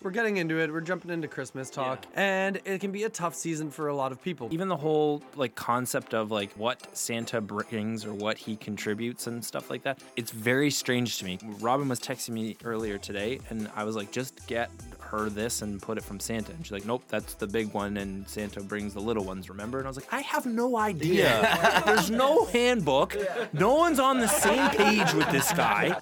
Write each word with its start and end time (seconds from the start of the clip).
We're 0.00 0.12
getting 0.12 0.36
into 0.36 0.60
it. 0.60 0.72
We're 0.72 0.80
jumping 0.80 1.10
into 1.10 1.26
Christmas 1.26 1.70
talk, 1.70 2.06
and 2.14 2.60
it 2.64 2.80
can 2.80 2.92
be 2.92 3.02
a 3.02 3.08
tough 3.08 3.34
season 3.34 3.68
for 3.68 3.88
a 3.88 3.94
lot 3.94 4.12
of 4.12 4.22
people. 4.22 4.48
Even 4.52 4.68
the 4.68 4.76
whole 4.76 5.20
like 5.34 5.56
concept 5.56 6.14
of 6.14 6.30
like 6.30 6.52
what 6.52 6.96
Santa 6.96 7.40
brings 7.40 8.04
or 8.04 8.14
what 8.14 8.38
he 8.38 8.54
contributes 8.54 9.26
and 9.26 9.44
stuff 9.44 9.70
like 9.70 9.82
that. 9.82 9.98
It's 10.14 10.30
very 10.30 10.70
strange 10.70 11.18
to 11.18 11.24
me. 11.24 11.40
Robin 11.60 11.88
was 11.88 11.98
texting 11.98 12.30
me 12.30 12.56
earlier 12.64 12.96
today 12.96 13.40
and 13.50 13.68
I 13.74 13.82
was 13.82 13.96
like, 13.96 14.12
just 14.12 14.46
get 14.46 14.70
her 15.00 15.28
this 15.28 15.62
and 15.62 15.82
put 15.82 15.98
it 15.98 16.04
from 16.04 16.20
Santa. 16.20 16.52
And 16.52 16.64
she's 16.64 16.72
like, 16.72 16.86
nope, 16.86 17.02
that's 17.08 17.34
the 17.34 17.48
big 17.48 17.72
one 17.72 17.96
and 17.96 18.28
Santa 18.28 18.60
brings 18.60 18.94
the 18.94 19.00
little 19.00 19.24
ones, 19.24 19.48
remember? 19.48 19.78
And 19.78 19.86
I 19.86 19.90
was 19.90 19.96
like, 19.96 20.12
I 20.12 20.20
have 20.20 20.46
no 20.46 20.76
idea. 20.76 21.82
There's 21.86 22.10
no 22.10 22.44
handbook. 22.46 23.16
No 23.52 23.74
one's 23.74 23.98
on 23.98 24.20
the 24.20 24.28
same 24.28 24.70
page 24.70 25.12
with 25.12 25.28
this 25.32 25.52
guy. 25.52 26.00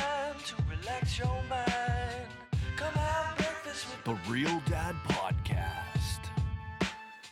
If 0.42 0.50
you 0.50 0.56
got 0.56 0.66
some 0.66 0.66
time 0.66 0.76
to 0.76 0.90
relax 0.90 1.18
your 1.18 1.42
mind, 1.48 2.28
come 2.76 2.94
have 2.94 3.36
breakfast 3.36 3.86
with 3.90 4.04
The 4.04 4.30
Real 4.30 4.62
Dad 4.66 4.94
Podcast. 5.08 6.30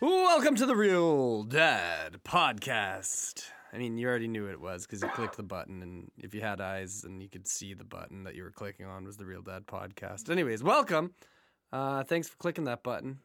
Welcome 0.00 0.56
to 0.56 0.66
the 0.66 0.76
Real 0.76 1.44
Dad 1.44 2.18
Podcast. 2.24 3.44
I 3.72 3.78
mean, 3.78 3.96
you 3.98 4.08
already 4.08 4.28
knew 4.28 4.44
what 4.44 4.52
it 4.52 4.60
was 4.60 4.86
because 4.86 5.02
you 5.02 5.08
clicked 5.08 5.36
the 5.36 5.42
button, 5.42 5.82
and 5.82 6.10
if 6.18 6.34
you 6.34 6.40
had 6.40 6.60
eyes 6.60 7.04
and 7.04 7.22
you 7.22 7.28
could 7.28 7.46
see 7.46 7.74
the 7.74 7.84
button 7.84 8.24
that 8.24 8.34
you 8.34 8.42
were 8.42 8.50
clicking 8.50 8.86
on 8.86 9.04
was 9.04 9.16
the 9.16 9.26
Real 9.26 9.42
Dad 9.42 9.66
Podcast. 9.66 10.28
Anyways, 10.30 10.62
welcome. 10.62 11.12
Uh, 11.72 12.04
thanks 12.04 12.28
for 12.28 12.36
clicking 12.36 12.64
that 12.64 12.82
button. 12.82 13.20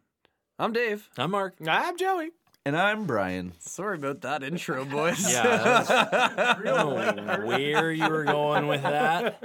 I'm 0.60 0.72
Dave. 0.72 1.10
I'm 1.18 1.32
Mark. 1.32 1.56
I'm 1.68 1.98
Joey. 1.98 2.32
And 2.66 2.78
I'm 2.78 3.06
Brian. 3.06 3.52
Sorry 3.60 3.98
about 3.98 4.22
that 4.22 4.42
intro, 4.42 4.86
boys. 4.86 5.30
Yeah, 5.30 5.84
I 6.58 6.62
don't 6.64 7.26
know 7.26 7.46
where 7.46 7.92
you 7.92 8.08
were 8.08 8.24
going 8.24 8.68
with 8.68 8.84
that. 8.84 9.42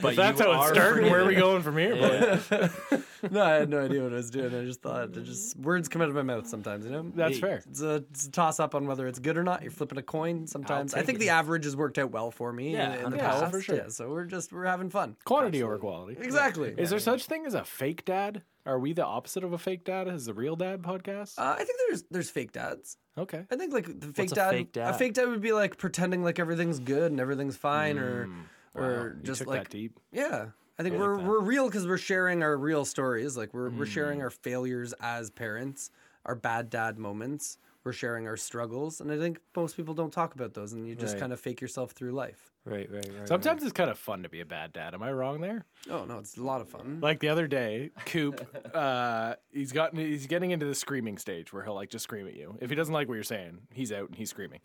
But 0.00 0.14
That's 0.14 0.40
how 0.40 0.52
are 0.52 0.68
it's 0.68 0.78
starting. 0.78 1.10
Where 1.10 1.22
are 1.22 1.26
we 1.26 1.34
going 1.34 1.62
from 1.62 1.76
here? 1.76 1.96
bud? 1.96 2.40
Yeah. 2.50 2.98
no, 3.30 3.42
I 3.42 3.54
had 3.54 3.68
no 3.68 3.84
idea 3.84 4.02
what 4.02 4.12
I 4.12 4.16
was 4.16 4.30
doing. 4.30 4.54
I 4.54 4.64
just 4.64 4.82
thought 4.82 5.16
it 5.16 5.24
just 5.24 5.56
words 5.58 5.88
come 5.88 6.02
out 6.02 6.08
of 6.08 6.14
my 6.14 6.22
mouth 6.22 6.46
sometimes. 6.46 6.84
You 6.84 6.90
know, 6.92 7.10
That's 7.14 7.38
fair. 7.38 7.62
It's 7.68 7.80
a, 7.82 8.04
it's 8.10 8.26
a 8.26 8.30
toss 8.30 8.60
up 8.60 8.74
on 8.74 8.86
whether 8.86 9.06
it's 9.06 9.18
good 9.18 9.36
or 9.36 9.44
not. 9.44 9.62
You're 9.62 9.70
flipping 9.70 9.98
a 9.98 10.02
coin 10.02 10.46
sometimes. 10.46 10.94
I 10.94 11.02
think 11.02 11.16
it. 11.16 11.20
the 11.20 11.30
average 11.30 11.64
has 11.64 11.76
worked 11.76 11.98
out 11.98 12.10
well 12.10 12.30
for 12.30 12.52
me 12.52 12.72
Yeah, 12.72 12.94
in, 12.98 13.04
in 13.06 13.10
the 13.10 13.16
100%. 13.16 13.20
past. 13.20 13.50
for 13.50 13.60
sure. 13.60 13.76
Yeah, 13.76 13.88
so 13.88 14.08
we're 14.08 14.24
just 14.24 14.52
we're 14.52 14.64
having 14.66 14.90
fun. 14.90 15.16
Quantity 15.24 15.62
over 15.62 15.78
quality. 15.78 16.16
Exactly. 16.20 16.74
Is 16.76 16.90
there 16.90 16.98
such 16.98 17.26
thing 17.26 17.46
as 17.46 17.54
a 17.54 17.64
fake 17.64 18.04
dad? 18.04 18.42
Are 18.66 18.78
we 18.78 18.92
the 18.92 19.04
opposite 19.06 19.44
of 19.44 19.52
a 19.54 19.58
fake 19.58 19.84
dad? 19.84 20.08
Is 20.08 20.26
the 20.26 20.34
real 20.34 20.54
dad 20.54 20.82
podcast? 20.82 21.38
Uh, 21.38 21.54
I 21.58 21.64
think 21.64 21.78
there's 21.88 22.04
there's 22.10 22.28
fake 22.30 22.52
dads. 22.52 22.98
okay. 23.16 23.44
I 23.50 23.56
think 23.56 23.72
like 23.72 23.86
the 23.98 24.08
fake 24.08 24.32
a 24.32 24.34
dad, 24.34 24.50
fake 24.50 24.72
dad? 24.72 24.94
A 24.94 24.98
fake 24.98 25.14
dad 25.14 25.26
would 25.28 25.40
be 25.40 25.52
like 25.52 25.78
pretending 25.78 26.22
like 26.22 26.38
everything's 26.38 26.78
good 26.78 27.10
and 27.10 27.18
everything's 27.18 27.56
fine, 27.56 27.98
or 27.98 28.28
or 28.74 29.16
You 29.16 29.22
just 29.24 29.38
took 29.38 29.48
like 29.48 29.62
that 29.64 29.70
deep. 29.70 29.98
Yeah. 30.12 30.48
I 30.78 30.82
think 30.82 30.96
we're 30.96 31.18
we're 31.18 31.40
real 31.40 31.66
because 31.66 31.86
we're 31.86 31.98
sharing 31.98 32.42
our 32.42 32.56
real 32.56 32.84
stories. 32.84 33.36
Like 33.36 33.52
we're 33.52 33.70
we're 33.70 33.86
sharing 33.86 34.22
our 34.22 34.30
failures 34.30 34.94
as 35.00 35.30
parents, 35.30 35.90
our 36.24 36.34
bad 36.34 36.70
dad 36.70 36.98
moments. 36.98 37.58
We're 37.84 37.92
sharing 37.92 38.26
our 38.26 38.36
struggles, 38.36 39.00
and 39.00 39.10
I 39.10 39.16
think 39.16 39.38
most 39.56 39.74
people 39.76 39.94
don't 39.94 40.12
talk 40.12 40.34
about 40.34 40.52
those, 40.52 40.74
and 40.74 40.86
you 40.86 40.94
just 40.94 41.14
Right. 41.14 41.20
kind 41.20 41.32
of 41.32 41.40
fake 41.40 41.60
yourself 41.62 41.92
through 41.92 42.10
life. 42.12 42.50
Right, 42.66 42.90
right, 42.92 43.08
right. 43.18 43.26
Sometimes 43.28 43.62
it's 43.62 43.72
kind 43.72 43.88
of 43.88 43.98
fun 43.98 44.24
to 44.24 44.28
be 44.28 44.40
a 44.40 44.44
bad 44.44 44.74
dad. 44.74 44.92
Am 44.92 45.02
I 45.02 45.10
wrong 45.10 45.40
there? 45.40 45.64
Oh 45.88 46.04
no, 46.04 46.18
it's 46.18 46.36
a 46.36 46.42
lot 46.42 46.60
of 46.60 46.68
fun. 46.68 46.98
Like 47.00 47.20
the 47.20 47.28
other 47.30 47.46
day, 47.46 47.90
Coop, 48.04 48.46
uh, 48.74 49.36
he's 49.50 49.72
gotten 49.72 49.98
he's 50.00 50.26
getting 50.26 50.50
into 50.50 50.66
the 50.66 50.74
screaming 50.74 51.16
stage 51.16 51.50
where 51.50 51.62
he'll 51.64 51.74
like 51.76 51.88
just 51.88 52.02
scream 52.02 52.26
at 52.26 52.34
you. 52.36 52.58
If 52.60 52.68
he 52.68 52.76
doesn't 52.76 52.92
like 52.92 53.08
what 53.08 53.14
you're 53.14 53.22
saying, 53.22 53.60
he's 53.72 53.90
out 53.90 54.08
and 54.08 54.16
he's 54.16 54.28
screaming. 54.28 54.60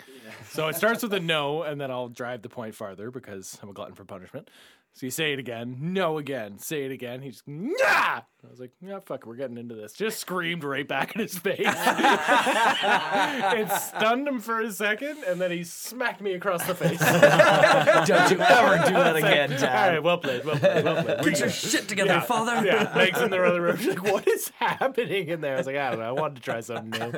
So 0.50 0.68
it 0.68 0.76
starts 0.76 1.02
with 1.02 1.14
a 1.14 1.20
no, 1.22 1.64
and 1.64 1.80
then 1.80 1.92
I'll 1.92 2.10
drive 2.10 2.42
the 2.42 2.50
point 2.50 2.76
farther 2.76 3.10
because 3.10 3.58
I'm 3.64 3.70
a 3.70 3.74
glutton 3.74 3.96
for 3.96 4.04
punishment. 4.04 4.50
So 4.96 5.08
you 5.08 5.10
say 5.10 5.34
it 5.34 5.40
again, 5.40 5.76
no 5.80 6.20
again, 6.20 6.60
say 6.60 6.86
it 6.86 6.92
again. 6.92 7.24
He's 7.24 7.42
nah. 7.48 8.22
I 8.46 8.50
was 8.50 8.60
like, 8.60 8.74
yeah, 8.80 9.00
fuck, 9.00 9.22
it, 9.22 9.26
we're 9.26 9.38
getting 9.38 9.58
into 9.58 9.74
this. 9.74 9.94
Just 9.94 10.20
screamed 10.20 10.64
right 10.64 10.88
back 10.88 11.16
in 11.16 11.22
his 11.22 11.36
face. 11.38 11.60
it 11.66 11.72
stunned 13.72 14.28
him 14.28 14.40
for 14.40 14.60
a 14.60 14.72
second, 14.72 15.24
and 15.26 15.42
then 15.42 15.50
he 15.50 15.64
smacked 15.64 16.22
me 16.22 16.34
across 16.34 16.64
the 16.68 16.76
face. 16.76 17.00
Don't 18.08 18.32
you 18.32 18.40
ever 18.40 18.88
do 18.88 18.94
that 18.94 19.16
again, 19.16 19.54
All 19.54 19.60
Dad. 19.60 19.94
right, 19.94 20.04
well 20.04 20.20
played, 20.20 20.46
well 20.46 20.58
played, 20.58 20.84
well 20.84 21.04
played. 21.04 21.24
Get 21.24 21.40
your 21.40 21.50
shit 21.50 21.88
together, 21.88 22.22
father. 22.22 22.64
Yeah, 22.64 22.92
Meg's 22.96 23.20
in 23.20 23.32
the 23.32 23.44
other 23.44 23.62
room. 23.62 23.78
She's 23.78 23.88
like, 23.88 24.04
"What 24.04 24.28
is 24.28 24.50
happening 24.60 25.30
in 25.30 25.42
there?" 25.42 25.56
I 25.56 25.58
was 25.58 25.66
like, 25.66 25.78
"I 25.78 25.90
don't 25.90 26.00
know. 26.00 26.06
I 26.06 26.12
wanted 26.12 26.36
to 26.36 26.42
try 26.42 26.60
something 26.60 26.92
new. 26.92 27.12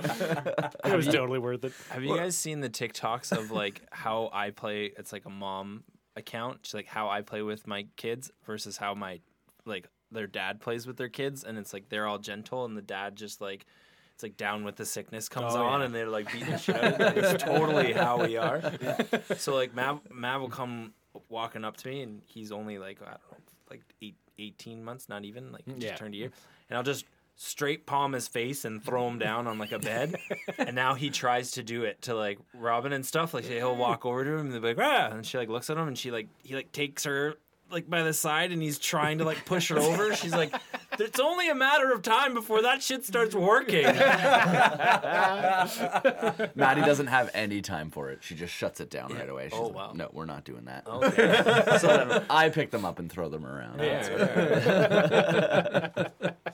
It 0.86 0.96
was 0.96 1.08
totally 1.08 1.40
worth 1.40 1.66
it." 1.66 1.74
Have 1.90 2.04
you 2.04 2.16
guys 2.16 2.38
seen 2.38 2.62
the 2.62 2.70
TikToks 2.70 3.38
of 3.38 3.52
like 3.52 3.82
how 3.92 4.30
I 4.32 4.52
play? 4.52 4.94
It's 4.98 5.12
like 5.12 5.26
a 5.26 5.30
mom 5.30 5.84
account, 6.16 6.64
just 6.64 6.74
like 6.74 6.88
how 6.88 7.10
I 7.10 7.22
play 7.22 7.42
with 7.42 7.68
my 7.68 7.86
kids 7.98 8.32
versus 8.46 8.78
how 8.78 8.94
my 8.94 9.20
like 9.66 9.88
their 10.12 10.28
dad 10.28 10.62
plays 10.62 10.86
with 10.88 10.98
their 10.98 11.10
kids, 11.10 11.44
and 11.44 11.58
it's 11.58 11.74
like 11.74 11.90
they're 11.90 12.08
all 12.08 12.20
gentle, 12.20 12.66
and 12.66 12.76
the 12.78 12.82
dad 12.82 13.16
just 13.16 13.42
like 13.42 13.66
it's 14.14 14.24
like 14.24 14.38
down 14.38 14.64
with 14.64 14.78
the 14.78 14.86
sickness 14.86 15.28
comes 15.28 15.54
Oh, 15.56 15.64
on, 15.64 15.80
yeah. 15.82 15.86
and 15.88 15.96
they're 15.96 16.08
like 16.08 16.32
beating 16.32 16.52
the 16.52 16.58
shit 16.58 16.76
out 16.78 16.94
of 16.94 16.98
them. 16.98 17.14
It's 17.18 17.44
totally 17.44 17.92
how 17.94 18.24
we 18.26 18.38
are. 18.38 18.62
So 19.38 19.54
like 19.56 19.74
Mav, 19.76 20.00
Mav 20.12 20.40
will 20.42 20.50
come 20.50 20.94
walking 21.30 21.66
up 21.66 21.76
to 21.78 21.88
me, 21.90 22.02
and 22.02 22.22
he's 22.26 22.52
only 22.52 22.78
like 22.78 23.02
I 23.02 23.06
don't 23.12 23.22
know, 23.32 23.38
like 23.70 23.82
eight, 24.02 24.16
18 24.38 24.84
months, 24.84 25.10
not 25.10 25.26
even 25.26 25.52
like 25.52 25.66
just 25.66 25.80
Yeah. 25.82 25.96
turned 25.96 26.14
a 26.14 26.18
year, 26.18 26.32
and 26.70 26.78
I'll 26.78 26.84
just 26.84 27.06
straight 27.36 27.86
palm 27.86 28.14
his 28.14 28.28
face 28.28 28.66
and 28.66 28.84
throw 28.84 29.08
him 29.08 29.20
down 29.20 29.48
on 29.48 29.58
like 29.60 29.72
a 29.72 29.80
bed. 29.80 30.16
and 30.58 30.76
now 30.76 30.94
he 30.94 31.10
tries 31.10 31.52
to 31.52 31.64
do 31.64 31.84
it 31.84 32.02
to 32.04 32.16
like 32.16 32.40
Robin 32.54 32.94
and 32.94 33.06
stuff. 33.06 33.34
Like 33.34 33.46
he'll 33.46 33.76
walk 33.76 34.06
over 34.06 34.24
to 34.24 34.32
him 34.32 34.40
and 34.48 34.54
they'll 34.54 34.62
be 34.62 34.70
like, 34.74 34.78
ah, 34.80 35.10
and 35.12 35.26
she 35.26 35.38
like 35.38 35.50
looks 35.50 35.70
at 35.70 35.78
him 35.78 35.88
and 35.88 35.98
she 35.98 36.12
like 36.12 36.28
he 36.44 36.56
like 36.56 36.72
takes 36.72 37.04
her 37.04 37.36
like 37.72 37.90
by 37.90 38.04
the 38.04 38.14
side 38.14 38.52
and 38.52 38.62
he's 38.62 38.78
trying 38.78 39.18
to 39.18 39.26
like 39.26 39.44
push 39.46 39.70
her 39.70 39.80
over. 39.80 40.16
She's 40.16 40.34
like, 40.36 40.54
it's 41.00 41.20
only 41.20 41.50
a 41.50 41.56
matter 41.56 41.92
of 41.92 42.04
time 42.04 42.36
before 42.36 42.62
that 42.62 42.84
shit 42.84 43.04
starts 43.04 43.34
working. 43.34 43.84
Maddie 46.56 46.82
doesn't 46.82 47.08
have 47.08 47.32
any 47.34 47.62
time 47.64 47.90
for 47.90 48.12
it. 48.12 48.20
She 48.22 48.36
just 48.36 48.54
shuts 48.54 48.80
it 48.82 48.92
down 48.92 49.12
right 49.14 49.28
away. 49.28 49.50
She's 49.50 49.58
Oh, 49.60 49.64
like, 49.68 49.76
wow. 49.76 49.92
No, 49.96 50.10
we're 50.14 50.26
not 50.28 50.44
doing 50.46 50.66
that. 50.66 50.86
Okay. 50.88 51.42
So 51.80 51.88
then 51.88 52.24
I 52.30 52.50
pick 52.50 52.70
them 52.72 52.86
up 52.86 53.00
and 53.00 53.12
throw 53.12 53.28
them 53.30 53.46
around. 53.46 53.82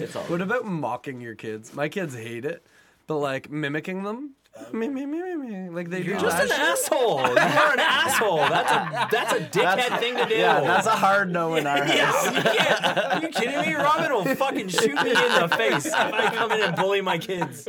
It's 0.00 0.16
all 0.16 0.22
What 0.24 0.40
about 0.40 0.64
mocking 0.64 1.20
your 1.20 1.34
kids? 1.34 1.74
My 1.74 1.88
kids 1.88 2.14
hate 2.14 2.44
it, 2.44 2.66
but 3.06 3.16
like 3.18 3.50
mimicking 3.50 4.02
them, 4.02 4.34
me, 4.72 4.88
me, 4.88 5.06
me, 5.06 5.20
me, 5.22 5.36
me. 5.36 5.68
like 5.70 5.90
they 5.90 6.02
do 6.02 6.18
Just 6.18 6.42
an 6.42 6.50
asshole. 6.52 7.20
You 7.20 7.24
are 7.36 7.72
an 7.72 7.80
asshole. 7.80 8.36
That's 8.38 8.70
a 8.70 9.08
that's 9.10 9.32
a 9.32 9.40
dickhead 9.58 9.98
thing 9.98 10.16
to 10.16 10.26
do. 10.26 10.34
Yeah, 10.34 10.60
that's 10.60 10.86
a 10.86 10.90
hard 10.96 11.30
no 11.32 11.54
in 11.56 11.66
our 11.66 11.82
house. 11.84 12.24
Yeah, 12.24 12.34
you 12.36 12.42
can't. 12.42 12.98
Are 12.98 13.20
you 13.22 13.28
kidding 13.28 13.60
me? 13.60 13.74
Robin 13.74 14.12
will 14.12 14.34
fucking 14.36 14.68
shoot 14.68 14.94
me 15.02 15.10
in 15.10 15.40
the 15.40 15.48
face 15.56 15.86
if 15.86 15.94
I 15.94 16.34
come 16.34 16.52
in 16.52 16.60
and 16.62 16.76
bully 16.76 17.00
my 17.00 17.18
kids. 17.18 17.66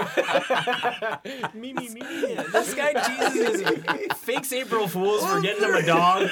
Me, 1.54 1.74
me, 1.74 1.90
me. 1.90 2.02
This 2.52 2.74
guy 2.74 2.94
Jesus 3.08 3.62
is 3.62 4.14
fakes 4.18 4.52
April 4.54 4.88
Fools 4.88 5.26
for 5.26 5.42
getting 5.42 5.62
them 5.62 5.76
a 5.76 5.86
dog, 5.86 6.30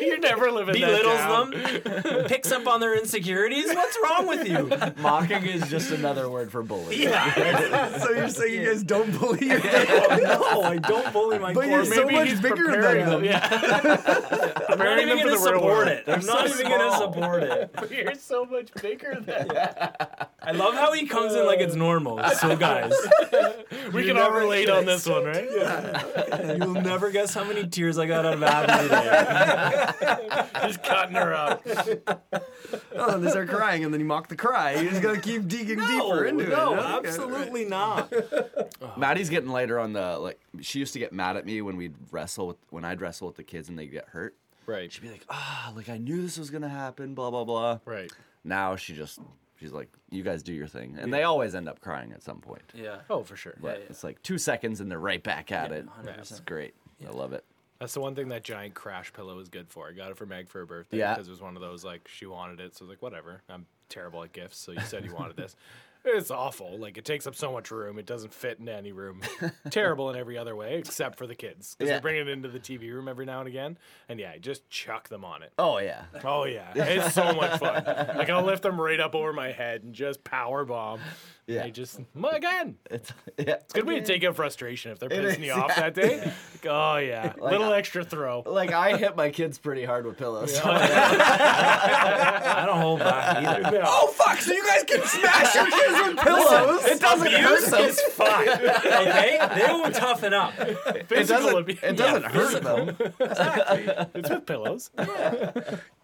You're 0.00 0.18
never 0.18 0.50
living 0.50 0.80
that 0.80 1.02
down. 1.02 1.50
belittles 1.50 2.02
them, 2.12 2.24
picks 2.26 2.50
up 2.52 2.66
on 2.66 2.80
their 2.80 2.96
insecurities. 2.98 3.66
What's 3.66 3.98
wrong 4.02 4.26
with 4.26 4.46
you? 4.48 4.70
Mocking 5.02 5.44
is 5.44 5.68
just 5.70 5.90
another 5.90 6.28
word 6.28 6.50
for 6.50 6.62
bullying. 6.62 7.02
Yeah. 7.02 7.90
So 8.02 8.10
you're 8.10 8.28
saying 8.28 8.54
you 8.60 8.66
guys 8.66 8.82
don't 8.82 9.18
bully 9.18 9.46
your 9.46 9.60
kids? 9.60 9.90
no, 10.22 10.62
I 10.62 10.78
don't 10.78 11.12
bully 11.12 11.38
my 11.38 11.52
But 11.62 11.68
you're 11.68 11.84
so 11.84 12.08
much 12.08 12.40
bigger 12.40 12.80
than 12.80 13.08
them. 13.08 13.24
Yeah. 13.24 13.48
I'm 14.68 14.78
not 14.78 14.98
even 14.98 15.18
gonna 15.18 15.22
for 15.22 15.28
the 15.28 15.52
real 15.52 15.60
support 15.60 15.88
it. 15.88 16.04
I'm 16.06 16.26
not 16.26 16.48
even 16.48 16.68
gonna 16.68 16.96
support 16.96 17.42
it. 17.42 17.74
You're 17.90 18.14
so 18.14 18.44
much 18.44 18.72
bigger 18.80 19.20
than 19.20 19.48
I 20.44 20.52
love 20.52 20.74
how 20.74 20.92
he 20.92 21.06
comes 21.06 21.34
in 21.34 21.46
like 21.46 21.60
it's 21.60 21.74
normal. 21.74 22.22
So 22.40 22.56
guys, 22.56 22.92
we 23.92 24.06
can 24.06 24.16
all 24.18 24.32
relate 24.32 24.68
on 24.68 24.86
this 24.86 25.06
one, 25.06 25.24
right? 25.24 25.48
you'll 26.58 26.74
never 26.74 27.10
guess 27.10 27.34
how 27.34 27.44
many 27.44 27.66
tears 27.66 27.98
I 27.98 28.06
got 28.06 28.24
out 28.24 28.34
of 28.34 28.42
Abby 28.42 28.88
today. 28.88 30.66
Just 30.66 30.82
cutting 30.82 31.14
her 31.14 31.34
up. 31.34 31.66
Oh, 32.94 33.18
they 33.18 33.30
start 33.30 33.48
crying, 33.48 33.84
and 33.84 33.92
then 33.92 34.00
you 34.00 34.06
mock 34.06 34.28
the 34.28 34.36
cry. 34.36 34.74
You 34.74 34.88
just 34.90 35.02
gotta 35.02 35.20
keep 35.20 35.46
digging 35.48 35.78
deeper 35.78 36.24
into 36.24 36.48
no, 36.48 36.74
it. 36.74 36.78
Okay. 36.78 37.08
absolutely 37.08 37.64
not. 37.64 38.12
Oh, 38.80 38.92
Maddie's 38.96 39.28
getting 39.28 39.50
lighter 39.50 39.71
on 39.78 39.92
the 39.92 40.18
like. 40.18 40.40
She 40.60 40.78
used 40.78 40.92
to 40.94 40.98
get 40.98 41.12
mad 41.12 41.36
at 41.36 41.44
me 41.46 41.60
when 41.62 41.76
we'd 41.76 41.94
wrestle 42.10 42.46
with 42.48 42.56
when 42.70 42.84
I'd 42.84 43.00
wrestle 43.00 43.26
with 43.26 43.36
the 43.36 43.44
kids 43.44 43.68
and 43.68 43.78
they 43.78 43.86
get 43.86 44.08
hurt. 44.08 44.34
Right. 44.66 44.90
She'd 44.92 45.02
be 45.02 45.10
like, 45.10 45.24
ah, 45.28 45.72
like 45.74 45.88
I 45.88 45.98
knew 45.98 46.22
this 46.22 46.38
was 46.38 46.50
gonna 46.50 46.68
happen. 46.68 47.14
Blah 47.14 47.30
blah 47.30 47.44
blah. 47.44 47.78
Right. 47.84 48.12
Now 48.44 48.76
she 48.76 48.94
just 48.94 49.18
she's 49.58 49.72
like, 49.72 49.88
you 50.10 50.22
guys 50.22 50.42
do 50.42 50.52
your 50.52 50.66
thing, 50.66 50.96
and 51.00 51.12
they 51.12 51.22
always 51.24 51.54
end 51.54 51.68
up 51.68 51.80
crying 51.80 52.12
at 52.12 52.22
some 52.22 52.40
point. 52.40 52.62
Yeah. 52.74 52.98
Oh, 53.10 53.22
for 53.22 53.36
sure. 53.36 53.54
But 53.60 53.84
it's 53.88 54.04
like 54.04 54.22
two 54.22 54.38
seconds 54.38 54.80
and 54.80 54.90
they're 54.90 54.98
right 54.98 55.22
back 55.22 55.50
at 55.52 55.72
it. 55.72 55.86
100%. 55.86 56.18
It's 56.18 56.40
great. 56.40 56.74
I 57.06 57.10
love 57.10 57.32
it. 57.32 57.44
That's 57.80 57.94
the 57.94 58.00
one 58.00 58.14
thing 58.14 58.28
that 58.28 58.44
giant 58.44 58.74
crash 58.74 59.12
pillow 59.12 59.36
is 59.40 59.48
good 59.48 59.68
for. 59.68 59.88
I 59.88 59.92
got 59.92 60.10
it 60.12 60.16
for 60.16 60.24
Meg 60.26 60.48
for 60.48 60.60
her 60.60 60.66
birthday 60.66 60.98
Yeah. 60.98 61.14
because 61.14 61.26
it 61.26 61.32
was 61.32 61.40
one 61.40 61.56
of 61.56 61.62
those 61.62 61.84
like 61.84 62.06
she 62.06 62.26
wanted 62.26 62.60
it, 62.60 62.76
so 62.76 62.84
I 62.84 62.86
was 62.86 62.90
like, 62.90 63.02
whatever. 63.02 63.42
I'm 63.48 63.66
terrible 63.88 64.22
at 64.22 64.32
gifts, 64.32 64.58
so 64.58 64.70
you 64.70 64.80
said 64.82 65.04
you 65.04 65.12
wanted 65.12 65.36
this. 65.36 65.56
It's 66.04 66.30
awful. 66.32 66.78
Like 66.78 66.98
it 66.98 67.04
takes 67.04 67.26
up 67.28 67.34
so 67.36 67.52
much 67.52 67.70
room. 67.70 67.96
It 67.98 68.06
doesn't 68.06 68.34
fit 68.34 68.58
in 68.58 68.68
any 68.68 68.90
room. 68.92 69.20
terrible 69.70 70.10
in 70.10 70.16
every 70.16 70.36
other 70.36 70.56
way 70.56 70.78
except 70.78 71.16
for 71.16 71.26
the 71.28 71.34
kids 71.36 71.76
because 71.78 71.90
Yeah. 71.90 71.98
they 71.98 72.02
bring 72.02 72.16
it 72.16 72.28
into 72.28 72.48
the 72.48 72.58
TV 72.58 72.92
room 72.92 73.06
every 73.08 73.24
now 73.24 73.38
and 73.38 73.46
again. 73.48 73.78
And 74.08 74.18
yeah, 74.18 74.36
just 74.38 74.68
chuck 74.68 75.08
them 75.08 75.24
on 75.24 75.42
it. 75.44 75.52
Oh 75.58 75.78
yeah. 75.78 76.02
Oh 76.24 76.44
yeah, 76.44 76.72
it's 76.74 77.14
so 77.14 77.32
much 77.34 77.58
fun. 77.60 77.84
Like 78.16 78.28
I'll 78.30 78.42
lift 78.44 78.62
them 78.64 78.80
right 78.80 78.98
up 78.98 79.14
over 79.14 79.32
my 79.32 79.52
head 79.52 79.84
and 79.84 79.94
just 79.94 80.24
power 80.24 80.64
bomb. 80.64 80.98
Yeah. 81.46 81.64
They 81.64 81.70
just 81.72 82.00
"Mm, 82.16 82.32
again. 82.36 82.76
It's 82.90 83.12
yeah. 83.38 83.54
It's 83.54 83.74
a 83.74 83.78
good 83.78 83.86
way 83.86 83.98
to 84.00 84.06
take 84.06 84.22
out 84.24 84.34
frustration 84.36 84.90
if 84.92 84.98
they're 85.00 85.08
pissing 85.08 85.40
you 85.44 85.52
off 85.52 85.74
that 85.74 85.92
day. 85.94 86.18
Like, 86.18 86.66
oh 86.68 86.96
yeah, 86.98 87.32
little 87.40 87.72
I- 87.72 87.78
extra 87.78 88.04
throw. 88.04 88.42
Like 88.46 88.72
I 88.72 88.96
hit 88.96 89.16
my 89.16 89.30
kids 89.30 89.58
pretty 89.58 89.84
hard 89.84 90.06
with 90.06 90.18
pillows. 90.18 90.58
I 90.64 92.64
don't 92.66 92.80
hold 92.80 93.00
back 93.00 93.36
either. 93.44 93.82
Oh 93.84 94.08
fuck! 94.08 94.38
So 94.40 94.52
you 94.52 94.64
guys 94.66 94.84
can 94.84 95.02
smash 95.04 95.54
your 95.54 95.66
kids 95.66 95.91
with 95.92 96.16
pillows? 96.18 96.84
it 96.84 97.00
doesn't 97.00 97.32
hurt 97.32 97.70
them. 97.70 97.84
It's 97.84 98.02
fine. 98.12 98.48
Okay, 98.48 99.38
they 99.54 99.72
will 99.72 99.90
toughen 99.90 100.34
up. 100.34 100.52
It 100.58 101.08
Physical 101.08 101.42
doesn't. 101.42 101.58
abuse. 101.60 101.82
It 101.82 101.96
doesn't 101.96 102.24
hurt 102.24 102.62
them. 102.62 102.96
It's 104.14 104.30
with 104.30 104.46
pillows. 104.46 104.90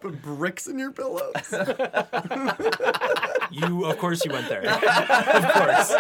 Put 0.00 0.22
bricks 0.22 0.66
in 0.66 0.78
your 0.78 0.92
pillows. 0.92 1.52
You, 3.50 3.86
of 3.86 3.98
course, 3.98 4.24
you 4.24 4.32
went 4.32 4.48
there. 4.48 4.64
Of 4.68 5.52
course. 5.52 5.92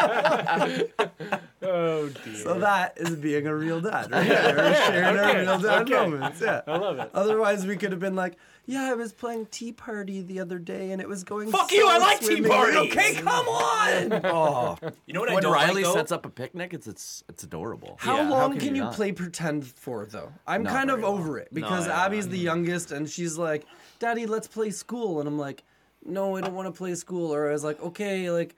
Oh 1.62 2.08
dear. 2.08 2.34
So 2.36 2.58
that 2.58 2.94
is 2.96 3.16
being 3.16 3.46
a 3.46 3.54
real 3.54 3.80
dad, 3.80 4.10
right? 4.10 4.28
We're 4.28 4.74
sharing 4.74 5.18
our 5.18 5.36
real 5.36 5.58
dad 5.58 5.82
okay. 5.82 5.92
moments. 5.92 6.40
Yeah. 6.40 6.60
I 6.66 6.76
love 6.76 6.98
it. 6.98 7.10
Otherwise, 7.14 7.66
we 7.66 7.76
could 7.76 7.90
have 7.90 8.00
been 8.00 8.14
like, 8.14 8.36
"Yeah, 8.68 8.84
I 8.90 8.94
was 8.94 9.12
playing 9.12 9.46
Tea 9.50 9.72
Party 9.72 10.20
the 10.22 10.38
other 10.40 10.58
day, 10.58 10.92
and 10.92 11.00
it 11.00 11.08
was 11.08 11.24
going." 11.24 11.50
Fuck 11.50 11.70
so 11.70 11.76
you, 11.76 11.88
I 11.88 11.98
like 11.98 12.20
Tea 12.20 12.26
swimmingly." 12.26 12.48
Parties. 12.50 12.76
Okay, 12.92 13.14
come 13.14 13.48
on. 13.48 14.12
Oh, 14.24 14.76
You 15.06 15.14
know 15.14 15.20
what 15.20 15.30
I 15.30 15.34
When 15.34 15.42
don't 15.42 15.52
Riley 15.52 15.82
like, 15.82 15.84
though? 15.84 15.94
sets 15.94 16.12
up 16.12 16.26
a 16.26 16.30
picnic, 16.30 16.74
it's 16.74 16.86
it's 16.86 17.24
it's 17.28 17.42
adorable. 17.44 17.96
how 17.98 18.18
Yeah. 18.18 18.28
long 18.28 18.50
can 18.52 18.60
can, 18.60 18.68
you 18.70 18.74
you 18.76 18.82
not? 18.84 18.94
play 18.94 19.10
pretend 19.12 19.66
for 19.66 20.04
though? 20.06 20.32
I'm 20.46 20.62
Not 20.62 20.72
kind 20.72 20.90
of 20.90 21.00
very 21.00 21.10
long. 21.10 21.20
over 21.20 21.38
it 21.38 21.48
because 21.52 21.86
yeah. 21.86 22.04
Abby's 22.04 22.28
the 22.28 22.38
youngest, 22.38 22.92
and 22.92 23.08
she's 23.08 23.36
like, 23.38 23.64
"Daddy, 23.98 24.26
let's 24.26 24.46
play 24.46 24.70
school," 24.70 25.18
and 25.20 25.26
I'm 25.28 25.38
like, 25.38 25.64
"No, 26.04 26.36
I 26.36 26.42
don't 26.42 26.54
want 26.54 26.66
to 26.72 26.76
play 26.76 26.94
school." 26.94 27.34
Or 27.34 27.48
I 27.48 27.52
was 27.52 27.64
like, 27.64 27.80
"Okay, 27.82 28.30
like." 28.30 28.54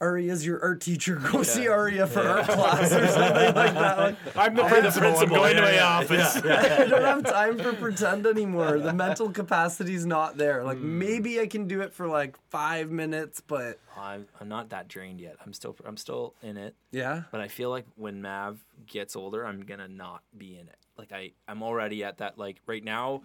Aria's 0.00 0.46
your 0.46 0.62
art 0.62 0.80
teacher. 0.80 1.16
Go 1.16 1.42
see 1.42 1.66
Aria 1.66 2.06
for 2.06 2.20
art 2.20 2.46
class 2.46 2.92
or 2.92 3.06
something 3.08 3.54
like 3.54 3.74
that. 3.74 3.98
Like, 3.98 4.16
I'm 4.36 4.54
the 4.54 4.64
principal. 4.64 5.18
I'm 5.18 5.28
going 5.28 5.56
to 5.56 5.62
my 5.62 5.80
office. 5.80 6.36
I 6.44 6.86
don't 6.86 7.02
have 7.02 7.24
time 7.24 7.58
for 7.58 7.72
pretend 7.72 8.26
anymore. 8.26 8.78
The 8.78 8.92
mental 8.92 9.30
capacity's 9.30 10.06
not 10.06 10.36
there. 10.36 10.62
Like 10.62 10.78
hmm. 10.78 10.98
maybe 10.98 11.40
I 11.40 11.46
can 11.46 11.66
do 11.66 11.80
it 11.80 11.92
for 11.92 12.06
like 12.06 12.36
five 12.50 12.90
minutes, 12.90 13.40
but 13.40 13.80
I'm, 13.96 14.26
I'm 14.40 14.48
not 14.48 14.70
that 14.70 14.86
drained 14.86 15.20
yet. 15.20 15.36
I'm 15.44 15.52
still, 15.52 15.74
I'm 15.84 15.96
still 15.96 16.34
in 16.42 16.56
it. 16.56 16.76
yeah. 16.92 17.22
But 17.32 17.40
I 17.40 17.48
feel 17.48 17.70
like 17.70 17.86
when 17.96 18.22
Mav 18.22 18.64
gets 18.86 19.16
older, 19.16 19.44
I'm 19.44 19.62
gonna 19.62 19.88
not 19.88 20.22
be 20.36 20.54
in 20.58 20.68
it. 20.68 20.78
Like 20.96 21.12
I, 21.12 21.32
I'm 21.48 21.62
already 21.62 22.04
at 22.04 22.18
that. 22.18 22.38
Like 22.38 22.60
right 22.66 22.84
now, 22.84 23.22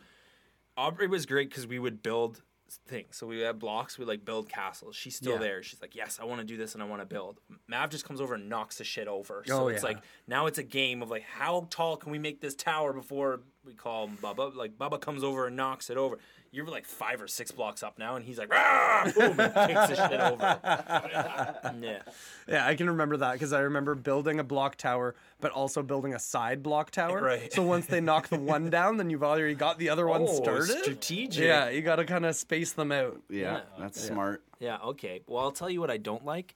Aubrey 0.76 1.08
was 1.08 1.28
great 1.28 1.50
because 1.50 1.68
we 1.68 1.78
would 1.78 2.02
build 2.02 2.42
things. 2.88 3.16
So 3.18 3.28
we 3.28 3.40
had 3.42 3.60
blocks. 3.60 3.98
We 3.98 4.06
like 4.06 4.24
build 4.26 4.50
castles. 4.50 4.96
She's 4.96 5.16
still 5.16 5.34
Yeah. 5.34 5.40
there. 5.40 5.64
She's 5.64 5.82
like, 5.82 5.96
yes, 5.96 6.20
I 6.22 6.26
want 6.26 6.42
to 6.42 6.46
do 6.46 6.58
this 6.58 6.74
and 6.74 6.84
I 6.84 6.86
want 6.86 7.02
to 7.02 7.06
build. 7.06 7.40
Mav 7.68 7.90
just 7.90 8.06
comes 8.06 8.20
over 8.22 8.36
and 8.36 8.50
knocks 8.50 8.78
the 8.78 8.84
shit 8.84 9.08
over. 9.08 9.44
Oh, 9.46 9.50
so 9.50 9.64
Oh, 9.64 9.68
it's 9.70 9.82
yeah. 9.84 9.90
like 9.90 9.98
now 10.28 10.46
it's 10.48 10.58
a 10.58 10.64
game 10.64 11.02
of 11.02 11.10
like 11.10 11.24
how 11.24 11.68
tall 11.70 11.98
can 11.98 12.12
we 12.12 12.20
make 12.20 12.42
this 12.42 12.56
tower 12.56 12.94
before 12.94 13.42
we 13.66 13.74
call 13.74 14.08
Bubba. 14.10 14.56
Like 14.56 14.78
Bubba 14.78 15.00
comes 15.00 15.24
over 15.24 15.48
and 15.48 15.56
knocks 15.56 15.90
it 15.90 15.98
over. 15.98 16.20
You're 16.54 16.68
like 16.68 16.86
five 16.86 17.20
or 17.20 17.28
six 17.28 17.50
blocks 17.52 17.82
up 17.82 17.98
now, 17.98 18.16
and 18.16 18.24
he's 18.24 18.38
like, 18.38 18.52
"Rah!" 18.54 19.12
boom, 19.12 19.40
and 19.40 19.54
kicks 19.56 19.88
the 19.88 20.08
shit 20.08 20.20
over. 20.20 20.60
yeah. 21.82 22.02
Yeah, 22.48 22.68
I 22.68 22.76
can 22.76 22.88
remember 22.90 23.18
that 23.18 23.34
because 23.34 23.52
I 23.54 23.62
remember 23.62 23.96
building 23.96 24.40
a 24.40 24.44
block 24.44 24.76
tower, 24.76 25.16
but 25.42 25.52
also 25.52 25.82
building 25.82 26.14
a 26.14 26.20
side 26.20 26.62
block 26.62 26.92
tower. 26.92 27.22
Right. 27.24 27.52
So 27.52 27.64
once 27.64 27.88
they 27.88 28.02
knock 28.02 28.28
the 28.30 28.38
one 28.38 28.70
down, 28.70 28.98
then 28.98 29.10
you've 29.10 29.24
already 29.24 29.56
got 29.56 29.80
the 29.80 29.90
other 29.90 30.06
one 30.08 30.22
Oh, 30.30 30.34
started. 30.44 30.78
strategic. 30.84 31.44
Yeah, 31.44 31.70
you 31.70 31.82
got 31.82 31.96
to 31.96 32.06
kind 32.06 32.24
of 32.24 32.36
space 32.36 32.72
them 32.74 32.92
out. 32.92 33.20
Yeah, 33.30 33.40
Yeah. 33.54 33.62
that's 33.80 34.00
smart. 34.00 34.44
Yeah, 34.60 34.78
okay. 34.84 35.22
Well, 35.26 35.44
I'll 35.44 35.52
tell 35.52 35.72
you 35.72 35.82
what 35.82 35.90
I 35.90 35.98
don't 35.98 36.24
like. 36.24 36.54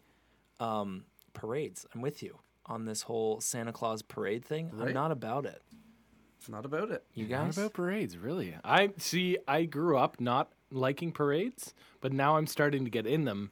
Um, 0.60 1.06
parades. 1.34 1.88
I'm 1.96 2.02
with 2.02 2.22
you 2.22 2.38
on 2.68 2.86
this 2.86 3.02
whole 3.02 3.42
Santa 3.42 3.74
Claus 3.74 4.04
parade 4.04 4.46
thing. 4.46 4.72
I'm 4.80 4.94
not 4.94 5.12
about 5.12 5.46
it. 5.48 5.62
It's 6.40 6.50
not 6.50 6.66
about 6.66 6.92
it. 6.92 7.04
You 7.14 7.26
What 7.26 7.30
guys? 7.30 7.58
about 7.58 7.74
parades? 7.74 8.18
Really? 8.18 8.56
I 8.64 8.92
see. 8.98 9.38
I 9.48 9.64
grew 9.66 9.98
up 9.98 10.20
not 10.22 10.52
liking 10.72 11.12
parades, 11.12 11.74
but 12.02 12.14
now 12.14 12.38
I'm 12.38 12.48
starting 12.48 12.84
to 12.86 12.92
get 12.92 13.06
in 13.08 13.26
them, 13.26 13.52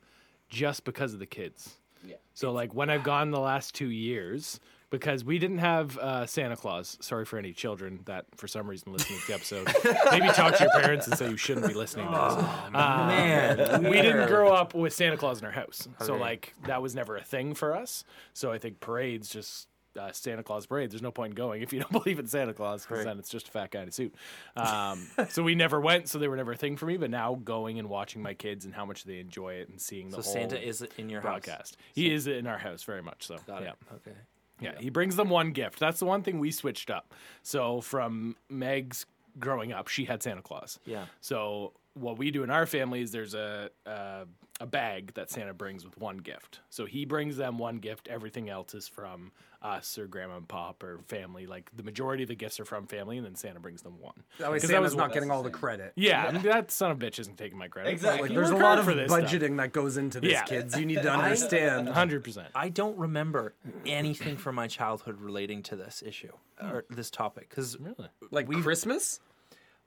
just 0.49 0.83
because 0.85 1.13
of 1.13 1.19
the 1.19 1.25
kids. 1.25 1.75
Yeah. 2.05 2.15
So 2.33 2.51
like 2.51 2.73
when 2.73 2.89
I've 2.89 3.03
gone 3.03 3.31
the 3.31 3.39
last 3.39 3.73
two 3.73 3.89
years, 3.89 4.59
because 4.91 5.25
we 5.25 5.39
didn't 5.39 5.57
have 5.57 5.97
uh, 5.97 6.25
Santa 6.27 6.55
Claus. 6.55 6.97
Sorry 7.01 7.25
for 7.25 7.37
any 7.39 7.51
children 7.51 8.01
that 8.05 8.25
for 8.37 8.47
some 8.47 8.69
reason 8.69 8.93
listening 8.93 9.19
to 9.19 9.27
the 9.27 9.33
episode. 9.33 9.67
Maybe 10.11 10.27
talk 10.27 10.55
to 10.57 10.63
your 10.63 10.81
parents 10.81 11.07
and 11.07 11.17
say 11.17 11.29
you 11.29 11.35
shouldn't 11.37 11.67
be 11.67 11.73
listening 11.73 12.05
to 12.05 12.11
this. 12.11 12.45
Uh, 12.73 13.07
Man, 13.07 13.83
we 13.89 14.01
didn't 14.01 14.27
grow 14.27 14.53
up 14.53 14.73
with 14.75 14.93
Santa 14.93 15.17
Claus 15.17 15.39
in 15.39 15.45
our 15.45 15.51
house, 15.51 15.87
so 16.01 16.15
like 16.15 16.53
that 16.67 16.81
was 16.81 16.93
never 16.95 17.17
a 17.17 17.23
thing 17.23 17.55
for 17.55 17.75
us. 17.75 18.03
So 18.33 18.51
I 18.51 18.57
think 18.57 18.79
parades 18.79 19.27
just. 19.29 19.67
Uh, 19.97 20.11
Santa 20.11 20.43
Claus 20.43 20.65
parade. 20.65 20.91
There's 20.91 21.01
no 21.01 21.11
point 21.11 21.31
in 21.31 21.35
going 21.35 21.61
if 21.61 21.71
you 21.71 21.79
don't 21.79 21.91
believe 22.03 22.19
in 22.19 22.27
Santa 22.27 22.53
Claus, 22.53 22.85
because 22.85 23.05
then 23.05 23.17
it's 23.19 23.29
just 23.29 23.47
a 23.47 23.51
fat 23.51 23.71
guy 23.71 23.81
in 23.83 23.89
a 23.89 23.91
suit. 23.91 24.13
Um, 24.55 25.07
so 25.29 25.43
we 25.43 25.55
never 25.55 25.79
went, 25.79 26.09
so 26.09 26.19
they 26.19 26.27
were 26.27 26.35
never 26.35 26.51
a 26.53 26.57
thing 26.57 26.77
for 26.77 26.85
me. 26.85 26.97
But 26.97 27.09
now 27.09 27.35
going 27.35 27.79
and 27.79 27.89
watching 27.89 28.21
my 28.21 28.33
kids 28.33 28.65
and 28.65 28.73
how 28.73 28.85
much 28.85 29.03
they 29.03 29.19
enjoy 29.19 29.53
it 29.55 29.69
and 29.69 29.79
seeing 29.79 30.09
the 30.09 30.17
So 30.17 30.23
whole 30.23 30.33
Santa 30.33 30.61
is 30.61 30.85
in 30.97 31.09
your 31.09 31.21
house. 31.21 31.29
broadcast. 31.29 31.77
He 31.93 32.13
is 32.13 32.27
in 32.27 32.47
our 32.47 32.57
house 32.57 32.83
very 32.83 33.01
much 33.01 33.25
so. 33.27 33.37
Got 33.47 33.63
yeah. 33.63 33.69
it. 33.69 33.75
Okay. 33.95 34.17
Yeah, 34.61 34.73
he 34.79 34.89
brings 34.89 35.15
them 35.15 35.29
one 35.29 35.51
gift. 35.51 35.79
That's 35.79 35.99
the 35.99 36.05
one 36.05 36.23
thing 36.23 36.39
we 36.39 36.51
switched 36.51 36.89
up. 36.89 37.13
So 37.43 37.81
from 37.81 38.35
Meg's 38.49 39.05
growing 39.37 39.73
up, 39.73 39.87
she 39.89 40.05
had 40.05 40.23
Santa 40.23 40.41
Claus. 40.41 40.79
Yeah. 40.85 41.05
So 41.21 41.73
what 41.95 42.17
we 42.17 42.29
do 42.31 42.43
in 42.43 42.49
our 42.49 42.65
family 42.65 43.01
is 43.01 43.11
there's 43.11 43.33
a 43.33 43.69
a, 43.85 44.25
a 44.61 44.65
bag 44.67 45.13
that 45.15 45.29
Santa 45.31 45.53
brings 45.53 45.83
with 45.83 45.97
one 45.97 46.17
gift. 46.17 46.59
So 46.69 46.85
he 46.85 47.05
brings 47.05 47.35
them 47.37 47.57
one 47.57 47.77
gift. 47.77 48.07
Everything 48.09 48.49
else 48.49 48.73
is 48.73 48.87
from 48.87 49.31
us 49.61 49.97
or 49.97 50.05
grandma 50.05 50.37
and 50.37 50.47
pop 50.47 50.83
or 50.83 50.99
family. 51.07 51.47
Like 51.47 51.71
the 51.75 51.83
majority 51.83 52.23
of 52.23 52.29
the 52.29 52.35
gifts 52.35 52.59
are 52.59 52.65
from 52.65 52.85
family, 52.85 53.17
and 53.17 53.25
then 53.25 53.35
Santa 53.35 53.59
brings 53.59 53.81
them 53.81 53.99
one. 53.99 54.13
That 54.39 54.51
way 54.51 54.59
'Cause 54.59 54.69
Santa's 54.69 54.91
was 54.91 54.95
not 54.95 55.13
getting 55.13 55.31
all 55.31 55.41
the 55.41 55.49
credit. 55.49 55.93
Yeah, 55.95 56.25
I 56.27 56.31
mean, 56.31 56.41
that 56.43 56.69
son 56.71 56.91
of 56.91 57.01
a 57.01 57.05
bitch 57.05 57.17
isn't 57.19 57.37
taking 57.37 57.57
my 57.57 57.67
credit. 57.67 57.89
Exactly. 57.91 58.29
Like, 58.29 58.37
there's 58.37 58.49
a 58.51 58.55
lot 58.55 58.77
of 58.77 58.85
for 58.85 58.93
this 58.93 59.09
stuff. 59.11 59.23
budgeting 59.23 59.57
that 59.57 59.71
goes 59.73 59.97
into 59.97 60.19
this, 60.19 60.31
Yeah. 60.31 60.43
kids. 60.43 60.77
You 60.77 60.85
need 60.85 61.01
to 61.01 61.11
understand. 61.11 61.89
Hundred 61.89 62.23
percent. 62.23 62.49
I 62.53 62.69
don't 62.69 62.97
remember 62.97 63.55
anything 63.85 64.37
from 64.37 64.55
my 64.55 64.67
childhood 64.67 65.19
relating 65.19 65.63
to 65.63 65.75
this 65.75 66.03
issue 66.05 66.31
or 66.61 66.85
this 66.89 67.09
topic 67.09 67.49
because 67.49 67.77
Really? 67.79 68.09
like 68.31 68.47
Christmas? 68.49 69.19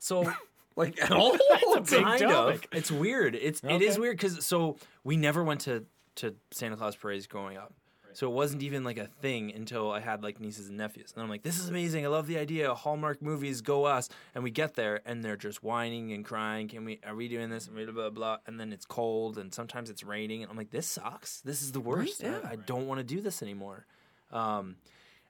so 0.01 0.33
Like 0.79 0.99
at 1.03 1.11
all? 1.11 1.37
It's 1.37 1.93
a 1.93 1.97
big 1.97 2.05
kind 2.05 2.21
topic. 2.21 2.69
of. 2.73 2.79
It's 2.79 2.91
weird. 2.91 3.35
It's 3.35 3.61
it 3.63 3.83
is 3.83 3.99
weird 3.99 4.17
because 4.17 4.47
so 4.47 4.76
we 5.05 5.17
never 5.17 5.43
went 5.45 5.62
to 5.62 5.85
to 6.17 6.35
Santa 6.52 6.76
Claus 6.76 6.97
parades 6.97 7.26
growing 7.26 7.57
up. 7.57 7.75
So 8.14 8.26
it 8.26 8.33
wasn't 8.33 8.62
even 8.62 8.83
like 8.83 8.99
a 8.99 9.07
thing 9.07 9.52
until 9.55 9.93
I 9.93 10.00
had 10.00 10.25
like 10.25 10.41
nieces 10.41 10.69
and 10.69 10.76
nephews. 10.76 11.12
And 11.14 11.23
I'm 11.23 11.29
like, 11.29 11.43
this 11.45 11.61
is 11.61 11.69
amazing. 11.69 12.05
I 12.05 12.09
love 12.09 12.26
the 12.26 12.38
idea. 12.38 12.75
Hallmark 12.75 13.23
movies, 13.23 13.61
go 13.61 13.85
us. 13.85 14.09
And 14.35 14.43
we 14.43 14.50
get 14.50 14.75
there 14.75 15.02
and 15.07 15.25
they're 15.25 15.37
just 15.37 15.62
whining 15.62 16.12
and 16.12 16.25
crying. 16.25 16.67
Can 16.67 16.85
we 16.85 17.00
are 17.07 17.14
we 17.14 17.29
doing 17.29 17.50
this? 17.50 17.67
And 17.67 17.76
blah 17.76 17.93
blah 17.93 18.11
blah. 18.11 18.38
And 18.47 18.59
then 18.59 18.73
it's 18.73 18.87
cold 18.87 19.37
and 19.38 19.52
sometimes 19.52 19.91
it's 19.91 20.02
raining. 20.02 20.43
And 20.43 20.50
I'm 20.50 20.57
like, 20.57 20.71
this 20.71 20.87
sucks. 20.87 21.41
This 21.43 21.62
is 21.62 21.73
the 21.73 21.81
worst. 21.81 22.25
I, 22.25 22.52
I 22.52 22.57
don't 22.57 22.87
want 22.87 22.99
to 22.99 23.05
do 23.05 23.21
this 23.21 23.43
anymore. 23.43 23.87
Um, 24.31 24.76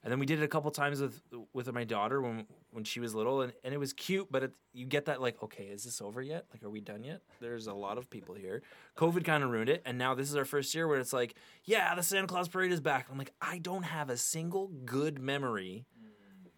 and 0.03 0.13
then 0.13 0.19
we 0.19 0.27
did 0.27 0.41
it 0.41 0.45
a 0.45 0.49
couple 0.49 0.71
times 0.71 1.01
with 1.01 1.21
with 1.53 1.73
my 1.73 1.85
daughter 1.85 2.21
when 2.21 2.47
when 2.71 2.85
she 2.85 3.01
was 3.01 3.15
little, 3.15 3.43
and, 3.43 3.53
and 3.65 3.75
it 3.75 3.79
was 3.79 3.93
cute. 3.93 4.29
But 4.31 4.43
it, 4.45 4.53
you 4.73 4.87
get 4.87 5.07
that 5.07 5.21
like, 5.21 5.43
okay, 5.43 5.65
is 5.65 5.85
this 5.85 6.01
over 6.01 6.23
yet? 6.23 6.47
Like, 6.53 6.63
are 6.63 6.71
we 6.71 6.81
done 6.81 7.03
yet? 7.03 7.23
There's 7.41 7.67
a 7.67 7.75
lot 7.75 7.99
of 7.99 8.09
people 8.09 8.35
here. 8.35 8.63
COVID 8.97 9.25
kind 9.25 9.43
of 9.43 9.51
ruined 9.51 9.71
it, 9.71 9.83
and 9.85 9.99
now 9.99 10.15
this 10.15 10.29
is 10.29 10.37
our 10.37 10.45
first 10.45 10.75
year 10.75 10.87
where 10.87 11.01
it's 11.01 11.13
like, 11.13 11.35
yeah, 11.65 11.95
the 11.95 12.03
Santa 12.03 12.27
Claus 12.27 12.49
parade 12.49 12.73
is 12.73 12.81
back. 12.81 13.09
I'm 13.11 13.19
like, 13.19 13.33
I 13.41 13.59
don't 13.59 13.85
have 13.85 14.11
a 14.11 14.17
single 14.17 14.69
good 14.85 15.19
memory 15.19 15.87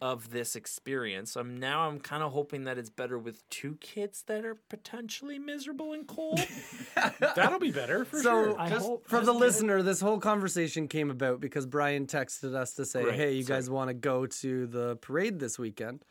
of 0.00 0.30
this 0.30 0.56
experience. 0.56 1.36
I'm 1.36 1.58
now 1.58 1.88
I'm 1.88 2.00
kind 2.00 2.22
of 2.22 2.32
hoping 2.32 2.64
that 2.64 2.78
it's 2.78 2.88
better 2.88 3.18
with 3.18 3.46
two 3.50 3.76
kids 3.80 4.22
that 4.28 4.44
are 4.46 4.54
potentially 4.54 5.38
miserable 5.38 5.92
and 5.92 6.06
cold. 6.06 6.40
That'll 7.36 7.58
be 7.58 7.70
better 7.70 8.04
for 8.06 8.16
So, 8.16 8.22
sure. 8.22 8.60
I 8.60 8.70
just 8.70 8.86
hope- 8.86 9.06
for 9.06 9.20
the 9.20 9.34
listener, 9.34 9.82
this 9.82 10.00
whole 10.00 10.18
conversation 10.18 10.88
came 10.88 11.10
about 11.10 11.40
because 11.40 11.66
Brian 11.66 12.06
texted 12.06 12.54
us 12.54 12.74
to 12.74 12.84
say, 12.86 13.04
Right, 13.04 13.14
"Hey, 13.14 13.32
you 13.34 13.44
guys 13.44 13.68
want 13.68 13.88
to 13.88 13.94
go 13.94 14.26
to 14.26 14.66
the 14.66 14.96
parade 14.96 15.38
this 15.38 15.58
weekend?" 15.58 16.04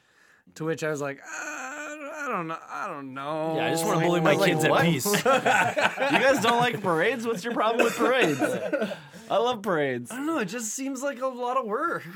To 0.56 0.66
which 0.66 0.84
I 0.84 0.90
was 0.90 1.02
like, 1.02 1.20
uh, 1.20 1.26
"I 1.32 2.26
don't 2.30 2.48
know. 2.48 2.58
I 2.70 2.88
don't 2.88 3.14
know. 3.14 3.56
Yeah, 3.58 3.68
I 3.68 3.70
just 3.72 3.86
want 3.86 4.00
to 4.02 4.06
bully 4.06 4.22
my 4.22 4.34
like, 4.34 4.50
kids 4.52 4.68
what? 4.68 4.82
at 4.86 4.92
peace. 4.92 5.06
you 5.16 5.22
guys 5.24 6.42
don't 6.42 6.58
like 6.60 6.82
parades? 6.82 7.26
What's 7.26 7.44
your 7.44 7.54
problem 7.54 7.84
with 7.86 7.96
parades? 7.96 8.40
I 9.30 9.38
love 9.38 9.62
parades. 9.62 10.12
I 10.12 10.16
don't 10.18 10.26
know. 10.26 10.40
It 10.40 10.46
just 10.46 10.74
seems 10.74 11.02
like 11.04 11.22
a 11.22 11.28
lot 11.28 11.58
of 11.58 11.66
work. 11.66 12.04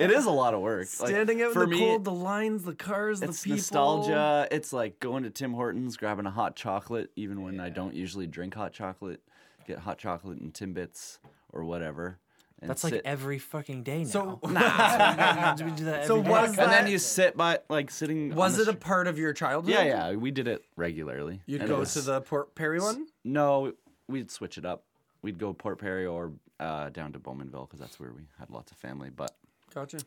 It 0.00 0.10
is 0.10 0.24
a 0.24 0.30
lot 0.30 0.54
of 0.54 0.60
work. 0.60 0.88
Like, 0.98 1.08
Standing 1.10 1.42
out 1.42 1.52
for 1.52 1.64
in 1.64 1.70
the 1.70 1.76
me, 1.76 1.82
cold, 1.82 2.04
the 2.04 2.12
lines, 2.12 2.64
the 2.64 2.74
cars, 2.74 3.20
it's 3.22 3.42
the 3.42 3.50
people. 3.50 3.56
nostalgia. 3.56 4.48
It's 4.50 4.72
like 4.72 4.98
going 5.00 5.24
to 5.24 5.30
Tim 5.30 5.52
Hortons, 5.52 5.96
grabbing 5.98 6.24
a 6.26 6.30
hot 6.30 6.56
chocolate, 6.56 7.10
even 7.16 7.42
when 7.42 7.60
I 7.60 7.68
don't 7.68 7.94
usually 7.94 8.26
drink 8.26 8.54
hot 8.54 8.72
chocolate. 8.72 9.20
Get 9.66 9.78
hot 9.80 9.98
chocolate 9.98 10.38
and 10.38 10.52
Timbits 10.54 11.18
or 11.52 11.64
whatever. 11.64 12.18
And 12.62 12.68
That's 12.70 12.84
like 12.84 13.00
every 13.04 13.38
fucking 13.38 13.82
day 13.84 14.04
now. 14.04 14.10
So, 14.10 14.40
nah. 14.48 15.56
we 15.64 15.70
do 15.72 15.84
that 15.86 16.06
So 16.06 16.18
every 16.18 16.24
day. 16.24 16.30
was 16.30 16.48
and 16.50 16.58
that- 16.58 16.70
then 16.70 16.86
you 16.90 16.98
sit 16.98 17.36
by 17.36 17.58
like 17.68 17.90
sitting. 17.90 18.34
was 18.34 18.58
it 18.58 18.68
a 18.68 18.72
str- 18.72 18.78
part 18.78 19.06
of 19.06 19.18
your 19.18 19.32
childhood? 19.32 19.72
Yeah, 19.74 19.84
yeah. 19.84 20.12
We 20.14 20.30
did 20.30 20.46
it 20.48 20.64
regularly. 20.76 21.40
You'd 21.46 21.62
And 21.62 21.70
it 21.70 21.72
go 21.74 21.80
was- 21.80 21.92
to 21.94 22.00
the 22.02 22.20
Port 22.22 22.54
Perry 22.54 22.80
one. 22.80 23.06
No, 23.24 23.72
we'd 24.08 24.30
switch 24.30 24.56
it 24.58 24.64
up. 24.64 24.84
We'd 25.22 25.38
go 25.38 25.52
Port 25.52 25.78
Perry 25.78 26.06
or 26.06 26.32
uh, 26.58 26.90
down 26.90 27.12
to 27.12 27.18
Bowmanville 27.18 27.66
because 27.68 27.80
that's 27.80 27.98
where 27.98 28.12
we 28.12 28.22
had 28.38 28.50
lots 28.50 28.70
of 28.70 28.78
family. 28.78 29.10
But 29.10 29.36
Gotcha. 29.74 29.98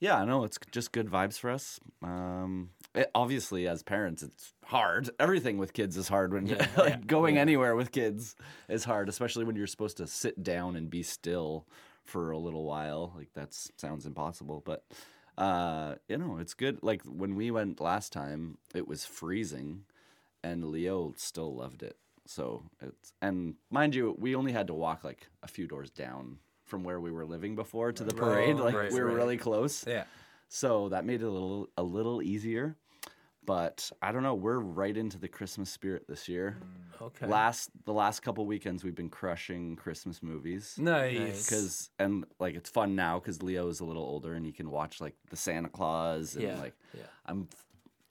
yeah, 0.00 0.16
I 0.16 0.24
know 0.24 0.44
it's 0.44 0.58
just 0.70 0.92
good 0.92 1.08
vibes 1.08 1.38
for 1.38 1.50
us. 1.50 1.80
Um, 2.02 2.70
it, 2.94 3.10
obviously, 3.14 3.68
as 3.68 3.82
parents, 3.82 4.22
it's 4.22 4.54
hard. 4.64 5.10
Everything 5.18 5.58
with 5.58 5.72
kids 5.72 5.96
is 5.96 6.08
hard 6.08 6.32
when 6.32 6.56
like, 6.76 7.06
going 7.06 7.38
anywhere 7.38 7.74
with 7.74 7.92
kids 7.92 8.36
is 8.68 8.84
hard, 8.84 9.08
especially 9.08 9.44
when 9.44 9.56
you're 9.56 9.66
supposed 9.66 9.96
to 9.98 10.06
sit 10.06 10.42
down 10.42 10.76
and 10.76 10.90
be 10.90 11.02
still 11.02 11.66
for 12.04 12.30
a 12.30 12.38
little 12.38 12.64
while. 12.64 13.12
Like 13.16 13.32
that 13.34 13.54
sounds 13.76 14.06
impossible, 14.06 14.62
but 14.64 14.84
uh, 15.36 15.94
you 16.08 16.18
know, 16.18 16.38
it's 16.38 16.54
good. 16.54 16.82
Like 16.82 17.02
when 17.04 17.36
we 17.36 17.50
went 17.50 17.80
last 17.80 18.12
time, 18.12 18.58
it 18.74 18.88
was 18.88 19.04
freezing, 19.04 19.84
and 20.42 20.64
Leo 20.64 21.14
still 21.16 21.54
loved 21.54 21.82
it. 21.82 21.96
So 22.28 22.62
it's 22.82 23.14
and 23.22 23.54
mind 23.70 23.94
you, 23.94 24.14
we 24.18 24.34
only 24.34 24.52
had 24.52 24.66
to 24.66 24.74
walk 24.74 25.02
like 25.02 25.26
a 25.42 25.48
few 25.48 25.66
doors 25.66 25.90
down 25.90 26.36
from 26.66 26.84
where 26.84 27.00
we 27.00 27.10
were 27.10 27.24
living 27.24 27.56
before 27.56 27.90
to 27.90 28.04
the 28.04 28.14
parade. 28.14 28.56
like 28.56 28.74
right, 28.74 28.92
we 28.92 29.00
were 29.00 29.06
right. 29.06 29.16
really 29.16 29.38
close. 29.38 29.82
Yeah. 29.86 30.04
So 30.50 30.90
that 30.90 31.06
made 31.06 31.22
it 31.22 31.24
a 31.24 31.30
little 31.30 31.70
a 31.78 31.82
little 31.82 32.20
easier. 32.20 32.76
But 33.46 33.90
I 34.02 34.12
don't 34.12 34.22
know, 34.22 34.34
we're 34.34 34.58
right 34.58 34.94
into 34.94 35.18
the 35.18 35.26
Christmas 35.26 35.70
spirit 35.70 36.04
this 36.06 36.28
year. 36.28 36.58
Mm. 36.60 37.06
Okay. 37.06 37.26
Last 37.26 37.70
the 37.86 37.94
last 37.94 38.20
couple 38.20 38.44
weekends 38.44 38.84
we've 38.84 38.94
been 38.94 39.08
crushing 39.08 39.74
Christmas 39.76 40.22
movies. 40.22 40.74
Nice. 40.78 41.48
Cuz 41.48 41.88
and 41.98 42.26
like 42.38 42.56
it's 42.56 42.68
fun 42.68 42.94
now 42.94 43.18
cuz 43.20 43.42
Leo 43.42 43.68
is 43.68 43.80
a 43.80 43.86
little 43.86 44.04
older 44.04 44.34
and 44.34 44.44
he 44.44 44.52
can 44.52 44.70
watch 44.70 45.00
like 45.00 45.16
the 45.30 45.36
Santa 45.36 45.70
Claus 45.70 46.34
and 46.34 46.44
Yeah, 46.44 46.58
like 46.58 46.74
yeah. 46.92 47.04
I'm 47.24 47.48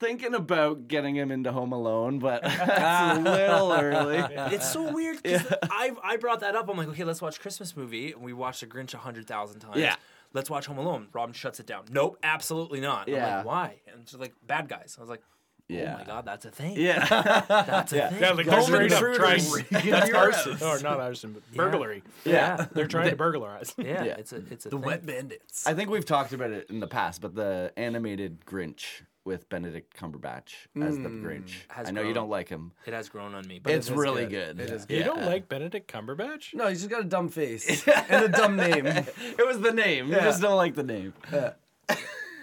thinking 0.00 0.34
about 0.34 0.88
getting 0.88 1.14
him 1.16 1.30
into 1.30 1.52
Home 1.52 1.72
Alone, 1.72 2.18
but 2.18 2.42
that's 2.42 3.18
a 3.18 3.22
little 3.22 3.72
early. 3.72 4.18
It's 4.54 4.70
so 4.72 4.92
weird 4.92 5.22
because 5.22 5.46
I 5.70 5.92
I 6.02 6.16
brought 6.16 6.40
that 6.40 6.54
up. 6.56 6.68
I'm 6.68 6.76
like, 6.76 6.88
okay, 6.88 7.04
let's 7.04 7.20
watch 7.22 7.40
Christmas 7.40 7.76
movie, 7.76 8.12
and 8.12 8.22
we 8.22 8.32
watched 8.32 8.60
The 8.60 8.66
Grinch 8.66 8.94
a 8.94 8.98
hundred 8.98 9.26
thousand 9.26 9.60
times. 9.60 9.76
Yeah. 9.78 9.96
Let's 10.34 10.50
watch 10.50 10.66
Home 10.66 10.78
Alone. 10.78 11.08
Robin 11.12 11.32
shuts 11.32 11.58
it 11.58 11.66
down. 11.66 11.84
Nope, 11.90 12.18
absolutely 12.22 12.80
not. 12.80 13.08
I'm 13.08 13.14
Yeah. 13.14 13.36
like, 13.38 13.46
why? 13.46 13.80
And 13.92 14.06
she's 14.06 14.18
like, 14.20 14.34
bad 14.46 14.68
guys. 14.68 14.94
I 14.98 15.00
was 15.00 15.08
like, 15.08 15.22
Yeah. 15.68 15.94
oh 15.94 15.98
my 16.00 16.04
god, 16.04 16.26
that's 16.26 16.44
a 16.44 16.50
thing. 16.50 16.76
Yeah. 16.76 17.04
That's 17.48 17.92
a 17.94 18.08
thing. 18.10 18.20
Yeah, 18.20 18.32
like 18.32 18.44
they're 18.46 18.60
straight 18.62 18.92
up 18.92 19.00
trying. 19.14 19.40
That's 19.70 20.12
arson, 20.12 20.58
or 20.62 20.80
not 20.80 21.00
arson, 21.00 21.32
but 21.32 21.42
burglary. 21.54 22.02
Yeah. 22.26 22.66
They're 22.72 22.86
trying 22.86 23.08
to 23.10 23.16
burglarize. 23.16 23.74
Yeah, 23.78 24.04
Yeah. 24.04 24.14
it's 24.18 24.32
a 24.32 24.42
it's 24.50 24.66
a 24.66 24.68
the 24.70 24.76
thing. 24.76 24.84
Wet 24.86 25.06
Bandits. 25.06 25.66
I 25.66 25.72
think 25.74 25.88
we've 25.90 26.04
talked 26.06 26.32
about 26.34 26.50
it 26.50 26.68
in 26.70 26.80
the 26.80 26.86
past, 26.86 27.20
but 27.22 27.34
the 27.34 27.72
animated 27.78 28.44
Grinch 28.44 29.02
with 29.28 29.48
Benedict 29.50 29.94
Cumberbatch 29.94 30.54
as 30.82 30.96
the 30.96 31.08
hmm, 31.10 31.24
Grinch. 31.24 31.52
Has 31.68 31.86
I 31.88 31.90
know 31.90 32.00
you 32.00 32.06
grown. 32.06 32.14
don't 32.14 32.30
like 32.30 32.48
him. 32.48 32.72
It 32.86 32.94
has 32.94 33.10
grown 33.10 33.34
on 33.34 33.46
me. 33.46 33.58
But 33.58 33.74
It's 33.74 33.88
is 33.88 33.92
really 33.92 34.24
good. 34.26 34.56
good. 34.56 34.68
It 34.68 34.72
is 34.72 34.86
You 34.88 34.98
good. 34.98 35.04
don't 35.04 35.26
like 35.26 35.48
Benedict 35.50 35.92
Cumberbatch? 35.92 36.54
No, 36.54 36.66
he's 36.68 36.78
just 36.78 36.90
got 36.90 37.02
a 37.02 37.04
dumb 37.04 37.28
face 37.28 37.86
and 38.08 38.24
a 38.24 38.28
dumb 38.28 38.56
name. 38.56 38.86
It 38.86 39.46
was 39.46 39.60
the 39.60 39.72
name. 39.72 40.08
You 40.08 40.14
just 40.16 40.40
don't 40.40 40.56
like 40.56 40.74
the 40.74 40.82
name. 40.82 41.12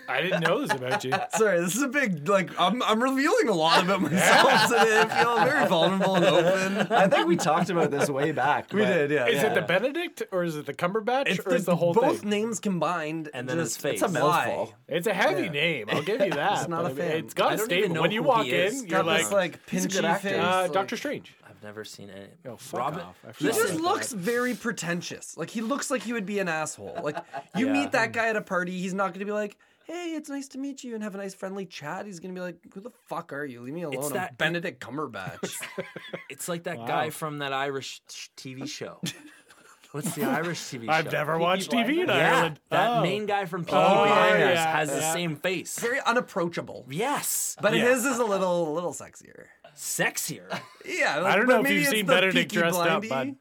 I 0.08 0.22
didn't 0.22 0.42
know 0.42 0.62
this 0.66 0.72
about 0.72 1.04
you. 1.04 1.12
Sorry, 1.38 1.60
this 1.60 1.76
is 1.76 1.82
a 1.82 1.88
big 1.88 2.28
like 2.28 2.50
I'm 2.60 2.82
I'm 2.84 3.02
revealing 3.02 3.48
a 3.50 3.54
lot 3.54 3.84
about 3.84 4.02
myself 4.02 4.68
today. 4.70 5.02
I 5.02 5.24
feel 5.24 5.36
very 5.46 5.68
vulnerable 5.68 6.16
and 6.16 6.26
open. 6.26 6.92
I 6.94 7.08
think 7.08 7.28
we 7.28 7.36
talked 7.36 7.70
about 7.70 7.92
this 7.92 8.10
way 8.10 8.32
back. 8.32 8.72
We 8.74 8.82
but- 8.82 8.88
did, 8.88 9.12
yeah. 9.12 9.28
Is 9.28 9.42
yeah. 9.42 9.52
it 9.52 9.56
the 9.56 9.62
Benedict 9.62 10.24
or 10.32 10.44
is 10.44 10.56
it 10.56 10.66
the 10.66 10.74
Cumberbatch 10.74 11.46
or 11.46 11.56
is 11.56 11.66
the 11.66 11.76
whole 11.76 11.94
thing? 11.94 12.04
both 12.04 12.20
thing? 12.22 12.30
names 12.30 12.60
combined 12.60 13.30
And 13.34 13.48
then 13.50 13.58
his 13.58 13.78
face. 13.78 14.02
It's 14.02 14.04
a 14.04 14.08
mouthful. 14.10 14.74
It's 14.88 15.08
a 15.08 15.14
heavy 15.14 15.44
Yeah. 15.44 15.50
name. 15.50 15.86
I'll 15.90 16.02
give 16.04 16.22
you 16.22 16.30
that. 16.32 16.50
Just 16.56 16.70
not 16.70 16.84
a 16.86 16.88
a 16.88 16.92
I 16.92 16.94
fan. 16.94 17.12
It's 17.18 17.34
got 17.34 17.52
I 17.52 17.54
a 17.54 17.58
don't 17.58 17.66
even 17.72 17.78
statement. 17.78 17.94
know 17.96 18.02
When 18.02 18.12
you 18.12 18.22
who 18.22 18.28
walk 18.30 18.46
he 18.46 18.52
is. 18.52 18.82
in, 18.84 18.88
you're 18.90 18.98
Got 19.00 19.06
like, 19.06 19.22
this 19.24 19.32
like 19.32 19.70
He's 19.70 19.86
a 19.86 19.88
good 19.88 20.04
pinchy 20.04 20.10
actor. 20.10 20.30
face. 20.30 20.38
uh, 20.40 20.62
like- 20.64 20.74
Doctor 20.74 20.98
Strange. 20.98 21.34
I've 21.48 21.64
never 21.64 21.84
seen 21.86 22.10
it. 22.10 22.38
Oh, 22.48 22.58
fuck 22.58 22.80
Robin, 22.80 23.00
off. 23.00 23.18
I 23.24 23.28
He 23.30 23.34
forgot 23.46 23.54
just 23.56 23.70
about 23.74 23.82
looks 23.82 24.10
that. 24.10 24.18
very 24.18 24.54
pretentious. 24.56 25.36
Like 25.38 25.50
he 25.50 25.62
looks 25.62 25.90
like 25.90 26.04
he 26.04 26.14
would 26.14 26.26
be 26.26 26.40
an 26.40 26.48
asshole. 26.50 27.00
Like 27.04 27.18
you 27.56 27.68
Yeah. 27.68 27.74
meet 27.74 27.92
that 27.94 28.12
guy 28.12 28.28
at 28.30 28.36
a 28.36 28.42
party, 28.42 28.78
he's 28.80 28.94
not 28.94 29.08
going 29.10 29.20
to 29.20 29.26
be 29.26 29.32
like, 29.32 29.58
"Hey, 29.86 30.14
it's 30.16 30.30
nice 30.30 30.48
to 30.50 30.58
meet 30.58 30.84
you," 30.84 30.94
and 30.96 31.04
have 31.04 31.16
a 31.16 31.18
nice 31.18 31.34
friendly 31.34 31.66
chat. 31.66 32.06
He's 32.06 32.20
going 32.20 32.34
to 32.34 32.40
be 32.40 32.44
like, 32.44 32.58
"Who 32.74 32.82
the 32.82 32.92
fuck 33.08 33.32
are 33.34 33.46
you? 33.46 33.62
Leave 33.62 33.74
me 33.74 33.84
alone." 33.84 34.04
I'm 34.06 34.14
that- 34.14 34.38
Benedict 34.38 34.80
Cumberbatch. 34.82 35.54
It's 36.30 36.48
like 36.50 36.64
that 36.64 36.80
Wow. 36.80 36.88
guy 36.88 37.10
from 37.12 37.38
that 37.40 37.54
Irish 37.54 38.02
sh- 38.10 38.28
TV 38.36 38.68
show. 38.68 39.00
What's 39.92 40.14
the 40.16 40.26
Irish 40.26 40.60
TV 40.60 40.86
show? 40.88 40.92
I've 40.92 41.10
never 41.12 41.38
watched 41.38 41.72
TV 41.72 42.02
in 42.02 42.10
Yeah, 42.10 42.36
Ireland. 42.38 42.60
that 42.70 42.90
Oh. 42.98 43.02
main 43.02 43.26
guy 43.26 43.46
from 43.46 43.64
Peaky 43.64 43.78
Oh, 43.78 44.04
yeah, 44.04 44.14
Blinders 44.14 44.56
yeah, 44.56 44.76
has 44.76 44.90
the 44.90 45.00
yeah. 45.00 45.14
same 45.14 45.36
face. 45.38 45.80
very 45.80 46.02
unapproachable. 46.02 46.86
Yes, 46.90 47.56
But 47.62 47.74
Yeah. 47.74 47.86
his 47.92 48.04
is 48.04 48.20
a 48.20 48.26
little, 48.26 48.70
a 48.70 48.74
little 48.74 48.92
sexier. 48.94 49.46
sexier. 49.76 50.60
Yeah, 50.86 51.24
I 51.26 51.36
don't 51.38 51.46
but 51.48 51.54
know 51.54 51.58
if 51.60 51.64
maybe 51.64 51.76
you've 51.76 51.84
it's 51.84 51.92
seen 51.92 52.06
the 52.06 52.14
Benedict 52.14 52.36
Peaky 52.52 52.58
dressed 52.58 52.80
up, 52.80 53.04
Blindy. 53.04 53.38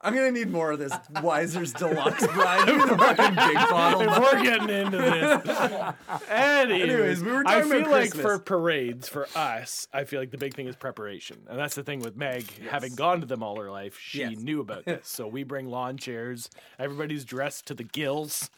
I'm 0.00 0.14
gonna 0.14 0.30
need 0.30 0.50
more 0.50 0.72
of 0.72 0.78
this 0.78 0.92
Wiser's 1.22 1.72
Deluxe 1.72 2.26
Bride. 2.32 2.66
Give 2.66 2.88
the 2.88 2.98
fucking 2.98 3.34
big 3.34 3.54
bottle. 3.70 4.02
If 4.02 4.18
we're 4.18 4.42
getting 4.42 4.68
into 4.70 4.98
this. 4.98 5.94
Anyways, 6.30 6.90
Anyways, 6.90 7.22
we 7.22 7.32
were 7.32 7.42
talking 7.44 7.44
about 7.44 7.44
this. 7.44 7.46
I 7.46 7.60
talking 7.60 7.70
feel 7.70 7.80
about 7.80 7.90
like 7.90 8.00
Christmas. 8.10 8.22
for 8.22 8.38
parades, 8.38 9.08
for 9.08 9.28
us, 9.34 9.88
I 9.92 10.04
feel 10.04 10.20
like 10.20 10.30
the 10.30 10.38
big 10.38 10.54
thing 10.54 10.66
is 10.66 10.76
preparation. 10.76 11.38
And 11.48 11.58
that's 11.58 11.74
the 11.74 11.82
thing 11.82 12.00
with 12.00 12.16
Meg, 12.16 12.44
having 12.68 12.94
gone 12.94 13.20
to 13.20 13.26
them 13.26 13.42
all 13.42 13.60
her 13.60 13.70
life, 13.70 13.98
she 13.98 14.20
Yes. 14.20 14.38
knew 14.38 14.60
about 14.60 14.84
this. 14.84 15.00
So 15.20 15.26
we 15.26 15.44
bring 15.44 15.66
lawn 15.68 15.96
chairs, 15.96 16.50
everybody's 16.78 17.24
dressed 17.24 17.66
to 17.68 17.74
the 17.74 17.84
gills. 17.84 18.50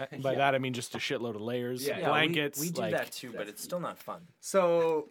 Uh, 0.00 0.06
By 0.22 0.34
that 0.36 0.54
I 0.54 0.58
mean 0.58 0.72
just 0.72 0.94
a 0.94 0.98
shitload 0.98 1.34
of 1.36 1.42
layers, 1.42 1.86
Yeah, 1.86 1.98
we- 1.98 2.04
blankets. 2.04 2.58
We, 2.60 2.70
do 2.70 2.80
like, 2.80 2.92
that 2.92 3.12
too, 3.12 3.32
but 3.36 3.48
it's 3.48 3.62
still 3.62 3.80
not 3.80 3.98
fun. 3.98 4.22
So 4.40 5.08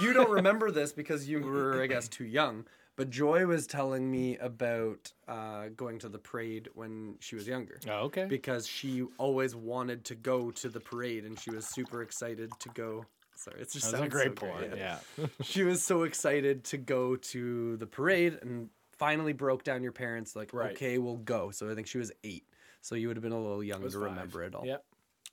you 0.00 0.12
don't 0.12 0.30
remember 0.30 0.70
this 0.70 0.92
because 0.92 1.28
you 1.28 1.40
were, 1.40 1.82
I 1.82 1.86
guess, 1.86 2.08
too 2.08 2.24
young. 2.24 2.64
But 2.96 3.08
Joy 3.10 3.46
was 3.46 3.66
telling 3.66 4.10
me 4.10 4.36
about 4.36 5.12
uh, 5.26 5.68
going 5.74 5.98
to 6.00 6.08
the 6.08 6.18
parade 6.18 6.68
when 6.74 7.16
she 7.20 7.34
was 7.36 7.48
younger. 7.48 7.80
Oh, 7.88 8.04
okay. 8.06 8.26
Because 8.26 8.66
she 8.66 9.04
always 9.18 9.54
wanted 9.56 10.04
to 10.06 10.14
go 10.14 10.50
to 10.50 10.68
the 10.68 10.80
parade 10.80 11.24
and 11.24 11.38
she 11.40 11.50
was 11.50 11.66
super 11.66 12.02
excited 12.02 12.50
to 12.60 12.68
go. 12.70 13.06
Sorry, 13.34 13.60
it's 13.60 13.72
just 13.72 13.92
a 13.94 14.08
great 14.08 14.38
so 14.38 14.46
point. 14.46 14.74
Yeah. 14.76 14.98
she 15.42 15.62
was 15.62 15.82
so 15.82 16.02
excited 16.02 16.64
to 16.64 16.76
go 16.76 17.16
to 17.16 17.76
the 17.78 17.86
parade 17.86 18.38
and 18.42 18.68
finally 18.98 19.32
broke 19.32 19.64
down 19.64 19.82
your 19.82 19.90
parents 19.90 20.36
like 20.36 20.52
Right. 20.52 20.72
okay 20.72 20.98
we'll 20.98 21.16
go 21.16 21.50
so 21.50 21.68
i 21.68 21.74
think 21.74 21.88
she 21.88 21.98
was 21.98 22.12
eight 22.22 22.44
so 22.82 22.94
you 22.94 23.08
would 23.08 23.16
have 23.16 23.22
been 23.24 23.32
a 23.32 23.40
little 23.40 23.64
young 23.64 23.80
to 23.82 23.90
five. 23.90 24.00
remember 24.00 24.44
it 24.44 24.54
all 24.54 24.64
Yep. 24.64 24.84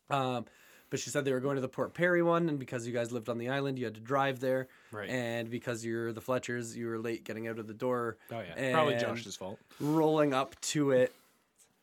um, 0.10 0.46
but 0.90 1.00
she 1.00 1.10
said 1.10 1.24
they 1.26 1.32
were 1.32 1.40
going 1.40 1.56
to 1.56 1.62
the 1.62 1.68
port 1.70 1.94
perry 1.94 2.22
one 2.24 2.50
and 2.50 2.58
because 2.60 2.86
you 2.88 2.94
guys 2.94 3.12
lived 3.12 3.30
on 3.30 3.38
the 3.38 3.50
island 3.50 3.78
you 3.80 3.86
had 3.86 3.96
to 3.96 4.02
drive 4.02 4.40
there 4.40 4.68
Right. 4.92 5.10
and 5.10 5.50
because 5.50 5.86
you're 5.86 6.12
the 6.14 6.22
fletchers 6.22 6.76
you 6.76 6.88
were 6.88 6.98
late 7.00 7.24
getting 7.24 7.48
out 7.48 7.60
of 7.60 7.68
the 7.68 7.74
door 7.74 8.18
Oh 8.32 8.42
yeah. 8.42 8.74
Probably 8.74 8.96
Josh's 8.98 9.36
fault. 9.36 9.60
rolling 9.80 10.34
up 10.34 10.60
to 10.62 10.92
it 10.92 11.14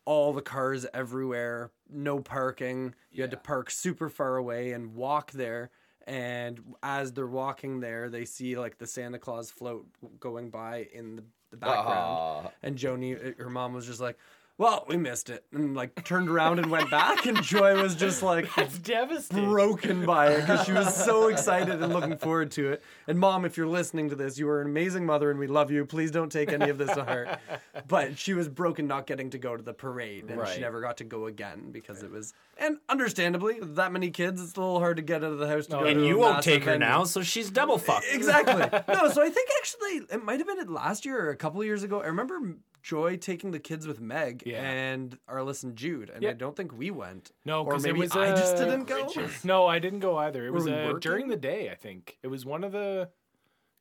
all 0.05 0.33
the 0.33 0.43
cars 0.43 0.87
everywhere 0.95 1.71
no 1.91 2.21
parking 2.21 2.95
you 3.13 3.23
had 3.23 3.31
to 3.31 3.37
park 3.37 3.71
super 3.71 4.09
far 4.09 4.37
away 4.37 4.73
and 4.73 4.95
walk 4.95 5.31
there 5.33 5.71
and 6.07 6.61
as 6.83 7.13
they're 7.13 7.27
walking 7.27 7.81
there 7.81 8.09
they 8.09 8.25
see 8.25 8.57
like 8.57 8.79
the 8.79 8.87
santa 8.87 9.19
claus 9.19 9.51
float 9.51 9.87
going 10.21 10.51
by 10.51 10.87
in 10.93 11.17
the, 11.17 11.25
the 11.51 11.57
background 11.57 12.47
Aw. 12.47 12.51
and 12.63 12.77
joni 12.77 13.37
her 13.39 13.51
mom 13.51 13.73
was 13.73 13.87
just 13.87 14.01
like 14.01 14.17
well 14.59 14.85
we 14.89 14.97
missed 14.97 15.31
it 15.31 15.45
and 15.53 15.75
like 15.75 16.05
turned 16.05 16.29
around 16.29 16.59
and 16.59 16.71
went 16.71 16.91
back 16.91 17.27
and 17.27 17.43
joy 17.43 17.81
was 17.81 17.95
just 17.95 18.23
like 18.23 18.47
It's 18.59 18.79
devastating. 18.79 19.49
broken 19.51 20.07
by 20.07 20.31
it 20.33 20.41
because 20.41 20.65
she 20.65 20.73
was 20.73 20.95
so 20.95 21.29
excited 21.29 21.83
and 21.83 21.93
looking 21.93 22.17
forward 22.17 22.51
to 22.53 22.73
it. 22.73 22.83
And 23.07 23.19
mom, 23.19 23.45
if 23.45 23.57
you're 23.57 23.67
listening 23.67 24.09
to 24.11 24.17
this, 24.17 24.39
you 24.39 24.49
are 24.49 24.61
an 24.61 24.67
amazing 24.67 25.05
mother 25.05 25.31
and 25.31 25.39
we 25.39 25.47
love 25.47 25.71
you. 25.71 25.85
Please 25.85 26.11
don't 26.11 26.31
take 26.31 26.53
any 26.53 26.71
of 26.71 26.79
this 26.79 26.93
to 26.95 27.05
heart. 27.05 27.29
But 27.89 28.19
she 28.19 28.35
was 28.35 28.49
broken 28.49 28.87
not 28.87 29.07
getting 29.07 29.31
to 29.31 29.39
go 29.39 29.57
to 29.57 29.63
the 29.63 29.75
parade 29.75 30.31
and 30.31 30.49
she 30.49 30.61
never 30.61 30.81
got 30.81 30.97
to 30.99 31.05
go 31.05 31.27
again 31.27 31.71
because 31.71 32.03
it 32.03 32.11
was 32.11 32.33
and 32.59 32.79
understandably 32.89 33.59
that 33.61 33.93
many 33.93 34.11
kids, 34.11 34.43
it's 34.43 34.57
a 34.57 34.61
little 34.61 34.79
hard 34.79 34.97
to 34.97 35.03
get 35.03 35.23
out 35.23 35.33
of 35.33 35.39
the 35.39 35.47
house 35.47 35.67
to 35.67 35.77
oh, 35.77 35.81
go 35.81 35.87
And 35.87 36.01
to 36.01 36.07
you 36.07 36.19
won't 36.19 36.43
take 36.43 36.65
her 36.65 36.79
now, 36.79 37.05
so 37.05 37.23
she's 37.23 37.51
double 37.51 37.79
fucked. 37.79 38.07
Exactly. 38.11 38.57
No, 38.97 39.11
so 39.11 39.23
I 39.23 39.29
think 39.29 39.51
actually 39.59 40.17
it 40.17 40.25
might 40.25 40.39
have 40.39 40.47
been 40.47 40.73
last 40.73 41.05
year 41.05 41.27
or 41.27 41.31
a 41.31 41.37
couple 41.37 41.63
years 41.63 41.83
ago. 41.83 42.01
I 42.01 42.07
remember 42.07 42.57
enjoy 42.87 43.16
taking 43.16 43.50
the 43.50 43.59
kids 43.59 43.87
with 43.87 44.00
Meg 44.00 44.43
Yeah. 44.47 44.62
and 44.62 45.19
Arliss 45.28 45.64
and 45.64 45.76
Jude, 45.76 46.09
and 46.11 46.23
Yeah. 46.23 46.31
I 46.31 46.35
don't 46.35 46.55
think 46.57 46.73
we 46.73 46.90
went. 46.90 47.33
No, 47.45 47.62
or 47.62 47.71
because 47.71 47.85
it 47.85 47.88
maybe 47.88 48.00
was 48.00 48.16
I 48.16 48.31
just 48.31 48.57
didn't 48.57 48.85
go. 48.85 49.09
No, 49.45 49.66
I 49.66 49.78
didn't 49.78 50.00
go 50.00 50.16
either. 50.19 50.47
It 50.47 50.52
was 50.52 50.64
we 50.66 50.73
uh, 50.73 50.93
during 50.95 51.28
the 51.28 51.37
day. 51.37 51.71
I 51.71 51.75
think 51.75 52.19
it 52.23 52.28
was 52.28 52.45
one 52.45 52.62
of 52.62 52.73
the 52.73 53.11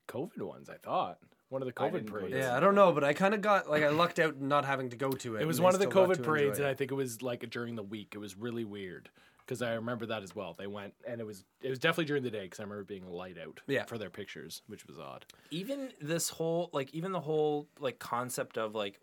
COVID 0.08 0.42
ones. 0.42 0.70
I 0.70 0.78
thought 0.78 1.20
one 1.50 1.62
of 1.62 1.68
the 1.68 1.74
COVID 1.74 1.92
didn't 1.92 2.06
go 2.08 2.14
to 2.16 2.20
parades. 2.22 2.36
Yeah, 2.36 2.58
I 2.58 2.60
don't 2.60 2.76
know, 2.76 2.92
but 2.92 3.04
I 3.04 3.14
kind 3.14 3.36
of 3.36 3.42
got 3.42 3.70
like 3.70 3.84
I 3.84 3.90
lucked 3.90 4.18
out 4.20 4.42
not 4.42 4.66
having 4.66 4.90
to 4.90 4.98
go 4.98 5.12
to 5.12 5.36
it. 5.36 5.44
It 5.44 5.46
was 5.46 5.62
one 5.62 5.76
of 5.76 5.80
the 5.80 5.88
COVID 5.88 6.24
parades, 6.24 6.58
and. 6.58 6.68
I 6.68 6.74
think 6.74 6.92
it 6.92 6.96
was 6.96 7.22
like 7.22 7.48
during 7.52 7.76
the 7.76 7.84
week. 7.84 8.14
It 8.16 8.20
was 8.20 8.36
really 8.36 8.66
weird 8.66 9.10
because 9.46 9.62
I 9.62 9.74
remember 9.74 10.06
that 10.08 10.24
as 10.24 10.36
well. 10.36 10.56
They 10.58 10.68
went, 10.68 10.94
and 11.08 11.22
it 11.22 11.24
was 11.24 11.44
it 11.62 11.70
was 11.70 11.80
definitely 11.80 12.06
during 12.06 12.24
the 12.24 12.32
day 12.32 12.44
because 12.44 12.60
I 12.60 12.64
remember 12.64 12.84
being 12.84 13.08
light 13.08 13.38
out 13.38 13.62
Yeah. 13.68 13.86
for 13.86 13.98
their 13.98 14.10
pictures, 14.10 14.62
which 14.68 14.88
was 14.88 14.98
odd. 15.00 15.26
even 15.52 15.92
this 16.02 16.30
whole 16.30 16.70
like 16.74 16.94
even 16.94 17.12
the 17.12 17.20
whole 17.20 17.68
like 17.80 18.00
concept 18.00 18.58
of 18.58 18.74
like 18.76 19.00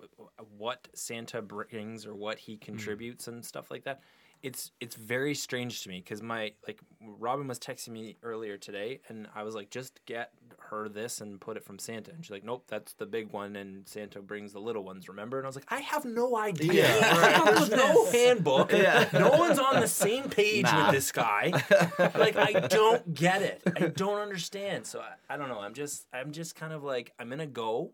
what 0.59 0.89
Santa 0.95 1.41
brings 1.43 2.07
or 2.07 2.15
what 2.15 2.39
he 2.39 2.57
contributes 2.57 3.29
and 3.29 3.45
stuff 3.45 3.71
like 3.71 3.85
that. 3.85 4.01
It's 4.43 4.73
it's 4.81 4.97
very 4.97 5.35
strange 5.35 5.83
to 5.83 5.89
me 5.89 5.99
because 5.99 6.23
my 6.23 6.53
like 6.67 6.81
Robin 7.01 7.47
was 7.47 7.59
texting 7.59 7.91
me 7.91 8.17
earlier 8.23 8.57
today 8.57 9.01
and 9.09 9.29
I 9.35 9.45
was 9.45 9.55
like 9.55 9.71
just 9.71 10.05
get 10.07 10.31
her 10.71 10.89
this 10.89 11.21
and 11.21 11.41
put 11.41 11.57
it 11.57 11.65
from 11.65 11.79
Santa. 11.79 12.11
And 12.11 12.25
she's 12.25 12.31
like 12.31 12.45
nope 12.45 12.65
that's 12.67 12.95
the 12.95 13.07
big 13.07 13.33
one 13.33 13.57
and 13.57 13.89
Santa 13.89 14.21
brings 14.21 14.53
the 14.53 14.59
little 14.59 14.83
ones 14.83 15.09
remember? 15.09 15.39
And 15.39 15.47
I 15.47 15.49
was 15.49 15.57
like 15.57 15.67
I 15.69 15.81
have 15.81 16.05
no 16.05 16.37
idea. 16.37 16.83
There's 16.83 17.71
no 17.83 18.11
handbook. 18.11 18.73
No 19.13 19.31
one's 19.31 19.59
on 19.59 19.81
the 19.81 19.89
same 19.89 20.25
page 20.25 20.65
with 20.65 20.91
this 20.91 21.13
guy. 21.13 21.53
Like 21.99 22.37
I 22.37 22.67
don't 22.69 23.15
get 23.15 23.43
it. 23.43 23.63
I 23.77 23.87
don't 23.89 24.19
understand. 24.19 24.87
So 24.87 25.01
I, 25.01 25.35
I 25.35 25.37
don't 25.37 25.49
know. 25.49 25.61
I'm 25.61 25.75
just 25.75 26.07
I'm 26.13 26.33
just 26.33 26.57
kind 26.57 26.73
of 26.73 26.83
like 26.83 27.13
I'm 27.19 27.29
gonna 27.29 27.47
go 27.47 27.93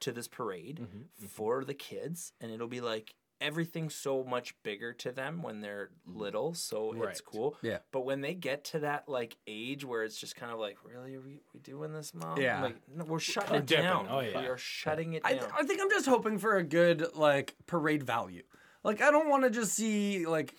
to 0.00 0.12
this 0.12 0.28
parade 0.28 0.80
mm-hmm. 0.82 0.98
Mm-hmm. 0.98 1.26
for 1.26 1.64
the 1.64 1.74
kids, 1.74 2.32
and 2.40 2.50
it'll 2.50 2.66
be 2.66 2.80
like 2.80 3.14
everything's 3.40 3.94
so 3.94 4.22
much 4.22 4.54
bigger 4.62 4.92
to 4.92 5.12
them 5.12 5.42
when 5.42 5.60
they're 5.60 5.90
mm-hmm. 6.08 6.18
little, 6.18 6.54
so 6.54 6.94
it's 7.02 7.20
cool. 7.20 7.56
Yeah. 7.62 7.78
But 7.92 8.04
when 8.04 8.20
they 8.20 8.34
get 8.34 8.64
to 8.66 8.80
that 8.80 9.08
like 9.08 9.36
age 9.46 9.84
where 9.84 10.04
it's 10.04 10.18
just 10.18 10.36
kind 10.36 10.52
of 10.52 10.58
like, 10.58 10.76
really, 10.84 11.14
are 11.16 11.20
we, 11.20 11.40
we 11.54 11.60
doing 11.60 11.92
this, 11.92 12.12
mom? 12.14 12.40
Yeah. 12.40 12.62
Like, 12.62 12.76
no, 12.94 13.04
we're 13.04 13.16
oh, 13.16 13.18
shutting 13.18 13.52
We're 13.52 13.58
it 13.58 13.66
dipping. 13.66 13.84
down. 13.84 14.06
Oh, 14.10 14.20
yeah. 14.20 14.40
We 14.40 14.46
are 14.46 14.58
shutting 14.58 15.14
it 15.14 15.22
I, 15.24 15.34
down. 15.34 15.50
I 15.58 15.62
think 15.64 15.80
I'm 15.80 15.90
just 15.90 16.06
hoping 16.06 16.38
for 16.38 16.56
a 16.56 16.62
good 16.62 17.14
like 17.14 17.56
parade 17.66 18.02
value. 18.02 18.42
Like 18.84 19.02
I 19.02 19.10
don't 19.10 19.28
want 19.28 19.44
to 19.44 19.50
just 19.50 19.72
see 19.72 20.26
like 20.26 20.54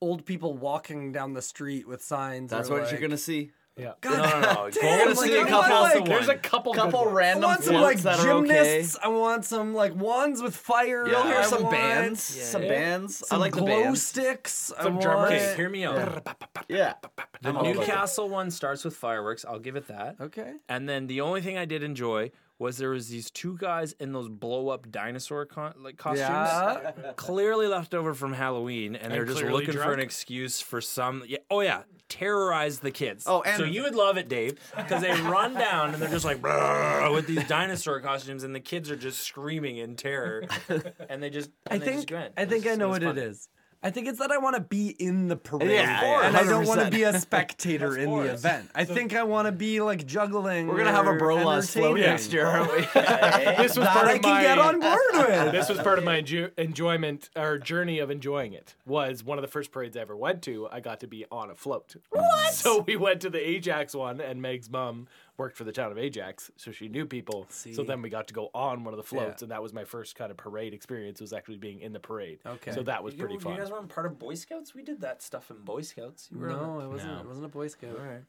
old 0.00 0.26
people 0.26 0.54
walking 0.54 1.12
down 1.12 1.32
the 1.32 1.42
street 1.42 1.86
with 1.86 2.02
signs. 2.02 2.50
That's 2.50 2.68
or, 2.68 2.74
what 2.74 2.82
like, 2.82 2.92
you're 2.92 3.00
gonna 3.00 3.16
see. 3.16 3.52
Yeah. 3.76 3.92
no, 4.04 4.10
no, 4.10 4.40
no. 4.40 4.70
Damn, 4.72 5.14
Go 5.14 5.20
like, 5.20 5.30
see 5.30 5.32
I 5.34 5.36
a 5.36 5.38
want, 5.38 5.48
couple. 5.48 5.80
like- 6.00 6.04
There's 6.04 6.28
a 6.28 6.36
couple 6.36 6.72
good 6.74 6.82
couple 6.82 7.00
ones. 7.04 7.10
I 7.10 7.14
random 7.14 7.42
want 7.50 7.64
some 7.64 7.74
like 7.76 7.98
that 8.02 8.20
are 8.20 8.30
okay. 8.32 8.48
gymnasts. 8.48 8.98
I 9.02 9.08
want 9.08 9.44
some 9.46 9.74
like 9.74 9.94
wands 9.96 10.42
with 10.42 10.54
fire. 10.54 11.08
You'll 11.08 11.22
hear 11.22 11.36
I 11.38 11.42
some 11.46 11.62
want 11.62 11.74
bands. 11.74 12.22
Some 12.22 12.62
Yeah. 12.64 12.68
bands. 12.68 13.26
Some 13.26 13.36
I 13.36 13.40
like 13.40 13.54
the 13.54 13.60
glow 13.60 13.82
bands. 13.84 14.04
sticks. 14.04 14.72
I 14.78 14.82
Some 14.82 14.92
want- 14.96 15.02
drummers. 15.04 15.30
Okay, 15.32 15.56
hear 15.56 15.70
me 15.70 15.84
out. 15.84 16.26
Yeah. 16.68 16.94
The 17.40 17.48
I'm 17.48 17.56
all 17.56 17.62
about 17.64 17.76
Newcastle 17.80 18.28
one 18.28 18.50
starts 18.50 18.84
with 18.84 18.94
fireworks. 18.94 19.44
I'll 19.46 19.58
give 19.58 19.76
it 19.76 19.88
that. 19.88 20.16
Okay. 20.20 20.52
And 20.68 20.86
then 20.88 21.06
the 21.06 21.22
only 21.22 21.40
thing 21.40 21.56
I 21.56 21.64
did 21.64 21.82
enjoy 21.82 22.30
was 22.58 22.76
there 22.78 22.90
was 22.90 23.08
these 23.08 23.30
two 23.30 23.56
guys 23.58 23.92
in 23.98 24.12
those 24.12 24.28
blow 24.28 24.68
up 24.68 24.90
dinosaur 24.90 25.44
con- 25.46 25.74
like 25.82 25.96
costumes, 25.96 26.20
Yeah. 26.22 27.12
clearly 27.16 27.66
left 27.66 27.92
over 27.94 28.14
from 28.14 28.32
Halloween, 28.32 28.94
and 28.94 29.12
they're 29.12 29.24
just 29.24 29.38
clearly 29.40 29.66
looking 29.66 29.80
for 29.80 29.92
an 29.92 30.00
excuse 30.00 30.60
for 30.60 30.80
some. 30.80 31.24
Yeah, 31.26 31.38
oh 31.50 31.60
yeah, 31.60 31.82
terrorize 32.08 32.78
the 32.78 32.90
kids. 32.92 33.24
Oh, 33.26 33.42
and- 33.42 33.56
so 33.56 33.64
you 33.64 33.82
would 33.82 33.94
love 33.96 34.16
it, 34.16 34.28
Dave, 34.28 34.58
because 34.76 35.02
they 35.02 35.10
run 35.22 35.54
down 35.54 35.92
and 35.94 36.00
they're 36.02 36.10
just 36.10 36.24
like 36.24 36.40
with 36.42 37.26
these 37.26 37.46
dinosaur 37.48 38.00
costumes, 38.00 38.44
and 38.44 38.54
the 38.54 38.60
kids 38.60 38.90
are 38.90 38.96
just 38.96 39.20
screaming 39.20 39.78
in 39.78 39.96
terror, 39.96 40.44
and 41.08 41.22
they 41.22 41.30
just. 41.30 41.50
I 41.68 41.74
and 41.74 41.82
they 41.82 41.86
just 41.86 41.96
think 41.98 42.10
go 42.10 42.18
in. 42.18 42.32
I 42.36 42.44
think 42.44 42.66
I 42.66 42.74
know 42.76 42.88
what 42.90 43.02
fun. 43.02 43.18
it 43.18 43.22
is. 43.24 43.48
I 43.84 43.90
think 43.90 44.06
it's 44.06 44.20
that 44.20 44.30
I 44.30 44.38
want 44.38 44.54
to 44.54 44.62
be 44.62 44.90
in 44.90 45.26
the 45.28 45.36
parade, 45.36 45.70
Yeah, 45.70 46.26
and 46.26 46.36
I 46.36 46.44
don't 46.44 46.66
want 46.66 46.80
to 46.80 46.90
be 46.90 47.02
a 47.02 47.18
spectator 47.18 47.96
in 47.98 48.08
the 48.08 48.32
event. 48.32 48.70
I 48.74 48.84
think 48.84 49.14
I 49.14 49.24
want 49.24 49.46
to 49.46 49.52
be 49.52 49.80
like 49.80 50.06
juggling. 50.06 50.68
We're 50.68 50.76
gonna 50.78 50.92
have 50.92 51.06
a 51.06 51.10
or 51.10 51.18
Brolas 51.18 51.72
float 51.72 51.98
entertaining. 51.98 52.10
next 52.10 52.32
year, 52.32 52.46
aren't 52.46 52.70
we? 52.72 52.82
This 53.62 53.76
was 53.76 53.86
That 53.86 53.92
part 53.94 54.06
I 54.06 54.12
of 54.14 54.22
can 54.22 54.30
my 54.30 54.42
get 54.42 54.58
on 54.58 54.80
board 54.80 55.00
with. 55.14 55.52
this 55.52 55.68
was 55.68 55.78
part 55.80 55.98
of 55.98 56.04
my 56.04 56.20
enjo- 56.22 56.50
enjoyment 56.58 57.28
or 57.36 57.58
journey 57.58 57.98
of 57.98 58.10
enjoying 58.10 58.52
it. 58.52 58.74
Was 58.86 59.24
one 59.24 59.38
of 59.38 59.42
the 59.42 59.48
first 59.48 59.72
parades 59.72 59.96
I 59.96 60.00
ever 60.00 60.16
went 60.16 60.42
to. 60.42 60.68
I 60.70 60.80
got 60.80 61.00
to 61.00 61.06
be 61.06 61.24
on 61.30 61.50
a 61.50 61.54
float. 61.54 61.96
What? 62.10 62.52
So 62.54 62.80
we 62.82 62.96
went 62.96 63.20
to 63.22 63.30
the 63.30 63.40
Ajax 63.46 63.94
one, 63.94 64.20
and 64.20 64.40
Meg's 64.40 64.70
mom 64.70 65.08
worked 65.38 65.56
for 65.56 65.64
the 65.64 65.72
town 65.72 65.90
of 65.90 65.98
Ajax, 65.98 66.50
so 66.56 66.70
she 66.70 66.88
knew 66.88 67.06
people. 67.06 67.46
So 67.50 67.82
then 67.82 68.02
we 68.02 68.10
got 68.10 68.28
to 68.28 68.34
go 68.34 68.50
on 68.54 68.84
one 68.84 68.92
of 68.92 68.98
the 68.98 69.02
floats, 69.02 69.40
Yeah. 69.40 69.44
and 69.46 69.50
that 69.52 69.62
was 69.62 69.72
my 69.72 69.84
first 69.84 70.14
kind 70.14 70.30
of 70.30 70.36
parade 70.36 70.74
experience. 70.74 71.20
Was 71.20 71.32
actually 71.32 71.56
being 71.56 71.80
in 71.80 71.92
the 71.92 72.00
parade. 72.00 72.38
Okay. 72.46 72.72
So 72.72 72.82
that 72.82 73.02
was 73.02 73.14
You, 73.14 73.20
pretty 73.20 73.34
you 73.34 73.40
fun. 73.40 73.52
You 73.54 73.58
guys 73.60 73.70
weren't 73.70 73.88
part 73.88 74.06
of 74.06 74.18
Boy 74.18 74.34
Scouts? 74.34 74.74
We 74.74 74.82
did 74.82 75.00
that 75.00 75.22
stuff 75.22 75.50
in 75.50 75.56
Boy 75.58 75.82
Scouts. 75.82 76.28
You 76.32 76.38
were 76.38 76.48
No, 76.48 76.78
the- 76.78 76.84
I 76.84 76.86
wasn't. 76.88 77.12
No. 77.12 77.20
I 77.20 77.26
wasn't 77.26 77.46
a 77.46 77.48
Boy 77.48 77.68
Scout. 77.68 77.98
All 77.98 78.04
right. 78.04 78.22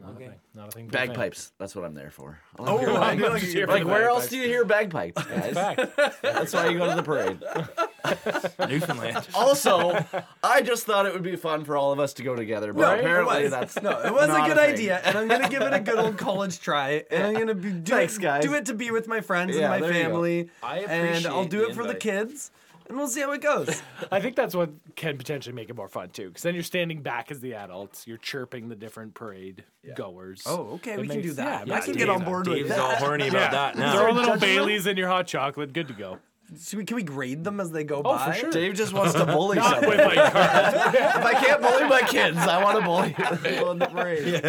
Not 0.00 0.12
a 0.12 0.14
thing. 0.16 0.34
Not 0.54 0.68
a 0.68 0.70
thing. 0.72 0.88
Bagpipes. 0.88 1.52
That's 1.58 1.74
what 1.74 1.84
I'm 1.84 1.94
there 1.94 2.10
for. 2.10 2.38
Oh, 2.58 2.78
I 2.96 3.16
feel 3.16 3.30
like 3.30 3.42
Here 3.42 3.66
Like 3.66 3.82
the 3.84 3.88
where 3.88 4.08
else 4.08 4.28
do 4.28 4.36
you 4.36 4.44
hear 4.44 4.64
bagpipes, 4.64 5.22
guys? 5.24 5.54
Fact. 5.54 5.96
That's 6.22 6.52
why 6.52 6.68
you 6.68 6.78
go 6.78 6.88
to 6.90 6.96
the 6.96 7.02
parade. 7.02 7.38
Newfoundland. 8.68 9.26
Also, 9.34 10.04
I 10.42 10.62
just 10.62 10.86
thought 10.86 11.06
it 11.06 11.12
would 11.12 11.22
be 11.22 11.36
fun 11.36 11.64
for 11.64 11.76
all 11.76 11.92
of 11.92 11.98
us 12.00 12.12
to 12.14 12.22
go 12.22 12.34
together, 12.36 12.72
but 12.72 12.80
No, 12.82 12.94
it 12.94 13.00
apparently 13.00 13.42
was. 13.44 13.50
that's 13.50 13.82
No, 13.82 13.90
it 14.00 14.12
was 14.12 14.24
a 14.24 14.28
not 14.28 14.46
good 14.48 14.56
thing. 14.56 14.72
idea, 14.74 15.00
and 15.04 15.16
I'm 15.18 15.28
gonna 15.28 15.48
give 15.48 15.62
it 15.62 15.72
a 15.72 15.80
good 15.80 15.98
old 15.98 16.16
college 16.18 16.60
try. 16.60 17.04
And 17.10 17.24
I'm 17.24 17.34
gonna 17.34 17.54
be 17.54 17.70
do 17.70 17.92
Thanks, 17.92 18.16
it, 18.16 18.22
guys. 18.22 18.42
do 18.44 18.54
it 18.54 18.66
to 18.66 18.74
be 18.74 18.90
with 18.90 19.08
my 19.08 19.20
friends 19.20 19.56
Yeah, 19.56 19.72
and 19.72 19.80
my 19.82 19.88
there 19.88 19.96
you 19.96 20.02
go. 20.04 20.08
family. 20.10 20.50
I 20.62 20.78
and 20.80 21.26
I'll 21.26 21.40
appreciate 21.42 21.50
do 21.50 21.58
the 21.58 21.68
it 21.68 21.74
for 21.74 21.82
the 21.82 21.88
invite. 21.90 22.00
kids, 22.00 22.50
and 22.88 22.96
we'll 22.96 23.08
see 23.08 23.20
how 23.20 23.32
it 23.32 23.40
goes. 23.42 23.82
I 24.12 24.20
think 24.20 24.36
that's 24.36 24.54
what 24.54 24.70
can 24.96 25.18
potentially 25.18 25.54
make 25.54 25.68
it 25.68 25.76
more 25.76 25.88
fun 25.88 26.10
too, 26.10 26.28
because 26.28 26.42
then 26.42 26.54
you're 26.54 26.62
standing 26.62 27.02
back 27.02 27.30
as 27.30 27.40
the 27.40 27.54
adults, 27.54 28.06
you're 28.06 28.16
chirping 28.18 28.68
the 28.68 28.76
different 28.76 29.14
parade 29.14 29.64
goers. 29.96 30.42
Oh, 30.46 30.74
okay, 30.74 30.92
It 30.92 31.00
we 31.00 31.08
can 31.08 31.20
do 31.22 31.32
that. 31.34 31.66
yeah, 31.66 31.74
I 31.74 31.80
can 31.80 31.88
Dave- 31.92 31.98
get 31.98 32.08
on 32.10 32.24
board 32.24 32.46
with 32.46 32.56
Dave's 32.58 32.68
that. 32.70 32.78
all 32.78 32.94
horny 32.96 33.28
about 33.28 33.50
that 33.52 33.76
now. 33.76 33.92
Throw 33.92 34.10
a 34.10 34.12
little 34.12 34.34
judging? 34.34 34.40
Bailey's 34.56 34.86
in 34.86 34.96
your 34.96 35.08
hot 35.08 35.26
chocolate, 35.26 35.72
good 35.72 35.88
to 35.88 35.94
go. 35.94 36.18
Should 36.66 36.78
we, 36.78 36.84
can 36.86 36.96
we 36.96 37.02
grade 37.02 37.44
them 37.44 37.60
as 37.60 37.70
they 37.70 37.84
go 37.84 37.96
Oh, 37.98 38.02
by? 38.14 38.32
for 38.32 38.38
sure. 38.38 38.50
Dave 38.50 38.74
just 38.74 38.92
wants 38.94 39.12
to 39.14 39.26
bully 39.26 39.56
Not 39.56 39.80
someone. 39.80 39.98
with 39.98 40.06
my 40.06 40.14
car. 40.14 40.94
if 40.94 41.24
I 41.24 41.34
can't 41.34 41.60
bully 41.60 41.84
my 41.88 42.00
kids, 42.00 42.38
I 42.38 42.62
want 42.62 42.78
to 42.78 42.84
bully 42.84 43.12
people 43.52 43.70
in 43.72 43.78
the 43.78 43.86
parade. 43.86 44.40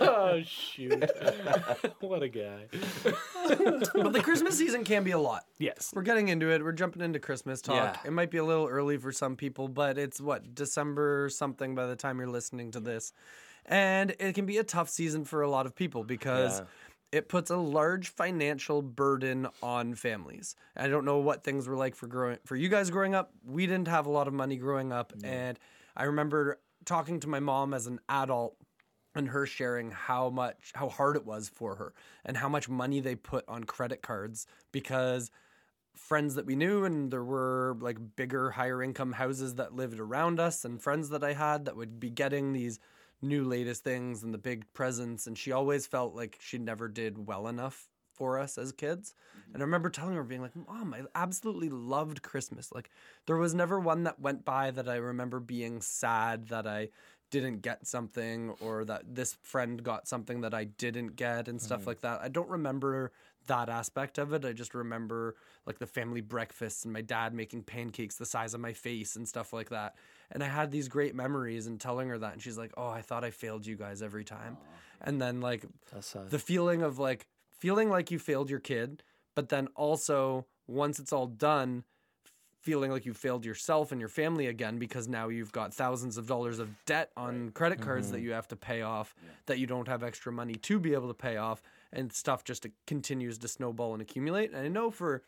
oh 0.00 0.40
shoot! 0.44 1.04
what 2.00 2.22
a 2.22 2.28
guy. 2.28 2.66
But 3.94 4.12
the 4.12 4.20
Christmas 4.22 4.56
season 4.56 4.84
can 4.84 5.04
be 5.04 5.10
a 5.12 5.18
lot. 5.18 5.44
Yes. 5.58 5.92
We're 5.94 6.02
getting 6.02 6.28
into 6.28 6.50
it. 6.50 6.62
We're 6.62 6.72
jumping 6.72 7.02
into 7.02 7.18
Christmas 7.18 7.60
talk. 7.60 7.74
Yeah. 7.76 7.96
It 8.08 8.12
might 8.12 8.30
be 8.30 8.38
a 8.38 8.44
little 8.44 8.66
early 8.66 8.96
for 8.96 9.12
some 9.12 9.36
people, 9.36 9.68
but 9.68 9.98
it's 9.98 10.20
what 10.20 10.54
December 10.54 11.28
something 11.30 11.74
by 11.74 11.86
the 11.86 11.96
time 11.96 12.18
you're 12.18 12.28
listening 12.28 12.70
to 12.72 12.80
this, 12.80 13.12
and 13.66 14.14
it 14.18 14.34
can 14.34 14.46
be 14.46 14.58
a 14.58 14.64
tough 14.64 14.88
season 14.88 15.24
for 15.24 15.42
a 15.42 15.48
lot 15.50 15.66
of 15.66 15.74
people 15.74 16.04
because. 16.04 16.60
Yeah. 16.60 16.66
It 17.16 17.28
puts 17.30 17.50
a 17.50 17.56
large 17.56 18.08
financial 18.08 18.82
burden 18.82 19.48
on 19.62 19.94
families. 19.94 20.54
I 20.76 20.88
don't 20.88 21.06
know 21.06 21.18
what 21.18 21.44
things 21.44 21.66
were 21.66 21.76
like 21.76 21.94
for 21.94 22.06
growing 22.06 22.38
for 22.44 22.56
you 22.56 22.68
guys 22.68 22.90
growing 22.90 23.14
up. 23.14 23.32
We 23.42 23.66
didn't 23.66 23.88
have 23.88 24.04
a 24.04 24.10
lot 24.10 24.28
of 24.28 24.34
money 24.34 24.56
growing 24.56 24.92
up, 24.92 25.14
and 25.24 25.58
I 25.96 26.04
remember 26.04 26.60
talking 26.84 27.20
to 27.20 27.28
my 27.28 27.40
mom 27.40 27.72
as 27.72 27.86
an 27.86 28.00
adult 28.08 28.56
and 29.14 29.28
her 29.28 29.46
sharing 29.46 29.90
how 29.90 30.28
much 30.28 30.72
how 30.74 30.90
hard 30.90 31.16
it 31.16 31.24
was 31.24 31.48
for 31.48 31.76
her 31.76 31.94
and 32.24 32.36
how 32.36 32.50
much 32.50 32.68
money 32.68 33.00
they 33.00 33.14
put 33.14 33.48
on 33.48 33.64
credit 33.64 34.02
cards 34.02 34.46
because 34.72 35.30
friends 35.94 36.34
that 36.34 36.44
we 36.44 36.54
knew 36.54 36.84
and 36.84 37.10
there 37.10 37.24
were 37.24 37.78
like 37.80 37.96
bigger 38.16 38.50
higher 38.50 38.82
income 38.82 39.12
houses 39.12 39.54
that 39.54 39.74
lived 39.74 39.98
around 39.98 40.38
us 40.38 40.66
and 40.66 40.82
friends 40.82 41.08
that 41.08 41.24
I 41.24 41.32
had 41.32 41.64
that 41.64 41.76
would 41.76 41.98
be 41.98 42.10
getting 42.10 42.52
these 42.52 42.78
new 43.22 43.44
latest 43.44 43.82
things 43.82 44.22
and 44.22 44.32
the 44.32 44.38
big 44.38 44.64
presents 44.74 45.26
and 45.26 45.38
she 45.38 45.52
always 45.52 45.86
felt 45.86 46.14
like 46.14 46.36
she 46.40 46.58
never 46.58 46.88
did 46.88 47.26
well 47.26 47.48
enough 47.48 47.88
for 48.16 48.38
us 48.38 48.56
as 48.58 48.72
kids. 48.72 49.14
Mm-hmm. 49.38 49.54
And 49.54 49.62
I 49.62 49.64
remember 49.64 49.90
telling 49.90 50.16
her 50.16 50.24
being 50.24 50.40
like, 50.40 50.56
"Mom, 50.56 50.94
I 50.94 51.02
absolutely 51.14 51.68
loved 51.68 52.22
Christmas. 52.22 52.72
Like 52.72 52.90
there 53.26 53.36
was 53.36 53.54
never 53.54 53.78
one 53.78 54.04
that 54.04 54.18
went 54.18 54.44
by 54.44 54.70
that 54.70 54.88
I 54.88 54.96
remember 54.96 55.38
being 55.38 55.80
sad 55.80 56.48
that 56.48 56.66
I 56.66 56.88
didn't 57.30 57.60
get 57.60 57.86
something 57.86 58.54
or 58.60 58.84
that 58.84 59.02
this 59.14 59.36
friend 59.42 59.82
got 59.82 60.08
something 60.08 60.42
that 60.42 60.54
I 60.54 60.64
didn't 60.64 61.16
get 61.16 61.48
and 61.48 61.60
stuff 61.60 61.80
mm-hmm. 61.80 61.88
like 61.90 62.00
that. 62.02 62.20
I 62.22 62.28
don't 62.28 62.48
remember 62.48 63.12
that 63.46 63.68
aspect 63.68 64.18
of 64.18 64.32
it. 64.32 64.44
I 64.44 64.52
just 64.52 64.74
remember 64.74 65.34
like 65.66 65.78
the 65.78 65.86
family 65.86 66.20
breakfasts 66.20 66.84
and 66.84 66.92
my 66.92 67.00
dad 67.00 67.34
making 67.34 67.62
pancakes 67.62 68.16
the 68.16 68.26
size 68.26 68.54
of 68.54 68.60
my 68.60 68.72
face 68.72 69.16
and 69.16 69.26
stuff 69.28 69.52
like 69.52 69.70
that. 69.70 69.96
And 70.30 70.42
I 70.42 70.48
had 70.48 70.70
these 70.70 70.88
great 70.88 71.14
memories 71.14 71.66
and 71.66 71.80
telling 71.80 72.08
her 72.08 72.18
that 72.18 72.32
and 72.34 72.42
she's 72.42 72.58
like, 72.58 72.72
"Oh, 72.76 72.88
I 72.88 73.02
thought 73.02 73.24
I 73.24 73.30
failed 73.30 73.66
you 73.66 73.76
guys 73.76 74.02
every 74.02 74.24
time." 74.24 74.56
And 75.00 75.20
then 75.20 75.40
like 75.40 75.64
the 76.30 76.38
feeling 76.38 76.82
of 76.82 76.98
like 76.98 77.26
feeling 77.58 77.88
like 77.90 78.10
you 78.10 78.18
failed 78.18 78.50
your 78.50 78.60
kid, 78.60 79.02
but 79.34 79.48
then 79.48 79.68
also 79.74 80.46
once 80.66 80.98
it's 80.98 81.12
all 81.12 81.26
done, 81.26 81.84
feeling 82.60 82.90
like 82.90 83.06
you 83.06 83.14
failed 83.14 83.44
yourself 83.44 83.92
and 83.92 84.00
your 84.00 84.08
family 84.08 84.48
again 84.48 84.76
because 84.78 85.06
now 85.06 85.28
you've 85.28 85.52
got 85.52 85.72
thousands 85.72 86.18
of 86.18 86.26
dollars 86.26 86.58
of 86.58 86.68
debt 86.84 87.12
on 87.16 87.50
credit 87.50 87.80
cards 87.80 88.10
that 88.10 88.20
you 88.20 88.32
have 88.32 88.48
to 88.48 88.56
pay 88.56 88.82
off 88.82 89.14
that 89.46 89.60
you 89.60 89.66
don't 89.68 89.86
have 89.86 90.02
extra 90.02 90.32
money 90.32 90.54
to 90.54 90.80
be 90.80 90.92
able 90.92 91.06
to 91.06 91.14
pay 91.14 91.36
off 91.36 91.62
and 91.92 92.12
stuff 92.12 92.44
just 92.44 92.66
continues 92.86 93.38
to 93.38 93.48
snowball 93.48 93.92
and 93.92 94.02
accumulate. 94.02 94.50
And 94.52 94.58
i 94.58 94.68
know 94.68 94.90
for 94.90 95.22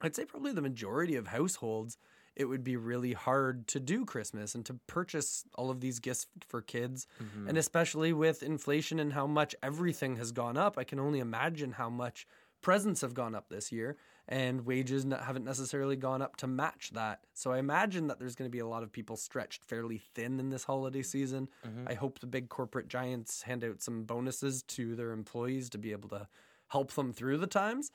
i'd 0.00 0.16
say 0.16 0.24
probably 0.24 0.52
the 0.52 0.62
majority 0.62 1.16
of 1.16 1.28
households 1.28 1.96
it 2.34 2.46
would 2.46 2.64
be 2.64 2.76
really 2.76 3.12
hard 3.12 3.66
to 3.68 3.78
do 3.80 4.04
christmas 4.04 4.54
and 4.54 4.64
to 4.66 4.74
purchase 4.86 5.44
all 5.54 5.70
of 5.70 5.80
these 5.80 5.98
gifts 5.98 6.26
for 6.48 6.62
kids. 6.62 7.06
Mm-hmm. 7.22 7.48
And 7.48 7.58
especially 7.58 8.12
with 8.12 8.42
inflation 8.42 8.98
and 8.98 9.12
how 9.12 9.26
much 9.26 9.54
everything 9.62 10.16
has 10.16 10.32
gone 10.32 10.56
up 10.56 10.78
i 10.78 10.84
can 10.84 10.98
only 10.98 11.20
imagine 11.20 11.72
how 11.72 11.90
much 11.90 12.26
presents 12.60 13.00
have 13.00 13.14
gone 13.14 13.34
up 13.34 13.48
this 13.48 13.72
year 13.72 13.96
and 14.28 14.64
wages 14.64 15.04
haven't 15.04 15.44
necessarily 15.44 15.96
gone 15.96 16.22
up 16.22 16.36
to 16.36 16.46
match 16.46 16.90
that. 16.94 17.20
So 17.34 17.52
I 17.52 17.58
imagine 17.58 18.06
that 18.06 18.18
there's 18.18 18.34
going 18.34 18.48
to 18.48 18.52
be 18.52 18.60
a 18.60 18.66
lot 18.66 18.82
of 18.82 18.92
people 18.92 19.16
stretched 19.16 19.64
fairly 19.64 19.98
thin 19.98 20.38
in 20.38 20.50
this 20.50 20.64
holiday 20.64 21.02
season. 21.02 21.48
Mm-hmm. 21.66 21.88
I 21.88 21.94
hope 21.94 22.20
the 22.20 22.26
big 22.26 22.48
corporate 22.48 22.88
giants 22.88 23.42
hand 23.42 23.64
out 23.64 23.82
some 23.82 24.04
bonuses 24.04 24.62
to 24.64 24.94
their 24.94 25.12
employees 25.12 25.68
to 25.70 25.78
be 25.78 25.92
able 25.92 26.08
to 26.10 26.28
help 26.68 26.92
them 26.92 27.12
through 27.12 27.38
the 27.38 27.46
times. 27.46 27.90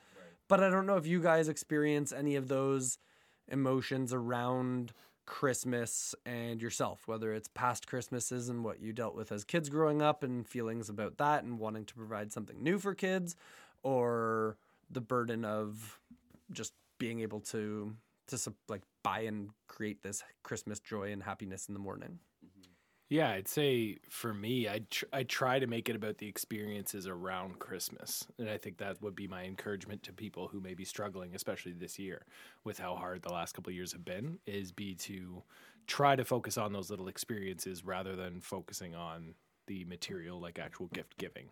But 0.48 0.62
I 0.62 0.70
don't 0.70 0.86
know 0.86 0.96
if 0.96 1.06
you 1.06 1.20
guys 1.20 1.48
experience 1.48 2.12
any 2.12 2.36
of 2.36 2.48
those 2.48 2.98
emotions 3.48 4.12
around 4.12 4.92
Christmas 5.26 6.14
and 6.24 6.62
yourself, 6.62 7.06
whether 7.06 7.34
it's 7.34 7.48
past 7.48 7.86
Christmases 7.86 8.48
and 8.48 8.64
what 8.64 8.80
you 8.80 8.94
dealt 8.94 9.14
with 9.14 9.30
as 9.30 9.44
kids 9.44 9.68
growing 9.68 10.00
up 10.00 10.22
and 10.22 10.46
feelings 10.46 10.88
about 10.88 11.18
that 11.18 11.44
and 11.44 11.58
wanting 11.58 11.84
to 11.84 11.94
provide 11.94 12.32
something 12.32 12.62
new 12.62 12.78
for 12.78 12.94
kids, 12.94 13.36
or 13.82 14.56
the 14.90 15.02
burden 15.02 15.44
of 15.44 16.00
just 16.52 16.72
being 16.98 17.20
able 17.20 17.40
to 17.40 17.94
to 18.28 18.52
like 18.68 18.82
buy 19.02 19.20
and 19.20 19.50
create 19.68 20.02
this 20.02 20.22
Christmas 20.42 20.80
joy 20.80 21.12
and 21.12 21.22
happiness 21.22 21.66
in 21.68 21.74
the 21.74 21.80
morning. 21.80 22.18
Mm-hmm. 22.44 22.68
Yeah, 23.08 23.30
I'd 23.30 23.48
say 23.48 23.96
for 24.10 24.34
me, 24.34 24.68
I 24.68 24.82
tr- 24.90 25.06
I 25.12 25.22
try 25.22 25.58
to 25.58 25.66
make 25.66 25.88
it 25.88 25.96
about 25.96 26.18
the 26.18 26.28
experiences 26.28 27.06
around 27.06 27.58
Christmas, 27.58 28.26
and 28.38 28.50
I 28.50 28.58
think 28.58 28.76
that 28.78 29.00
would 29.00 29.16
be 29.16 29.26
my 29.26 29.44
encouragement 29.44 30.02
to 30.04 30.12
people 30.12 30.48
who 30.48 30.60
may 30.60 30.74
be 30.74 30.84
struggling, 30.84 31.34
especially 31.34 31.72
this 31.72 31.98
year, 31.98 32.26
with 32.64 32.78
how 32.78 32.96
hard 32.96 33.22
the 33.22 33.32
last 33.32 33.54
couple 33.54 33.70
of 33.70 33.76
years 33.76 33.92
have 33.92 34.04
been. 34.04 34.38
Is 34.46 34.72
be 34.72 34.94
to 34.96 35.42
try 35.86 36.16
to 36.16 36.24
focus 36.24 36.58
on 36.58 36.72
those 36.74 36.90
little 36.90 37.08
experiences 37.08 37.82
rather 37.82 38.14
than 38.14 38.42
focusing 38.42 38.94
on 38.94 39.34
the 39.68 39.86
material, 39.86 40.38
like 40.38 40.58
actual 40.58 40.88
gift 40.88 41.16
giving. 41.16 41.48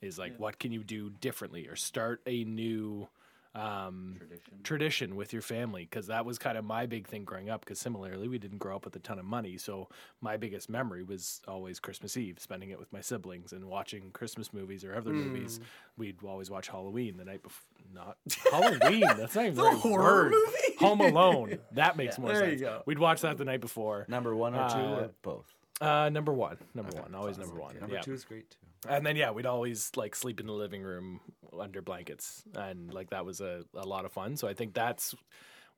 Is 0.00 0.18
like 0.18 0.38
what 0.38 0.58
can 0.58 0.72
you 0.72 0.82
do 0.84 1.10
differently, 1.10 1.68
or 1.68 1.76
start 1.76 2.22
a 2.26 2.44
new 2.44 3.08
um, 3.54 4.16
tradition. 4.62 5.14
with 5.16 5.32
your 5.32 5.42
family 5.42 5.84
because 5.88 6.06
that 6.08 6.24
was 6.24 6.38
kind 6.38 6.58
of 6.58 6.64
my 6.64 6.86
big 6.86 7.06
thing 7.06 7.24
growing 7.24 7.50
up 7.50 7.60
because 7.60 7.78
similarly 7.78 8.26
we 8.28 8.38
didn't 8.38 8.58
grow 8.58 8.74
up 8.76 8.84
with 8.84 8.96
a 8.96 8.98
ton 8.98 9.18
of 9.18 9.24
money 9.24 9.56
so 9.56 9.88
my 10.20 10.36
biggest 10.36 10.68
memory 10.68 11.02
was 11.02 11.40
always 11.46 11.78
christmas 11.78 12.16
eve 12.16 12.38
spending 12.40 12.70
it 12.70 12.78
with 12.78 12.92
my 12.92 13.00
siblings 13.00 13.52
and 13.52 13.64
watching 13.66 14.10
christmas 14.12 14.52
movies 14.52 14.84
or 14.84 14.94
other 14.96 15.12
movies 15.12 15.60
we'd 15.96 16.16
always 16.24 16.50
watch 16.50 16.68
halloween 16.68 17.16
the 17.16 17.24
night 17.24 17.42
before 17.42 17.62
not 17.94 18.16
halloween 18.50 19.00
that's 19.16 19.34
not 19.36 19.44
even 19.44 19.54
the 19.56 19.62
right 19.62 19.76
horror 19.78 20.24
word. 20.24 20.32
movie? 20.32 20.76
home 20.78 21.00
alone 21.00 21.58
that 21.72 21.96
makes 21.96 22.18
more 22.18 22.32
There 22.32 22.44
you 22.50 22.58
sense 22.58 22.60
go. 22.62 22.82
we'd 22.86 22.98
watch 22.98 23.20
that 23.20 23.38
the 23.38 23.44
night 23.44 23.60
before 23.60 24.04
Number 24.08 24.34
one 24.34 24.54
or 24.54 24.68
two 24.68 24.74
Uh, 24.76 25.00
or 25.00 25.10
both. 25.22 25.54
uh, 25.80 26.08
number 26.10 26.32
one 26.32 26.56
number 26.74 26.96
one 27.00 27.14
always 27.14 27.38
number 27.38 27.54
one 27.54 27.78
Number 27.78 27.94
yeah. 27.96 28.00
two 28.00 28.14
is 28.14 28.24
great 28.24 28.50
too. 28.50 28.56
And 28.88 29.04
then 29.04 29.16
yeah, 29.16 29.30
we'd 29.30 29.46
always 29.46 29.90
like 29.96 30.14
sleep 30.14 30.40
in 30.40 30.46
the 30.46 30.52
living 30.52 30.82
room 30.82 31.20
under 31.58 31.82
blankets, 31.82 32.42
and 32.54 32.92
like 32.92 33.10
that 33.10 33.24
was 33.24 33.40
a, 33.40 33.64
a 33.74 33.86
lot 33.86 34.04
of 34.04 34.12
fun. 34.12 34.36
So 34.36 34.48
I 34.48 34.54
think 34.54 34.74
that's 34.74 35.14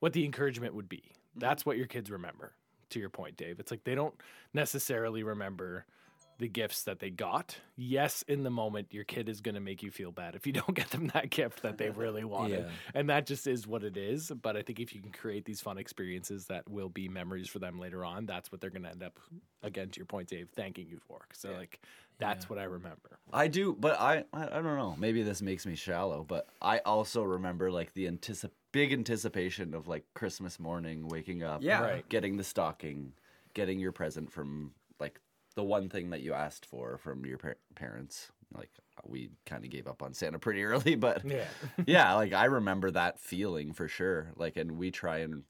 what 0.01 0.13
the 0.13 0.25
encouragement 0.25 0.75
would 0.75 0.89
be. 0.89 0.99
Mm-hmm. 0.99 1.41
That's 1.41 1.67
what 1.67 1.77
your 1.77 1.87
kids 1.87 2.11
remember. 2.11 2.53
To 2.91 3.01
your 3.01 3.11
point, 3.11 3.37
Dave, 3.37 3.59
it's 3.59 3.73
like 3.73 3.83
they 3.83 3.97
don't 3.97 4.15
necessarily 4.55 5.25
remember 5.25 5.87
the 6.39 6.49
gifts 6.49 6.83
that 6.85 6.99
they 6.99 7.11
got. 7.11 7.57
Yes, 7.77 8.23
in 8.29 8.43
the 8.43 8.51
moment, 8.51 8.89
your 8.93 9.05
kid 9.05 9.29
is 9.29 9.41
going 9.41 9.55
to 9.55 9.61
make 9.61 9.83
you 9.83 9.91
feel 9.91 10.13
bad 10.13 10.35
if 10.35 10.47
you 10.47 10.53
don't 10.61 10.75
get 10.75 10.91
them 10.91 11.09
that 11.15 11.31
gift 11.31 11.63
that 11.63 11.79
they 11.79 11.91
really 11.91 12.25
wanted. 12.37 12.65
Yeah. 12.67 12.71
And 12.95 13.09
that 13.11 13.27
just 13.27 13.47
is 13.47 13.67
what 13.67 13.83
it 13.85 13.97
is. 13.97 14.31
But 14.43 14.57
I 14.57 14.63
think 14.63 14.81
if 14.81 14.95
you 14.95 15.01
can 15.01 15.13
create 15.13 15.45
these 15.45 15.61
fun 15.61 15.79
experiences 15.79 16.47
that 16.47 16.69
will 16.69 16.89
be 16.89 17.09
memories 17.09 17.49
for 17.49 17.59
them 17.59 17.79
later 17.79 18.05
on, 18.05 18.27
that's 18.27 18.53
what 18.53 18.61
they're 18.61 18.71
going 18.71 18.83
to 18.85 18.91
end 18.91 19.03
up, 19.03 19.19
again, 19.63 19.89
to 19.91 19.99
your 19.99 20.07
point, 20.07 20.29
Dave, 20.29 20.49
thanking 20.55 20.89
you 20.89 20.99
for. 21.07 21.21
So, 21.33 21.53
like, 21.53 21.81
that's 22.19 22.49
what 22.49 22.59
I 22.59 22.65
remember. 22.65 23.19
I 23.33 23.49
do, 23.49 23.77
but 23.79 24.01
I, 24.01 24.25
I 24.33 24.45
I 24.45 24.63
don't 24.63 24.77
know. 24.79 24.95
Maybe 24.99 25.23
this 25.23 25.43
makes 25.43 25.67
me 25.67 25.75
shallow, 25.75 26.25
but 26.27 26.49
I 26.63 26.79
also 26.79 27.23
remember 27.23 27.71
like 27.71 27.93
the 27.93 28.07
anticip- 28.07 28.53
big 28.73 28.91
anticipation 28.93 29.75
of 29.75 29.87
like 29.87 30.05
Christmas 30.15 30.59
morning, 30.59 31.09
waking 31.09 31.43
up, 31.43 31.63
Yeah. 31.63 31.83
Right. 31.83 32.09
getting 32.09 32.39
the 32.39 32.45
stocking, 32.45 33.13
getting 33.53 33.79
your 33.79 33.93
present 33.93 34.33
from 34.33 34.65
like 34.65 34.75
the 35.57 35.65
one 35.65 35.89
thing 35.89 36.11
that 36.11 36.21
you 36.23 36.33
asked 36.33 36.65
for 36.67 36.99
from 36.99 37.27
your 37.27 37.39
par- 37.39 37.57
parents. 37.75 38.31
Like 38.57 38.71
we 39.05 39.31
kind 39.45 39.65
of 39.65 39.71
gave 39.71 39.89
up 39.89 40.03
on 40.03 40.15
Santa 40.15 40.39
pretty 40.39 40.63
early, 40.71 40.95
but 40.95 41.25
Yeah. 41.25 41.49
yeah, 41.87 42.15
like 42.15 42.33
I 42.33 42.45
remember 42.45 42.91
that 42.93 43.19
feeling 43.19 43.73
for 43.73 43.89
sure. 43.89 44.31
Like, 44.37 44.57
and 44.57 44.79
we 44.79 44.91
try 44.93 45.19
and 45.19 45.43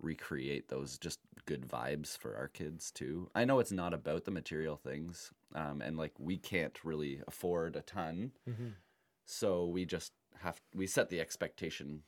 recreate 0.00 0.68
those 0.68 0.98
just 0.98 1.20
good 1.46 1.66
vibes 1.66 2.16
for 2.16 2.36
our 2.36 2.48
kids 2.48 2.90
too. 2.90 3.30
I 3.34 3.44
know 3.44 3.58
it's 3.58 3.72
not 3.72 3.94
about 3.94 4.24
the 4.24 4.30
material 4.30 4.76
things, 4.76 5.32
um, 5.54 5.80
and 5.82 5.96
like 5.96 6.12
we 6.18 6.36
can't 6.36 6.78
really 6.84 7.20
afford 7.26 7.76
a 7.76 7.82
ton, 7.82 8.32
so 9.26 9.66
we 9.66 9.84
just 9.84 10.12
have 10.40 10.60
we 10.74 10.86
set 10.86 11.08
the 11.08 11.20
expectation 11.20 12.02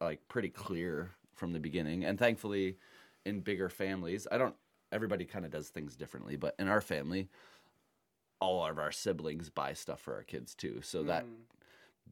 like 0.00 0.26
pretty 0.28 0.48
clear 0.50 1.12
from 1.34 1.52
the 1.52 1.60
beginning. 1.60 2.04
And 2.04 2.18
thankfully, 2.18 2.76
in 3.24 3.40
bigger 3.40 3.68
families, 3.68 4.26
I 4.30 4.38
don't. 4.38 4.54
Everybody 4.92 5.24
kind 5.24 5.44
of 5.44 5.50
does 5.50 5.68
things 5.68 5.96
differently, 5.96 6.36
but 6.36 6.54
in 6.58 6.68
our 6.68 6.80
family, 6.80 7.28
all 8.40 8.64
of 8.66 8.78
our 8.78 8.92
siblings 8.92 9.50
buy 9.50 9.72
stuff 9.74 10.00
for 10.00 10.14
our 10.14 10.22
kids 10.22 10.54
too. 10.54 10.80
So 10.82 11.02
that 11.04 11.24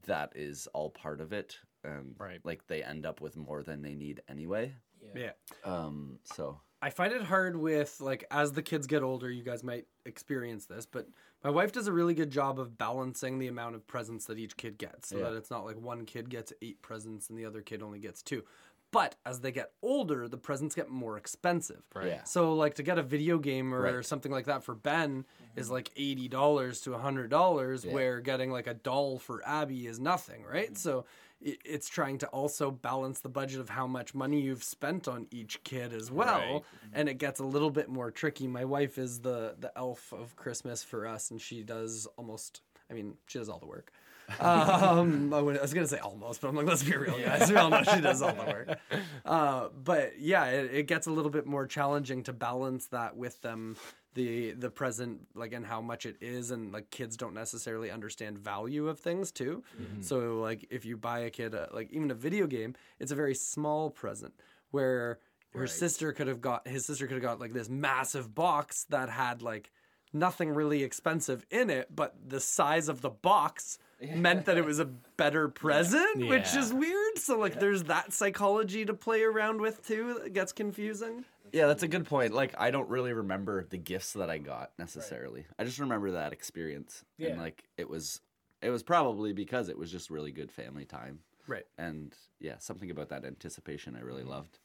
that 0.06 0.32
is 0.36 0.68
all 0.74 0.90
part 0.90 1.20
of 1.20 1.32
it. 1.32 1.58
And 1.84 2.14
Right. 2.18 2.40
like 2.44 2.66
they 2.66 2.82
end 2.82 3.06
up 3.06 3.20
with 3.20 3.36
more 3.36 3.62
than 3.62 3.82
they 3.82 3.94
need 3.94 4.20
anyway. 4.28 4.74
Yeah. 5.14 5.32
Um, 5.64 6.18
so 6.24 6.60
I 6.80 6.90
find 6.90 7.12
it 7.12 7.22
hard 7.22 7.56
with 7.56 8.00
like 8.00 8.24
as 8.30 8.52
the 8.52 8.62
kids 8.62 8.86
get 8.86 9.02
older, 9.02 9.30
you 9.30 9.42
guys 9.42 9.64
might 9.64 9.86
experience 10.04 10.66
this, 10.66 10.86
but 10.86 11.08
my 11.42 11.50
wife 11.50 11.72
does 11.72 11.86
a 11.88 11.92
really 11.92 12.14
good 12.14 12.30
job 12.30 12.60
of 12.60 12.76
balancing 12.78 13.38
the 13.38 13.48
amount 13.48 13.74
of 13.74 13.86
presents 13.86 14.26
that 14.26 14.38
each 14.38 14.56
kid 14.56 14.76
gets, 14.78 15.08
so 15.08 15.16
Yeah. 15.18 15.24
that 15.30 15.34
it's 15.36 15.50
not 15.50 15.64
like 15.64 15.76
one 15.76 16.04
kid 16.04 16.28
gets 16.30 16.52
eight 16.62 16.80
presents 16.82 17.30
and 17.30 17.38
the 17.38 17.44
other 17.44 17.62
kid 17.62 17.82
only 17.82 17.98
gets 17.98 18.22
two. 18.22 18.44
But 18.90 19.16
as 19.26 19.40
they 19.40 19.52
get 19.52 19.72
older, 19.82 20.28
the 20.28 20.38
presents 20.38 20.74
get 20.74 20.88
more 20.88 21.18
expensive. 21.18 21.82
Right. 21.94 22.06
Yeah. 22.06 22.24
So 22.24 22.54
like 22.54 22.74
to 22.76 22.82
get 22.82 22.96
a 22.98 23.02
video 23.02 23.38
game 23.38 23.74
or 23.74 23.82
Right. 23.82 24.04
something 24.04 24.32
like 24.32 24.46
that 24.46 24.64
for 24.64 24.74
Ben 24.74 25.24
mm-hmm. 25.24 25.60
is 25.60 25.70
like 25.70 25.90
eighty 25.96 26.26
dollars 26.28 26.80
to 26.82 26.94
hundred 26.96 27.28
dollars, 27.30 27.84
where 27.84 28.20
getting 28.20 28.50
like 28.50 28.66
a 28.66 28.74
doll 28.74 29.18
for 29.18 29.46
Abby 29.46 29.86
is 29.86 30.00
nothing, 30.00 30.42
right? 30.42 30.68
Mm-hmm. 30.68 30.74
So 30.76 31.04
i- 31.46 31.58
it's 31.66 31.88
trying 31.88 32.16
to 32.18 32.26
also 32.28 32.70
balance 32.70 33.20
the 33.20 33.28
budget 33.28 33.60
of 33.60 33.68
how 33.68 33.86
much 33.86 34.14
money 34.14 34.40
you've 34.40 34.64
spent 34.64 35.06
on 35.06 35.26
each 35.30 35.62
kid 35.64 35.92
as 35.92 36.10
well, 36.10 36.38
Right. 36.38 36.62
Mm-hmm. 36.62 36.88
and 36.94 37.08
it 37.10 37.18
gets 37.18 37.40
a 37.40 37.44
little 37.44 37.70
bit 37.70 37.90
more 37.90 38.10
tricky. 38.10 38.46
My 38.46 38.64
wife 38.64 38.96
is 38.96 39.20
the 39.20 39.54
the 39.58 39.70
elf 39.76 40.12
of 40.14 40.34
Christmas 40.36 40.82
for 40.82 41.06
us, 41.06 41.30
and 41.30 41.38
she 41.40 41.62
does 41.62 42.06
almost. 42.16 42.62
I 42.90 42.94
mean, 42.94 43.18
she 43.26 43.38
does 43.38 43.50
all 43.50 43.58
the 43.58 43.66
work. 43.66 43.92
Um, 44.40 45.32
I 45.34 45.40
was 45.40 45.74
gonna 45.74 45.86
say 45.86 45.98
almost, 45.98 46.40
but 46.40 46.48
I'm 46.48 46.56
like, 46.56 46.66
let's 46.66 46.82
be 46.82 46.96
real, 46.96 47.18
guys. 47.18 47.50
We 47.50 47.56
all 47.56 47.70
know 47.70 47.82
she 47.82 48.00
does 48.00 48.22
all 48.22 48.34
the 48.34 48.44
work. 48.44 48.78
Uh, 49.24 49.68
but 49.84 50.18
yeah, 50.18 50.46
it, 50.46 50.74
it 50.74 50.86
gets 50.86 51.06
a 51.06 51.10
little 51.10 51.30
bit 51.30 51.46
more 51.46 51.66
challenging 51.66 52.22
to 52.24 52.32
balance 52.32 52.86
that 52.86 53.16
with 53.16 53.40
them, 53.42 53.76
the 54.14 54.52
the 54.52 54.70
present, 54.70 55.26
like, 55.34 55.52
and 55.52 55.66
how 55.66 55.80
much 55.80 56.06
it 56.06 56.16
is, 56.20 56.50
and 56.50 56.72
like 56.72 56.90
kids 56.90 57.16
don't 57.16 57.34
necessarily 57.34 57.90
understand 57.90 58.38
value 58.38 58.88
of 58.88 58.98
things 58.98 59.30
too. 59.32 59.62
So 60.00 60.40
like, 60.40 60.66
if 60.70 60.84
you 60.84 60.96
buy 60.96 61.20
a 61.20 61.30
kid 61.30 61.54
a, 61.54 61.68
like 61.72 61.90
even 61.92 62.10
a 62.10 62.14
video 62.14 62.46
game, 62.46 62.74
it's 62.98 63.12
a 63.12 63.16
very 63.16 63.34
small 63.34 63.90
present 63.90 64.34
where 64.70 65.18
her 65.54 65.66
sister 65.66 66.12
could 66.12 66.26
have 66.26 66.40
got 66.40 66.68
his 66.68 66.84
sister 66.86 67.06
could 67.06 67.14
have 67.14 67.22
got 67.22 67.40
like 67.40 67.52
this 67.52 67.68
massive 67.68 68.34
box 68.34 68.84
that 68.90 69.08
had 69.08 69.42
like 69.42 69.72
nothing 70.12 70.50
really 70.50 70.82
expensive 70.82 71.44
in 71.50 71.70
it, 71.70 71.94
but 71.94 72.14
the 72.26 72.40
size 72.40 72.88
of 72.88 73.00
the 73.00 73.10
box 73.10 73.78
meant 74.14 74.44
that 74.46 74.56
it 74.56 74.64
was 74.64 74.78
a 74.78 74.84
better 75.16 75.48
present, 75.48 76.28
which 76.28 76.54
is 76.54 76.72
weird. 76.72 77.18
So 77.18 77.38
like 77.38 77.58
there's 77.58 77.84
that 77.84 78.12
psychology 78.12 78.84
to 78.84 78.94
play 78.94 79.22
around 79.22 79.60
with 79.60 79.86
too 79.86 80.20
that 80.22 80.32
gets 80.32 80.52
confusing. 80.52 81.24
yeah, 81.52 81.66
that's 81.66 81.82
a 81.82 81.88
good 81.88 82.06
point. 82.06 82.32
Like 82.32 82.54
I 82.58 82.70
don't 82.70 82.88
really 82.88 83.12
remember 83.12 83.64
the 83.68 83.78
gifts 83.78 84.12
that 84.14 84.30
I 84.30 84.38
got 84.38 84.70
necessarily. 84.78 85.46
I 85.58 85.64
just 85.64 85.78
remember 85.78 86.12
that 86.12 86.32
experience. 86.32 87.04
yeah. 87.16 87.30
And 87.30 87.38
like 87.40 87.64
it 87.76 87.88
was 87.88 88.20
it 88.62 88.70
was 88.70 88.82
probably 88.82 89.32
because 89.32 89.68
it 89.68 89.78
was 89.78 89.90
just 89.90 90.10
really 90.10 90.32
good 90.32 90.50
family 90.52 90.84
time. 90.84 91.20
Right. 91.46 91.64
and 91.78 92.14
yeah, 92.40 92.58
something 92.58 92.90
about 92.90 93.08
that 93.08 93.24
anticipation 93.24 93.96
I 93.96 94.00
really 94.00 94.22
loved. 94.22 94.58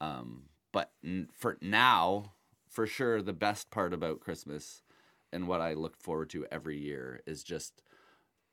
Um, 0.00 0.44
but 0.72 0.90
n- 1.04 1.28
for 1.36 1.58
now, 1.60 2.32
for 2.66 2.86
sure, 2.86 3.20
the 3.20 3.34
best 3.34 3.70
part 3.70 3.92
about 3.92 4.20
Christmas 4.20 4.82
and 5.32 5.46
what 5.46 5.60
I 5.60 5.74
look 5.74 5.98
forward 5.98 6.30
to 6.30 6.46
every 6.50 6.78
year 6.78 7.20
is 7.26 7.44
just 7.44 7.82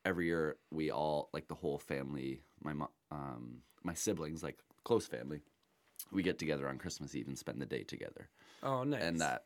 every 0.04 0.26
year 0.26 0.56
we 0.70 0.90
all 0.90 1.28
like 1.32 1.48
the 1.48 1.54
whole 1.54 1.78
family, 1.78 2.40
my 2.62 2.72
mo- 2.72 2.90
um, 3.10 3.58
my 3.82 3.94
siblings, 3.94 4.42
like 4.42 4.58
close 4.84 5.06
family, 5.06 5.40
we 6.12 6.22
get 6.22 6.38
together 6.38 6.68
on 6.68 6.78
Christmas 6.78 7.14
Eve 7.14 7.28
and 7.28 7.38
spend 7.38 7.60
the 7.60 7.66
day 7.66 7.82
together, 7.82 8.28
Oh, 8.62 8.84
nice. 8.84 9.02
and 9.02 9.20
that 9.20 9.44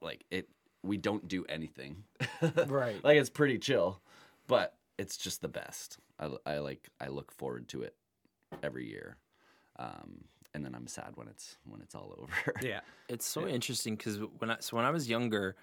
like 0.00 0.24
it 0.30 0.48
we 0.82 0.96
don't 0.96 1.26
do 1.28 1.44
anything. 1.48 2.04
Right. 2.66 3.02
like 3.04 3.16
it's 3.18 3.30
pretty 3.30 3.58
chill, 3.58 4.00
but 4.46 4.74
it's 4.98 5.16
just 5.16 5.40
the 5.42 5.48
best. 5.48 5.98
I, 6.18 6.30
I 6.46 6.58
like 6.58 6.88
I 7.00 7.08
look 7.08 7.32
forward 7.32 7.68
to 7.68 7.82
it 7.82 7.94
every 8.62 8.88
year, 8.88 9.16
um, 9.78 10.24
and 10.54 10.64
then 10.64 10.74
I'm 10.74 10.86
sad 10.86 11.12
when 11.16 11.28
it's 11.28 11.56
when 11.64 11.80
it's 11.80 11.94
all 11.94 12.14
over. 12.18 12.54
Yeah. 12.62 12.80
It's 13.08 13.26
so 13.26 13.46
interesting 13.46 13.96
because 13.96 14.18
when 14.38 14.50
I 14.50 14.56
so 14.60 14.76
when 14.76 14.86
I 14.86 14.90
was 14.90 15.08
younger, 15.08 15.56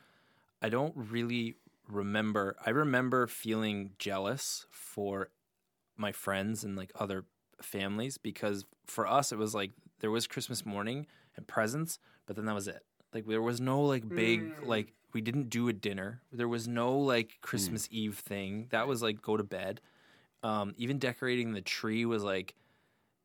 I 0.62 0.69
don't 0.69 0.93
really 0.96 1.56
remember. 1.88 2.56
I 2.65 2.69
remember 2.72 3.28
feeling 3.28 3.91
jealous 3.98 4.65
for 4.72 5.30
my 5.98 6.12
friends 6.12 6.63
and 6.63 6.76
like 6.76 6.91
other 6.96 7.26
families 7.62 8.17
because 8.17 8.65
for 8.86 9.08
us 9.08 9.32
it 9.32 9.38
was 9.38 9.54
like 9.54 9.72
there 10.00 10.12
was 10.12 10.28
Christmas 10.28 10.65
morning 10.65 11.08
and 11.36 11.48
presents, 11.48 12.00
but 12.26 12.36
then 12.36 12.46
that 12.46 12.56
was 12.56 12.67
it. 12.67 12.84
Like 13.13 13.26
there 13.28 13.41
was 13.41 13.62
no 13.62 13.82
like 13.82 14.08
big 14.08 14.41
mm. 14.41 14.67
like 14.67 14.93
we 15.13 15.22
didn't 15.22 15.50
do 15.50 15.67
a 15.67 15.74
dinner. 15.74 16.22
There 16.32 16.48
was 16.48 16.67
no 16.67 16.98
like 16.98 17.28
mm. 17.28 17.41
Christmas 17.41 17.88
Eve 17.91 18.17
thing. 18.17 18.67
That 18.72 18.88
was 18.88 19.02
like 19.02 19.22
go 19.22 19.38
to 19.38 19.43
bed. 19.43 19.82
Um, 20.41 20.74
even 20.78 21.00
decorating 21.00 21.54
the 21.54 21.62
tree 21.62 22.06
was 22.06 22.24
like 22.24 22.56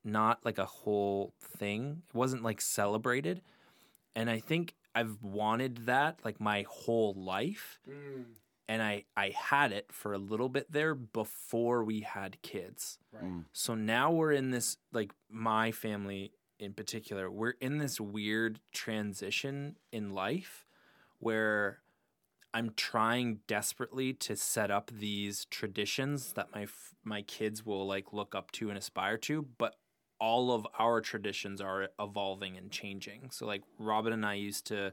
not 0.05 0.44
like 0.44 0.59
a 0.59 0.66
whole 0.66 1.33
thing. 1.40 2.03
It 2.09 2.14
wasn't 2.14 2.42
like 2.44 2.61
celebrated 2.61 3.42
and 4.18 4.29
I 4.29 4.40
think 4.40 4.75
I've 4.97 5.23
wanted 5.23 5.87
that 5.87 6.18
like 6.25 6.40
my 6.40 6.66
whole 6.68 7.14
life, 7.14 7.79
mm. 7.88 8.25
And 8.68 8.83
I 8.83 9.04
I 9.16 9.31
had 9.31 9.72
it 9.72 9.87
for 9.90 10.12
a 10.12 10.18
little 10.18 10.48
bit 10.48 10.70
there 10.70 10.94
before 10.94 11.83
we 11.83 12.00
had 12.00 12.40
kids. 12.42 12.98
Right. 13.12 13.24
Mm. 13.24 13.44
So 13.52 13.74
now 13.74 14.12
we're 14.12 14.33
in 14.33 14.50
this 14.50 14.76
like 14.92 15.12
my 15.31 15.72
family 15.72 16.33
in 16.59 16.72
particular, 16.72 17.31
we're 17.31 17.54
in 17.61 17.78
this 17.78 18.00
weird 18.00 18.61
transition 18.72 19.76
in 19.92 20.12
life 20.12 20.66
where 21.20 21.78
I'm 22.52 22.72
trying 22.76 23.40
desperately 23.46 24.12
to 24.14 24.37
set 24.37 24.70
up 24.70 24.90
these 24.92 25.44
traditions 25.46 26.33
that 26.33 26.48
my 26.54 26.62
f- 26.62 26.94
my 27.04 27.22
kids 27.22 27.64
will 27.64 27.87
like 27.87 28.12
look 28.12 28.35
up 28.35 28.50
to 28.52 28.68
and 28.68 28.78
aspire 28.78 29.18
to, 29.18 29.46
but 29.59 29.76
all 30.20 30.50
of 30.50 30.66
our 30.78 31.00
traditions 31.00 31.61
are 31.61 31.88
evolving 32.00 32.57
and 32.57 32.70
changing. 32.70 33.31
So 33.31 33.46
like 33.46 33.62
Robin 33.78 34.12
and 34.12 34.26
I 34.26 34.35
used 34.35 34.66
to 34.66 34.92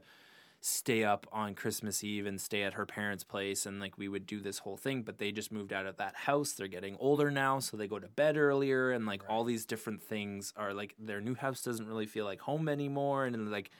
stay 0.66 1.04
up 1.04 1.28
on 1.30 1.54
Christmas 1.54 2.02
Eve 2.02 2.26
and 2.26 2.40
stay 2.40 2.64
at 2.64 2.74
her 2.74 2.84
parents' 2.84 3.22
place 3.22 3.66
and 3.66 3.78
like 3.78 3.96
we 3.96 4.08
would 4.08 4.26
do 4.26 4.40
this 4.40 4.58
whole 4.58 4.76
thing, 4.76 5.02
but 5.02 5.18
they 5.18 5.30
just 5.30 5.52
moved 5.52 5.72
out 5.72 5.86
of 5.86 5.96
that 5.98 6.16
house. 6.16 6.52
They're 6.52 6.66
getting 6.66 6.96
older 6.98 7.30
now, 7.30 7.60
so 7.60 7.76
they 7.76 7.86
go 7.86 8.00
to 8.00 8.08
bed 8.08 8.36
earlier 8.36 8.90
and 8.90 9.06
like 9.06 9.22
all 9.28 9.44
these 9.44 9.64
different 9.64 10.02
things 10.02 10.52
are 10.56 10.74
like 10.74 10.96
their 10.98 11.20
new 11.20 11.36
house 11.36 11.62
doesn't 11.62 11.86
really 11.86 12.06
feel 12.06 12.24
like 12.24 12.40
home 12.40 12.68
anymore 12.68 13.26
and 13.26 13.34
then, 13.34 13.48
like 13.48 13.70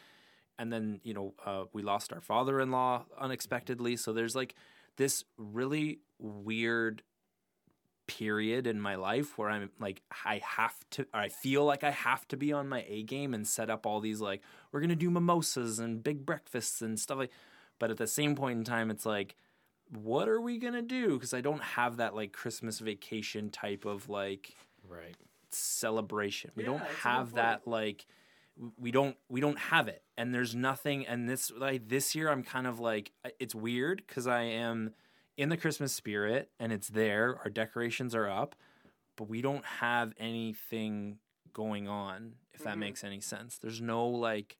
and 0.60 0.72
then 0.72 1.00
you 1.02 1.12
know 1.12 1.34
uh, 1.44 1.64
we 1.72 1.82
lost 1.82 2.12
our 2.12 2.20
father-in-law 2.20 3.04
unexpectedly 3.18 3.96
so 3.96 4.12
there's 4.12 4.36
like 4.36 4.54
this 4.96 5.24
really 5.36 5.98
weird 6.20 7.02
period 8.06 8.66
in 8.66 8.80
my 8.80 8.94
life 8.94 9.36
where 9.38 9.50
i'm 9.50 9.70
like 9.80 10.02
i 10.24 10.40
have 10.44 10.76
to 10.90 11.02
or 11.14 11.20
i 11.20 11.28
feel 11.28 11.64
like 11.64 11.82
i 11.84 11.90
have 11.90 12.26
to 12.28 12.36
be 12.36 12.52
on 12.52 12.68
my 12.68 12.84
a 12.88 13.02
game 13.02 13.34
and 13.34 13.46
set 13.46 13.68
up 13.70 13.86
all 13.86 14.00
these 14.00 14.20
like 14.20 14.42
we're 14.72 14.80
gonna 14.80 14.94
do 14.96 15.10
mimosas 15.10 15.78
and 15.78 16.02
big 16.02 16.24
breakfasts 16.24 16.82
and 16.82 16.98
stuff 17.00 17.18
like 17.18 17.32
but 17.78 17.90
at 17.90 17.96
the 17.96 18.06
same 18.06 18.34
point 18.34 18.58
in 18.58 18.64
time 18.64 18.90
it's 18.90 19.06
like 19.06 19.34
what 19.90 20.28
are 20.28 20.40
we 20.40 20.58
gonna 20.58 20.82
do 20.82 21.14
because 21.14 21.34
i 21.34 21.40
don't 21.40 21.62
have 21.62 21.96
that 21.98 22.14
like 22.14 22.32
christmas 22.32 22.78
vacation 22.78 23.50
type 23.50 23.84
of 23.84 24.08
like 24.08 24.54
Right. 24.88 25.16
celebration. 25.50 26.50
We 26.54 26.62
Yeah, 26.62 26.70
don't 26.70 26.80
it's 26.82 26.84
a 26.90 26.94
good 26.94 27.00
have 27.02 27.32
that 27.34 27.66
like 27.66 28.06
we 28.78 28.90
don't 28.90 29.16
we 29.28 29.40
don't 29.40 29.58
have 29.58 29.88
it. 29.88 30.02
And 30.16 30.32
there's 30.34 30.54
nothing 30.54 31.06
and 31.06 31.28
this 31.28 31.50
like 31.50 31.88
this 31.88 32.14
year 32.14 32.30
I'm 32.30 32.42
kind 32.42 32.66
of 32.66 32.78
like 32.80 33.12
it's 33.38 33.54
weird 33.54 34.06
cuz 34.06 34.26
I 34.26 34.42
am 34.42 34.94
in 35.36 35.48
the 35.48 35.56
Christmas 35.56 35.92
spirit 35.92 36.50
and 36.58 36.72
it's 36.72 36.88
there. 36.88 37.38
Our 37.44 37.50
decorations 37.50 38.14
are 38.14 38.28
up, 38.28 38.54
but 39.16 39.28
we 39.28 39.42
don't 39.42 39.64
have 39.64 40.12
anything 40.18 41.18
going 41.52 41.88
on 41.88 42.34
if 42.52 42.62
that 42.64 42.70
mm-hmm. 42.70 42.80
makes 42.80 43.04
any 43.04 43.20
sense. 43.20 43.58
There's 43.58 43.80
no 43.80 44.06
like 44.06 44.56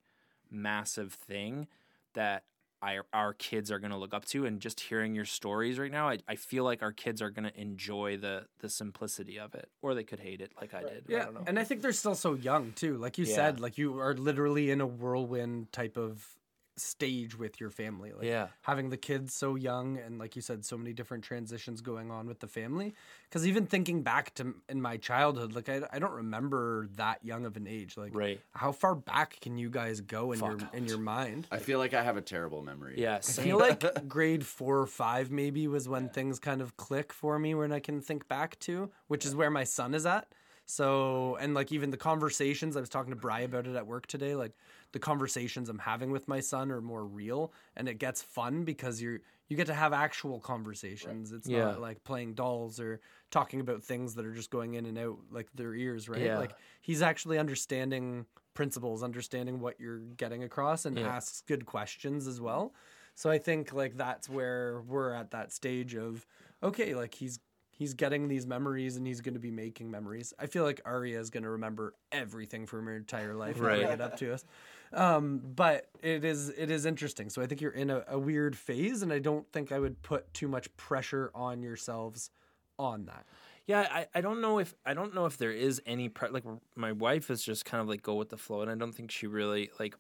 massive 0.51 1.13
thing 1.13 1.67
that 2.15 2.45
I, 2.83 3.01
our 3.13 3.33
kids 3.33 3.71
are 3.71 3.79
going 3.79 3.91
to 3.91 3.97
look 3.97 4.13
up 4.15 4.27
to 4.27 4.45
and 4.47 4.61
just 4.61 4.81
hearing 4.81 5.15
your 5.15 5.25
stories 5.25 5.79
right 5.79 5.91
now 5.91 6.09
I, 6.11 6.19
I 6.29 6.37
feel 6.37 6.63
like 6.63 6.83
our 6.83 6.93
kids 6.93 7.23
are 7.23 7.31
going 7.31 7.49
to 7.51 7.61
enjoy 7.61 8.19
the 8.19 8.45
the 8.61 8.69
simplicity 8.69 9.39
of 9.39 9.55
it 9.55 9.71
or 9.81 9.95
they 9.95 10.05
could 10.05 10.21
hate 10.21 10.41
it 10.41 10.53
like 10.61 10.75
I 10.75 10.83
did 10.83 11.05
I 11.09 11.13
Yeah, 11.13 11.25
don't 11.25 11.35
know. 11.35 11.45
and 11.47 11.59
I 11.59 11.65
think 11.65 11.81
they're 11.81 11.93
still 11.93 12.15
so 12.15 12.35
young 12.35 12.73
too. 12.73 12.99
Like 12.99 13.17
you 13.19 13.25
Yeah. 13.25 13.35
said, 13.35 13.61
like 13.61 13.79
you 13.79 13.99
are 13.99 14.15
literally 14.15 14.71
in 14.71 14.81
a 14.81 14.87
whirlwind 14.87 15.73
type 15.73 15.97
of 15.97 16.37
stage 16.77 17.37
with 17.39 17.61
your 17.61 17.71
family. 17.71 18.13
Like 18.13 18.25
Yeah. 18.27 18.49
having 18.63 18.91
the 18.91 18.97
kids 18.97 19.35
so 19.35 19.55
young, 19.55 19.99
and 19.99 20.19
like 20.19 20.37
you 20.37 20.43
said, 20.43 20.65
so 20.65 20.77
many 20.77 20.93
different 20.93 21.25
transitions 21.25 21.81
going 21.81 22.11
on 22.11 22.27
with 22.27 22.41
the 22.41 22.47
family. 22.47 22.95
Because 23.29 23.47
even 23.47 23.67
thinking 23.67 24.03
back 24.03 24.35
to 24.35 24.55
in 24.69 24.81
my 24.83 24.97
childhood, 24.97 25.55
like 25.55 25.69
I, 25.69 25.83
I 25.93 25.99
don't 25.99 26.13
remember 26.13 26.89
that 26.97 27.25
young 27.25 27.45
of 27.47 27.57
an 27.57 27.67
age. 27.67 27.97
Like 27.97 28.15
Right. 28.15 28.41
how 28.53 28.73
far 28.73 28.95
back 28.95 29.41
can 29.41 29.59
you 29.59 29.71
guys 29.71 30.01
go 30.01 30.33
in 30.33 30.41
your 30.41 30.59
Fuck 30.59 30.75
in 30.75 30.85
your 30.85 30.99
mind? 30.99 31.47
I 31.51 31.59
feel 31.59 31.79
like 31.79 31.95
I 31.95 32.03
have 32.03 32.17
a 32.17 32.23
terrible 32.23 32.63
memory. 32.63 32.95
yeah 32.99 33.17
I 33.17 33.21
feel 33.21 33.59
like 33.59 33.85
grade 34.09 34.45
four 34.45 34.79
or 34.81 34.87
five 34.87 35.31
maybe 35.31 35.67
was 35.69 35.89
when 35.89 36.09
things 36.09 36.39
kind 36.39 36.61
of 36.61 36.77
click 36.77 37.13
for 37.13 37.39
me 37.39 37.55
when 37.55 37.73
I 37.73 37.81
can 37.81 38.01
think 38.01 38.29
back 38.29 38.59
to, 38.61 38.91
which 39.09 39.25
is 39.25 39.35
where 39.35 39.51
my 39.51 39.65
son 39.65 39.95
is 39.95 40.07
at. 40.07 40.29
So 40.69 41.37
and 41.41 41.55
like 41.55 41.71
even 41.71 41.91
the 41.91 41.97
conversations 41.97 42.77
I 42.77 42.81
was 42.81 42.89
talking 42.89 43.11
to 43.11 43.17
Bry 43.17 43.41
about 43.41 43.67
it 43.67 43.77
at 43.77 43.87
work 43.87 44.07
today, 44.07 44.35
like 44.35 44.53
the 44.93 44.99
conversations 44.99 45.69
I'm 45.69 45.79
having 45.79 46.11
with 46.11 46.29
my 46.29 46.41
son 46.41 46.71
are 46.71 46.81
more 46.81 47.05
real 47.05 47.53
and 47.77 47.89
it 47.89 47.99
gets 47.99 48.23
fun 48.23 48.65
because 48.65 49.01
you're 49.03 49.21
you 49.49 49.57
get 49.57 49.69
to 49.69 49.75
have 49.75 49.93
actual 49.93 50.41
conversations. 50.41 51.31
It's 51.31 51.47
Yeah. 51.47 51.67
not 51.67 51.81
like 51.81 52.03
playing 52.03 52.35
dolls 52.35 52.81
or 52.81 53.01
talking 53.31 53.61
about 53.61 53.85
things 53.85 54.15
that 54.17 54.27
are 54.27 54.35
just 54.35 54.51
going 54.51 54.75
in 54.75 54.87
and 54.87 54.99
out 54.99 55.19
like 55.31 55.49
their 55.55 55.73
ears, 55.75 56.09
right? 56.09 56.23
Yeah. 56.23 56.39
Like 56.39 56.55
he's 56.81 57.01
actually 57.01 57.39
understanding 57.39 58.27
principles, 58.55 59.03
understanding 59.05 59.61
what 59.61 59.79
you're 59.79 60.01
getting 60.01 60.43
across 60.43 60.85
and 60.85 60.99
Yeah. 60.99 61.07
asks 61.15 61.43
good 61.47 61.65
questions 61.65 62.27
as 62.27 62.41
well. 62.41 62.75
So 63.15 63.31
I 63.31 63.39
think 63.39 63.73
like 63.73 63.97
that's 63.97 64.29
where 64.29 64.81
we're 64.83 65.13
at 65.13 65.31
that 65.31 65.53
stage 65.53 65.95
of 65.95 66.27
okay, 66.63 66.95
like 66.95 67.15
he's 67.15 67.39
he's 67.71 67.95
getting 67.95 68.27
these 68.27 68.47
memories 68.47 68.97
and 68.97 69.07
he's 69.07 69.21
going 69.21 69.35
to 69.35 69.41
be 69.41 69.51
making 69.51 69.91
memories. 69.91 70.33
I 70.39 70.47
feel 70.47 70.65
like 70.65 70.81
Arya 70.87 71.21
is 71.21 71.29
going 71.31 71.43
to 71.43 71.51
remember 71.51 71.95
everything 72.11 72.67
from 72.67 72.87
her 72.87 72.97
entire 72.97 73.35
life 73.35 73.57
and 73.57 73.65
Right. 73.67 73.81
bring 73.81 73.91
it 73.93 74.01
up 74.01 74.17
to 74.17 74.33
us. 74.33 74.45
Um, 74.93 75.41
but 75.55 75.89
it 76.03 76.25
is 76.25 76.49
it 76.51 76.71
is 76.71 76.87
interesting. 76.87 77.29
So 77.31 77.43
I 77.43 77.47
think 77.47 77.61
you're 77.61 77.73
in 77.73 77.91
a, 77.91 78.05
a 78.09 78.19
weird 78.19 78.57
phase, 78.57 79.03
and 79.03 79.13
I 79.13 79.19
don't 79.19 79.51
think 79.53 79.73
I 79.73 79.79
would 79.79 80.03
put 80.03 80.33
too 80.33 80.49
much 80.49 80.75
pressure 80.77 81.31
on 81.35 81.63
yourselves 81.63 82.31
on 82.79 83.07
that. 83.07 83.27
Yeah, 83.67 83.89
I, 83.91 84.07
I 84.15 84.21
don't 84.21 84.41
know 84.41 84.61
if 84.61 84.75
I 84.85 84.95
don't 84.95 85.13
know 85.15 85.27
if 85.27 85.39
there 85.39 85.51
is 85.51 85.83
any 85.87 86.09
pre- 86.09 86.29
like 86.29 86.45
my 86.77 86.93
wife 86.93 87.31
is 87.31 87.43
just 87.43 87.65
kind 87.65 87.81
of 87.81 87.89
like 87.89 88.03
go 88.03 88.15
with 88.15 88.29
the 88.29 88.37
flow, 88.37 88.61
and 88.63 88.71
I 88.71 88.77
don't 88.77 88.93
think 88.95 89.11
she 89.11 89.27
really 89.27 89.71
like 89.81 89.97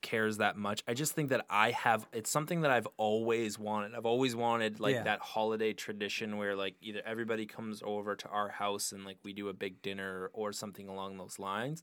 cares 0.00 0.38
that 0.38 0.56
much. 0.56 0.82
I 0.88 0.94
just 0.94 1.12
think 1.12 1.28
that 1.28 1.44
I 1.50 1.70
have 1.72 2.06
it's 2.12 2.30
something 2.30 2.62
that 2.62 2.70
I've 2.70 2.88
always 2.96 3.58
wanted. 3.58 3.94
I've 3.94 4.06
always 4.06 4.34
wanted 4.34 4.80
like 4.80 4.94
Yeah. 4.94 5.02
that 5.04 5.20
holiday 5.20 5.74
tradition 5.74 6.38
where 6.38 6.56
like 6.56 6.76
either 6.80 7.02
everybody 7.04 7.44
comes 7.46 7.82
over 7.84 8.16
to 8.16 8.28
our 8.28 8.48
house 8.48 8.90
and 8.90 9.04
like 9.04 9.18
we 9.22 9.32
do 9.34 9.48
a 9.48 9.52
big 9.52 9.82
dinner 9.82 10.30
or 10.32 10.52
something 10.52 10.88
along 10.88 11.18
those 11.18 11.38
lines. 11.38 11.82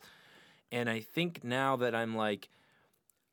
And 0.72 0.90
I 0.90 1.00
think 1.00 1.44
now 1.44 1.76
that 1.78 1.96
I'm 1.96 2.16
like 2.16 2.50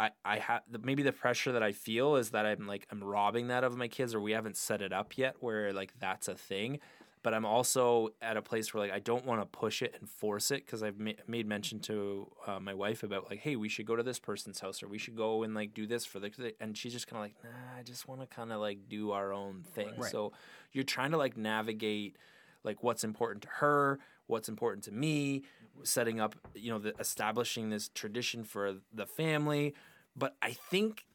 I, 0.01 0.11
I 0.25 0.38
have 0.38 0.62
maybe 0.83 1.03
the 1.05 1.12
pressure 1.12 1.53
that 1.53 1.62
I 1.62 1.70
feel 1.73 2.16
is 2.16 2.31
that 2.31 2.44
I'm 2.47 2.66
like 2.66 2.87
I'm 2.90 3.03
robbing 3.03 3.49
that 3.49 3.62
of 3.64 3.77
my 3.77 3.87
kids 3.88 4.14
or 4.14 4.20
we 4.20 4.33
haven't 4.33 4.57
set 4.57 4.83
it 4.83 4.92
up 4.92 5.16
yet 5.16 5.37
where 5.40 5.73
like 5.73 5.92
that's 6.01 6.27
a 6.29 6.35
thing 6.35 6.81
but 7.23 7.33
I'm 7.33 7.47
also 7.47 8.11
at 8.20 8.37
a 8.37 8.42
place 8.42 8.75
where 8.75 8.83
like 8.83 8.92
I 8.92 8.99
don't 8.99 9.25
want 9.25 9.40
to 9.40 9.47
push 9.47 9.83
it 9.83 9.94
and 9.99 10.09
force 10.11 10.51
it 10.51 10.66
because 10.66 10.83
I've 10.83 10.99
ma- 10.99 11.12
made 11.29 11.47
mention 11.47 11.79
to 11.81 12.29
uh, 12.47 12.59
my 12.61 12.75
wife 12.75 13.05
about 13.05 13.31
like 13.31 13.38
hey 13.38 13.55
we 13.57 13.68
should 13.68 13.87
go 13.87 13.94
to 13.94 14.03
this 14.03 14.18
person's 14.18 14.59
house 14.59 14.83
or 14.83 14.88
we 14.88 14.99
should 14.99 15.16
go 15.16 15.44
and 15.44 15.55
like 15.55 15.73
do 15.75 15.87
this 15.87 16.05
for 16.05 16.18
the 16.18 16.55
and 16.61 16.77
she's 16.77 16.92
just 16.92 17.07
kind 17.07 17.18
of 17.18 17.23
like 17.23 17.35
nah 17.44 17.79
I 17.79 17.83
just 17.85 18.09
want 18.09 18.20
to 18.20 18.27
kind 18.27 18.53
of 18.53 18.61
like 18.61 18.88
do 18.88 19.12
our 19.12 19.33
own 19.33 19.62
thing 19.75 19.92
Right. 19.97 20.11
so 20.11 20.33
you're 20.73 20.83
trying 20.85 21.12
to 21.12 21.18
like 21.18 21.37
navigate 21.37 22.16
like 22.64 22.83
what's 22.83 23.05
important 23.05 23.42
to 23.42 23.49
her 23.61 24.01
what's 24.27 24.49
important 24.49 24.83
to 24.85 24.92
me 24.92 25.44
setting 25.82 26.20
up 26.20 26.34
you 26.54 26.70
know 26.70 26.78
the 26.78 26.94
establishing 26.98 27.70
this 27.70 27.88
tradition 27.88 28.44
for 28.44 28.76
the 28.92 29.06
family. 29.06 29.74
But 30.16 30.37
i 30.40 30.52
think 30.52 31.06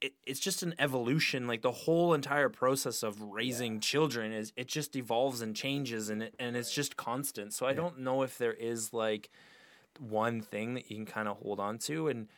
it, 0.00 0.12
it's 0.26 0.40
just 0.40 0.62
an 0.62 0.74
evolution. 0.78 1.46
Like 1.46 1.62
the 1.62 1.72
whole 1.72 2.12
entire 2.14 2.48
process 2.48 3.02
of 3.02 3.20
raising 3.22 3.80
children 3.80 4.32
is 4.32 4.52
it 4.56 4.68
just 4.68 4.96
evolves 4.96 5.40
and 5.40 5.56
changes 5.56 6.10
and 6.10 6.24
it, 6.24 6.34
and 6.38 6.56
it's 6.56 6.72
just 6.72 6.96
constant. 6.96 7.52
So 7.54 7.66
i 7.66 7.72
don't 7.72 8.00
know 8.00 8.22
if 8.22 8.36
there 8.38 8.52
is 8.52 8.92
like 8.92 9.30
one 9.98 10.40
thing 10.40 10.74
that 10.74 10.90
you 10.90 10.96
can 10.96 11.06
kind 11.06 11.28
of 11.28 11.38
hold 11.38 11.60
on 11.60 11.78
to. 11.78 12.08
And 12.08 12.28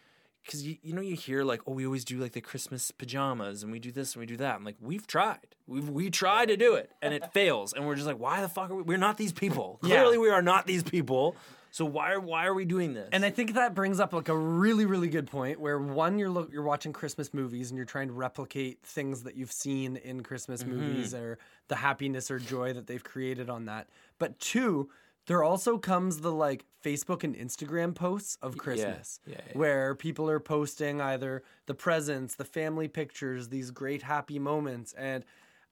because 0.47 0.67
you, 0.67 0.77
you 0.83 0.95
know 0.95 1.03
you 1.03 1.17
hear 1.17 1.43
like 1.43 1.61
oh 1.67 1.73
we 1.73 1.85
always 1.85 2.05
do 2.05 2.19
like 2.19 2.33
the 2.33 2.41
christmas 2.41 2.91
pajamas 2.91 3.63
and 3.63 3.73
we 3.73 3.79
do 3.79 3.91
this 3.93 4.15
and 4.15 4.21
we 4.21 4.27
do 4.27 4.37
that 4.37 4.55
i'm 4.55 4.65
like 4.65 4.77
we've 4.81 5.07
tried 5.07 5.55
we've 5.67 5.89
we 5.89 6.09
tried 6.09 6.47
to 6.47 6.57
do 6.57 6.75
it 6.75 6.91
and 7.03 7.13
it 7.13 7.33
fails 7.33 7.73
and 7.73 7.87
we're 7.87 7.95
just 7.97 8.07
like 8.07 8.19
why 8.19 8.41
the 8.41 8.49
fuck 8.49 8.71
are 8.71 8.77
we 8.77 8.83
we're 8.83 8.97
not 8.97 9.17
these 9.17 9.33
people 9.33 9.79
Yeah. 9.83 9.97
clearly 9.97 10.19
we 10.19 10.31
are 10.31 10.43
not 10.43 10.67
these 10.67 10.83
people 10.83 11.37
So 11.73 11.85
why 11.85 12.13
are 12.13 12.21
why 12.21 12.47
are 12.47 12.55
we 12.55 12.65
doing 12.65 12.95
this? 12.95 13.11
And 13.13 13.23
I 13.23 13.29
think 13.29 13.53
that 13.53 13.75
brings 13.75 14.01
up 14.01 14.15
like 14.15 14.31
a 14.31 14.37
really, 14.37 14.87
really 14.87 15.09
good 15.09 15.27
point 15.27 15.61
where 15.61 15.79
one, 15.79 16.19
you're 16.19 16.31
look, 16.31 16.51
you're 16.51 16.63
watching 16.63 16.95
Christmas 16.95 17.35
movies 17.35 17.71
and 17.71 17.77
you're 17.77 17.85
trying 17.85 18.09
to 18.09 18.15
replicate 18.15 18.79
things 18.83 19.25
that 19.25 19.37
you've 19.37 19.53
seen 19.53 19.97
in 19.97 20.23
Christmas 20.23 20.63
mm-hmm. 20.63 20.75
movies 20.75 21.13
or 21.13 21.39
the 21.69 21.77
happiness 21.77 22.31
or 22.31 22.39
joy 22.39 22.73
that 22.73 22.87
they've 22.87 23.05
created 23.05 23.51
on 23.51 23.67
that. 23.67 23.89
But 24.19 24.39
two, 24.39 24.89
there 25.27 25.43
also 25.43 25.79
comes 25.79 26.21
the 26.21 26.33
like 26.33 26.65
Facebook 26.85 27.25
and 27.25 27.35
Instagram 27.37 27.95
posts 27.95 28.39
of 28.43 28.57
Christmas 28.57 29.21
yeah, 29.27 29.37
yeah. 29.47 29.59
where 29.59 29.95
people 29.95 30.31
are 30.31 30.41
posting 30.41 31.01
either 31.01 31.43
the 31.67 31.75
presents, 31.75 32.35
the 32.37 32.45
family 32.45 32.89
pictures, 32.89 33.49
these 33.49 33.71
great 33.71 34.03
happy 34.03 34.39
moments. 34.39 34.93
And 34.93 35.25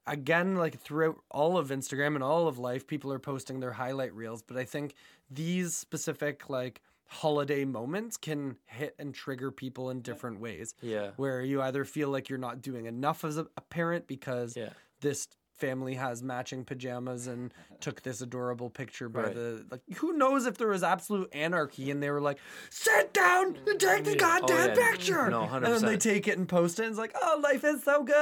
again, 0.06 0.56
like 0.56 0.80
throughout 0.80 1.20
all 1.30 1.56
of 1.56 1.68
Instagram 1.68 2.14
and 2.14 2.24
all 2.24 2.48
of 2.48 2.58
life, 2.58 2.86
people 2.86 3.12
are 3.12 3.18
posting 3.20 3.60
their 3.60 3.72
highlight 3.72 4.12
reels. 4.14 4.42
But 4.42 4.56
I 4.56 4.64
think 4.64 4.94
these 5.30 5.76
specific 5.76 6.50
like 6.50 6.80
holiday 7.06 7.64
moments 7.64 8.16
can 8.16 8.56
hit 8.66 8.96
and 8.98 9.14
trigger 9.14 9.52
people 9.52 9.90
in 9.90 10.00
different 10.00 10.40
ways. 10.40 10.74
Yeah. 10.80 11.10
Where 11.16 11.42
you 11.42 11.62
either 11.62 11.84
feel 11.84 12.08
like 12.08 12.28
you're 12.28 12.38
not 12.38 12.60
doing 12.60 12.86
enough 12.86 13.24
as 13.24 13.38
a, 13.38 13.46
a 13.56 13.60
parent 13.60 14.08
because 14.08 14.56
Yeah. 14.56 14.70
this 15.00 15.28
family 15.56 15.94
has 15.94 16.22
matching 16.22 16.64
pajamas 16.64 17.26
and 17.26 17.54
took 17.80 18.02
this 18.02 18.20
adorable 18.20 18.68
picture 18.70 19.08
by 19.08 19.22
Right. 19.22 19.34
the 19.34 19.66
like 19.70 19.80
who 19.98 20.12
knows 20.12 20.46
if 20.46 20.58
there 20.58 20.68
was 20.68 20.82
absolute 20.82 21.28
anarchy 21.32 21.90
and 21.90 22.02
they 22.02 22.10
were 22.10 22.20
like 22.20 22.38
sit 22.70 23.12
down 23.14 23.56
and 23.66 23.78
take 23.78 24.04
the 24.04 24.16
goddamn 24.16 24.56
Oh, 24.70 24.74
yeah. 24.78 24.90
picture! 24.90 25.30
No, 25.30 25.42
and 25.44 25.64
then 25.64 25.82
they 25.82 25.96
take 25.96 26.26
it 26.28 26.36
and 26.38 26.48
post 26.48 26.78
it 26.80 26.82
and 26.84 26.90
it's 26.90 26.98
like 26.98 27.14
oh 27.22 27.40
life 27.42 27.62
is 27.64 27.82
so 27.84 28.02
good. 28.02 28.14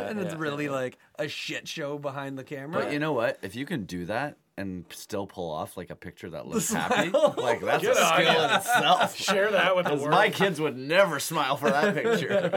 And 0.00 0.20
it's 0.20 0.32
yeah, 0.34 0.40
really 0.40 0.68
like 0.68 0.98
a 1.18 1.28
shit 1.28 1.68
show 1.68 1.98
behind 1.98 2.38
the 2.38 2.44
camera. 2.44 2.82
But 2.84 2.92
you 2.92 2.98
know 2.98 3.12
what? 3.12 3.38
If 3.42 3.54
you 3.54 3.66
can 3.66 3.84
do 3.84 4.06
that 4.06 4.36
and 4.60 4.84
still 4.90 5.26
pull 5.26 5.50
off 5.50 5.76
like 5.76 5.90
a 5.90 5.96
picture 5.96 6.30
that 6.30 6.46
looks 6.48 6.72
happy, 6.72 7.10
like 7.10 7.60
that's 7.60 7.84
a 7.84 7.94
skill 7.94 8.44
in 8.44 8.50
itself. 8.50 9.16
Share 9.28 9.50
that 9.50 9.74
with 9.74 9.86
the 9.86 9.94
world. 9.96 10.10
my 10.10 10.30
kids 10.30 10.60
would 10.60 10.76
never 10.76 11.18
smile 11.18 11.56
for 11.56 11.70
that 11.70 11.94
picture. 11.94 12.28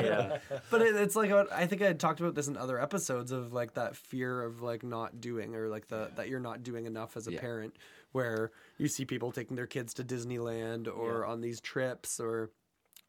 yeah. 0.51 0.57
but 0.69 0.81
it, 0.81 0.95
it's 0.95 1.15
like 1.15 1.31
I 1.31 1.65
think 1.67 1.81
I 1.81 1.85
had 1.85 1.99
talked 1.99 2.19
about 2.19 2.35
this 2.35 2.47
in 2.47 2.57
other 2.57 2.79
episodes 2.79 3.31
of 3.31 3.53
like 3.53 3.73
that 3.75 3.95
fear 3.95 4.43
of 4.43 4.61
like 4.61 4.83
not 4.83 5.21
doing 5.21 5.55
or 5.55 5.69
like 5.69 5.87
the 5.87 6.11
that 6.15 6.29
you're 6.29 6.39
not 6.39 6.63
doing 6.63 6.85
enough 6.85 7.17
as 7.17 7.27
a 7.27 7.31
Yeah. 7.33 7.39
parent 7.39 7.75
where 8.11 8.51
you 8.77 8.87
see 8.87 9.05
people 9.05 9.31
taking 9.31 9.55
their 9.55 9.65
kids 9.65 9.93
to 9.95 10.03
Disneyland 10.03 10.87
or 10.87 11.25
on 11.25 11.41
these 11.41 11.59
trips 11.59 12.19
or 12.19 12.51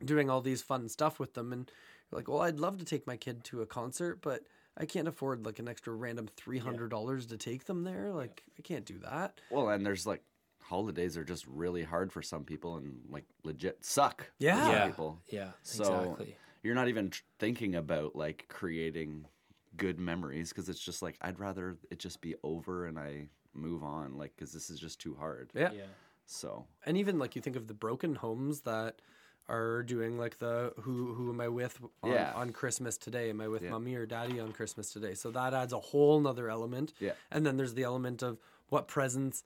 doing 0.04 0.30
all 0.30 0.40
these 0.40 0.62
fun 0.62 0.88
stuff 0.88 1.18
with 1.20 1.34
them 1.34 1.52
and 1.52 1.70
you're 2.10 2.18
like 2.18 2.28
well 2.28 2.40
I'd 2.40 2.58
love 2.60 2.78
to 2.78 2.84
take 2.84 3.06
my 3.06 3.16
kid 3.16 3.44
to 3.44 3.60
a 3.62 3.66
concert 3.66 4.20
but 4.22 4.42
I 4.76 4.86
can't 4.86 5.06
afford 5.08 5.44
like 5.46 5.58
an 5.58 5.68
extra 5.68 5.94
random 5.94 6.28
$300 6.36 7.28
to 7.28 7.36
take 7.36 7.64
them 7.64 7.84
there 7.84 8.12
like 8.12 8.42
I 8.58 8.62
can't 8.62 8.84
do 8.84 8.98
that 8.98 9.40
Well, 9.50 9.68
and 9.68 9.84
there's 9.86 10.06
like 10.06 10.22
holidays 10.60 11.16
are 11.16 11.24
just 11.24 11.46
really 11.46 11.82
hard 11.82 12.10
for 12.12 12.22
some 12.22 12.42
people 12.44 12.76
and 12.76 12.96
like 13.10 13.24
legit 13.44 13.84
suck. 13.84 14.22
for 14.22 14.30
Yeah. 14.38 14.62
some 14.62 14.72
Yeah. 14.72 14.86
people. 14.86 15.20
Yeah. 15.28 15.50
So 15.62 15.82
exactly. 15.84 16.36
you're 16.62 16.74
not 16.74 16.88
even 16.88 17.12
thinking 17.38 17.74
about 17.74 18.16
like 18.16 18.46
creating 18.48 19.26
good 19.76 19.98
memories 19.98 20.50
because 20.50 20.68
it's 20.68 20.80
just 20.80 21.02
like 21.02 21.16
I'd 21.20 21.38
rather 21.38 21.76
it 21.90 21.98
just 21.98 22.20
be 22.20 22.34
over 22.42 22.86
and 22.86 22.98
I 22.98 23.28
move 23.52 23.82
on 23.84 24.16
like 24.16 24.32
because 24.36 24.52
this 24.52 24.70
is 24.70 24.80
just 24.80 25.00
too 25.00 25.14
hard. 25.14 25.50
yeah 25.54 25.70
Yeah. 25.72 25.82
So 26.26 26.66
and 26.86 26.96
even 26.96 27.18
like 27.18 27.36
you 27.36 27.42
think 27.42 27.56
of 27.56 27.66
the 27.68 27.74
broken 27.74 28.14
homes 28.14 28.62
that 28.62 29.00
are 29.48 29.82
doing 29.82 30.18
like 30.18 30.38
the 30.38 30.72
who 30.80 31.14
who 31.14 31.30
am 31.30 31.40
I 31.40 31.48
with 31.48 31.78
on, 32.02 32.12
Yeah. 32.12 32.32
on 32.34 32.50
Christmas 32.50 32.96
today? 32.96 33.30
Am 33.30 33.40
I 33.40 33.48
with 33.48 33.62
Yeah. 33.62 33.70
mommy 33.70 33.94
or 33.94 34.06
daddy 34.06 34.40
on 34.40 34.52
Christmas 34.52 34.92
today? 34.92 35.14
So 35.14 35.30
that 35.32 35.52
adds 35.52 35.72
a 35.72 35.80
whole 35.80 36.20
nother 36.20 36.48
element. 36.48 36.94
Yeah. 36.98 37.12
And 37.30 37.44
then 37.44 37.56
there's 37.56 37.74
the 37.74 37.82
element 37.84 38.22
of 38.22 38.38
what 38.68 38.88
presents 38.88 39.44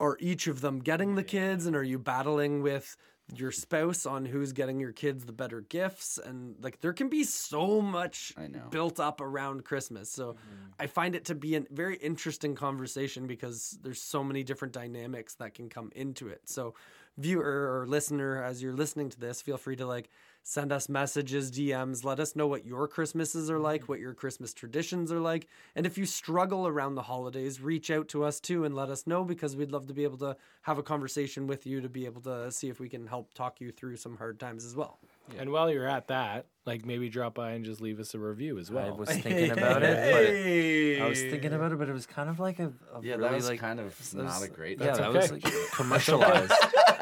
are 0.00 0.16
each 0.20 0.46
of 0.46 0.60
them 0.60 0.80
getting 0.80 1.14
the 1.14 1.22
kids 1.22 1.66
and 1.66 1.76
are 1.76 1.82
you 1.84 1.98
battling 1.98 2.62
with 2.62 2.96
your 3.32 3.50
spouse 3.50 4.04
on 4.04 4.26
who's 4.26 4.52
getting 4.52 4.78
your 4.78 4.92
kids 4.92 5.24
the 5.24 5.32
better 5.32 5.62
gifts 5.62 6.18
and 6.18 6.56
like 6.62 6.80
there 6.82 6.92
can 6.92 7.08
be 7.08 7.24
so 7.24 7.80
much 7.80 8.34
I 8.36 8.48
know. 8.48 8.66
built 8.70 9.00
up 9.00 9.20
around 9.20 9.64
Christmas. 9.64 10.10
So 10.10 10.32
mm-hmm. 10.32 10.72
I 10.78 10.86
find 10.88 11.14
it 11.14 11.24
to 11.26 11.34
be 11.34 11.54
a 11.56 11.62
very 11.70 11.96
interesting 11.96 12.54
conversation 12.54 13.26
because 13.26 13.78
there's 13.82 14.00
so 14.00 14.22
many 14.22 14.42
different 14.42 14.74
dynamics 14.74 15.34
that 15.36 15.54
can 15.54 15.70
come 15.70 15.90
into 15.94 16.28
it. 16.28 16.42
So 16.44 16.74
viewer 17.16 17.80
or 17.80 17.86
listener 17.86 18.42
as 18.42 18.62
you're 18.62 18.72
listening 18.72 19.08
to 19.10 19.20
this, 19.20 19.40
feel 19.40 19.56
free 19.56 19.76
to 19.76 19.86
like 19.86 20.10
send 20.42 20.72
us 20.72 20.88
messages, 20.88 21.50
DMs, 21.50 22.04
let 22.04 22.20
us 22.20 22.36
know 22.36 22.46
what 22.46 22.66
your 22.66 22.86
Christmases 22.86 23.50
are 23.50 23.58
like, 23.58 23.82
mm-hmm. 23.82 23.92
what 23.92 24.00
your 24.00 24.14
Christmas 24.14 24.52
traditions 24.52 25.10
are 25.10 25.20
like. 25.20 25.46
And 25.74 25.86
if 25.86 25.96
you 25.96 26.04
struggle 26.04 26.66
around 26.66 26.94
the 26.94 27.02
holidays, 27.02 27.60
reach 27.60 27.90
out 27.90 28.08
to 28.08 28.24
us 28.24 28.40
too 28.40 28.64
and 28.64 28.74
let 28.74 28.90
us 28.90 29.06
know 29.06 29.24
because 29.24 29.56
we'd 29.56 29.72
love 29.72 29.86
to 29.86 29.94
be 29.94 30.04
able 30.04 30.18
to 30.18 30.36
have 30.62 30.78
a 30.78 30.82
conversation 30.82 31.46
with 31.46 31.66
you 31.66 31.80
to 31.80 31.88
be 31.88 32.04
able 32.04 32.20
to 32.22 32.52
see 32.52 32.68
if 32.68 32.78
we 32.78 32.88
can 32.88 33.06
help 33.06 33.32
talk 33.32 33.60
you 33.60 33.72
through 33.72 33.96
some 33.96 34.16
hard 34.16 34.38
times 34.38 34.64
as 34.64 34.76
well. 34.76 34.98
And 35.38 35.50
while 35.50 35.70
you're 35.70 35.88
at 35.88 36.08
that, 36.08 36.46
like 36.66 36.84
maybe 36.86 37.08
drop 37.10 37.34
by 37.34 37.52
and 37.52 37.64
just 37.64 37.80
leave 37.80 38.00
us 38.00 38.14
a 38.14 38.18
review 38.18 38.58
as 38.58 38.70
well. 38.70 38.86
I 38.88 38.90
was 38.92 39.08
thinking 39.10 39.50
about 39.50 39.82
it, 39.82 40.12
but 40.12 40.22
it, 40.22 41.02
I 41.02 41.08
was 41.08 41.20
thinking 41.20 41.52
about 41.52 41.72
it, 41.72 41.78
but 41.78 41.88
it 41.88 41.92
was 41.92 42.06
kind 42.06 42.28
of 42.30 42.40
like 42.40 42.58
a, 42.58 42.72
a 42.94 43.02
yeah, 43.02 43.16
really 43.16 43.22
that 43.28 43.32
was 43.32 43.48
like 43.48 43.60
kind 43.60 43.80
of 43.80 44.14
not 44.14 44.42
a 44.42 44.48
great. 44.48 44.80
yeah, 44.80 44.92
that 44.92 45.08
okay. 45.10 45.18
was 45.18 45.32
like 45.32 45.44
commercialized. 45.72 46.52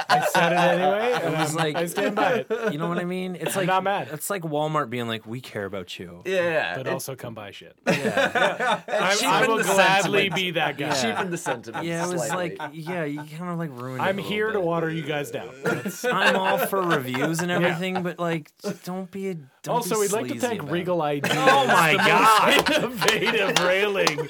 I 0.09 0.27
said 0.27 0.53
it 0.53 0.57
anyway, 0.57 1.13
and 1.25 1.35
It 1.35 1.39
was 1.39 1.57
I'm- 1.57 1.57
like- 1.57 1.77
I 1.77 1.87
stand 1.87 2.17
by 2.17 2.33
it. 2.49 2.73
you 2.73 2.79
know 2.79 2.89
what 2.89 2.99
I 2.99 3.05
mean? 3.05 3.35
It's 3.37 3.57
like 3.57 3.67
not 3.67 3.83
mad. 3.83 4.09
It's 4.13 4.29
like 4.29 4.43
Walmart 4.43 4.91
being 4.91 5.09
like, 5.09 5.27
"We 5.27 5.41
care 5.41 5.65
about 5.65 5.99
you." 5.99 6.23
yeah, 6.27 6.77
But 6.77 6.87
it 6.87 6.93
also 6.93 7.15
come 7.17 7.35
buy 7.35 7.51
shit. 7.53 7.75
Yeah, 7.87 8.83
I, 8.89 9.17
I 9.25 9.47
will 9.47 9.63
gladly 9.63 10.29
sentiment. 10.29 10.35
be 10.35 10.51
that 10.53 10.77
guy. 10.77 10.93
cheapened 11.01 11.33
the 11.33 11.39
sentiment. 11.39 11.87
yeah. 11.87 12.05
It 12.07 12.13
was 12.13 12.27
slightly. 12.27 12.57
like, 12.59 12.71
yeah, 12.75 13.05
you 13.05 13.23
kind 13.39 13.51
of 13.53 13.59
like 13.59 13.71
ruined. 13.71 14.03
I'm 14.03 14.19
a 14.19 14.23
little 14.23 14.31
here 14.31 14.53
to 14.53 14.61
water 14.61 14.91
you 14.91 15.03
guys 15.03 15.31
down. 15.31 15.55
I'm 16.05 16.37
all 16.37 16.59
for 16.59 16.83
reviews 16.83 17.41
and 17.41 17.51
everything, 17.51 18.03
but 18.03 18.19
like, 18.19 18.51
don't 18.85 19.11
be 19.11 19.31
a. 19.31 19.37
Don't 19.63 19.77
also, 19.77 20.01
we'd 20.01 20.11
like 20.11 20.27
to 20.27 20.41
thank. 20.41 20.69
Regal 20.69 21.01
ID. 21.01 21.29
Oh 21.33 21.67
my 21.69 21.95
god! 21.95 22.69
Innovative 22.73 23.59
railing 23.65 24.29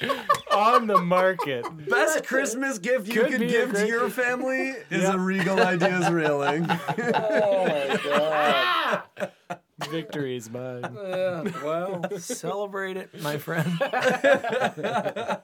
on 0.51 0.85
the 0.85 0.99
market. 1.01 1.65
Best 1.89 2.25
Christmas 2.27 2.77
gift 2.77 3.07
you 3.07 3.13
Could 3.21 3.31
could 3.31 3.49
give 3.49 3.73
to 3.73 3.87
your 3.87 4.09
family 4.09 4.75
is 4.91 5.01
Yeah. 5.03 5.13
a 5.13 5.17
Regal 5.17 5.59
Ideas 5.59 6.11
railing. 6.11 6.67
Oh 7.15 9.01
Victory 9.89 10.35
is 10.35 10.49
mine. 10.49 10.83
Yeah, 11.13 11.43
well, 11.63 12.01
celebrate 12.17 12.97
it, 12.97 13.21
my 13.21 13.37
friend. 13.37 13.69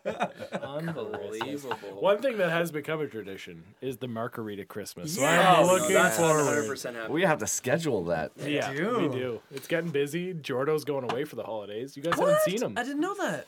Unbelievable. 0.64 2.02
One 2.02 2.22
thing 2.22 2.38
that 2.38 2.50
has 2.50 2.72
become 2.72 3.02
a 3.02 3.08
tradition 3.08 3.64
is 3.82 3.98
the 3.98 4.08
margarita 4.08 4.66
Christmas. 4.66 5.16
So 5.16 5.22
Yes! 5.22 5.58
I'm 5.58 5.64
Oh, 5.66 5.78
no, 5.78 5.88
that's 5.90 6.18
forward. 6.18 6.70
100% 6.70 6.96
happy. 6.96 7.12
we 7.14 7.22
have 7.24 7.40
to 7.40 7.48
schedule 7.48 8.06
that. 8.06 8.32
Yeah, 8.38 8.74
do. 8.74 9.00
we 9.00 9.10
do. 9.10 9.42
It's 9.52 9.68
getting 9.68 9.90
busy. 9.92 10.34
Jordo's 10.34 10.86
going 10.86 11.10
away 11.10 11.26
for 11.26 11.36
the 11.36 11.44
holidays. 11.44 11.96
You 11.98 12.04
guys 12.04 12.18
haven't 12.18 12.42
seen 12.42 12.62
him. 12.62 12.74
I 12.78 12.84
didn't 12.84 13.02
know 13.02 13.16
that. 13.16 13.48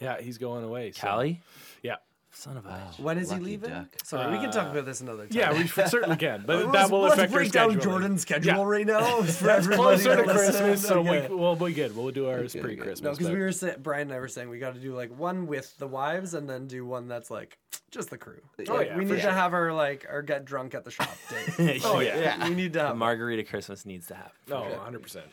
Yeah, 0.00 0.20
he's 0.20 0.38
going 0.38 0.64
away. 0.64 0.92
so- 0.92 1.06
Callie, 1.06 1.40
Yeah. 1.82 1.96
Son 2.34 2.56
of 2.56 2.64
a 2.66 2.68
bitch. 2.68 2.98
When 3.00 3.18
is 3.18 3.30
Lucky 3.30 3.40
he 3.40 3.46
leaving? 3.50 3.70
duck. 3.70 3.86
Sorry, 4.04 4.32
we 4.32 4.38
can 4.42 4.50
talk 4.50 4.70
about 4.70 4.84
this 4.86 5.00
another 5.00 5.26
time. 5.26 5.38
Yeah, 5.38 5.52
we 5.52 5.66
certainly 5.66 6.16
can, 6.16 6.44
but 6.46 6.56
Let's- 6.66 6.72
that 6.72 6.90
will 6.90 7.00
let's 7.02 7.14
affect 7.14 7.32
our 7.32 7.38
break 7.38 7.52
down 7.52 7.70
scheduling. 7.72 7.82
Jordan's 7.82 8.22
schedule 8.22 8.52
Yeah. 8.56 8.62
right 8.64 8.86
now 8.86 9.00
for 9.22 9.44
That's 9.44 9.66
everybody. 9.66 9.76
closer 9.76 10.16
to 10.16 10.22
that. 10.26 10.34
Christmas, 10.36 10.82
so 10.86 11.00
Okay. 11.00 11.28
we, 11.28 11.34
we'll 11.34 11.56
be 11.56 11.72
good. 11.72 11.96
We'll 11.96 12.10
do 12.10 12.28
ours 12.28 12.54
pre-Christmas. 12.58 13.00
No, 13.02 13.10
because 13.10 13.26
but- 13.28 13.34
we 13.34 13.40
were 13.40 13.52
saying, 13.52 13.76
Brian 13.82 14.02
and 14.08 14.12
I 14.12 14.18
were 14.20 14.28
saying 14.28 14.48
we 14.48 14.58
got 14.58 14.74
to 14.74 14.80
do 14.80 14.94
like 14.94 15.16
one 15.18 15.46
with 15.46 15.76
the 15.78 15.86
wives 15.86 16.34
and 16.34 16.48
then 16.48 16.66
do 16.66 16.84
one 16.86 17.08
that's 17.08 17.30
like 17.30 17.58
just 17.90 18.10
the 18.10 18.18
crew. 18.18 18.40
Oh, 18.60 18.64
oh 18.68 18.74
Like, 18.76 18.86
yeah, 18.88 18.96
we 18.96 19.04
for 19.04 19.14
need 19.14 19.20
sure. 19.20 19.30
to 19.30 19.36
have 19.36 19.52
our 19.52 19.72
like 19.72 20.06
our 20.10 20.22
get 20.22 20.44
drunk 20.44 20.74
at 20.74 20.84
the 20.84 20.90
shop 20.90 21.14
date. 21.58 21.82
Oh 21.84 22.00
yeah. 22.00 22.48
we 22.48 22.54
need 22.54 22.72
to 22.72 22.78
The 22.78 22.86
have. 22.88 22.96
margarita 22.96 23.44
Christmas 23.44 23.84
needs 23.84 24.06
to 24.08 24.14
happen. 24.14 24.32
No, 24.48 24.60
100. 24.62 25.02
percent 25.02 25.26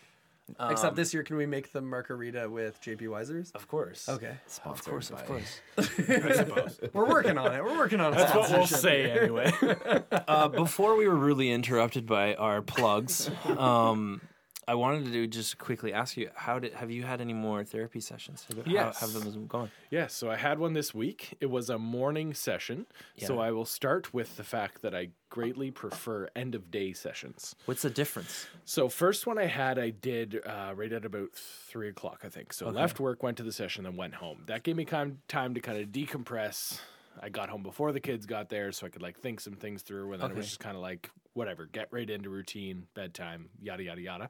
Except 0.69 0.95
this 0.95 1.13
year, 1.13 1.23
can 1.23 1.35
we 1.37 1.45
make 1.45 1.71
the 1.71 1.81
margarita 1.81 2.49
with 2.49 2.81
JP 2.81 3.09
Wiser's? 3.09 3.51
Of 3.51 3.67
course. 3.67 4.07
Okay, 4.07 4.33
Of 4.65 4.83
course, 4.83 5.09
of 5.09 5.25
course. 5.25 5.61
I 5.77 6.33
suppose. 6.33 6.79
we're 6.93 7.07
working 7.07 7.37
on 7.37 7.53
it. 7.53 7.63
We're 7.63 7.77
working 7.77 7.99
on 7.99 8.13
it. 8.13 8.17
That's 8.17 8.33
what 8.35 8.51
we'll 8.51 8.67
say 8.67 9.09
anyway. 9.11 9.51
Uh, 10.27 10.47
before 10.47 10.95
we 10.95 11.07
were 11.07 11.15
rudely 11.15 11.49
interrupted 11.51 12.05
by 12.05 12.35
our 12.35 12.61
plugs, 12.61 13.29
um, 13.57 14.21
I 14.69 14.75
wanted 14.75 15.05
to 15.05 15.11
do 15.11 15.25
just 15.25 15.57
quickly 15.57 15.91
ask 15.93 16.15
you: 16.15 16.29
How 16.35 16.59
did 16.59 16.73
have 16.73 16.91
you 16.91 17.01
had 17.01 17.21
any 17.21 17.33
more 17.33 17.63
therapy 17.63 17.99
sessions? 17.99 18.45
Have, 18.49 18.65
how- 18.67 18.71
Yes. 18.71 18.99
have 18.99 19.13
them 19.13 19.47
going? 19.47 19.71
Yes, 19.89 20.13
so 20.13 20.29
I 20.29 20.35
had 20.35 20.59
one 20.59 20.73
this 20.73 20.93
week. 20.93 21.35
It 21.39 21.47
was 21.47 21.71
a 21.71 21.79
morning 21.79 22.35
session. 22.35 22.85
So 23.17 23.39
I 23.39 23.49
will 23.51 23.65
start 23.65 24.13
with 24.13 24.37
the 24.37 24.43
fact 24.43 24.83
that 24.83 24.93
I 24.93 25.09
greatly 25.29 25.71
prefer 25.71 26.29
end 26.35 26.53
of 26.53 26.69
day 26.69 26.93
sessions. 26.93 27.55
What's 27.65 27.81
the 27.81 27.89
difference? 27.89 28.45
So 28.65 28.89
first 28.89 29.25
one 29.25 29.39
I 29.39 29.45
had, 29.47 29.79
I 29.79 29.89
did 29.89 30.39
uh, 30.45 30.73
right 30.75 30.93
at 30.93 31.03
about 31.03 31.33
three 31.33 31.89
o'clock, 31.89 32.21
I 32.23 32.29
think. 32.29 32.53
So 32.53 32.69
left 32.69 32.99
work, 32.99 33.23
went 33.23 33.37
to 33.37 33.43
the 33.43 33.51
session, 33.51 33.85
then 33.85 33.95
went 33.95 34.13
home. 34.15 34.43
That 34.45 34.61
gave 34.61 34.75
me 34.75 34.85
time 34.85 35.19
time 35.27 35.55
to 35.55 35.61
kind 35.61 35.79
of 35.81 35.89
decompress. 35.89 36.79
I 37.21 37.29
got 37.29 37.49
home 37.49 37.63
before 37.63 37.91
the 37.91 37.99
kids 37.99 38.25
got 38.27 38.49
there, 38.49 38.71
so 38.71 38.85
I 38.85 38.89
could 38.89 39.01
like 39.01 39.19
think 39.19 39.39
some 39.41 39.55
things 39.55 39.81
through, 39.81 40.13
and 40.13 40.21
then 40.21 40.29
it 40.31 40.37
was 40.37 40.45
just 40.45 40.59
kind 40.59 40.75
of 40.75 40.81
like 40.83 41.09
whatever, 41.33 41.65
get 41.65 41.87
right 41.91 42.09
into 42.09 42.29
routine, 42.29 42.87
bedtime, 42.93 43.49
yada 43.61 43.83
yada 43.83 44.01
yada. 44.01 44.29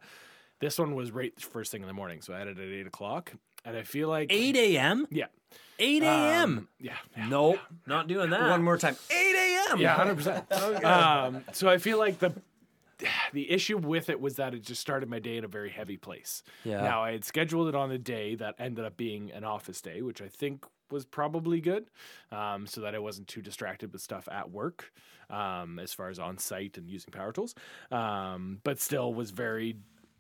This 0.59 0.77
one 0.77 0.95
was 0.95 1.11
right 1.11 1.39
first 1.39 1.71
thing 1.71 1.81
in 1.81 1.87
the 1.87 1.93
morning, 1.93 2.21
so 2.21 2.33
I 2.33 2.39
had 2.39 2.47
it 2.47 2.57
at 2.59 2.63
eight 2.63 2.87
o'clock, 2.87 3.33
and 3.65 3.77
I 3.77 3.83
feel 3.83 4.09
like 4.09 4.31
Eight 4.31 4.55
a.m. 4.55 5.07
yeah, 5.09 5.27
8 5.79 6.03
a.m. 6.03 6.43
Um, 6.43 6.67
yeah, 6.79 6.93
yeah. 7.15 7.27
nope, 7.27 7.59
not 7.87 8.07
doing 8.07 8.29
that. 8.31 8.49
One 8.49 8.63
more 8.63 8.77
time. 8.77 8.95
8 9.09 9.35
a.m. 9.35 9.79
Yeah, 9.79 9.95
hundred 9.95 10.17
percent. 10.17 10.45
Um, 10.83 11.43
so 11.53 11.69
I 11.69 11.77
feel 11.77 11.97
like 11.97 12.19
the 12.19 12.33
the 13.31 13.49
issue 13.49 13.77
with 13.77 14.09
it 14.09 14.19
was 14.19 14.35
that 14.35 14.53
it 14.53 14.61
just 14.61 14.81
started 14.81 15.09
my 15.09 15.19
day 15.19 15.37
in 15.37 15.45
a 15.45 15.47
very 15.47 15.69
heavy 15.69 15.95
place. 15.95 16.43
Yeah. 16.65 16.81
Now 16.81 17.03
I 17.03 17.13
had 17.13 17.23
scheduled 17.23 17.69
it 17.69 17.75
on 17.75 17.91
a 17.91 17.97
day 17.97 18.35
that 18.35 18.55
ended 18.59 18.83
up 18.83 18.97
being 18.97 19.31
an 19.31 19.45
office 19.45 19.79
day, 19.81 20.01
which 20.01 20.21
I 20.21 20.27
think 20.27 20.65
was 20.91 21.05
probably 21.05 21.61
good, 21.61 21.85
um, 22.31 22.67
so 22.67 22.81
that 22.81 22.95
I 22.95 22.99
wasn't 22.99 23.27
too 23.27 23.41
distracted 23.41 23.93
with 23.93 24.01
stuff 24.01 24.27
at 24.29 24.51
work, 24.51 24.91
um, 25.29 25.79
as 25.79 25.93
far 25.93 26.09
as 26.09 26.19
on 26.19 26.37
site 26.39 26.77
and 26.77 26.89
using 26.89 27.11
power 27.11 27.31
tools. 27.31 27.55
Um, 27.91 28.59
but 28.63 28.79
still 28.81 29.13
was 29.13 29.31
very 29.31 29.77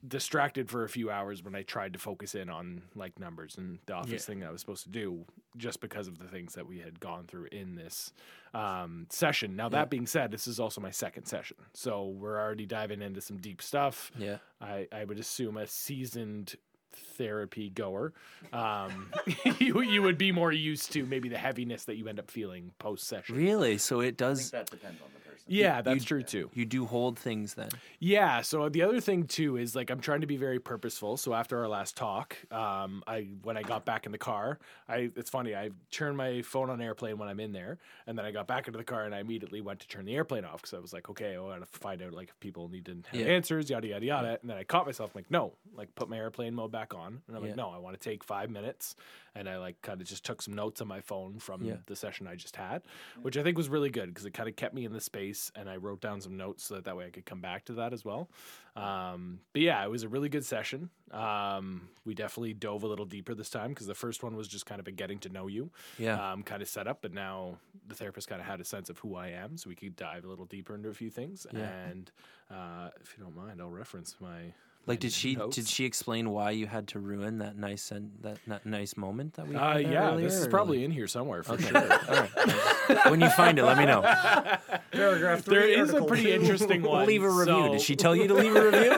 distracted 0.07 0.69
for 0.69 0.83
a 0.83 0.89
few 0.89 1.11
hours 1.11 1.43
when 1.43 1.55
I 1.55 1.63
tried 1.63 1.93
to 1.93 1.99
focus 1.99 2.33
in 2.35 2.49
on 2.49 2.83
like 2.95 3.19
numbers 3.19 3.57
and 3.57 3.79
the 3.85 3.93
office 3.93 4.25
thing 4.25 4.39
that 4.39 4.47
I 4.47 4.51
was 4.51 4.61
supposed 4.61 4.83
to 4.83 4.89
do 4.89 5.25
just 5.57 5.81
because 5.81 6.07
of 6.07 6.19
the 6.19 6.25
things 6.25 6.53
that 6.53 6.67
we 6.67 6.79
had 6.79 6.99
gone 6.99 7.25
through 7.27 7.47
in 7.51 7.75
this 7.75 8.13
um, 8.53 9.07
session. 9.09 9.55
Now 9.55 9.67
that 9.69 9.89
being 9.89 10.07
said, 10.07 10.31
this 10.31 10.47
is 10.47 10.59
also 10.59 10.79
my 10.79 10.91
second 10.91 11.25
session, 11.25 11.57
so 11.73 12.07
we're 12.07 12.39
already 12.39 12.65
diving 12.65 13.01
into 13.01 13.19
some 13.19 13.37
deep 13.37 13.61
stuff. 13.61 14.11
Yeah. 14.17 14.37
I, 14.61 14.87
I 14.91 15.03
would 15.03 15.19
assume 15.19 15.57
a 15.57 15.67
seasoned 15.67 16.55
therapy 16.99 17.69
goer, 17.69 18.13
um, 18.53 19.11
you 19.59 19.81
you 19.81 20.01
would 20.01 20.17
be 20.17 20.31
more 20.31 20.51
used 20.51 20.91
to 20.93 21.05
maybe 21.05 21.29
the 21.29 21.37
heaviness 21.37 21.85
that 21.85 21.95
you 21.95 22.07
end 22.07 22.19
up 22.19 22.29
feeling 22.31 22.71
post 22.79 23.07
session. 23.07 23.35
Really? 23.35 23.77
So 23.77 23.99
it 24.01 24.17
does. 24.17 24.51
that 24.51 24.69
depends 24.69 25.01
on 25.01 25.07
the 25.13 25.19
person. 25.19 25.45
Yeah, 25.47 25.81
that's 25.81 26.03
true 26.03 26.21
too. 26.21 26.49
You 26.53 26.65
do 26.65 26.85
hold 26.85 27.17
things 27.17 27.55
then. 27.55 27.69
Yeah. 27.99 28.41
So 28.41 28.69
the 28.69 28.83
other 28.83 28.99
thing 29.01 29.23
too 29.23 29.57
is 29.57 29.75
like 29.75 29.89
I'm 29.89 29.99
trying 29.99 30.21
to 30.21 30.27
be 30.27 30.37
very 30.37 30.59
purposeful. 30.59 31.17
So 31.17 31.33
after 31.33 31.57
our 31.59 31.67
last 31.67 31.95
talk, 31.97 32.35
um, 32.51 33.03
I 33.07 33.27
when 33.43 33.57
I 33.57 33.63
got 33.63 33.83
back 33.85 34.05
in 34.05 34.11
the 34.11 34.17
car, 34.17 34.59
I 34.87 35.09
it's 35.15 35.29
funny. 35.29 35.55
I 35.55 35.71
turned 35.91 36.17
my 36.17 36.41
phone 36.43 36.69
on 36.69 36.81
airplane 36.81 37.17
when 37.17 37.29
I'm 37.29 37.39
in 37.39 37.51
there, 37.51 37.79
and 38.05 38.17
then 38.17 38.25
I 38.25 38.31
got 38.31 38.47
back 38.47 38.67
into 38.67 38.77
the 38.77 38.83
car 38.83 39.03
and 39.05 39.15
I 39.15 39.19
immediately 39.19 39.61
went 39.61 39.79
to 39.79 39.87
turn 39.87 40.05
the 40.05 40.15
airplane 40.15 40.45
off 40.45 40.61
because 40.61 40.73
I 40.73 40.79
was 40.79 40.93
like, 40.93 41.09
okay, 41.09 41.35
I 41.35 41.39
want 41.39 41.61
to 41.61 41.79
find 41.79 42.01
out 42.01 42.13
like 42.13 42.29
if 42.29 42.39
people 42.39 42.69
need 42.69 42.85
to 42.85 42.97
have 43.11 43.19
Yeah. 43.19 43.27
answers, 43.27 43.69
yada 43.69 43.87
yada 43.87 44.05
yada. 44.05 44.37
And 44.41 44.49
then 44.49 44.57
I 44.57 44.63
caught 44.63 44.85
myself 44.85 45.15
like, 45.15 45.31
no, 45.31 45.53
like 45.73 45.93
put 45.95 46.09
my 46.09 46.17
airplane 46.17 46.53
mode 46.53 46.71
back 46.71 46.88
on, 46.93 47.21
and 47.27 47.35
I'm 47.35 47.43
Yeah. 47.43 47.49
like, 47.49 47.57
no, 47.57 47.69
I 47.69 47.77
want 47.77 47.99
to 47.99 48.09
take 48.09 48.23
five 48.23 48.49
minutes, 48.49 48.95
and 49.35 49.47
I 49.49 49.57
like 49.57 49.81
kind 49.81 50.01
of 50.01 50.07
just 50.07 50.25
took 50.25 50.41
some 50.41 50.53
notes 50.53 50.81
on 50.81 50.87
my 50.87 51.01
phone 51.01 51.39
from 51.39 51.63
Yeah. 51.63 51.77
the 51.85 51.95
session 51.95 52.27
I 52.27 52.35
just 52.35 52.55
had, 52.55 52.83
which 53.21 53.37
I 53.37 53.43
think 53.43 53.57
was 53.57 53.69
really 53.69 53.89
good 53.89 54.09
because 54.09 54.25
it 54.25 54.31
kind 54.31 54.49
of 54.49 54.55
kept 54.55 54.73
me 54.73 54.85
in 54.85 54.93
the 54.93 55.01
space, 55.01 55.51
and 55.55 55.69
I 55.69 55.77
wrote 55.77 56.01
down 56.01 56.21
some 56.21 56.37
notes 56.37 56.63
so 56.65 56.75
that 56.75 56.85
that 56.85 56.95
way 56.97 57.05
I 57.07 57.09
could 57.09 57.25
come 57.25 57.41
back 57.41 57.65
to 57.65 57.73
that 57.73 57.93
as 57.93 58.03
well. 58.05 58.29
Um, 58.75 59.41
but 59.51 59.61
yeah, 59.61 59.83
it 59.83 59.89
was 59.89 60.03
a 60.03 60.07
really 60.09 60.29
good 60.29 60.45
session. 60.45 60.89
Um, 61.11 61.89
we 62.05 62.13
definitely 62.13 62.53
dove 62.53 62.83
a 62.83 62.87
little 62.87 63.05
deeper 63.05 63.33
this 63.33 63.49
time 63.49 63.69
because 63.69 63.87
the 63.87 63.95
first 63.95 64.23
one 64.23 64.35
was 64.35 64.47
just 64.47 64.65
kind 64.65 64.79
of 64.79 64.87
a 64.87 64.91
getting 64.91 65.19
to 65.19 65.29
know 65.29 65.47
you, 65.47 65.71
Yeah. 65.97 66.31
um, 66.31 66.43
kind 66.43 66.61
of 66.61 66.67
set 66.69 66.87
up. 66.87 67.01
But 67.01 67.13
now 67.13 67.57
the 67.87 67.95
therapist 67.95 68.27
kind 68.29 68.39
of 68.39 68.47
had 68.47 68.61
a 68.61 68.65
sense 68.65 68.89
of 68.89 68.99
who 68.99 69.15
I 69.15 69.29
am, 69.29 69.57
so 69.57 69.69
we 69.69 69.75
could 69.75 69.95
dive 69.95 70.23
a 70.23 70.27
little 70.27 70.45
deeper 70.45 70.75
into 70.75 70.87
a 70.89 70.93
few 70.93 71.09
things. 71.09 71.45
Yeah. 71.51 71.67
And 71.67 72.11
uh, 72.49 72.89
if 73.01 73.15
you 73.17 73.23
don't 73.23 73.35
mind, 73.35 73.61
I'll 73.61 73.69
reference 73.69 74.15
my. 74.19 74.53
Like, 74.85 74.99
did 74.99 75.11
she 75.11 75.35
notes. 75.35 75.55
did 75.55 75.67
she 75.67 75.85
explain 75.85 76.31
why 76.31 76.49
you 76.51 76.65
had 76.65 76.87
to 76.89 76.99
ruin 76.99 77.37
that 77.39 77.55
nice 77.55 77.91
and 77.91 78.11
that, 78.21 78.39
that 78.47 78.65
nice 78.65 78.97
moment 78.97 79.35
that 79.35 79.47
we? 79.47 79.55
Uh, 79.55 79.59
had 79.59 79.85
there 79.85 79.91
yeah, 79.93 80.09
earlier, 80.11 80.25
this 80.25 80.33
is 80.39 80.47
or 80.47 80.49
probably 80.49 80.83
in 80.83 80.89
here 80.89 81.05
somewhere 81.07 81.43
for 81.43 81.59
sure. 81.61 81.71
like- 81.73 83.05
when 83.05 83.21
you 83.21 83.29
find 83.29 83.59
it, 83.59 83.63
let 83.65 83.77
me 83.77 83.85
know. 83.85 84.01
Paragraph 84.91 85.41
three. 85.41 85.55
There 85.55 85.83
is 85.83 85.93
a 85.93 86.01
pretty 86.03 86.23
two. 86.23 86.29
interesting 86.29 86.81
one. 86.81 87.05
Leave 87.05 87.21
a 87.23 87.29
review. 87.29 87.45
So- 87.45 87.71
Did 87.73 87.81
she 87.81 87.95
tell 87.95 88.15
you 88.15 88.27
to 88.27 88.33
leave 88.33 88.55
a 88.55 88.65
review 88.65 88.91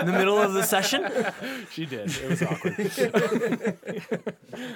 in 0.00 0.06
the 0.06 0.12
middle 0.12 0.36
of 0.38 0.52
the 0.52 0.62
session? 0.64 1.06
She 1.70 1.84
did. 1.86 2.10
It 2.10 2.28
was 2.28 2.42
awkward. 2.42 3.76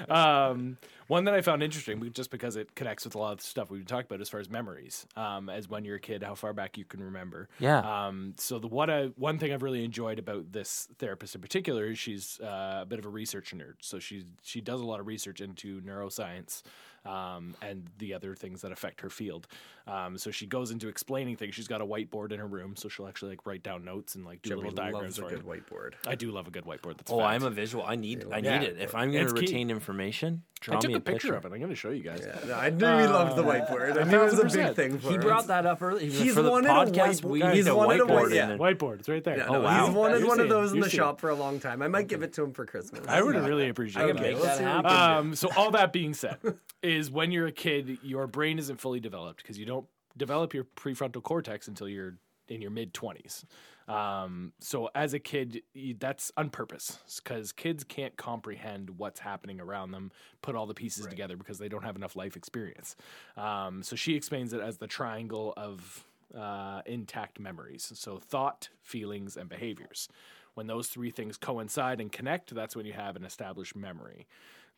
um, 0.10 0.76
one 1.10 1.24
that 1.24 1.34
I 1.34 1.40
found 1.40 1.60
interesting, 1.60 2.08
just 2.12 2.30
because 2.30 2.54
it 2.54 2.76
connects 2.76 3.04
with 3.04 3.16
a 3.16 3.18
lot 3.18 3.32
of 3.32 3.38
the 3.38 3.44
stuff 3.44 3.68
we've 3.68 3.84
talked 3.84 4.08
about 4.08 4.20
as 4.20 4.28
far 4.28 4.38
as 4.38 4.48
memories, 4.48 5.06
um, 5.16 5.48
as 5.48 5.68
when 5.68 5.84
you're 5.84 5.96
a 5.96 6.00
kid, 6.00 6.22
how 6.22 6.36
far 6.36 6.52
back 6.52 6.78
you 6.78 6.84
can 6.84 7.02
remember. 7.02 7.48
Yeah. 7.58 7.80
Um, 7.80 8.34
so 8.38 8.60
the 8.60 8.68
what 8.68 8.88
I, 8.88 9.06
one 9.16 9.36
thing 9.36 9.52
I've 9.52 9.64
really 9.64 9.84
enjoyed 9.84 10.20
about 10.20 10.52
this 10.52 10.86
therapist 10.98 11.34
in 11.34 11.40
particular 11.40 11.86
is 11.86 11.98
she's 11.98 12.38
uh, 12.40 12.78
a 12.82 12.86
bit 12.86 13.00
of 13.00 13.06
a 13.06 13.08
research 13.08 13.52
nerd. 13.52 13.74
So 13.80 13.98
she 13.98 14.24
she 14.42 14.60
does 14.60 14.80
a 14.80 14.84
lot 14.84 15.00
of 15.00 15.08
research 15.08 15.40
into 15.40 15.80
neuroscience. 15.80 16.62
Um, 17.06 17.54
and 17.62 17.88
the 17.96 18.12
other 18.12 18.34
things 18.34 18.60
that 18.60 18.72
affect 18.72 19.00
her 19.00 19.08
field. 19.08 19.46
Um, 19.86 20.18
so 20.18 20.30
she 20.30 20.46
goes 20.46 20.70
into 20.70 20.86
explaining 20.88 21.36
things. 21.36 21.54
She's 21.54 21.66
got 21.66 21.80
a 21.80 21.86
whiteboard 21.86 22.30
in 22.30 22.38
her 22.38 22.46
room, 22.46 22.76
so 22.76 22.90
she'll 22.90 23.08
actually 23.08 23.30
like 23.30 23.46
write 23.46 23.62
down 23.62 23.86
notes 23.86 24.16
and 24.16 24.26
like 24.26 24.42
do 24.42 24.50
Jimmy 24.50 24.62
little 24.64 24.74
diagrams 24.76 25.18
loves 25.18 25.32
a 25.32 25.36
good 25.36 25.46
whiteboard. 25.46 25.94
I 26.06 26.14
do 26.14 26.30
love 26.30 26.46
a 26.46 26.50
good 26.50 26.64
whiteboard. 26.64 26.98
That's 26.98 27.10
Oh, 27.10 27.18
fact. 27.20 27.28
I'm 27.30 27.42
a 27.44 27.50
visual. 27.50 27.84
I 27.86 27.96
need 27.96 28.26
I 28.30 28.42
need 28.42 28.48
Yeah. 28.48 28.60
it. 28.62 28.76
If 28.78 28.94
I'm 28.94 29.10
going 29.12 29.24
It's 29.24 29.32
to 29.32 29.40
key. 29.40 29.46
retain 29.46 29.70
information, 29.70 30.42
draw 30.60 30.76
I 30.76 30.80
took 30.80 30.90
me 30.90 30.96
a 30.96 31.00
picture, 31.00 31.34
of 31.34 31.44
it. 31.46 31.52
I'm 31.52 31.58
going 31.58 31.70
to 31.70 31.74
show 31.74 31.88
you 31.88 32.02
guys. 32.02 32.22
Yeah, 32.46 32.58
I 32.58 32.68
knew 32.68 32.84
he 32.84 33.06
loved 33.06 33.34
the 33.36 33.44
whiteboard. 33.44 33.98
I 33.98 34.04
knew 34.04 34.20
it 34.22 34.24
was 34.32 34.38
a 34.38 34.44
big 34.58 34.76
thing 34.76 34.98
for 34.98 35.08
He 35.08 35.14
him. 35.14 35.22
brought 35.22 35.46
that 35.46 35.64
up 35.64 35.80
early. 35.80 36.10
He's 36.10 36.34
for 36.34 36.42
the 36.42 36.50
wanted 36.50 36.68
a 36.68 36.72
podcast. 36.74 37.22
whiteboard- 37.22 37.30
we 37.30 37.40
he's 37.40 37.64
need 37.64 37.66
a 37.70 37.76
wanted 37.76 38.00
a 38.02 38.04
whiteboard. 38.04 38.08
white- 38.24 38.32
yeah. 38.32 38.56
Whiteboard. 38.58 38.98
It's 39.00 39.08
right 39.08 39.24
there. 39.24 39.38
Yeah, 39.38 39.46
Oh, 39.48 39.52
no, 39.54 39.60
wow. 39.62 39.86
He's 39.86 39.94
wanted 39.94 40.18
You're 40.18 40.28
one 40.28 40.40
of 40.40 40.48
those 40.50 40.72
in 40.74 40.80
the 40.80 40.90
seeing. 40.90 40.98
shop 41.00 41.18
for 41.18 41.30
a 41.30 41.34
long 41.34 41.60
time. 41.60 41.80
I 41.80 41.88
might 41.88 42.08
give 42.08 42.22
it 42.22 42.34
to 42.34 42.42
him 42.44 42.52
for 42.52 42.66
Christmas. 42.66 43.06
I 43.08 43.22
would 43.22 43.36
really 43.36 43.70
appreciate 43.70 44.02
I 44.04 44.06
can 44.08 44.16
that. 44.16 44.22
make 44.22 44.38
let's 44.38 44.58
that 44.58 44.64
happen. 44.84 44.90
Um, 44.92 45.34
so 45.34 45.48
all 45.56 45.70
that 45.70 45.94
being 45.94 46.12
said, 46.12 46.36
is 46.90 47.10
when 47.10 47.30
you're 47.30 47.46
a 47.46 47.52
kid, 47.52 47.98
your 48.02 48.26
brain 48.26 48.58
isn't 48.58 48.80
fully 48.80 49.00
developed 49.00 49.42
because 49.42 49.58
you 49.58 49.66
don't 49.66 49.86
develop 50.16 50.52
your 50.52 50.64
prefrontal 50.64 51.22
cortex 51.22 51.68
until 51.68 51.88
you're 51.88 52.16
in 52.48 52.60
your 52.60 52.70
mid 52.70 52.92
20s. 52.92 53.44
Um, 53.88 54.52
so 54.60 54.88
as 54.94 55.14
a 55.14 55.18
kid, 55.18 55.62
you, 55.74 55.96
that's 55.98 56.30
on 56.36 56.50
purpose 56.50 56.98
because 57.22 57.50
kids 57.50 57.82
can't 57.82 58.16
comprehend 58.16 58.90
what's 58.98 59.18
happening 59.18 59.60
around 59.60 59.90
them, 59.90 60.12
put 60.42 60.54
all 60.54 60.66
the 60.66 60.74
pieces 60.74 61.06
together 61.06 61.36
because 61.36 61.58
they 61.58 61.68
don't 61.68 61.82
have 61.82 61.96
enough 61.96 62.14
life 62.14 62.36
experience. 62.36 62.94
Um, 63.36 63.82
so 63.82 63.96
she 63.96 64.14
explains 64.14 64.52
it 64.52 64.60
as 64.60 64.78
the 64.78 64.86
triangle 64.86 65.54
of 65.56 66.04
uh, 66.38 66.82
intact 66.86 67.40
memories. 67.40 67.90
So 67.94 68.18
thought, 68.18 68.68
feelings, 68.82 69.36
and 69.36 69.48
behaviors. 69.48 70.08
When 70.54 70.66
those 70.66 70.88
three 70.88 71.10
things 71.10 71.36
coincide 71.36 72.00
and 72.00 72.12
connect, 72.12 72.54
that's 72.54 72.76
when 72.76 72.86
you 72.86 72.92
have 72.92 73.16
an 73.16 73.24
established 73.24 73.74
memory. 73.74 74.26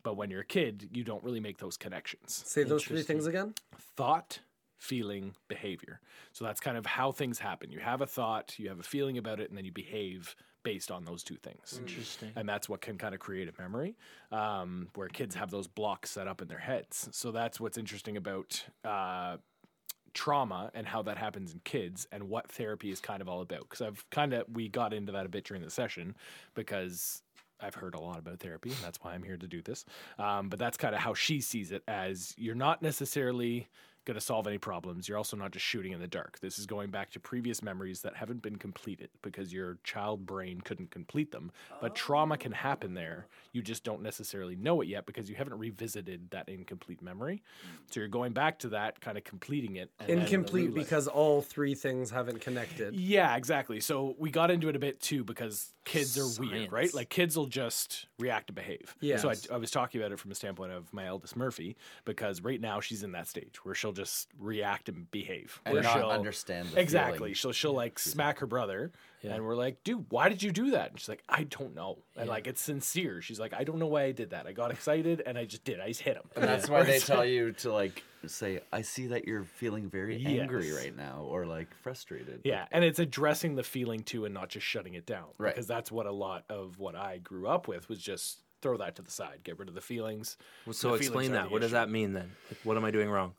But 0.03 0.16
when 0.16 0.30
you're 0.30 0.40
a 0.40 0.44
kid, 0.44 0.88
you 0.92 1.05
don't 1.05 1.22
really 1.22 1.40
make 1.40 1.59
those 1.59 1.76
connections. 1.76 2.42
Say 2.46 2.64
those 2.64 2.84
three 2.84 3.03
things 3.03 3.26
again. 3.26 3.55
Thought, 3.96 4.40
feeling, 4.78 5.34
behavior. 5.48 6.00
So 6.32 6.44
that's 6.44 6.61
kind 6.61 6.76
of 6.76 6.86
how 6.86 7.12
things 7.12 7.38
happen. 7.38 7.70
You 7.70 7.78
have 7.80 8.00
a 8.00 8.07
thought, 8.07 8.59
you 8.59 8.68
have 8.68 8.80
a 8.80 8.84
feeling 8.84 9.18
about 9.18 9.38
it, 9.38 9.48
and 9.48 9.57
then 9.57 9.64
you 9.64 9.72
behave 9.72 10.34
based 10.64 10.90
on 10.90 11.05
those 11.05 11.22
two 11.22 11.36
things. 11.36 11.78
Interesting. 11.78 12.30
And 12.36 12.48
that's 12.48 12.68
what 12.68 12.80
can 12.80 12.96
kind 12.98 13.14
of 13.14 13.20
create 13.20 13.48
a 13.48 13.62
memory, 13.62 13.96
um, 14.30 14.88
where 14.94 15.09
kids 15.09 15.34
have 15.34 15.50
those 15.50 15.66
blocks 15.66 16.11
set 16.11 16.26
up 16.28 16.40
in 16.40 16.48
their 16.48 16.59
heads. 16.59 17.09
So 17.12 17.32
that's 17.32 17.61
what's 17.61 17.78
interesting 17.78 18.16
about 18.16 18.64
uh, 18.84 19.38
trauma 20.14 20.70
and 20.74 20.86
how 20.86 21.03
that 21.03 21.18
happens 21.18 21.53
in 21.53 21.61
kids 21.64 22.07
and 22.12 22.28
what 22.28 22.50
therapy 22.50 22.90
is 22.90 23.00
kind 23.00 23.20
of 23.20 23.28
all 23.28 23.40
about. 23.40 23.62
Because 23.62 23.82
I've 23.82 24.09
kind 24.11 24.32
of, 24.32 24.44
we 24.53 24.68
got 24.68 24.92
into 24.92 25.12
that 25.12 25.26
a 25.26 25.28
bit 25.28 25.44
during 25.44 25.62
the 25.62 25.70
session 25.70 26.14
because 26.55 27.22
I've 27.62 27.74
heard 27.74 27.94
a 27.94 28.00
lot 28.00 28.18
about 28.18 28.40
therapy 28.40 28.70
and 28.70 28.78
that's 28.82 28.98
why 29.02 29.14
I'm 29.14 29.22
here 29.22 29.36
to 29.36 29.46
do 29.46 29.62
this. 29.62 29.84
Um, 30.18 30.48
but 30.48 30.58
that's 30.58 30.76
kind 30.76 30.94
of 30.94 31.00
how 31.00 31.14
she 31.14 31.40
sees 31.40 31.72
it 31.72 31.82
as 31.86 32.34
you're 32.36 32.54
not 32.54 32.82
necessarily 32.82 33.68
going 34.05 34.14
to 34.16 34.20
solve 34.20 34.46
any 34.46 34.59
problems. 34.59 35.09
You're 35.09 35.18
also 35.18 35.36
not 35.36 35.53
just 35.53 35.64
shooting 35.64 35.92
in 35.92 36.00
the 36.00 36.09
dark. 36.09 36.40
This 36.40 36.59
is 36.59 36.66
going 36.66 36.90
back 36.90 37.11
to 37.12 37.20
previous 37.20 37.62
memories 37.62 38.00
that 38.03 38.16
haven't 38.16 38.42
been 38.42 38.57
completed 38.57 39.11
because 39.22 39.53
your 39.53 39.78
child 39.84 40.26
brain 40.26 40.61
couldn't 40.61 40.90
complete 40.90 41.30
them. 41.32 41.53
But 41.80 41.94
trauma 41.94 42.36
can 42.36 42.53
happen 42.53 42.94
there. 42.94 43.26
You 43.53 43.62
just 43.62 43.84
don't 43.84 44.03
necessarily 44.03 44.57
know 44.57 44.80
it 44.80 44.88
yet 44.88 45.07
because 45.07 45.28
you 45.30 45.36
haven't 45.36 45.59
revisited 45.59 46.30
that 46.30 46.48
incomplete 46.48 47.00
memory. 47.03 47.42
So 47.90 48.00
you're 48.00 48.09
going 48.09 48.32
back 48.32 48.59
to 48.61 48.68
that, 48.70 49.00
kind 49.00 49.16
of 49.16 49.24
completing 49.24 49.76
it. 49.76 49.90
and 50.00 50.11
Incomplete 50.11 50.74
because 50.74 51.07
all 51.09 51.42
three 51.42 51.74
things 51.74 52.11
haven't 52.11 52.40
connected. 52.40 52.94
yeah, 52.94 53.36
exactly. 53.36 53.80
So 53.80 54.16
we 54.18 54.30
got 54.30 54.50
into 54.50 54.68
it 54.68 54.76
a 54.76 54.80
bit 54.80 55.00
too 55.00 55.22
because 55.24 55.72
kids 55.84 56.18
are 56.18 56.40
weird, 56.40 56.72
right? 56.72 56.92
Like 56.94 57.09
kids 57.09 57.36
will 57.36 57.46
just 57.46 58.07
react 58.18 58.48
and 58.50 58.57
behave. 58.57 58.94
Yeah. 59.00 59.16
So 59.18 59.30
I, 59.30 59.34
I 59.53 59.57
was 59.59 59.70
talking 59.70 60.00
about 60.00 60.12
it 60.12 60.18
from 60.18 60.28
the 60.30 60.34
standpoint 60.34 60.72
of 60.72 60.92
my 60.92 61.07
eldest 61.07 61.36
Murphy 61.36 61.76
because 62.05 62.40
right 62.40 62.61
now 62.61 62.80
she's 62.80 63.03
in 63.03 63.12
that 63.12 63.28
stage 63.28 63.64
where 63.64 63.74
she'll 63.74 63.91
just 63.93 64.28
react 64.38 64.88
and 64.88 65.11
behave. 65.11 65.61
And 65.64 65.74
where 65.74 65.82
not 65.82 65.95
she'll- 65.99 66.09
understand 66.11 66.68
the 66.68 66.80
exactly. 66.80 67.18
feeling. 67.18 67.34
So 67.34 67.53
she'll 67.53 67.72
like 67.74 67.99
smack 67.99 68.38
her 68.40 68.47
brother, 68.47 68.93
and 69.22 69.45
we're 69.45 69.55
like, 69.57 69.84
"Dude, 69.84 70.07
why 70.11 70.28
did 70.28 70.43
you 70.43 70.51
do 70.53 70.70
that?" 70.72 70.90
And 70.90 70.99
she's 71.01 71.09
like, 71.09 71.22
"I 71.28 71.45
don't 71.45 71.74
know." 71.74 71.99
And 72.16 72.28
like 72.28 72.47
it's 72.47 72.61
sincere. 72.61 73.22
She's 73.22 73.38
like, 73.40 73.55
"I 73.55 73.64
don't 73.64 73.78
know 73.78 73.86
why 73.86 74.05
I 74.05 74.12
did 74.12 74.30
that. 74.30 74.47
I 74.47 74.53
got 74.53 74.70
excited 74.70 75.22
and 75.24 75.38
I 75.38 75.45
just 75.45 75.64
did. 75.64 75.80
I 75.80 75.88
just 75.88 76.01
hit 76.01 76.16
him." 76.16 76.24
And 76.36 76.45
that's 76.45 76.68
why 76.70 76.82
they 76.82 76.99
tell 76.99 77.24
you 77.24 77.53
to 77.53 77.72
like 77.72 78.03
say, 78.26 78.61
"I 78.72 78.82
see 78.82 79.09
that 79.09 79.26
you're 79.26 79.45
feeling 79.45 79.88
very 79.90 80.24
angry 80.24 80.72
right 80.72 80.97
now," 80.97 81.26
or 81.28 81.47
like 81.47 81.72
frustrated. 81.82 82.40
Yeah, 82.45 82.66
and 82.72 82.84
it's 82.84 82.99
addressing 82.99 83.55
the 83.55 83.62
feeling 83.62 84.03
too, 84.03 84.24
and 84.24 84.34
not 84.34 84.49
just 84.49 84.66
shutting 84.66 84.95
it 84.95 85.07
down. 85.07 85.26
Right. 85.38 85.55
Because 85.55 85.66
that's 85.66 85.90
what 85.93 86.07
a 86.07 86.12
lot 86.12 86.45
of 86.49 86.78
what 86.78 86.95
I 86.97 87.18
grew 87.18 87.47
up 87.49 87.68
with 87.68 87.88
was 87.88 87.99
just 88.01 88.40
throw 88.61 88.76
that 88.76 88.95
to 88.95 89.03
the 89.03 89.11
side, 89.11 89.40
get 89.43 89.59
rid 89.59 89.68
of 89.68 89.74
the 89.74 89.80
feelings. 89.80 90.36
So 90.70 90.90
The 90.90 90.95
explain 90.95 91.12
feelings 91.12 91.30
that. 91.32 91.43
the 91.47 91.49
What 91.51 91.62
does 91.62 91.72
that 91.72 91.90
mean 91.90 92.12
then? 92.12 92.30
Like, 92.49 92.61
what 92.62 92.76
am 92.76 92.84
I 92.84 92.93
doing 92.93 93.11
wrong? 93.11 93.34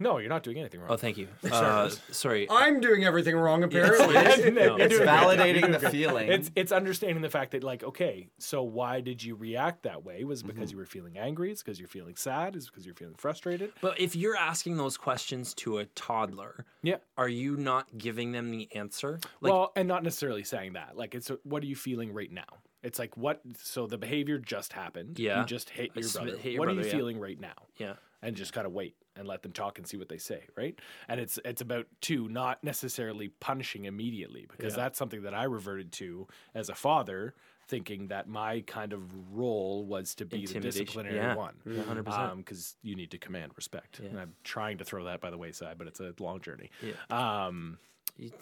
No, 0.00 0.18
you're 0.18 0.28
not 0.28 0.42
doing 0.44 0.58
anything 0.58 0.80
wrong. 0.80 0.90
Oh, 0.90 0.96
thank 0.96 1.16
you. 1.16 1.28
Uh, 1.58 1.90
sorry. 2.12 2.46
I'm 2.50 2.80
doing 2.80 3.04
everything 3.04 3.34
wrong, 3.36 3.64
apparently. 3.64 4.14
No. 4.14 4.20
It's 4.20 4.36
doing 4.42 4.58
a 4.58 4.76
great 4.76 4.90
job. 4.90 5.08
validating 5.08 5.80
the 5.80 5.90
feeling. 5.90 6.30
It's 6.30 6.50
it's 6.54 6.72
understanding 6.72 7.20
the 7.22 7.28
fact 7.30 7.50
that 7.52 7.64
like 7.64 7.82
okay, 7.82 8.28
so 8.38 8.62
why 8.62 9.00
did 9.00 9.22
you 9.22 9.34
react 9.34 9.82
that 9.82 10.04
way? 10.04 10.24
Was 10.24 10.40
it 10.42 10.46
because 10.46 10.70
you 10.70 10.78
were 10.78 10.84
feeling 10.86 11.18
angry? 11.18 11.50
It's 11.50 11.62
because 11.62 11.78
you're 11.80 11.88
feeling 11.88 12.16
sad? 12.16 12.54
Is 12.54 12.64
it 12.64 12.70
because 12.70 12.86
you're 12.86 12.94
feeling 12.94 13.14
frustrated? 13.16 13.72
But 13.80 13.98
if 14.00 14.14
you're 14.14 14.36
asking 14.36 14.76
those 14.76 14.96
questions 14.96 15.52
to 15.54 15.78
a 15.78 15.86
toddler, 15.86 16.64
Yeah. 16.82 16.96
are 17.16 17.28
you 17.28 17.56
not 17.56 17.96
giving 17.98 18.32
them 18.32 18.50
the 18.50 18.68
answer? 18.74 19.20
Like, 19.40 19.52
well, 19.52 19.72
and 19.74 19.88
not 19.88 20.02
necessarily 20.04 20.44
saying 20.44 20.74
that. 20.74 20.96
Like 20.96 21.14
it's 21.14 21.30
a, 21.30 21.38
what 21.42 21.62
are 21.62 21.66
you 21.66 21.76
feeling 21.76 22.12
right 22.12 22.30
now? 22.32 22.44
It's 22.82 22.98
like 22.98 23.16
what 23.16 23.40
so 23.60 23.86
the 23.86 23.98
behavior 23.98 24.38
just 24.38 24.72
happened. 24.72 25.18
Yeah. 25.18 25.40
You 25.40 25.46
just 25.46 25.70
hit 25.70 25.90
your 25.94 26.08
brother. 26.10 26.36
hit 26.36 26.52
your 26.52 26.60
what 26.60 26.68
are 26.68 26.72
you 26.72 26.82
yeah. 26.84 26.92
feeling 26.92 27.18
right 27.18 27.40
now? 27.40 27.54
yeah. 27.78 27.94
and 28.22 28.36
just 28.36 28.52
kind 28.52 28.66
of 28.66 28.72
wait 28.72 28.94
and 29.18 29.26
let 29.28 29.42
them 29.42 29.52
talk 29.52 29.78
and 29.78 29.86
see 29.86 29.96
what 29.96 30.08
they 30.08 30.18
say, 30.18 30.44
right? 30.56 30.78
And 31.08 31.18
it's 31.20 31.38
it's 31.44 31.60
about 31.60 31.86
two, 32.00 32.28
not 32.28 32.62
necessarily 32.64 33.28
punishing 33.28 33.84
immediately, 33.86 34.46
because 34.50 34.72
Yeah. 34.74 34.84
that's 34.84 34.98
something 34.98 35.22
that 35.22 35.34
I 35.34 35.44
reverted 35.44 35.92
to 35.94 36.26
as 36.54 36.68
a 36.68 36.74
father, 36.74 37.34
thinking 37.66 38.08
that 38.08 38.28
my 38.28 38.62
kind 38.62 38.92
of 38.94 39.02
role 39.36 39.84
was 39.84 40.14
to 40.14 40.24
be 40.24 40.46
the 40.46 40.60
disciplinary 40.60 41.16
Yeah. 41.16 41.34
one, 41.34 41.56
Yeah, 41.66 41.82
100%. 41.82 42.36
because 42.38 42.76
you 42.82 42.94
need 42.94 43.10
to 43.10 43.18
command 43.18 43.52
respect. 43.56 44.00
Yeah. 44.00 44.08
And 44.08 44.18
I'm 44.20 44.34
trying 44.42 44.78
to 44.78 44.84
throw 44.84 45.04
that 45.04 45.20
by 45.20 45.30
the 45.30 45.36
wayside, 45.36 45.76
but 45.76 45.86
it's 45.86 46.00
a 46.00 46.14
long 46.18 46.40
journey. 46.40 46.70
Um, 47.10 47.78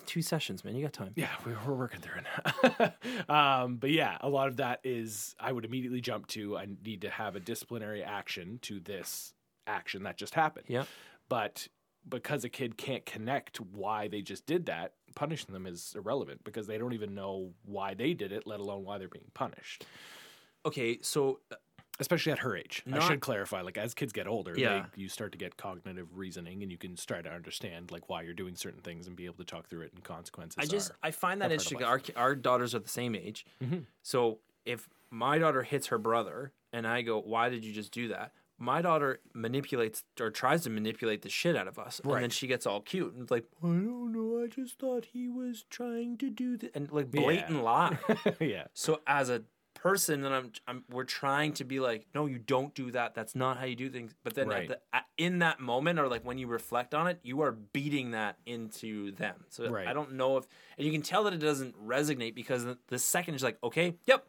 Two 0.06 0.22
sessions, 0.22 0.64
man. 0.64 0.74
You 0.74 0.82
got 0.84 0.94
time. 0.94 1.12
yeah, 1.16 1.28
we- 1.44 1.52
we're 1.66 1.74
working 1.74 2.00
through 2.00 2.20
it. 2.22 2.94
um, 3.28 3.76
but 3.76 3.90
yeah, 3.90 4.16
a 4.22 4.28
lot 4.28 4.48
of 4.48 4.56
that 4.56 4.80
is 4.84 5.34
I 5.38 5.52
would 5.52 5.66
immediately 5.66 6.00
jump 6.00 6.28
to 6.28 6.56
I 6.56 6.66
need 6.84 7.02
to 7.02 7.10
have 7.10 7.36
a 7.36 7.40
disciplinary 7.40 8.02
action 8.02 8.58
to 8.62 8.80
this 8.80 9.34
action 9.66 10.02
that 10.04 10.16
just 10.16 10.34
happened. 10.34 10.66
Yeah. 10.68 10.84
But 11.28 11.68
because 12.08 12.44
a 12.44 12.48
kid 12.48 12.76
can't 12.76 13.04
connect 13.04 13.60
why 13.60 14.08
they 14.08 14.22
just 14.22 14.46
did 14.46 14.66
that, 14.66 14.92
punishing 15.14 15.52
them 15.52 15.66
is 15.66 15.94
irrelevant 15.96 16.44
because 16.44 16.66
they 16.66 16.78
don't 16.78 16.92
even 16.92 17.14
know 17.14 17.50
why 17.64 17.94
they 17.94 18.14
did 18.14 18.32
it, 18.32 18.46
let 18.46 18.60
alone 18.60 18.84
why 18.84 18.98
they're 18.98 19.08
being 19.08 19.30
punished. 19.34 19.84
Okay, 20.64 20.98
so 21.02 21.40
uh, 21.50 21.56
Especially 21.98 22.30
at 22.30 22.40
her 22.40 22.54
age. 22.54 22.82
I 22.92 22.98
should 22.98 23.20
clarify, 23.22 23.62
like 23.62 23.78
as 23.78 23.94
kids 23.94 24.12
get 24.12 24.26
older, 24.26 24.52
Yeah. 24.54 24.84
they, 24.94 25.00
you 25.02 25.08
start 25.08 25.32
to 25.32 25.38
get 25.38 25.56
cognitive 25.56 26.08
reasoning 26.14 26.62
and 26.62 26.70
you 26.70 26.76
can 26.76 26.94
start 26.98 27.24
to 27.24 27.30
understand 27.32 27.90
like 27.90 28.10
why 28.10 28.20
you're 28.20 28.34
doing 28.34 28.54
certain 28.54 28.82
things 28.82 29.06
and 29.06 29.16
be 29.16 29.24
able 29.24 29.36
to 29.38 29.44
talk 29.44 29.66
through 29.66 29.80
it 29.80 29.92
and 29.94 30.04
consequences. 30.04 30.56
I 30.58 30.66
just 30.66 30.90
are. 30.90 30.96
I 31.02 31.10
find 31.10 31.40
that 31.40 31.46
a 31.46 31.56
part 31.56 31.66
of 31.66 31.72
interesting. 31.72 32.16
Our 32.16 32.22
our 32.22 32.34
daughters 32.34 32.74
are 32.74 32.80
the 32.80 32.88
same 32.88 33.14
age, 33.14 33.46
Mm-hmm. 33.64 33.78
so 34.02 34.40
if 34.66 34.90
my 35.10 35.38
daughter 35.38 35.62
hits 35.62 35.86
her 35.86 35.96
brother 35.96 36.52
and 36.70 36.86
I 36.86 37.00
go, 37.00 37.18
"Why 37.18 37.48
did 37.48 37.64
you 37.64 37.72
just 37.72 37.92
do 37.92 38.08
that?" 38.08 38.32
My 38.58 38.80
daughter 38.82 39.20
manipulates 39.34 40.02
or 40.18 40.30
tries 40.30 40.62
to 40.62 40.70
manipulate 40.70 41.22
the 41.22 41.28
shit 41.28 41.56
out 41.56 41.68
of 41.68 41.78
us, 41.78 42.00
and 42.02 42.12
then 42.22 42.30
she 42.30 42.46
gets 42.46 42.66
all 42.66 42.80
cute 42.80 43.14
and 43.14 43.30
like, 43.30 43.44
"I 43.62 43.66
don't 43.66 44.12
know. 44.12 44.42
I 44.42 44.46
just 44.46 44.78
thought 44.78 45.06
he 45.12 45.28
was 45.28 45.64
trying 45.68 46.16
to 46.18 46.30
do 46.30 46.56
that," 46.58 46.74
and 46.74 46.90
like 46.90 47.10
blatant 47.10 47.62
lie. 47.62 47.98
yeah. 48.40 48.64
So 48.72 49.00
as 49.06 49.28
a 49.28 49.42
person, 49.74 50.22
then 50.22 50.32
I'm, 50.32 50.52
I'm 50.66 50.84
we're 50.90 51.04
trying 51.04 51.52
to 51.52 51.64
be 51.64 51.80
like, 51.80 52.06
no, 52.14 52.26
you 52.26 52.38
don't 52.38 52.74
do 52.74 52.90
that. 52.92 53.14
That's 53.14 53.34
not 53.36 53.58
how 53.58 53.66
you 53.66 53.76
do 53.76 53.90
things. 53.90 54.14
But 54.24 54.34
then 54.34 54.48
Right. 54.48 54.62
at 54.62 54.68
the, 54.68 54.96
at, 54.96 55.04
in 55.18 55.38
that 55.40 55.60
moment, 55.60 55.98
or 55.98 56.08
like 56.08 56.24
when 56.24 56.38
you 56.38 56.46
reflect 56.46 56.94
on 56.94 57.06
it, 57.06 57.20
you 57.22 57.42
are 57.42 57.52
beating 57.52 58.10
that 58.12 58.36
into 58.46 59.12
them. 59.12 59.44
So 59.50 59.70
Right. 59.70 59.86
I 59.86 59.92
don't 59.92 60.14
know 60.14 60.38
if, 60.38 60.46
and 60.76 60.86
you 60.86 60.92
can 60.92 61.02
tell 61.02 61.24
that 61.24 61.34
it 61.34 61.38
doesn't 61.40 61.76
resonate 61.86 62.34
because 62.34 62.64
the, 62.64 62.78
the 62.88 62.98
second 62.98 63.34
is 63.34 63.42
like, 63.42 63.58
okay, 63.62 63.94
yep. 64.06 64.26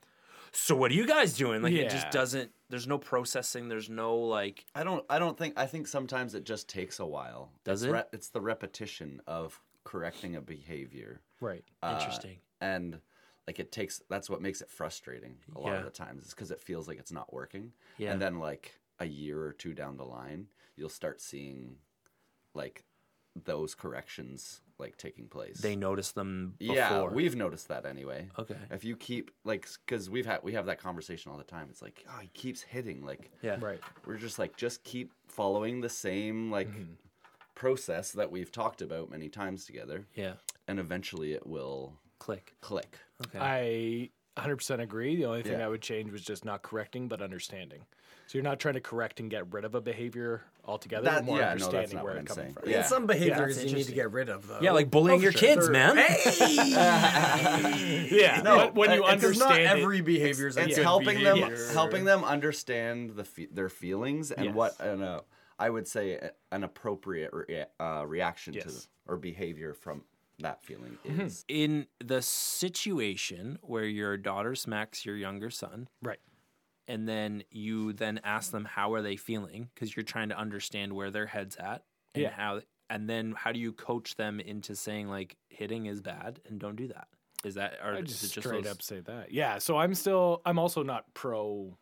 So 0.51 0.75
what 0.75 0.91
are 0.91 0.95
you 0.95 1.05
guys 1.07 1.33
doing? 1.35 1.61
Like 1.61 1.73
it 1.73 1.89
just 1.89 2.09
doesn't. 2.11 2.51
There's 2.69 2.87
no 2.87 2.97
processing. 2.97 3.69
There's 3.69 3.89
no 3.89 4.15
like. 4.17 4.65
I 4.75 4.83
don't. 4.83 5.05
I 5.09 5.19
don't 5.19 5.37
think. 5.37 5.53
I 5.57 5.65
think 5.65 5.87
sometimes 5.87 6.35
it 6.35 6.43
just 6.45 6.67
takes 6.67 6.99
a 6.99 7.05
while. 7.05 7.51
Does 7.63 7.83
it's 7.83 7.89
it? 7.89 7.93
Re- 7.93 8.03
it's 8.13 8.29
the 8.29 8.41
repetition 8.41 9.21
of 9.27 9.59
correcting 9.83 10.35
a 10.35 10.41
behavior. 10.41 11.21
Right. 11.39 11.63
uh, 11.83 11.97
Interesting. 11.99 12.37
and 12.61 12.99
like 13.45 13.59
it 13.59 13.71
takes. 13.71 14.01
That's 14.09 14.29
what 14.29 14.41
makes 14.41 14.61
it 14.61 14.69
frustrating 14.69 15.37
a 15.55 15.59
lot 15.59 15.71
Yeah. 15.71 15.77
of 15.79 15.85
the 15.85 15.91
times. 15.91 16.25
Is 16.25 16.33
because 16.33 16.51
it 16.51 16.59
feels 16.59 16.87
like 16.87 16.99
it's 16.99 17.11
not 17.11 17.31
working. 17.33 17.71
Yeah. 17.97 18.11
And 18.11 18.21
then 18.21 18.39
like 18.39 18.79
a 18.99 19.05
year 19.05 19.41
or 19.41 19.53
two 19.53 19.73
down 19.73 19.95
the 19.97 20.03
line, 20.03 20.47
you'll 20.75 20.89
start 20.89 21.21
seeing 21.21 21.75
like 22.53 22.83
those 23.45 23.75
corrections 23.75 24.61
like 24.79 24.95
taking 24.97 25.27
place. 25.27 25.57
They 25.57 25.75
notice 25.75 26.11
them. 26.11 26.53
Before. 26.59 26.75
yeah, 26.75 27.03
we've 27.05 27.35
noticed 27.35 27.67
that 27.69 27.85
anyway. 27.85 28.27
Okay. 28.37 28.55
If 28.69 28.83
you 28.85 28.95
keep 28.95 29.31
like, 29.43 29.67
because 29.85 30.09
we've 30.09 30.25
had 30.25 30.39
we 30.43 30.53
have 30.53 30.67
that 30.67 30.79
conversation 30.79 31.31
all 31.31 31.37
the 31.37 31.43
time. 31.43 31.67
It's 31.71 31.81
like, 31.81 32.05
oh, 32.09 32.19
he 32.21 32.27
keeps 32.29 32.61
hitting. 32.61 33.03
Like, 33.03 33.31
Yeah. 33.41 33.57
Right. 33.59 33.79
we're 34.05 34.17
just 34.17 34.37
like 34.37 34.55
just 34.55 34.83
keep 34.83 35.11
following 35.27 35.81
the 35.81 35.89
same 35.89 36.51
like 36.51 36.69
Mm-hmm. 36.69 36.93
process 37.55 38.11
that 38.11 38.31
we've 38.31 38.51
talked 38.51 38.81
about 38.81 39.09
many 39.09 39.29
times 39.29 39.65
together 39.65 40.05
Yeah. 40.13 40.33
and 40.67 40.79
eventually 40.79 41.33
it 41.33 41.45
will 41.47 41.93
Click. 42.19 42.53
click 42.61 42.97
Okay. 43.25 43.39
I 43.41 44.09
100% 44.37 44.79
agree. 44.81 45.15
The 45.15 45.25
only 45.25 45.43
thing 45.43 45.59
Yeah. 45.59 45.65
I 45.65 45.69
would 45.69 45.81
change 45.81 46.11
was 46.11 46.21
just 46.21 46.45
not 46.45 46.61
correcting, 46.61 47.07
but 47.07 47.21
understanding. 47.21 47.85
So 48.27 48.37
you're 48.37 48.43
not 48.43 48.59
trying 48.59 48.73
to 48.73 48.81
correct 48.81 49.19
and 49.21 49.29
get 49.31 49.51
rid 49.53 49.63
of 49.63 49.73
a 49.73 49.79
behavior 49.79 50.41
altogether, 50.65 51.05
That- 51.05 51.15
but 51.19 51.23
more 51.25 51.37
yeah, 51.39 51.45
no, 51.45 51.49
that's 51.51 51.63
understanding 51.63 51.95
not 51.95 52.03
where 52.03 52.13
what 52.15 52.23
it's 52.23 52.33
coming 52.33 52.45
saying. 52.53 52.63
from. 52.63 52.69
Yeah. 52.69 52.81
Some 52.83 53.05
behaviors 53.07 53.55
that's 53.55 53.69
you 53.69 53.75
need 53.77 53.85
to 53.85 53.93
get 53.93 54.11
rid 54.11 54.27
of, 54.29 54.47
though. 54.47 54.59
yeah, 54.61 54.71
like 54.71 54.91
bullying 54.91 55.19
Oh, 55.19 55.23
your 55.23 55.31
for 55.31 55.37
kids, 55.37 55.65
sure. 55.65 55.71
man. 55.71 55.95
Yeah, 58.11 58.41
but 58.43 58.75
when 58.75 58.91
you 58.91 58.97
it's 59.05 59.13
Because 59.15 59.23
understand 59.41 59.63
not 59.63 59.77
every 59.77 60.01
behavior 60.01 60.47
is 60.47 60.57
a 60.57 60.63
it's 60.63 60.75
good 60.75 60.83
helping 60.83 61.17
behavior. 61.19 61.55
them 61.57 61.73
helping 61.73 62.03
them 62.05 62.23
understand 62.23 63.11
the 63.11 63.23
fe- 63.23 63.47
their 63.51 63.69
feelings 63.69 64.31
and 64.31 64.47
Yes. 64.47 64.55
what 64.55 64.79
an, 64.79 65.01
uh, 65.01 65.21
I 65.59 65.69
would 65.69 65.87
say 65.87 66.19
an 66.51 66.63
appropriate 66.63 67.31
re- 67.33 67.65
uh, 67.79 68.03
reaction 68.05 68.53
to 68.53 68.59
Yes. 68.59 68.87
or 69.07 69.17
behavior 69.17 69.73
from 69.73 70.03
that 70.39 70.63
feeling 70.63 70.97
Mm-hmm. 71.05 71.21
is 71.21 71.45
in 71.47 71.87
the 72.03 72.21
situation 72.21 73.57
where 73.61 73.85
your 73.85 74.17
daughter 74.17 74.55
smacks 74.55 75.05
your 75.05 75.15
younger 75.15 75.49
son 75.49 75.87
right. 76.03 76.19
and 76.87 77.07
then 77.07 77.43
you 77.51 77.93
then 77.93 78.19
ask 78.23 78.51
them 78.51 78.65
how 78.65 78.93
are 78.93 79.01
they 79.01 79.15
feeling 79.15 79.69
because 79.73 79.95
you're 79.95 80.03
trying 80.03 80.29
to 80.29 80.37
understand 80.37 80.93
where 80.93 81.09
their 81.11 81.25
head's 81.27 81.55
at 81.55 81.83
and 82.13 82.23
Yeah. 82.23 82.31
how 82.31 82.61
and 82.89 83.09
then 83.09 83.33
how 83.37 83.51
do 83.51 83.59
you 83.59 83.73
coach 83.73 84.15
them 84.15 84.39
into 84.39 84.75
saying 84.75 85.07
like 85.09 85.35
hitting 85.49 85.87
is 85.87 86.01
bad 86.01 86.39
and 86.47 86.59
don't 86.59 86.75
do 86.75 86.87
that 86.89 87.07
is 87.43 87.55
that 87.55 87.73
or 87.83 87.93
I 87.93 87.99
is 87.99 88.09
just 88.09 88.23
it 88.23 88.27
just 88.35 88.47
straight 88.47 88.63
those- 88.63 88.73
up 88.73 88.81
say 88.81 88.99
that. 89.01 89.31
Yeah, 89.31 89.57
so 89.59 89.77
I'm 89.77 89.93
still 89.93 90.41
I'm 90.45 90.57
also 90.59 90.83
not 90.83 91.13
pro 91.13 91.77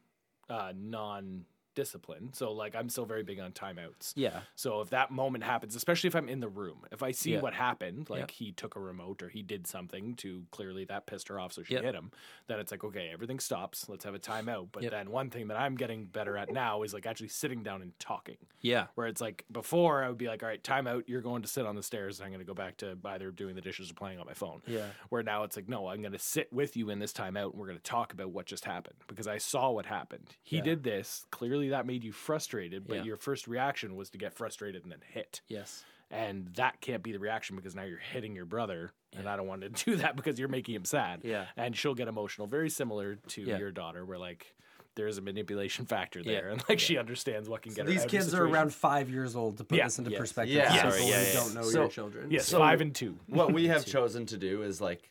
uh, 0.50 0.74
non 0.76 1.46
discipline. 1.76 2.32
So 2.34 2.52
like 2.52 2.76
I'm 2.76 2.90
still 2.90 3.06
very 3.06 3.24
big 3.24 3.40
on 3.40 3.52
timeouts. 3.52 4.14
yeah 4.16 4.42
So 4.56 4.82
if 4.82 4.90
that 4.90 5.12
moment 5.12 5.44
happens, 5.44 5.76
especially 5.76 6.08
if 6.08 6.16
I'm 6.16 6.30
in 6.30 6.40
the 6.40 6.48
room, 6.48 6.86
if 6.92 7.04
I 7.04 7.12
see 7.12 7.34
Yeah. 7.34 7.42
what 7.42 7.54
happened, 7.54 8.10
like 8.10 8.20
Yeah. 8.32 8.36
he 8.46 8.52
took 8.52 8.76
a 8.76 8.80
remote 8.80 9.22
or 9.22 9.30
he 9.30 9.44
did 9.44 9.68
something 9.68 10.16
to 10.16 10.46
clearly 10.52 10.86
that 10.86 11.06
pissed 11.06 11.28
her 11.28 11.40
off, 11.40 11.54
so 11.54 11.64
she 11.64 11.74
Yep. 11.76 11.84
hit 11.84 11.96
him, 11.96 12.12
then 12.48 12.60
it's 12.60 12.72
like, 12.72 12.84
okay, 12.84 13.10
everything 13.12 13.40
stops. 13.40 13.88
Let's 13.90 14.06
have 14.06 14.16
a 14.16 14.20
timeout. 14.20 14.70
But 14.72 14.84
Yep. 14.84 14.92
then 14.92 15.12
one 15.12 15.30
thing 15.30 15.48
that 15.50 15.58
I'm 15.60 15.76
getting 15.76 16.06
better 16.06 16.38
at 16.38 16.52
now 16.52 16.82
is 16.84 16.94
like 16.94 17.06
actually 17.06 17.28
sitting 17.30 17.62
down 17.64 17.82
and 17.82 17.98
talking. 18.00 18.38
yeah 18.62 18.88
Where 18.96 19.08
it's 19.08 19.22
like 19.22 19.46
before 19.52 20.04
I 20.04 20.08
would 20.10 20.18
be 20.18 20.28
like, 20.28 20.42
all 20.42 20.50
right, 20.50 20.64
timeout, 20.64 21.04
you're 21.08 21.22
going 21.22 21.42
to 21.42 21.48
sit 21.48 21.66
on 21.66 21.76
the 21.76 21.84
stairs 21.84 22.20
and 22.20 22.26
I'm 22.26 22.32
going 22.32 22.40
to 22.40 22.46
go 22.48 22.54
back 22.56 22.78
to 22.78 22.98
either 23.06 23.30
doing 23.32 23.56
the 23.56 23.62
dishes 23.62 23.92
or 23.92 23.94
playing 23.94 24.20
on 24.20 24.26
my 24.26 24.34
phone. 24.34 24.62
Yeah. 24.66 24.88
Where 25.10 25.22
now 25.24 25.44
it's 25.44 25.56
like, 25.56 25.68
no, 25.70 25.88
I'm 25.88 26.02
going 26.02 26.14
to 26.14 26.20
sit 26.20 26.52
with 26.54 26.76
you 26.78 26.90
in 26.90 27.00
this 27.00 27.12
timeout 27.14 27.52
and 27.52 27.56
we're 27.60 27.68
going 27.68 27.78
to 27.78 27.84
talk 27.84 28.14
about 28.14 28.30
what 28.32 28.46
just 28.46 28.66
happened 28.66 28.96
because 29.08 29.28
I 29.28 29.38
saw 29.38 29.72
what 29.72 29.86
happened. 29.86 30.36
He 30.42 30.58
Yeah. 30.58 30.64
did 30.64 30.84
this. 30.84 31.26
Clearly 31.32 31.65
that 31.70 31.86
made 31.86 32.04
you 32.04 32.12
frustrated, 32.12 32.88
but 32.88 32.98
Yeah. 32.98 33.04
your 33.04 33.18
first 33.18 33.48
reaction 33.48 33.96
was 33.96 34.10
to 34.12 34.18
get 34.18 34.34
frustrated 34.34 34.84
and 34.84 34.92
then 34.92 35.02
hit. 35.08 35.42
yes 35.48 35.84
And 36.12 36.48
that 36.56 36.82
can't 36.82 37.02
be 37.02 37.12
the 37.12 37.20
reaction 37.20 37.56
because 37.56 37.74
now 37.76 37.84
you're 37.84 37.98
hitting 37.98 38.36
your 38.36 38.46
brother. 38.46 38.92
And 39.18 39.28
I 39.28 39.36
don't 39.36 39.48
want 39.48 39.62
to 39.62 39.70
do 39.86 39.96
that 39.98 40.16
because 40.16 40.38
you're 40.38 40.48
making 40.50 40.76
him 40.76 40.86
sad. 40.86 41.22
Yeah. 41.24 41.46
And 41.58 41.76
she'll 41.76 41.96
get 41.96 42.08
emotional, 42.08 42.46
very 42.48 42.70
similar 42.70 43.16
to 43.16 43.42
Yeah. 43.42 43.58
your 43.58 43.72
daughter, 43.72 44.06
where 44.06 44.20
like 44.20 44.56
there's 44.96 45.18
a 45.18 45.22
manipulation 45.22 45.86
factor 45.86 46.20
Yeah. 46.20 46.32
there. 46.42 46.50
And 46.52 46.64
like 46.70 46.80
she 46.80 46.98
understands 46.98 47.50
what 47.50 47.64
can 47.64 47.74
get 47.74 47.86
her 47.86 47.92
These 47.92 48.02
out 48.02 48.06
of 48.06 48.12
kids 48.12 48.34
are 48.36 48.46
around 48.46 48.72
five 48.74 49.10
years 49.10 49.36
old 49.36 49.58
to 49.58 49.64
put 49.64 49.78
Yeah. 49.80 49.86
this 49.86 49.98
into 49.98 50.12
Yes. 50.12 50.20
perspective. 50.20 50.56
Yeah. 50.56 50.74
Yes. 50.74 50.96
people 50.96 51.10
Yeah, 51.10 51.20
who 51.20 51.26
yeah, 51.28 51.34
don't 51.34 51.54
know 51.56 51.62
So- 51.64 51.80
your 51.82 51.90
children. 51.90 52.30
Yes, 52.32 52.48
So- 52.48 52.60
five 52.60 52.82
and 52.82 52.94
two. 52.94 53.18
what 53.28 53.52
we 53.52 53.68
have 53.68 53.86
chosen 53.86 54.26
to 54.28 54.38
do 54.38 54.62
is 54.62 54.80
like 54.80 55.10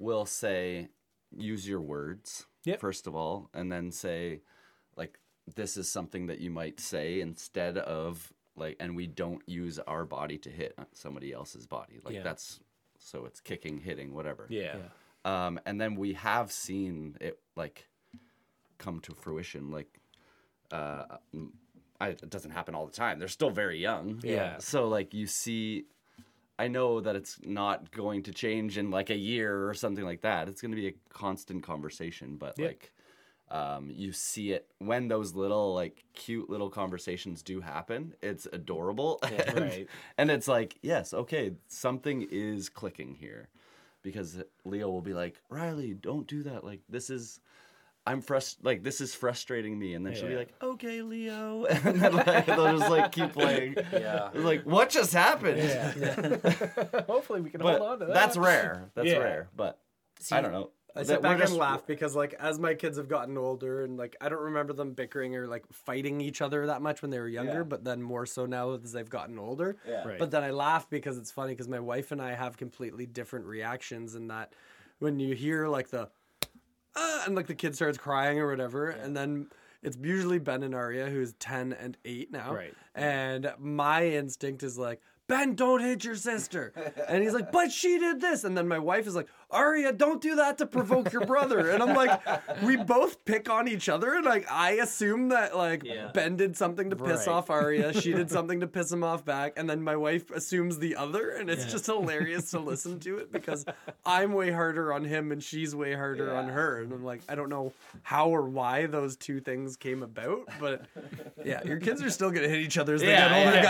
we'll 0.00 0.26
say 0.26 0.88
use 1.30 1.66
your 1.68 1.80
words 1.80 2.46
Yep. 2.64 2.80
first 2.80 3.06
of 3.06 3.14
all 3.14 3.50
and 3.54 3.70
then 3.70 3.90
say 3.92 4.40
like 4.96 5.18
this 5.54 5.76
is 5.76 5.88
something 5.88 6.26
that 6.26 6.38
you 6.40 6.50
might 6.50 6.80
say 6.80 7.20
instead 7.20 7.76
of 7.78 8.32
like 8.56 8.76
and 8.80 8.96
we 8.96 9.06
don't 9.06 9.42
use 9.46 9.78
our 9.80 10.04
body 10.04 10.38
to 10.38 10.50
hit 10.50 10.78
somebody 10.92 11.32
else's 11.32 11.66
body 11.66 12.00
like 12.04 12.14
Yeah. 12.14 12.22
that's 12.22 12.60
so 12.98 13.24
it's 13.26 13.40
kicking 13.40 13.78
hitting 13.78 14.14
whatever 14.14 14.46
Yeah. 14.48 14.76
um 15.24 15.58
and 15.66 15.80
then 15.80 15.96
we 15.96 16.14
have 16.14 16.50
seen 16.52 17.16
it 17.20 17.38
like 17.56 17.86
come 18.78 19.00
to 19.00 19.14
fruition 19.14 19.70
like 19.70 20.00
uh 20.72 21.04
I, 22.00 22.08
it 22.08 22.30
doesn't 22.30 22.50
happen 22.52 22.74
all 22.74 22.86
the 22.86 22.92
time 22.92 23.18
they're 23.18 23.28
still 23.28 23.50
very 23.50 23.78
young 23.78 24.20
Yeah. 24.22 24.58
so 24.58 24.88
like 24.88 25.12
you 25.14 25.26
see 25.26 25.84
I 26.58 26.68
know 26.68 27.00
that 27.00 27.16
it's 27.16 27.38
not 27.44 27.90
going 27.90 28.22
to 28.24 28.32
change 28.32 28.78
in 28.78 28.90
like 28.92 29.10
a 29.10 29.16
year 29.16 29.68
or 29.68 29.74
something 29.74 30.04
like 30.04 30.20
that. 30.20 30.48
It's 30.48 30.62
going 30.62 30.70
to 30.70 30.76
be 30.76 30.86
a 30.86 30.94
constant 31.08 31.64
conversation, 31.64 32.36
but 32.36 32.54
Yeah. 32.56 32.66
like 32.66 32.92
um, 33.50 33.90
you 33.94 34.12
see 34.12 34.52
it 34.52 34.66
when 34.78 35.08
those 35.08 35.34
little 35.34 35.74
like 35.74 36.02
cute 36.14 36.48
little 36.50 36.70
conversations 36.70 37.42
do 37.42 37.60
happen. 37.60 38.14
It's 38.22 38.46
adorable, 38.52 39.18
and, 39.48 39.60
Right. 39.60 39.88
and 40.18 40.30
it's 40.30 40.48
like 40.48 40.78
yes, 40.82 41.12
okay, 41.14 41.52
something 41.68 42.26
is 42.30 42.68
clicking 42.68 43.14
here, 43.14 43.48
because 44.02 44.42
Leo 44.64 44.90
will 44.90 45.02
be 45.02 45.14
like, 45.14 45.40
Riley, 45.50 45.94
don't 45.94 46.26
do 46.26 46.42
that. 46.44 46.64
Like 46.64 46.80
this 46.88 47.10
is. 47.10 47.40
I'm 48.06 48.20
frust 48.20 48.56
like 48.62 48.82
this 48.82 49.00
is 49.00 49.14
frustrating 49.14 49.78
me, 49.78 49.94
and 49.94 50.04
then 50.04 50.14
she'll 50.14 50.28
be 50.28 50.36
like, 50.36 50.52
"Okay, 50.62 51.00
Leo," 51.00 51.64
and 51.70 51.98
then 52.02 52.12
like, 52.14 52.44
they'll 52.44 52.76
just 52.76 52.90
like 52.90 53.12
keep 53.12 53.32
playing. 53.32 53.76
Yeah. 53.90 54.28
like 54.34 54.64
what 54.64 54.90
just 54.90 55.14
happened? 55.14 55.58
Hopefully, 57.08 57.40
we 57.40 57.48
can 57.48 57.62
but 57.62 57.78
hold 57.78 57.92
on 57.92 57.98
to 58.00 58.04
that. 58.04 58.14
that's 58.14 58.36
rare. 58.36 58.90
That's 58.94 59.08
Yeah. 59.08 59.18
rare. 59.18 59.48
But 59.56 59.78
I 60.30 60.42
don't 60.42 60.52
know. 60.52 60.70
I 60.96 61.00
That- 61.00 61.06
sit 61.06 61.16
we're 61.18 61.22
back 61.22 61.38
just- 61.38 61.50
and 61.52 61.58
laugh 61.60 61.86
because, 61.86 62.14
like, 62.14 62.34
as 62.34 62.58
my 62.60 62.74
kids 62.74 62.96
have 62.98 63.08
gotten 63.08 63.36
older, 63.36 63.82
and 63.82 63.96
like, 63.96 64.14
I 64.20 64.28
don't 64.28 64.42
remember 64.42 64.72
them 64.72 64.92
bickering 64.92 65.34
or 65.34 65.48
like 65.48 65.64
fighting 65.72 66.20
each 66.20 66.40
other 66.40 66.66
that 66.66 66.82
much 66.82 67.02
when 67.02 67.10
they 67.10 67.18
were 67.18 67.28
younger, 67.28 67.58
Yeah. 67.58 67.62
but 67.64 67.82
then 67.84 68.00
more 68.00 68.26
so 68.26 68.46
now 68.46 68.72
as 68.74 68.92
they've 68.92 69.08
gotten 69.10 69.38
older. 69.38 69.76
Yeah. 69.86 70.06
Right. 70.06 70.18
But 70.18 70.30
then 70.30 70.44
I 70.44 70.50
laugh 70.50 70.88
because 70.88 71.18
it's 71.18 71.32
funny 71.32 71.52
because 71.52 71.68
my 71.68 71.80
wife 71.80 72.12
and 72.12 72.22
I 72.22 72.34
have 72.34 72.56
completely 72.56 73.06
different 73.06 73.46
reactions 73.46 74.14
in 74.14 74.28
that 74.28 74.52
when 75.00 75.18
you 75.18 75.34
hear 75.34 75.66
like 75.66 75.88
the 75.88 76.08
uh, 76.96 77.22
and 77.26 77.34
like 77.34 77.48
the 77.48 77.54
kid 77.56 77.74
starts 77.74 77.98
crying 77.98 78.38
or 78.38 78.48
whatever, 78.48 78.90
and 78.90 79.16
then 79.16 79.48
it's 79.82 79.98
usually 80.00 80.38
Ben 80.38 80.62
and 80.62 80.74
Arya 80.76 81.06
who's 81.10 81.32
ten 81.34 81.72
and 81.72 81.96
eight 82.04 82.30
now, 82.30 82.54
Right. 82.54 82.74
And 82.94 83.52
my 83.58 84.06
instinct 84.06 84.62
is 84.62 84.78
like. 84.78 85.00
Ben, 85.26 85.54
don't 85.54 85.80
hit 85.80 86.04
your 86.04 86.16
sister. 86.16 86.74
And 87.08 87.22
he's 87.22 87.32
like, 87.32 87.50
but 87.50 87.72
she 87.72 87.98
did 87.98 88.20
this. 88.20 88.44
And 88.44 88.54
then 88.54 88.68
my 88.68 88.78
wife 88.78 89.06
is 89.06 89.14
like, 89.14 89.26
Arya, 89.50 89.92
don't 89.92 90.20
do 90.20 90.36
that 90.36 90.58
to 90.58 90.66
provoke 90.66 91.12
your 91.12 91.24
brother. 91.26 91.70
And 91.70 91.82
I'm 91.82 91.94
like, 91.94 92.20
we 92.62 92.76
both 92.84 93.24
pick 93.24 93.48
on 93.48 93.68
each 93.68 93.88
other. 93.88 94.14
And 94.14 94.24
like, 94.24 94.50
I 94.50 94.72
assume 94.72 95.28
that 95.28 95.56
like 95.56 95.84
Yeah. 95.84 96.10
Ben 96.12 96.36
did 96.36 96.56
something 96.56 96.90
to 96.90 96.96
piss 96.96 97.26
Right. 97.26 97.34
off 97.34 97.50
Arya. 97.50 98.00
She 98.00 98.12
did 98.12 98.30
something 98.32 98.60
to 98.60 98.66
piss 98.66 98.90
him 98.90 99.04
off 99.04 99.24
back. 99.24 99.54
And 99.56 99.68
then 99.70 99.82
my 99.82 99.96
wife 99.96 100.30
assumes 100.30 100.78
the 100.78 100.96
other. 100.96 101.30
And 101.30 101.48
it's 101.48 101.70
just 101.70 101.86
hilarious 101.86 102.50
to 102.50 102.58
listen 102.58 102.98
to 103.00 103.18
it 103.18 103.30
because 103.32 103.64
I'm 104.04 104.32
way 104.32 104.50
harder 104.50 104.92
on 104.92 105.04
him 105.04 105.30
and 105.32 105.42
she's 105.42 105.74
way 105.74 105.94
harder 105.94 106.34
on 106.34 106.48
her. 106.48 106.82
And 106.82 106.92
I'm 106.92 107.04
like, 107.04 107.20
I 107.28 107.34
don't 107.34 107.48
know 107.48 107.72
how 108.02 108.28
or 108.30 108.42
why 108.48 108.86
those 108.86 109.16
two 109.16 109.40
things 109.40 109.76
came 109.76 110.02
about. 110.02 110.48
But 110.58 110.86
yeah, 111.44 111.62
your 111.64 111.78
kids 111.78 112.02
are 112.02 112.10
still 112.10 112.30
going 112.30 112.42
to 112.42 112.48
hit 112.48 112.58
each 112.60 112.78
other 112.78 112.94
as 112.94 113.00
they 113.02 113.08
Yeah, 113.08 113.28
get 113.28 113.46
older, 113.46 113.56
yeah. 113.56 113.62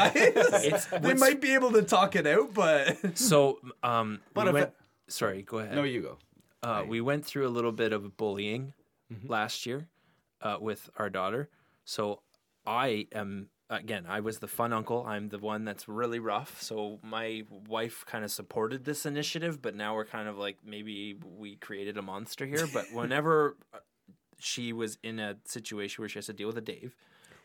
guys. 0.51 0.65
It's- 0.65 0.85
they 0.87 0.99
what's- 0.99 1.21
might 1.21 1.41
be 1.41 1.55
able 1.55 1.73
to 1.73 1.83
talk 1.83 2.17
it 2.17 2.27
out, 2.27 2.55
but 2.55 3.19
So, 3.19 3.59
um, 3.83 4.21
But 4.33 4.45
we 4.45 4.49
if 4.51 4.55
went, 4.55 4.67
it- 4.69 4.75
sorry, 5.09 5.43
go 5.43 5.59
ahead. 5.59 5.75
No, 5.75 5.83
you 5.83 6.03
go. 6.03 6.19
Uh, 6.63 6.83
we 6.87 7.01
went 7.01 7.25
through 7.27 7.47
a 7.47 7.51
little 7.51 7.73
bit 7.73 7.93
of 7.93 8.17
bullying 8.17 8.73
Mm-hmm. 9.13 9.31
last 9.31 9.67
year 9.67 9.87
uh, 10.41 10.57
with 10.59 10.89
our 10.97 11.11
daughter. 11.11 11.51
So 11.85 12.23
I 12.67 13.07
am 13.13 13.49
again. 13.69 14.07
I 14.09 14.21
was 14.21 14.39
the 14.39 14.49
fun 14.49 14.73
uncle. 14.73 15.05
I'm 15.07 15.29
the 15.29 15.39
one 15.39 15.67
that's 15.67 15.87
really 15.87 16.19
rough. 16.19 16.63
So 16.63 16.99
my 17.03 17.45
wife 17.69 18.05
kind 18.07 18.25
of 18.25 18.31
supported 18.31 18.87
this 18.87 19.05
initiative, 19.05 19.61
but 19.61 19.75
now 19.75 19.95
we're 19.95 20.07
kind 20.07 20.27
of 20.27 20.39
like 20.39 20.57
maybe 20.65 21.19
we 21.39 21.57
created 21.57 21.99
a 21.99 22.03
monster 22.03 22.47
here. 22.47 22.67
But 22.73 22.87
whenever 22.95 23.57
uh, 23.75 23.79
she 24.39 24.73
was 24.73 24.97
in 25.03 25.19
a 25.19 25.37
situation 25.45 26.01
where 26.01 26.09
she 26.09 26.17
has 26.19 26.27
to 26.27 26.33
deal 26.33 26.47
with 26.47 26.57
a 26.57 26.63
Dave, 26.63 26.97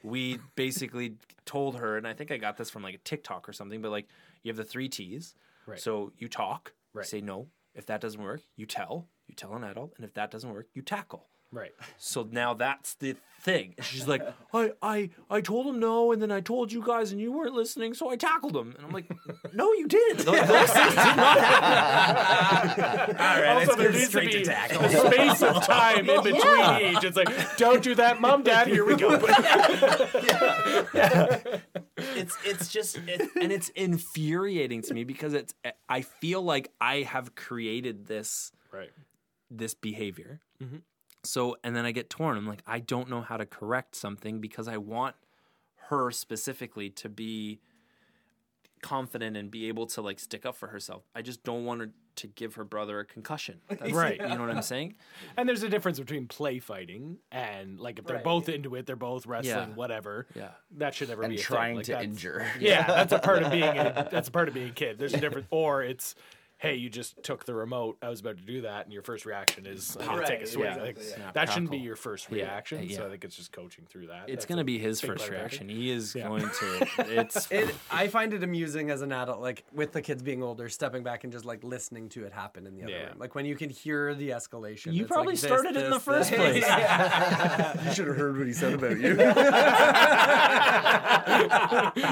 we 0.02 0.40
basically 0.56 1.16
told 1.46 1.78
her, 1.78 1.98
and 1.98 2.08
I 2.08 2.14
think 2.14 2.32
I 2.32 2.38
got 2.38 2.56
this 2.56 2.70
from 2.70 2.84
like 2.84 2.96
a 2.96 3.00
TikTok 3.00 3.50
or 3.50 3.54
something. 3.54 3.82
But 3.82 3.92
like 3.92 4.08
you 4.44 4.50
have 4.50 4.58
the 4.58 4.64
three 4.64 4.88
T's. 4.88 5.36
Right. 5.68 5.78
So 5.80 6.14
you 6.18 6.30
talk. 6.30 6.72
Right. 6.94 7.06
Say 7.06 7.22
no. 7.22 7.48
If 7.74 7.86
that 7.86 8.02
doesn't 8.02 8.22
work, 8.22 8.42
you 8.56 8.66
tell. 8.66 9.10
You 9.28 9.36
tell 9.36 9.54
an 9.54 9.64
adult, 9.64 9.94
and 9.98 10.06
if 10.06 10.14
that 10.16 10.32
doesn't 10.32 10.52
work, 10.52 10.68
you 10.74 10.82
tackle. 10.82 11.29
Right. 11.52 11.72
So 11.98 12.28
now 12.30 12.54
that's 12.54 12.96
the 12.96 13.16
thing. 13.42 13.74
And 13.78 13.86
she's 13.86 14.08
like, 14.08 14.22
I, 14.54 14.72
I, 14.82 15.10
I 15.30 15.42
told 15.42 15.68
him 15.68 15.80
no, 15.80 16.12
and 16.12 16.22
then 16.22 16.32
I 16.32 16.42
told 16.42 16.72
you 16.72 16.84
guys, 16.86 17.12
and 17.12 17.20
you 17.20 17.32
weren't 17.32 17.54
listening, 17.54 17.94
so 17.94 18.10
I 18.10 18.16
tackled 18.16 18.56
him. 18.56 18.74
And 18.78 18.86
I'm 18.86 18.92
like, 18.92 19.12
No, 19.54 19.72
you 19.74 19.88
didn't. 19.88 20.26
Those, 20.26 20.48
those 20.48 20.70
things 20.70 20.90
did 20.90 20.96
not 20.96 21.40
happen. 21.40 23.16
all 23.20 23.42
right, 23.42 23.68
Also, 23.68 23.76
there 23.76 23.92
needs 23.92 24.10
to 24.10 24.20
be 24.22 24.42
a 24.42 24.90
space 24.90 25.42
of 25.42 25.66
time 25.66 26.10
in 26.10 26.24
between 26.24 26.96
each. 26.96 27.04
It's 27.04 27.18
like, 27.18 27.58
don't 27.58 27.84
do 27.84 27.96
that, 27.96 28.22
mom, 28.22 28.44
dad. 28.44 28.68
Here 28.68 28.86
we 28.86 28.96
go. 28.96 29.12
Yeah. 30.94 31.40
It's, 31.98 32.38
it's 32.46 32.72
just, 32.72 32.98
it, 33.08 33.30
and 33.42 33.52
it's 33.52 33.70
infuriating 33.70 34.82
to 34.84 34.94
me 34.94 35.04
because 35.04 35.34
it's. 35.34 35.54
I 35.88 36.02
feel 36.02 36.42
like 36.42 36.72
I 36.80 37.02
have 37.02 37.36
created 37.36 38.08
this 38.08 38.52
right. 38.72 38.92
this 39.50 39.74
behavior. 39.74 40.42
Mm-hmm. 40.62 40.78
So, 41.24 41.58
and 41.64 41.76
then 41.76 41.86
I 41.86 41.92
get 41.92 42.10
torn. 42.10 42.38
I'm 42.38 42.48
like, 42.48 42.64
I 42.66 42.80
don't 42.80 43.10
know 43.10 43.22
how 43.22 43.38
to 43.38 43.46
correct 43.46 43.96
something 43.96 44.40
because 44.40 44.68
I 44.68 44.78
want 44.78 45.16
her 45.90 46.12
specifically 46.12 46.90
to 46.92 47.10
be 47.10 47.60
confident 48.82 49.36
and 49.36 49.52
be 49.52 49.68
able 49.68 49.86
to 49.86 50.02
like 50.02 50.20
stick 50.20 50.46
up 50.46 50.56
for 50.56 50.68
herself. 50.68 51.04
I 51.14 51.22
just 51.22 51.44
don't 51.44 51.66
want 51.66 51.82
her 51.82 51.90
to 52.16 52.28
give 52.28 52.56
her 52.56 52.64
brother 52.64 53.00
a 53.02 53.06
concussion. 53.06 53.60
That's, 53.70 53.92
Right. 53.92 54.18
You 54.22 54.28
know 54.30 54.40
what 54.40 54.50
I'm 54.56 54.62
saying? 54.62 54.96
And 55.38 55.48
there's 55.50 55.64
a 55.64 55.70
difference 55.70 56.00
between 56.00 56.28
play 56.28 56.60
fighting 56.60 57.18
and 57.32 57.78
like 57.80 58.00
if 58.00 58.06
they're 58.06 58.18
Right. 58.18 58.24
both 58.24 58.48
into 58.48 58.76
it, 58.76 58.86
they're 58.86 58.96
both 58.96 59.26
wrestling, 59.26 59.70
Yeah. 59.70 59.76
whatever. 59.76 60.28
Yeah. 60.36 60.52
That 60.78 60.94
should 60.96 61.10
never 61.10 61.24
And 61.24 61.32
be 61.34 61.40
a 61.40 61.42
trying 61.42 61.82
thing. 61.82 61.96
Like, 61.96 62.04
to 62.04 62.10
injure. 62.10 62.48
Yeah, 62.60 62.88
that's 62.88 63.12
a 63.12 63.20
part 63.20 63.44
of 63.44 63.52
being 63.58 63.64
a, 63.64 64.08
that's 64.10 64.30
a 64.30 64.32
part 64.32 64.48
of 64.48 64.54
being 64.54 64.70
a 64.70 64.74
kid. 64.74 64.98
There's 64.98 65.14
a 65.14 65.20
difference. 65.20 65.48
Or 65.52 65.84
it's 65.84 66.16
hey, 66.60 66.76
you 66.76 66.90
just 66.90 67.22
took 67.24 67.46
the 67.46 67.54
remote. 67.56 67.98
I 68.02 68.10
was 68.10 68.20
about 68.20 68.38
to 68.38 68.44
do 68.44 68.62
that, 68.62 68.84
and 68.86 68.94
your 68.94 69.02
first 69.02 69.26
reaction 69.26 69.66
is 69.66 69.98
I'm 70.00 70.06
gonna 70.06 70.28
take 70.28 70.42
a 70.42 70.46
swing. 70.48 70.66
yeah, 70.66 70.76
Like, 70.76 70.98
yeah. 71.18 71.32
that 71.34 71.50
shouldn't 71.50 71.72
be 71.72 71.78
your 71.78 71.96
first 71.96 72.30
reaction. 72.30 72.84
yeah. 72.84 72.98
So 72.98 73.08
I 73.08 73.10
think 73.10 73.24
it's 73.24 73.36
just 73.36 73.52
coaching 73.52 73.86
through 73.90 74.08
that. 74.08 74.24
It's 74.28 74.34
That's 74.40 74.46
going 74.46 74.58
to 74.60 74.64
be 74.64 74.78
his 74.78 75.00
first 75.02 75.20
part 75.24 75.32
of 75.34 75.38
reaction. 75.40 75.70
He 75.70 75.90
is 75.90 76.14
Yeah. 76.16 76.28
going 76.28 76.44
to. 76.50 76.88
It's. 77.20 77.50
It, 77.52 77.74
I 77.92 78.08
find 78.08 78.34
it 78.34 78.44
amusing 78.44 78.92
as 78.92 79.02
an 79.02 79.12
adult, 79.12 79.40
like 79.42 79.64
with 79.74 79.94
the 79.94 80.02
kids 80.02 80.22
being 80.22 80.44
older, 80.44 80.70
stepping 80.70 81.02
back 81.04 81.24
and 81.24 81.32
just 81.34 81.46
like 81.46 81.64
listening 81.64 82.10
to 82.10 82.26
it 82.26 82.34
happen 82.34 82.68
in 82.68 82.76
the 82.76 82.84
other 82.84 82.92
Yeah. 82.92 83.06
room. 83.08 83.16
Like 83.20 83.36
when 83.36 83.46
you 83.46 83.56
can 83.56 83.70
hear 83.70 84.14
the 84.14 84.30
escalation. 84.30 84.94
You 84.94 85.06
probably 85.06 85.34
like 85.34 85.42
this, 85.42 85.50
started 85.50 85.76
it 85.78 85.86
in 85.86 85.92
the 85.92 86.00
first 86.00 86.30
this. 86.32 86.40
place. 86.40 86.64
you 87.86 87.94
should 87.94 88.08
have 88.08 88.18
heard 88.18 88.38
what 88.38 88.48
he 88.48 88.54
said 88.54 88.74
about 88.74 89.00
you. 89.00 89.16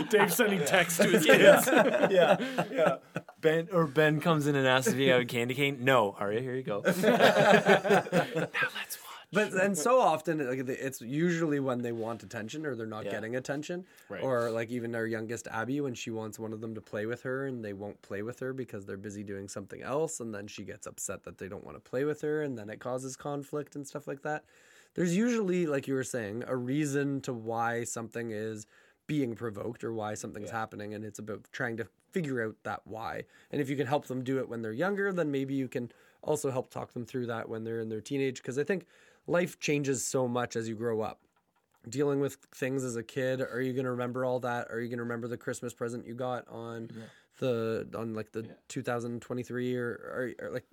Dave 0.09 0.33
sending 0.33 0.63
texts 0.65 0.99
to 0.99 1.07
his 1.09 1.25
kids. 1.25 1.67
yeah, 1.67 2.37
yeah. 2.71 2.97
Ben 3.41 3.67
or 3.71 3.87
Ben 3.87 4.19
comes 4.19 4.47
in 4.47 4.55
and 4.55 4.67
asks 4.67 4.91
if 4.91 4.97
you 4.99 5.11
have 5.11 5.21
a 5.21 5.25
candy 5.25 5.53
cane. 5.53 5.77
No, 5.81 6.15
Arya, 6.19 6.41
here 6.41 6.55
you 6.55 6.63
go. 6.63 6.81
now 6.85 6.91
let's 6.91 8.97
watch. 8.97 9.07
But 9.33 9.51
and 9.53 9.77
so 9.77 9.99
often, 9.99 10.47
like 10.47 10.59
it's 10.69 11.01
usually 11.01 11.59
when 11.59 11.81
they 11.81 11.91
want 11.91 12.23
attention 12.23 12.65
or 12.65 12.75
they're 12.75 12.85
not 12.87 13.05
Yeah. 13.05 13.11
getting 13.11 13.35
attention, 13.35 13.85
Right. 14.09 14.23
or 14.23 14.49
like 14.51 14.69
even 14.71 14.95
our 14.95 15.05
youngest 15.05 15.47
Abby 15.51 15.81
when 15.81 15.93
she 15.93 16.11
wants 16.11 16.39
one 16.39 16.53
of 16.53 16.61
them 16.61 16.73
to 16.75 16.81
play 16.81 17.05
with 17.05 17.23
her 17.23 17.45
and 17.45 17.63
they 17.63 17.73
won't 17.73 18.01
play 18.01 18.21
with 18.21 18.39
her 18.39 18.53
because 18.53 18.85
they're 18.85 18.95
busy 18.97 19.23
doing 19.23 19.47
something 19.49 19.81
else, 19.81 20.19
and 20.21 20.33
then 20.33 20.47
she 20.47 20.63
gets 20.63 20.87
upset 20.87 21.23
that 21.25 21.37
they 21.37 21.49
don't 21.49 21.65
want 21.65 21.75
to 21.75 21.89
play 21.89 22.05
with 22.05 22.21
her, 22.21 22.41
and 22.41 22.57
then 22.57 22.69
it 22.69 22.79
causes 22.79 23.15
conflict 23.17 23.75
and 23.75 23.85
stuff 23.85 24.07
like 24.07 24.21
that. 24.23 24.45
There's 24.95 25.15
usually, 25.15 25.67
like 25.67 25.87
you 25.87 25.93
were 25.93 26.03
saying, 26.05 26.43
a 26.47 26.55
reason 26.55 27.21
to 27.21 27.33
why 27.33 27.83
something 27.83 28.31
is 28.31 28.65
being 29.07 29.35
provoked 29.35 29.83
or 29.83 29.93
why 29.93 30.13
something's 30.13 30.49
happening, 30.51 30.93
and 30.93 31.03
it's 31.03 31.19
about 31.19 31.45
trying 31.51 31.77
to 31.77 31.87
figure 32.11 32.45
out 32.45 32.55
that 32.63 32.81
why. 32.85 33.23
And 33.51 33.61
if 33.61 33.69
you 33.69 33.75
can 33.75 33.87
help 33.87 34.05
them 34.07 34.23
do 34.23 34.37
it 34.39 34.49
when 34.49 34.61
they're 34.61 34.73
younger, 34.73 35.11
then 35.11 35.31
maybe 35.31 35.53
you 35.53 35.67
can 35.67 35.91
also 36.21 36.51
help 36.51 36.69
talk 36.69 36.93
them 36.93 37.05
through 37.05 37.27
that 37.27 37.49
when 37.49 37.63
they're 37.63 37.79
in 37.79 37.89
their 37.89 38.01
teenage. 38.01 38.37
Because 38.37 38.59
I 38.59 38.63
think 38.63 38.85
life 39.25 39.59
changes 39.59 40.05
so 40.05 40.27
much 40.27 40.55
as 40.55 40.67
you 40.67 40.75
grow 40.75 41.01
up. 41.01 41.19
Dealing 41.87 42.19
with 42.19 42.35
things 42.53 42.83
as 42.83 42.97
a 42.97 43.03
kid, 43.03 43.39
are 43.39 43.61
you 43.61 43.71
going 43.71 43.85
to 43.85 43.91
remember 43.91 44.25
all 44.25 44.41
that? 44.41 44.67
Are 44.69 44.81
you 44.81 44.89
going 44.89 44.97
to 44.97 45.03
remember 45.03 45.29
the 45.29 45.37
Christmas 45.37 45.73
present 45.73 46.05
you 46.05 46.13
got 46.15 46.45
on 46.49 46.89
the 47.39 47.87
on 47.95 48.13
like 48.13 48.31
the 48.31 48.49
2023 48.67 49.75
or, 49.77 49.87
or, 49.89 50.31
or 50.39 50.49
like 50.51 50.65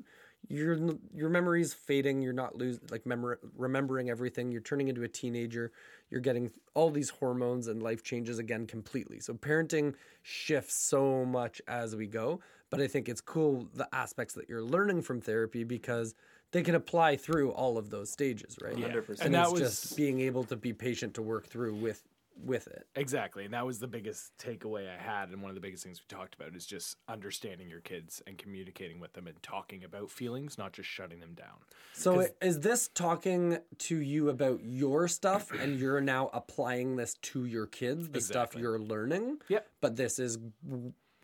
your 0.48 0.78
your 1.14 1.28
memories 1.28 1.72
fading 1.72 2.20
you're 2.20 2.32
not 2.32 2.56
losing 2.56 2.82
like 2.90 3.06
memor- 3.06 3.38
remembering 3.56 4.10
everything 4.10 4.50
you're 4.52 4.60
turning 4.60 4.88
into 4.88 5.02
a 5.02 5.08
teenager 5.08 5.72
you're 6.10 6.20
getting 6.20 6.50
all 6.74 6.90
these 6.90 7.08
hormones 7.10 7.66
and 7.68 7.82
life 7.82 8.02
changes 8.02 8.38
again 8.38 8.66
completely 8.66 9.20
so 9.20 9.32
parenting 9.34 9.94
shifts 10.22 10.86
so 10.88 11.24
much 11.24 11.62
as 11.66 11.96
we 11.96 12.06
go 12.06 12.40
but 12.70 12.80
i 12.80 12.86
think 12.86 13.08
it's 13.08 13.20
cool 13.20 13.66
the 13.74 13.88
aspects 13.94 14.34
that 14.34 14.48
you're 14.48 14.62
learning 14.62 15.00
from 15.00 15.20
therapy 15.20 15.64
because 15.64 16.14
they 16.52 16.62
can 16.62 16.74
apply 16.74 17.16
through 17.16 17.50
all 17.52 17.78
of 17.78 17.90
those 17.90 18.12
stages 18.12 18.56
right 18.62 18.76
Yeah. 18.78 18.88
100%. 18.88 19.08
and, 19.08 19.20
And 19.22 19.34
that 19.34 19.44
it's 19.44 19.52
was- 19.52 19.60
just 19.60 19.96
being 19.96 20.20
able 20.20 20.44
to 20.44 20.56
be 20.56 20.72
patient 20.72 21.14
to 21.14 21.22
work 21.22 21.46
through 21.46 21.74
with 21.74 22.02
with 22.36 22.66
it 22.66 22.84
Exactly. 22.96 23.44
And 23.44 23.54
that 23.54 23.66
was 23.66 23.78
the 23.78 23.86
biggest 23.86 24.36
takeaway 24.38 24.88
I 24.88 25.00
had. 25.00 25.30
And 25.30 25.42
one 25.42 25.50
of 25.50 25.54
the 25.54 25.60
biggest 25.60 25.84
things 25.84 26.00
we 26.00 26.16
talked 26.16 26.34
about 26.34 26.54
is 26.54 26.64
just 26.64 26.96
understanding 27.08 27.68
your 27.68 27.80
kids 27.80 28.22
and 28.26 28.38
communicating 28.38 29.00
with 29.00 29.12
them 29.12 29.26
and 29.26 29.42
talking 29.42 29.84
about 29.84 30.10
feelings, 30.10 30.58
not 30.58 30.72
just 30.72 30.88
shutting 30.88 31.20
them 31.20 31.34
down. 31.34 31.58
So 31.92 32.26
is 32.40 32.60
this 32.60 32.88
talking 32.88 33.58
to 33.78 33.96
you 33.96 34.28
about 34.28 34.60
your 34.62 35.08
stuff 35.08 35.50
and 35.52 35.78
you're 35.78 36.00
now 36.00 36.30
applying 36.32 36.96
this 36.96 37.14
to 37.14 37.46
your 37.46 37.66
kids, 37.66 38.08
the 38.08 38.20
stuff 38.20 38.54
you're 38.54 38.78
learning? 38.78 39.38
Yep. 39.48 39.66
But 39.80 39.96
this 39.96 40.18
is 40.18 40.38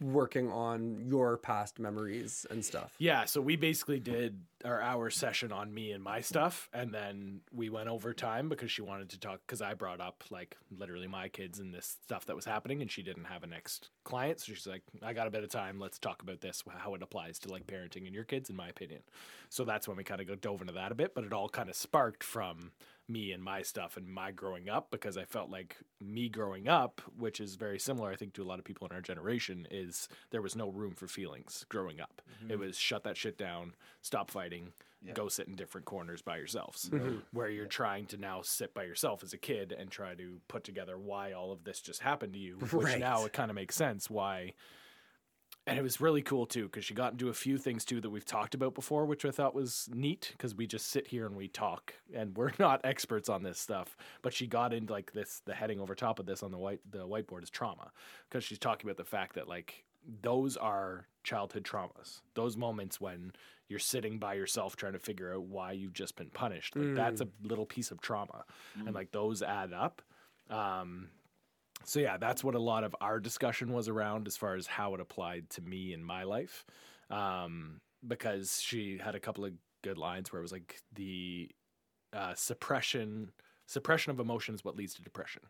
working 0.01 0.51
on 0.51 1.05
your 1.07 1.37
past 1.37 1.79
memories 1.79 2.47
and 2.51 2.65
stuff. 2.65 2.95
Yeah, 2.99 3.27
so 3.27 3.41
we 3.41 3.57
basically 3.57 4.01
did 4.01 4.41
our 4.65 4.81
hour 4.81 5.11
session 5.11 5.53
on 5.53 5.73
me 5.73 5.93
and 5.93 6.03
my 6.03 6.21
stuff, 6.21 6.69
and 6.73 6.93
then 6.93 7.41
we 7.53 7.69
went 7.69 7.89
over 7.89 8.13
time 8.13 8.49
because 8.49 8.71
she 8.71 8.83
wanted 8.83 9.11
to 9.11 9.21
talk. 9.21 9.41
Because 9.47 9.63
I 9.63 9.75
brought 9.75 10.01
up 10.01 10.25
like 10.31 10.57
literally 10.71 11.07
my 11.07 11.29
kids 11.29 11.59
and 11.59 11.73
this 11.73 11.99
stuff 12.05 12.27
that 12.27 12.37
was 12.37 12.45
happening, 12.45 12.83
and 12.83 12.91
she 12.91 13.03
didn't 13.03 13.25
have 13.25 13.43
a 13.43 13.47
next 13.47 13.91
client, 14.05 14.41
so 14.41 14.53
she's 14.53 14.67
like, 14.67 14.83
"I 15.03 15.13
got 15.13 15.27
a 15.27 15.31
bit 15.31 15.45
of 15.45 15.51
time. 15.51 15.79
Let's 15.79 15.99
talk 15.99 16.23
about 16.23 16.41
this, 16.41 16.63
how 16.79 16.95
it 16.95 17.03
applies 17.03 17.39
to 17.41 17.51
like 17.51 17.67
parenting 17.67 18.07
and 18.07 18.15
your 18.15 18.25
kids, 18.25 18.51
in 18.51 18.57
my 18.57 18.69
opinion." 18.69 19.03
So 19.49 19.65
that's 19.65 19.89
when 19.89 19.97
we 19.97 20.05
kind 20.05 20.21
of 20.21 20.27
go 20.27 20.37
dove 20.37 20.61
into 20.61 20.75
that 20.75 20.93
a 20.93 20.95
bit, 20.95 21.15
but 21.15 21.25
it 21.25 21.33
all 21.33 21.49
kind 21.49 21.69
of 21.69 21.77
sparked 21.77 22.23
from 22.23 22.73
me 23.11 23.33
and 23.33 23.43
my 23.43 23.63
stuff 23.63 23.97
and 23.97 24.07
my 24.07 24.31
growing 24.31 24.69
up 24.69 24.91
because 24.91 25.17
I 25.17 25.25
felt 25.25 25.51
like 25.51 25.77
me 26.01 26.29
growing 26.29 26.69
up, 26.69 27.03
which 27.19 27.41
is 27.41 27.57
very 27.57 27.79
similar, 27.79 28.11
I 28.11 28.17
think, 28.17 28.35
to 28.35 28.43
a 28.43 28.45
lot 28.45 28.59
of 28.59 28.65
people 28.65 28.87
in 28.87 28.95
our 28.95 29.01
generation, 29.01 29.67
is 29.71 30.09
there 30.31 30.41
was 30.43 30.55
no 30.55 30.71
room 30.71 30.95
for 30.95 31.09
feelings 31.09 31.67
growing 31.69 32.01
up. 32.01 32.23
Mm-hmm. 32.41 32.53
It 32.53 32.59
was 32.59 32.79
shut 32.79 33.03
that 33.05 33.17
shit 33.17 33.37
down, 33.37 33.75
stop 34.01 34.31
fighting, 34.31 34.50
go 35.15 35.29
sit 35.29 35.49
in 35.49 35.55
different 35.57 35.87
corners 35.87 36.21
by 36.23 36.37
yourselves. 36.37 36.91
Mm-hmm. 36.91 37.19
Where 37.33 37.49
you're 37.49 37.67
trying 37.67 38.07
to 38.07 38.17
now 38.19 38.43
sit 38.43 38.75
by 38.75 38.85
yourself 38.85 39.23
as 39.23 39.33
a 39.33 39.39
kid 39.39 39.73
and 39.73 39.91
try 39.91 40.15
to 40.15 40.41
put 40.49 40.63
together 40.65 40.99
why 40.99 41.33
all 41.33 41.53
of 41.53 41.65
this 41.65 41.81
just 41.81 42.03
happened 42.03 42.35
to 42.35 42.39
you, 42.39 42.57
which 42.71 42.73
Right. 42.73 42.99
now 42.99 43.25
it 43.25 43.33
kind 43.33 43.51
of 43.51 43.55
makes 43.55 43.75
sense 43.77 44.11
why. 44.11 44.53
And 45.67 45.79
it 45.79 45.83
was 45.83 46.01
really 46.01 46.23
cool 46.23 46.47
too 46.47 46.65
because 46.65 46.85
she 46.85 46.95
got 46.95 47.13
into 47.13 47.29
a 47.29 47.35
few 47.35 47.57
things 47.59 47.85
too 47.85 48.01
that 48.01 48.11
we've 48.11 48.25
talked 48.25 48.55
about 48.55 48.75
before 48.75 49.05
which 49.05 49.25
i 49.25 49.31
thought 49.31 49.55
was 49.55 49.89
neat 49.93 50.31
because 50.33 50.55
we 50.55 50.67
just 50.67 50.87
sit 50.89 51.07
here 51.07 51.27
and 51.27 51.37
we 51.37 51.49
talk 51.49 51.95
and 52.15 52.37
we're 52.37 52.51
not 52.59 52.81
experts 52.85 53.29
on 53.29 53.43
this 53.43 53.59
stuff. 53.59 53.97
But 54.23 54.33
she 54.33 54.47
got 54.47 54.73
into 54.73 54.93
like 54.93 55.13
this 55.13 55.43
the 55.45 55.55
heading 55.55 55.79
over 55.81 55.95
top 55.95 56.19
of 56.19 56.27
this 56.27 56.43
on 56.43 56.51
the 56.51 56.59
white 56.59 56.81
the 56.91 57.07
whiteboard 57.07 57.43
is 57.43 57.51
trauma 57.51 57.91
because 58.29 58.43
she's 58.45 58.59
talking 58.59 58.89
about 58.89 58.97
the 58.97 59.05
fact 59.09 59.35
that 59.37 59.49
like 59.49 59.85
those 60.23 60.57
are 60.57 61.07
childhood 61.23 61.65
traumas 61.65 62.21
those 62.35 62.57
moments 62.57 63.01
when 63.01 63.33
you're 63.69 63.79
sitting 63.79 64.19
by 64.19 64.35
yourself 64.35 64.75
trying 64.75 64.95
to 64.95 64.99
figure 64.99 65.35
out 65.35 65.43
why 65.43 65.73
you've 65.73 65.93
just 65.93 66.17
been 66.17 66.31
punished 66.31 66.75
like 66.77 66.95
that's 66.95 67.21
a 67.21 67.29
little 67.43 67.67
piece 67.67 67.91
of 67.91 68.01
trauma 68.01 68.45
and 68.87 68.95
like 68.95 69.13
those 69.13 69.43
add 69.43 69.73
up 69.73 70.03
um 70.49 71.09
so 71.85 72.01
yeah, 72.01 72.17
that's 72.19 72.45
what 72.45 72.55
a 72.55 72.59
lot 72.61 72.85
of 72.85 72.95
our 73.01 73.19
discussion 73.21 73.73
was 73.73 73.89
around 73.89 74.27
as 74.27 74.37
far 74.37 74.55
as 74.55 74.67
how 74.67 74.95
it 74.95 75.01
applied 75.01 75.49
to 75.51 75.63
me 75.63 75.93
in 75.93 76.05
my 76.05 76.25
life. 76.25 76.65
Um, 77.09 77.81
because 78.07 78.61
she 78.61 78.99
had 78.99 79.15
a 79.15 79.21
couple 79.21 79.45
of 79.45 79.53
good 79.83 79.99
lines 79.99 80.33
where 80.33 80.41
it 80.41 80.43
was 80.43 80.53
like 80.53 80.81
the 80.95 81.51
uh, 82.13 82.35
suppression 82.35 83.31
suppression 83.67 84.11
of 84.11 84.21
emotion 84.21 84.55
is 84.55 84.65
what 84.65 84.77
leads 84.77 84.95
to 84.95 85.03
depression. 85.03 85.43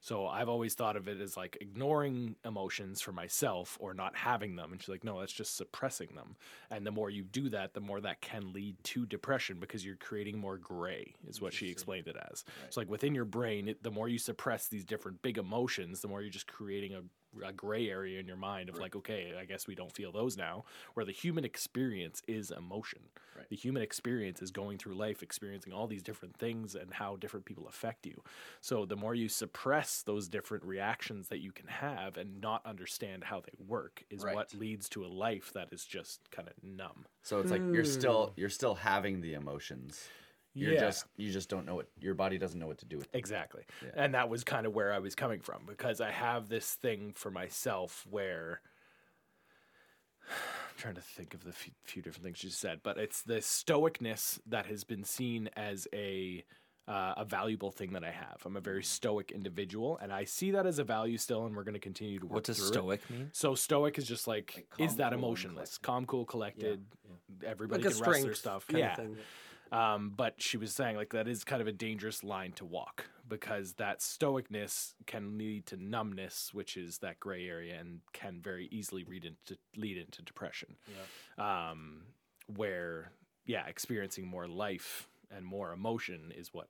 So 0.00 0.26
I've 0.26 0.48
always 0.48 0.74
thought 0.74 0.96
of 0.96 1.08
it 1.08 1.20
as 1.20 1.36
like 1.36 1.58
ignoring 1.60 2.36
emotions 2.44 3.00
for 3.00 3.12
myself 3.12 3.76
or 3.80 3.94
not 3.94 4.16
having 4.16 4.56
them. 4.56 4.72
And 4.72 4.80
she's 4.80 4.88
like, 4.88 5.04
no, 5.04 5.20
that's 5.20 5.32
just 5.32 5.56
suppressing 5.56 6.08
them. 6.14 6.36
And 6.70 6.86
the 6.86 6.90
more 6.90 7.10
you 7.10 7.24
do 7.24 7.48
that, 7.50 7.74
the 7.74 7.80
more 7.80 8.00
that 8.00 8.20
can 8.20 8.52
lead 8.52 8.76
to 8.84 9.06
depression 9.06 9.58
because 9.60 9.84
you're 9.84 9.96
creating 9.96 10.38
more 10.38 10.58
gray, 10.58 11.14
is 11.26 11.40
what 11.40 11.52
she 11.52 11.70
explained 11.70 12.08
it 12.08 12.16
as. 12.30 12.44
So, 12.70 12.80
like 12.80 12.90
within 12.90 13.14
your 13.14 13.24
brain, 13.24 13.68
it, 13.68 13.82
the 13.82 13.90
more 13.90 14.08
you 14.08 14.18
suppress 14.18 14.68
these 14.68 14.84
different 14.84 15.22
big 15.22 15.38
emotions, 15.38 16.00
the 16.00 16.08
more 16.08 16.20
you're 16.20 16.30
just 16.30 16.46
creating 16.46 16.94
a 16.94 17.02
a 17.44 17.52
gray 17.52 17.88
area 17.88 18.20
in 18.20 18.26
your 18.26 18.36
mind 18.36 18.68
of 18.68 18.78
like, 18.78 18.96
okay, 18.96 19.34
I 19.38 19.44
guess 19.44 19.66
we 19.66 19.74
don't 19.74 19.92
feel 19.92 20.12
those 20.12 20.36
now. 20.36 20.64
Where 20.94 21.06
the 21.06 21.12
human 21.12 21.44
experience 21.44 22.22
is 22.26 22.50
emotion. 22.50 23.00
The 23.50 23.56
human 23.56 23.82
experience 23.82 24.42
is 24.42 24.50
going 24.50 24.78
through 24.78 24.94
life, 24.94 25.22
experiencing 25.22 25.72
all 25.72 25.86
these 25.86 26.02
different 26.02 26.36
things 26.36 26.74
and 26.74 26.92
how 26.94 27.16
different 27.16 27.46
people 27.46 27.68
affect 27.68 28.06
you. 28.06 28.22
So 28.60 28.84
the 28.84 28.96
more 28.96 29.14
you 29.14 29.28
suppress 29.28 30.02
those 30.02 30.28
different 30.28 30.64
reactions 30.64 31.28
that 31.28 31.38
you 31.38 31.52
can 31.52 31.68
have 31.68 32.16
and 32.16 32.40
not 32.40 32.64
understand 32.64 33.24
how 33.24 33.40
they 33.40 33.52
work 33.66 34.04
is 34.10 34.24
Right. 34.24 34.34
what 34.34 34.54
leads 34.54 34.88
to 34.90 35.04
a 35.04 35.08
life 35.08 35.52
that 35.52 35.68
is 35.72 35.84
just 35.84 36.30
kind 36.30 36.48
of 36.48 36.54
numb. 36.62 37.06
So 37.22 37.40
it's 37.40 37.50
like 37.50 37.60
you're 37.60 37.84
hmm. 37.84 37.90
still 37.90 38.32
you're 38.36 38.48
still 38.48 38.74
having 38.74 39.20
the 39.20 39.34
emotions. 39.34 40.08
You're 40.56 40.72
Yeah. 40.72 40.80
just 40.80 41.04
you 41.16 41.30
just 41.30 41.48
don't 41.50 41.66
know 41.66 41.74
what 41.74 41.88
your 42.00 42.14
body 42.14 42.38
doesn't 42.38 42.58
know 42.58 42.66
what 42.66 42.78
to 42.78 42.86
do 42.86 42.96
with. 42.96 43.12
Them. 43.12 43.18
Exactly. 43.18 43.62
And 43.94 44.14
that 44.14 44.28
was 44.30 44.42
kind 44.42 44.66
of 44.66 44.74
where 44.74 44.92
I 44.92 44.98
was 44.98 45.14
coming 45.14 45.40
from 45.40 45.62
because 45.66 46.00
I 46.00 46.10
have 46.10 46.48
this 46.48 46.74
thing 46.74 47.12
for 47.14 47.30
myself 47.30 48.06
where 48.08 48.62
I'm 50.28 50.76
trying 50.78 50.94
to 50.94 51.00
think 51.02 51.34
of 51.34 51.44
the 51.44 51.52
few, 51.52 51.72
few 51.84 52.02
different 52.02 52.24
things 52.24 52.42
you 52.42 52.50
said, 52.50 52.80
but 52.82 52.96
it's 52.98 53.22
the 53.22 53.36
stoicness 53.36 54.40
that 54.46 54.66
has 54.66 54.82
been 54.84 55.04
seen 55.04 55.48
as 55.56 55.86
a 55.92 56.44
uh, 56.88 57.14
a 57.16 57.24
valuable 57.24 57.72
thing 57.72 57.92
that 57.94 58.04
I 58.04 58.12
have. 58.12 58.36
I'm 58.46 58.56
a 58.56 58.60
very 58.60 58.84
stoic 58.84 59.32
individual, 59.32 59.98
and 60.00 60.12
I 60.12 60.22
see 60.22 60.52
that 60.52 60.66
as 60.66 60.78
a 60.78 60.84
value 60.84 61.18
still, 61.18 61.44
and 61.44 61.56
we're 61.56 61.64
going 61.64 61.74
to 61.74 61.80
continue 61.80 62.20
to 62.20 62.26
work 62.26 62.34
What 62.34 62.44
does 62.44 62.58
through 62.58 62.66
it. 62.68 62.72
stoic 62.74 63.10
mean? 63.10 63.30
So 63.32 63.56
stoic 63.56 63.98
is 63.98 64.06
just 64.06 64.28
like, 64.28 64.68
calm, 64.70 64.86
is 64.86 64.94
that 64.96 65.10
cool, 65.10 65.18
emotionless, 65.18 65.78
calm, 65.78 66.06
cool, 66.06 66.24
collected. 66.24 66.84
Everybody 67.44 67.82
Like 67.82 67.92
a 67.92 67.96
can 67.96 68.08
rest 68.08 68.22
their 68.22 68.34
stuff. 68.34 68.68
kind 68.68 68.78
yeah. 68.78 68.96
Um, 69.72 70.12
but 70.16 70.40
she 70.40 70.56
was 70.56 70.72
saying 70.72 70.96
like 70.96 71.10
that 71.10 71.26
is 71.26 71.44
kind 71.44 71.60
of 71.60 71.66
a 71.68 71.72
dangerous 71.72 72.22
line 72.22 72.52
to 72.52 72.64
walk 72.64 73.06
because 73.28 73.74
that 73.74 73.98
stoicness 74.00 74.94
can 75.06 75.36
lead 75.36 75.66
to 75.66 75.76
numbness, 75.76 76.54
which 76.54 76.76
is 76.76 76.98
that 76.98 77.18
gray 77.18 77.48
area, 77.48 77.78
and 77.78 78.00
can 78.12 78.40
very 78.40 78.68
easily 78.70 79.04
lead 79.04 79.24
into 79.24 79.58
lead 79.76 79.98
into 79.98 80.22
depression. 80.22 80.76
Um, 81.38 82.02
where 82.54 83.10
yeah, 83.44 83.66
experiencing 83.66 84.26
more 84.26 84.46
life 84.46 85.08
and 85.30 85.44
more 85.44 85.72
emotion 85.72 86.32
is 86.36 86.54
what 86.54 86.68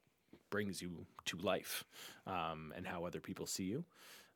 brings 0.49 0.81
you 0.81 1.07
to 1.27 1.37
life, 1.39 1.85
um, 2.27 2.73
and 2.77 2.87
how 2.87 3.05
other 3.05 3.21
people 3.21 3.47
see 3.47 3.65
you. 3.65 3.85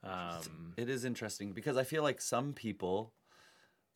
Um, 0.03 0.75
It 0.77 0.89
is 0.89 1.05
interesting 1.05 1.53
because 1.53 1.77
I 1.77 1.85
feel 1.85 2.03
like 2.03 2.21
some 2.21 2.53
people 2.53 3.13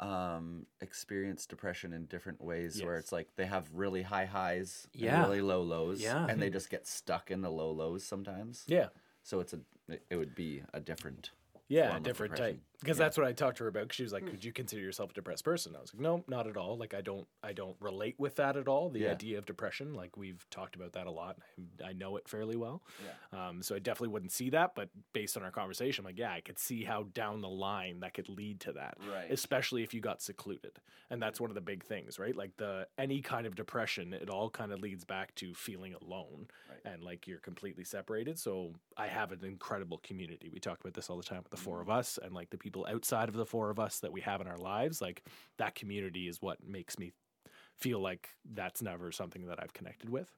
um 0.01 0.66
experience 0.80 1.47
depression 1.47 1.92
in 1.92 2.07
different 2.07 2.42
ways 2.42 2.82
where 2.82 2.97
it's 2.99 3.12
like 3.12 3.28
they 3.36 3.47
have 3.47 3.68
really 3.72 4.03
high 4.03 4.24
highs 4.26 4.88
Yeah. 4.92 5.20
and 5.22 5.28
really 5.28 5.40
low 5.40 5.62
lows 5.62 6.01
Yeah. 6.01 6.26
and 6.28 6.42
they 6.42 6.51
just 6.51 6.68
get 6.68 6.86
stuck 6.86 7.30
in 7.30 7.42
the 7.42 7.51
low 7.51 7.70
lows 7.70 8.05
sometimes 8.05 8.64
yeah. 8.66 8.88
so 9.22 9.38
it's 9.40 9.53
a 9.53 9.61
it- 9.88 10.16
would 10.16 10.34
be 10.34 10.62
a 10.72 10.80
different 10.80 11.30
Yeah, 11.68 11.99
different 12.01 12.36
type. 12.36 12.61
Because 12.81 12.99
that's 12.99 13.16
what 13.16 13.27
I 13.27 13.33
talked 13.33 13.59
to 13.59 13.64
her 13.64 13.68
about. 13.68 13.89
'cause 13.89 13.97
she 13.97 14.03
was 14.03 14.12
like, 14.12 14.27
"Could 14.27 14.45
you 14.45 14.53
consider 14.53 14.83
yourself 14.83 15.11
a 15.11 15.14
depressed 15.14 15.45
person?" 15.45 15.75
I 15.77 15.81
was 15.81 15.95
like, 15.95 16.01
"No, 16.03 16.25
not 16.29 16.47
at 16.47 16.57
all. 16.57 16.77
Like, 16.77 16.93
I 16.95 17.01
don't, 17.01 17.27
I 17.43 17.53
don't 17.53 17.77
relate 17.81 18.18
with 18.18 18.37
that 18.37 18.57
at 18.57 18.68
all. 18.68 18.91
The 18.91 19.01
Yeah. 19.01 19.11
idea 19.12 19.39
of 19.39 19.47
depression, 19.47 19.95
like, 19.95 20.16
we've 20.16 20.45
talked 20.51 20.77
about 20.77 20.93
that 20.93 21.07
a 21.07 21.11
lot. 21.11 21.39
I, 21.83 21.89
I 21.91 21.93
know 21.93 22.16
it 22.16 22.29
fairly 22.29 22.57
well. 22.57 22.83
Um, 23.33 23.62
so 23.62 23.75
I 23.75 23.79
definitely 23.79 24.09
wouldn't 24.12 24.33
see 24.33 24.51
that. 24.51 24.75
But 24.75 24.91
based 25.12 25.37
on 25.37 25.43
our 25.43 25.51
conversation, 25.51 26.03
I'm 26.05 26.11
like, 26.11 26.18
yeah, 26.18 26.33
I 26.33 26.41
could 26.41 26.59
see 26.59 26.85
how 26.85 27.05
down 27.05 27.41
the 27.41 27.49
line 27.49 28.01
that 28.01 28.14
could 28.14 28.29
lead 28.29 28.61
to 28.61 28.72
that. 28.72 28.99
Right. 29.11 29.31
Especially 29.31 29.83
if 29.83 29.95
you 29.95 30.01
got 30.01 30.20
secluded, 30.22 30.79
and 31.11 31.22
that's 31.22 31.41
one 31.41 31.51
of 31.51 31.55
the 31.55 31.61
big 31.61 31.85
things, 31.85 32.18
right? 32.18 32.35
Like 32.35 32.57
the 32.57 32.89
any 32.99 33.20
kind 33.22 33.47
of 33.47 33.55
depression, 33.55 34.12
it 34.12 34.29
all 34.31 34.51
kind 34.51 34.72
of 34.72 34.81
leads 34.81 35.05
back 35.05 35.35
to 35.37 35.55
feeling 35.55 35.95
alone 35.95 36.49
and 36.85 37.03
like 37.03 37.27
you're 37.27 37.39
completely 37.41 37.85
separated. 37.85 38.39
So 38.39 38.75
I 38.97 39.07
have 39.09 39.33
an 39.33 39.45
incredible 39.45 39.99
community. 39.99 40.49
We 40.53 40.61
talk 40.61 40.81
about 40.81 40.95
this 40.95 41.09
all 41.11 41.16
the 41.16 41.22
time 41.22 41.43
with 41.43 41.51
the 41.51 41.57
four 41.57 41.81
of 41.81 41.89
us 41.89 42.18
and 42.22 42.33
like 42.35 42.51
the 42.51 42.57
people 42.65 42.87
outside 42.91 43.29
of 43.29 43.35
the 43.37 43.47
four 43.47 43.71
of 43.71 43.79
us 43.79 44.01
that 44.01 44.11
we 44.11 44.23
have 44.23 44.41
in 44.41 44.49
our 44.49 44.59
lives. 44.59 45.01
Like 45.01 45.23
that 45.59 45.75
community 45.75 46.27
is 46.27 46.43
what 46.43 46.59
makes 46.67 46.99
me 46.99 47.12
feel 47.77 47.99
like 47.99 48.29
that's 48.53 48.83
never 48.83 49.11
something 49.11 49.47
that 49.47 49.61
I've 49.62 49.73
connected 49.73 50.09
with. 50.09 50.33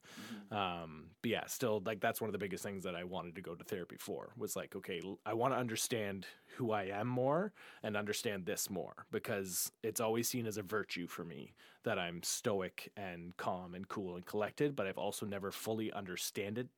Um, 0.51 1.11
but 1.22 1.31
yeah, 1.31 1.47
still 1.47 1.83
like 1.85 2.01
that's 2.01 2.20
one 2.20 2.29
of 2.29 2.33
the 2.33 2.39
biggest 2.39 2.64
things 2.64 2.83
that 2.85 2.95
I 2.95 3.05
wanted 3.05 3.35
to 3.37 3.43
go 3.43 3.55
to 3.55 3.64
therapy 3.64 3.97
for 3.99 4.33
was 4.37 4.57
like, 4.57 4.74
okay, 4.74 5.01
I 5.24 5.35
want 5.35 5.53
to 5.53 5.59
understand 5.59 6.27
who 6.57 6.72
I 6.72 6.85
am 6.85 7.07
more 7.07 7.53
and 7.83 7.97
understand 7.97 8.47
this 8.47 8.70
more 8.70 9.07
because 9.12 9.70
it's 9.83 10.01
always 10.01 10.29
seen 10.29 10.47
as 10.47 10.57
a 10.57 10.62
virtue 10.62 11.07
for 11.07 11.24
me 11.24 11.53
that 11.85 11.99
I'm 11.99 12.22
stoic 12.22 12.91
and 12.97 13.37
calm 13.37 13.74
and 13.74 13.87
cool 13.87 14.16
and 14.16 14.24
collected, 14.24 14.74
but 14.74 14.87
I've 14.87 14.99
also 14.99 15.27
never 15.27 15.51
fully 15.51 15.93
understand 15.93 16.59
it, 16.59 16.68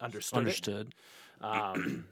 understood, 0.00 0.36
it. 0.36 0.40
Understood. 0.40 0.94
Um, 1.40 2.04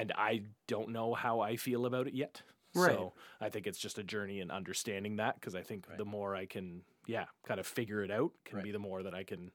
and 0.00 0.12
I 0.16 0.42
don't 0.66 0.88
know 0.90 1.14
how 1.14 1.40
I 1.40 1.56
feel 1.56 1.84
about 1.86 2.06
it 2.06 2.14
yet. 2.14 2.42
Right. 2.74 2.92
So 2.92 3.12
I 3.40 3.48
think 3.50 3.66
it's 3.66 3.78
just 3.78 3.98
a 3.98 4.02
journey 4.02 4.40
in 4.40 4.50
understanding 4.50 5.16
that 5.16 5.34
because 5.34 5.54
I 5.54 5.62
think 5.62 5.86
the 5.96 6.04
more 6.04 6.34
I 6.34 6.46
can, 6.46 6.82
yeah, 7.06 7.24
kind 7.46 7.60
of 7.60 7.66
figure 7.66 8.02
it 8.02 8.10
out, 8.10 8.32
can 8.44 8.62
be 8.62 8.70
the 8.70 8.78
more 8.78 9.02
that 9.02 9.14
I 9.14 9.24
can 9.24 9.50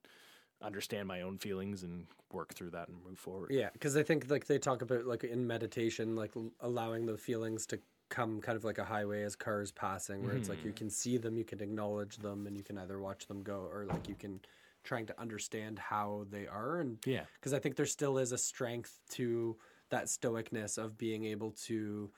understand 0.61 1.07
my 1.07 1.21
own 1.21 1.37
feelings 1.37 1.83
and 1.83 2.07
work 2.31 2.53
through 2.53 2.71
that 2.71 2.89
and 2.89 2.97
move 3.03 3.17
forward. 3.17 3.51
Yeah, 3.51 3.69
because 3.73 3.95
I 3.97 4.03
think 4.03 4.29
like 4.29 4.45
they 4.47 4.57
talk 4.59 4.81
about 4.81 5.05
like 5.05 5.23
in 5.23 5.47
meditation, 5.47 6.15
like 6.15 6.31
l- 6.35 6.51
allowing 6.59 7.05
the 7.05 7.17
feelings 7.17 7.65
to 7.67 7.79
come 8.09 8.39
kind 8.41 8.55
of 8.55 8.63
like 8.63 8.77
a 8.77 8.85
highway 8.85 9.23
as 9.23 9.35
cars 9.35 9.71
passing, 9.71 10.23
where 10.23 10.35
it's 10.35 10.49
like 10.49 10.63
you 10.63 10.69
Mm-hmm. 10.71 10.77
can 10.77 10.89
see 10.89 11.17
them, 11.17 11.37
you 11.37 11.45
can 11.45 11.61
acknowledge 11.61 12.17
them, 12.17 12.45
and 12.47 12.55
you 12.55 12.63
can 12.63 12.77
either 12.77 12.99
watch 12.99 13.27
them 13.27 13.41
go, 13.41 13.67
or 13.71 13.85
like 13.85 14.07
you 14.07 14.15
can 14.15 14.41
trying 14.83 15.05
to 15.07 15.19
understand 15.19 15.79
how 15.79 16.25
they 16.29 16.45
are, 16.47 16.79
and 16.79 16.99
Yeah. 17.05 17.23
because 17.39 17.53
I 17.53 17.59
think 17.59 17.75
there 17.75 17.87
still 17.87 18.17
is 18.19 18.31
a 18.31 18.37
strength 18.37 18.99
to 19.11 19.57
that 19.95 20.05
stoicness 20.05 20.77
of 20.77 20.97
being 20.97 21.25
able 21.25 21.51
to 21.51 22.11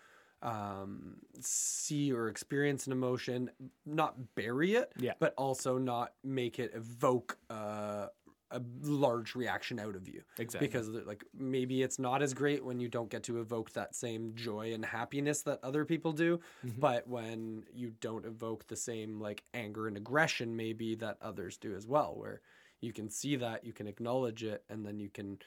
um 0.43 1.15
see 1.39 2.11
or 2.13 2.27
experience 2.27 2.85
an 2.87 2.91
emotion 2.91 3.49
not 3.85 4.13
bury 4.35 4.71
it 4.75 4.91
Yeah. 4.99 5.13
but 5.19 5.33
also 5.35 5.77
not 5.79 6.13
make 6.23 6.59
it 6.59 6.71
evoke 6.75 7.37
uh 7.49 8.07
a 8.51 8.61
large 8.81 9.35
reaction 9.35 9.77
out 9.77 9.95
of 9.97 10.07
you. 10.07 10.21
Exactly. 10.37 10.67
Because 10.69 10.87
like 10.87 11.25
maybe 11.37 11.81
it's 11.85 11.99
not 11.99 12.21
as 12.21 12.33
great 12.33 12.63
when 12.63 12.79
you 12.79 12.87
don't 12.87 13.09
get 13.09 13.23
to 13.23 13.41
evoke 13.41 13.73
that 13.73 13.93
same 13.93 14.31
joy 14.35 14.71
and 14.73 14.85
happiness 14.85 15.41
that 15.41 15.59
other 15.63 15.83
people 15.83 16.13
do, 16.13 16.39
Mm-hmm. 16.65 16.79
but 16.79 17.05
when 17.09 17.65
you 17.73 17.91
don't 17.99 18.25
evoke 18.25 18.65
the 18.67 18.77
same 18.77 19.19
like 19.19 19.43
anger 19.53 19.87
and 19.89 19.97
aggression 19.97 20.55
maybe 20.55 20.95
that 20.95 21.17
others 21.21 21.57
do 21.57 21.75
as 21.75 21.85
well 21.93 22.13
where 22.15 22.39
you 22.79 22.93
can 22.93 23.09
see 23.09 23.35
that, 23.35 23.65
you 23.65 23.73
can 23.73 23.87
acknowledge 23.87 24.43
it 24.53 24.63
and 24.69 24.85
then 24.85 24.97
you 24.97 25.09
can 25.09 25.39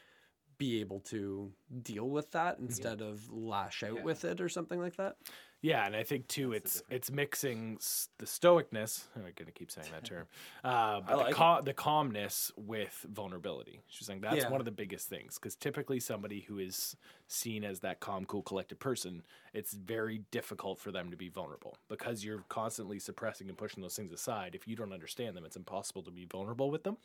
be 0.61 0.79
able 0.83 1.01
to 1.01 1.51
deal 1.83 2.07
with 2.11 2.31
that 2.33 2.59
instead 2.59 3.01
of 3.01 3.33
lash 3.33 3.83
out 3.83 4.03
with 4.03 4.27
it 4.27 4.43
or 4.43 4.49
something 4.51 4.79
like 4.79 4.95
that. 4.97 5.17
Yeah, 5.63 5.87
and 5.87 5.97
I 5.97 6.05
think 6.05 6.29
too, 6.29 6.53
it's 6.53 6.83
it's 6.91 7.11
mixing 7.11 7.79
the 8.19 8.27
stoicness. 8.27 9.05
I'm 9.17 9.23
gonna 9.37 9.51
keep 9.53 9.71
saying 9.71 9.89
that 9.93 10.05
term. 10.05 10.27
Uh, 10.65 11.01
but 11.01 11.29
the, 11.29 11.35
cal- 11.35 11.63
the 11.63 11.73
calmness 11.73 12.53
with 12.57 13.07
vulnerability. 13.11 13.81
She's 13.89 14.07
saying 14.07 14.21
that's 14.21 14.37
Yeah. 14.37 14.51
one 14.51 14.61
of 14.61 14.67
the 14.67 14.71
biggest 14.71 15.09
things 15.09 15.37
because 15.39 15.57
typically 15.57 15.99
somebody 16.01 16.41
who 16.41 16.59
is 16.59 16.95
seen 17.29 17.65
as 17.65 17.81
that 17.81 18.01
calm, 18.01 18.27
cool, 18.27 18.43
collected 18.43 18.79
person, 18.79 19.23
it's 19.55 19.73
very 19.73 20.19
difficult 20.31 20.79
for 20.79 20.93
them 20.93 21.11
to 21.11 21.17
be 21.17 21.31
vulnerable 21.31 21.77
because 21.89 22.23
you're 22.23 22.45
constantly 22.51 22.99
suppressing 22.99 23.49
and 23.49 23.57
pushing 23.57 23.83
those 23.83 23.97
things 23.97 24.13
aside. 24.13 24.55
If 24.55 24.69
you 24.69 24.77
don't 24.77 24.93
understand 24.93 25.37
them, 25.37 25.45
it's 25.47 25.57
impossible 25.57 26.03
to 26.03 26.11
be 26.11 26.27
vulnerable 26.27 26.71
with 26.71 26.83
them. 26.85 26.99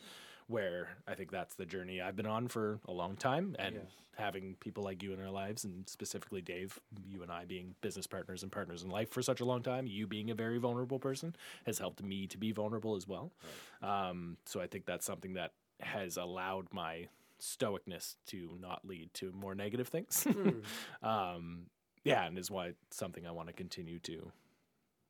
Where 0.48 0.89
I 1.08 1.16
think 1.16 1.32
that's 1.32 1.56
the 1.56 1.66
journey 1.66 2.02
I've 2.02 2.16
been 2.16 2.28
on 2.28 2.48
for 2.48 2.80
a 2.88 2.91
long 2.91 3.16
time, 3.16 3.56
and 3.58 3.80
having 4.18 4.56
people 4.60 4.84
like 4.84 5.04
you 5.04 5.14
in 5.14 5.22
our 5.22 5.32
lives, 5.32 5.64
and 5.64 5.88
specifically 5.89 6.41
Dave, 6.41 6.80
you 7.06 7.24
and 7.24 7.32
I 7.32 7.46
being 7.46 7.76
business 7.82 8.08
partners 8.08 8.43
and 8.43 8.52
partners 8.52 8.84
in 8.84 8.89
life 8.89 9.10
for 9.10 9.22
such 9.22 9.41
a 9.41 9.46
long 9.46 9.62
time, 9.62 9.88
you 9.88 10.08
being 10.08 10.30
a 10.32 10.36
very 10.36 10.58
vulnerable 10.58 11.00
person 11.00 11.36
has 11.66 11.80
helped 11.80 12.02
me 12.04 12.28
to 12.28 12.38
be 12.38 12.52
vulnerable 12.52 12.96
as 12.96 13.08
well. 13.08 13.32
Um, 13.82 14.38
so 14.46 14.62
I 14.62 14.68
think 14.68 14.86
that's 14.86 15.06
something 15.06 15.34
that 15.34 15.52
has 15.82 16.18
allowed 16.18 16.68
my 16.72 17.08
stoicness 17.41 18.16
to 18.28 18.58
not 18.62 18.86
lead 18.86 19.14
to 19.16 19.32
more 19.34 19.56
negative 19.56 19.88
things. 19.88 20.26
um, 21.04 21.68
yeah, 22.04 22.26
and 22.26 22.38
is 22.38 22.52
why 22.52 22.68
it's 22.68 22.98
something 22.98 23.26
I 23.28 23.32
want 23.32 23.48
to 23.48 23.54
continue 23.54 24.00
to, 24.00 24.32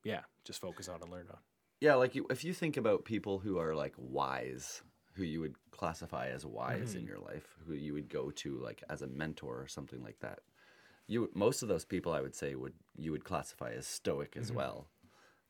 yeah, 0.02 0.20
just 0.44 0.60
focus 0.60 0.88
on 0.88 1.02
and 1.02 1.10
learn 1.10 1.26
on. 1.30 1.38
Yeah, 1.80 1.94
like 1.94 2.14
you, 2.14 2.26
if 2.30 2.42
you 2.42 2.54
think 2.54 2.76
about 2.78 3.04
people 3.04 3.38
who 3.38 3.58
are 3.58 3.74
like 3.74 3.92
wise, 3.98 4.80
who 5.16 5.24
you 5.24 5.40
would 5.40 5.54
classify 5.70 6.28
as 6.28 6.44
wise 6.44 6.94
in 6.94 7.02
mm-hmm. 7.02 7.08
your 7.08 7.18
life, 7.18 7.56
who 7.66 7.74
you 7.74 7.94
would 7.94 8.08
go 8.08 8.30
to 8.30 8.58
like 8.58 8.82
as 8.90 9.02
a 9.02 9.06
mentor 9.06 9.60
or 9.60 9.68
something 9.68 10.02
like 10.02 10.20
that. 10.20 10.40
You 11.06 11.30
most 11.34 11.62
of 11.62 11.68
those 11.68 11.84
people 11.84 12.12
I 12.12 12.20
would 12.20 12.34
say 12.34 12.54
would 12.54 12.74
you 12.96 13.12
would 13.12 13.24
classify 13.24 13.72
as 13.72 13.86
stoic 13.86 14.36
as 14.36 14.48
mm-hmm. 14.48 14.58
well, 14.58 14.88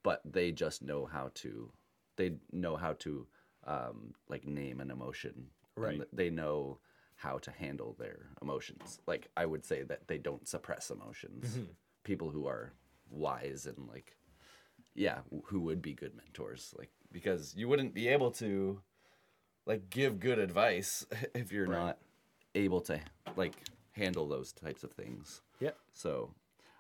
but 0.03 0.21
they 0.25 0.53
just 0.53 0.83
know 0.83 1.07
how 1.07 1.31
to 1.35 1.73
they 2.17 2.33
know 2.53 2.77
how 2.77 2.95
to 2.95 3.27
um, 3.67 4.15
like 4.29 4.47
name 4.47 4.81
an 4.81 4.91
emotion. 4.91 5.47
Right. 5.77 5.95
And 5.95 6.07
they 6.13 6.31
know 6.31 6.79
how 7.17 7.39
to 7.39 7.51
handle 7.51 7.97
their 7.99 8.27
emotions. 8.41 9.01
Like 9.07 9.29
I 9.37 9.47
would 9.47 9.65
say 9.65 9.83
that 9.83 10.07
they 10.07 10.19
don't 10.19 10.47
suppress 10.47 10.91
emotions. 10.91 11.49
Mm-hmm. 11.49 11.73
People 12.05 12.31
who 12.31 12.47
are 12.47 12.73
wise 13.11 13.67
and 13.67 13.89
like 13.89 14.17
yeah, 14.95 15.19
who 15.45 15.61
would 15.61 15.83
be 15.83 15.93
good 15.93 16.15
mentors? 16.17 16.75
Like 16.79 16.91
because 17.13 17.55
you 17.57 17.69
wouldn't 17.69 17.95
be 17.95 18.09
able 18.09 18.31
to 18.33 18.81
like 19.67 19.91
give 19.91 20.21
good 20.21 20.39
advice 20.39 21.05
if 21.35 21.53
you're 21.53 21.67
not 21.67 21.99
able 22.55 22.81
to 22.83 23.01
like 23.37 23.55
handle 23.93 24.27
those 24.29 24.53
types 24.53 24.85
of 24.85 24.93
things. 24.93 25.43
Yeah. 25.61 25.71
So 25.93 26.31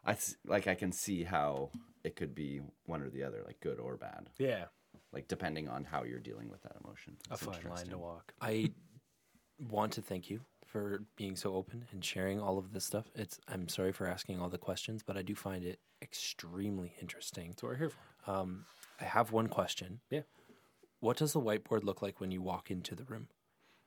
I 0.05 0.16
like 0.47 0.66
I 0.66 0.74
can 0.74 0.93
see 0.93 1.24
how 1.24 1.70
it 2.05 2.16
could 2.16 2.34
be 2.34 2.61
one 2.87 3.03
or 3.03 3.11
the 3.11 3.22
other, 3.24 3.43
like 3.45 3.61
good 3.61 3.78
or 3.80 3.97
bad, 3.97 4.30
Yeah. 4.39 4.66
like 5.12 5.26
depending 5.28 5.68
on 5.68 5.84
how 5.84 6.05
you're 6.05 6.20
dealing 6.20 6.49
with 6.49 6.62
that 6.62 6.76
emotion. 6.84 7.16
A 7.30 7.34
It's 7.34 7.43
fine 7.43 7.68
line 7.68 7.87
to 7.89 7.99
walk. 7.99 8.32
I 8.41 8.70
want 9.70 9.93
to 9.95 10.03
thank 10.03 10.30
you 10.30 10.41
for 10.66 11.03
being 11.16 11.34
so 11.37 11.55
open 11.55 11.84
and 11.93 12.05
sharing 12.05 12.41
all 12.41 12.59
of 12.59 12.72
this 12.72 12.84
stuff. 12.84 13.07
It's 13.14 13.41
I'm 13.49 13.68
sorry 13.68 13.93
for 13.93 14.07
asking 14.07 14.41
all 14.41 14.49
the 14.49 14.59
questions, 14.59 15.03
but 15.03 15.16
I 15.16 15.22
do 15.22 15.34
find 15.34 15.64
it 15.64 15.80
extremely 16.03 16.93
interesting. 17.01 17.49
That's 17.49 17.62
what 17.62 17.70
we're 17.72 17.76
here 17.78 17.91
for. 17.91 18.30
Um, 18.30 18.64
I 19.01 19.05
have 19.05 19.32
one 19.32 19.49
question. 19.49 20.01
Yeah. 20.11 20.20
What 21.07 21.19
does 21.19 21.33
the 21.35 21.41
whiteboard 21.41 21.85
look 21.85 22.03
like 22.03 22.21
when 22.21 22.33
you 22.33 22.43
walk 22.43 22.69
into 22.69 22.97
the 22.97 23.05
room? 23.05 23.29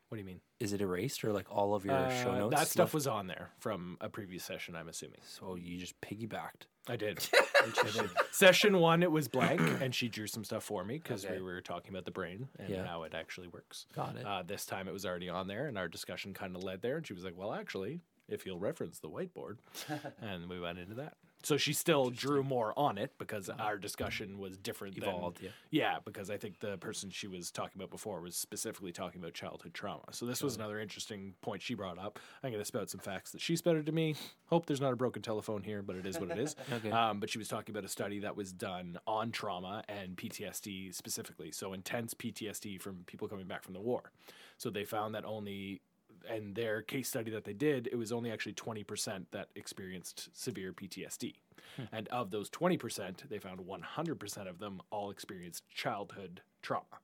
What 0.08 0.16
do 0.16 0.20
you 0.22 0.26
mean? 0.26 0.40
Is 0.62 0.72
it 0.72 0.80
erased 0.80 1.22
or 1.26 1.34
like 1.34 1.48
all 1.52 1.76
of 1.76 1.84
your 1.84 2.10
show 2.10 2.32
Uh, 2.32 2.38
notes? 2.40 2.56
that 2.56 2.68
stuff 2.70 2.86
left? 2.86 2.94
was 2.94 3.08
on 3.08 3.28
there 3.28 3.50
from 3.60 3.98
a 4.00 4.08
previous 4.08 4.42
session, 4.46 4.74
I'm 4.74 4.88
assuming. 4.88 5.20
so 5.28 5.56
you 5.56 5.78
just 5.78 6.00
piggybacked. 6.00 6.68
I 6.88 6.96
did. 6.96 7.20
I 7.62 7.92
did. 7.92 8.10
Session 8.32 8.80
one, 8.80 9.04
it 9.04 9.12
was 9.12 9.28
blank, 9.28 9.60
and 9.82 9.94
she 9.94 10.08
drew 10.08 10.28
some 10.28 10.46
stuff 10.46 10.64
for 10.64 10.86
me 10.86 10.98
because 10.98 11.26
Okay. 11.26 11.36
we 11.36 11.42
were 11.44 11.60
talking 11.60 11.90
about 11.92 12.06
the 12.06 12.12
brain 12.12 12.48
and 12.58 12.70
Yeah. 12.70 12.86
how 12.86 13.04
it 13.04 13.14
actually 13.14 13.50
works. 13.50 13.86
Got 13.94 14.16
it. 14.16 14.26
Uh, 14.26 14.42
this 14.44 14.66
time 14.66 14.88
it 14.88 14.94
was 14.94 15.06
already 15.06 15.28
on 15.28 15.48
there, 15.48 15.68
and 15.68 15.78
our 15.78 15.90
discussion 15.90 16.34
kind 16.34 16.56
of 16.56 16.64
led 16.64 16.82
there. 16.82 16.96
And 16.96 17.06
she 17.06 17.12
was 17.14 17.26
like, 17.26 17.36
"Well, 17.38 17.52
actually, 17.54 18.00
if 18.30 18.46
you'll 18.46 18.60
reference 18.60 19.00
the 19.00 19.10
whiteboard," 19.10 19.58
and 20.22 20.48
we 20.48 20.58
went 20.58 20.80
into 20.80 20.96
that. 20.96 21.18
So 21.44 21.56
she 21.56 21.72
still 21.72 22.10
drew 22.10 22.44
more 22.44 22.74
on 22.78 22.98
it 22.98 23.14
because 23.18 23.50
our 23.50 23.78
discussion 23.78 24.38
was 24.38 24.58
different. 24.58 24.98
Evolved, 24.98 25.38
than, 25.38 25.46
yeah. 25.46 25.52
yeah, 25.72 25.98
because 26.04 26.30
I 26.30 26.38
think 26.38 26.60
the 26.60 26.78
person 26.78 27.10
she 27.10 27.28
was 27.28 27.50
talking 27.50 27.80
about 27.80 27.90
before 27.90 28.20
was 28.20 28.36
specifically 28.36 28.92
talking 28.92 29.22
about 29.22 29.34
childhood 29.34 29.74
trauma. 29.74 30.04
So 30.12 30.26
this 30.26 30.44
was 30.44 30.58
another 30.58 30.80
interesting 30.80 31.34
point 31.42 31.62
she 31.62 31.76
brought 31.76 31.98
up. 31.98 32.20
I'm 32.44 32.52
going 32.52 32.62
to 32.62 32.66
spout 32.66 32.90
some 32.90 33.00
facts 33.00 33.32
that 33.32 33.42
she 33.42 33.56
spouted 33.56 33.86
to 33.86 33.92
me. 33.94 34.16
Hope 34.48 34.66
there's 34.66 34.82
not 34.82 34.92
a 34.92 34.98
broken 34.98 35.22
telephone 35.22 35.64
here, 35.64 35.82
but 35.82 35.96
it 35.96 36.06
is 36.06 36.20
what 36.20 36.32
it 36.32 36.40
is. 36.40 36.56
Okay. 36.72 36.92
Um, 36.92 37.20
but 37.20 37.30
she 37.30 37.40
was 37.40 37.48
talking 37.48 37.74
about 37.74 37.84
a 37.84 37.90
study 37.90 38.20
that 38.20 38.36
was 38.36 38.52
done 38.52 39.00
on 39.08 39.32
trauma 39.32 39.84
and 39.90 40.16
PTSD 40.16 40.94
specifically. 40.94 41.52
So 41.52 41.74
intense 41.74 42.14
PTSD 42.14 42.80
from 42.82 43.04
people 43.08 43.28
coming 43.28 43.48
back 43.48 43.64
from 43.64 43.74
the 43.74 43.82
war. 43.82 44.12
So 44.58 44.70
they 44.70 44.84
found 44.84 45.16
that 45.16 45.26
only 45.26 45.82
and 46.28 46.56
their 46.56 46.82
case 46.82 47.10
study 47.10 47.32
that 47.32 47.44
they 47.44 47.54
did, 47.54 47.88
it 47.88 47.96
was 47.96 48.12
only 48.12 48.32
actually 48.32 48.54
20% 48.54 49.26
that 49.32 49.50
experienced 49.56 50.30
severe 50.34 50.74
PTSD. 50.74 51.36
Hmm. 51.76 51.84
And 51.92 52.08
of 52.10 52.32
those 52.32 52.50
20%, 52.50 53.30
they 53.30 53.40
found 53.40 53.60
100% 53.60 54.50
of 54.50 54.60
them 54.60 54.82
all 54.90 55.12
experienced 55.12 55.70
childhood 55.70 56.42
trauma 56.62 57.00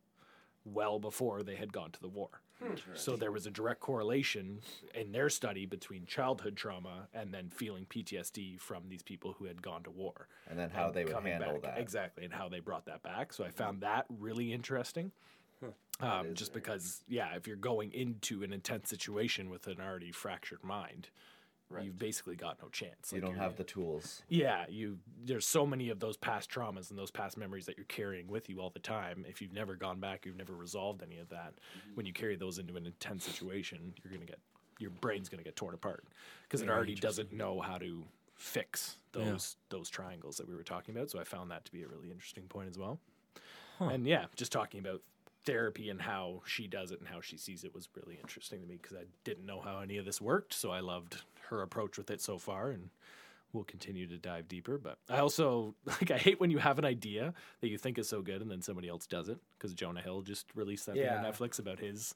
well 0.65 0.99
before 0.99 1.43
they 1.43 1.55
had 1.55 1.71
gone 1.71 1.91
to 1.91 2.01
the 2.01 2.07
war. 2.07 2.41
So 2.93 3.15
there 3.15 3.31
was 3.31 3.45
a 3.45 3.51
direct 3.51 3.81
correlation 3.81 4.59
in 4.93 5.11
their 5.11 5.29
study 5.29 5.65
between 5.65 6.05
childhood 6.05 6.55
trauma 6.55 7.07
and 7.13 7.33
then 7.33 7.49
feeling 7.49 7.85
PTSD 7.85 8.59
from 8.59 8.87
these 8.87 9.03
people 9.03 9.35
who 9.37 9.45
had 9.45 9.61
gone 9.61 9.83
to 9.83 9.91
war. 9.91 10.27
And 10.49 10.57
then 10.57 10.69
how 10.69 10.87
and 10.87 10.93
they 10.95 11.03
would 11.03 11.13
handle 11.13 11.59
back. 11.59 11.75
that. 11.75 11.81
Exactly, 11.81 12.23
and 12.23 12.33
how 12.33 12.47
they 12.49 12.59
brought 12.59 12.85
that 12.85 13.03
back. 13.03 13.33
So 13.33 13.43
I 13.43 13.49
found 13.49 13.81
that 13.81 14.05
really 14.09 14.53
interesting. 14.53 15.11
Um, 16.01 16.33
just 16.33 16.53
because, 16.53 17.03
yeah, 17.07 17.35
if 17.35 17.47
you're 17.47 17.55
going 17.55 17.91
into 17.93 18.43
an 18.43 18.51
intense 18.51 18.89
situation 18.89 19.49
with 19.49 19.67
an 19.67 19.79
already 19.79 20.11
fractured 20.11 20.63
mind, 20.63 21.09
you've 21.83 21.97
basically 21.97 22.35
got 22.35 22.61
no 22.61 22.67
chance. 22.69 23.11
You 23.13 23.21
Like, 23.21 23.31
don't 23.31 23.39
have 23.39 23.55
the 23.55 23.63
tools. 23.63 24.21
yeah, 24.27 24.65
you 24.69 24.99
there's 25.23 25.47
so 25.47 25.65
many 25.65 25.89
of 25.89 25.99
those 25.99 26.15
past 26.17 26.49
traumas 26.51 26.89
and 26.89 26.99
those 26.99 27.11
past 27.11 27.37
memories 27.37 27.65
that 27.65 27.77
you're 27.77 27.85
carrying 27.85 28.27
with 28.27 28.49
you 28.49 28.59
all 28.61 28.69
the 28.69 28.79
time. 28.79 29.25
If 29.27 29.41
you've 29.41 29.53
never 29.53 29.75
gone 29.75 29.99
back, 29.99 30.25
you've 30.25 30.35
never 30.37 30.53
resolved 30.53 31.01
any 31.01 31.17
of 31.17 31.29
that. 31.29 31.53
When 31.95 32.05
you 32.05 32.13
carry 32.13 32.35
those 32.35 32.59
into 32.59 32.75
an 32.75 32.85
intense 32.85 33.23
situation, 33.23 33.93
you're 34.03 34.13
gonna 34.13 34.25
get 34.25 34.39
your 34.79 34.91
brain's 34.91 35.29
gonna 35.29 35.43
get 35.43 35.55
torn 35.55 35.73
apart 35.73 36.03
because 36.43 36.61
it 36.61 36.69
already 36.69 36.95
doesn't 36.95 37.31
know 37.31 37.61
how 37.61 37.77
to 37.77 38.03
fix 38.35 38.97
those 39.13 39.55
those 39.69 39.89
triangles 39.89 40.35
that 40.37 40.47
we 40.47 40.53
were 40.53 40.63
talking 40.63 40.93
about. 40.95 41.09
So 41.09 41.19
I 41.19 41.23
found 41.23 41.49
that 41.51 41.63
to 41.65 41.71
be 41.71 41.83
a 41.83 41.87
really 41.87 42.11
interesting 42.11 42.43
point 42.47 42.67
as 42.69 42.77
well. 42.77 42.99
And 43.79 44.05
yeah, 44.05 44.25
just 44.35 44.51
talking 44.51 44.79
about 44.81 45.01
therapy 45.45 45.89
and 45.89 46.01
how 46.01 46.41
she 46.45 46.67
does 46.67 46.91
it 46.91 46.99
and 46.99 47.07
how 47.07 47.21
she 47.21 47.37
sees 47.37 47.63
it 47.63 47.73
was 47.73 47.87
really 47.95 48.17
interesting 48.21 48.61
to 48.61 48.67
me 48.67 48.77
because 48.81 48.97
I 48.97 49.03
didn't 49.23 49.45
know 49.45 49.61
how 49.61 49.79
any 49.79 49.97
of 49.97 50.05
this 50.05 50.21
worked. 50.21 50.53
So 50.53 50.71
I 50.71 50.79
loved 50.79 51.21
her 51.49 51.61
approach 51.61 51.97
with 51.97 52.09
it 52.09 52.21
so 52.21 52.37
far 52.37 52.71
and 52.71 52.89
we'll 53.53 53.63
continue 53.63 54.07
to 54.07 54.17
dive 54.17 54.47
deeper. 54.47 54.77
But 54.77 54.97
I 55.09 55.19
also 55.19 55.75
like 55.85 56.11
I 56.11 56.17
hate 56.17 56.39
when 56.39 56.51
you 56.51 56.57
have 56.57 56.79
an 56.79 56.85
idea 56.85 57.33
that 57.61 57.69
you 57.69 57.77
think 57.77 57.97
is 57.97 58.09
so 58.09 58.21
good 58.21 58.41
and 58.41 58.51
then 58.51 58.61
somebody 58.61 58.89
else 58.89 59.07
does 59.07 59.29
it 59.29 59.37
because 59.57 59.73
Jonah 59.73 60.01
Hill 60.01 60.21
just 60.21 60.47
released 60.55 60.87
that 60.87 60.95
thing 60.95 61.07
on 61.07 61.23
Netflix 61.23 61.59
about 61.59 61.79
his 61.79 62.15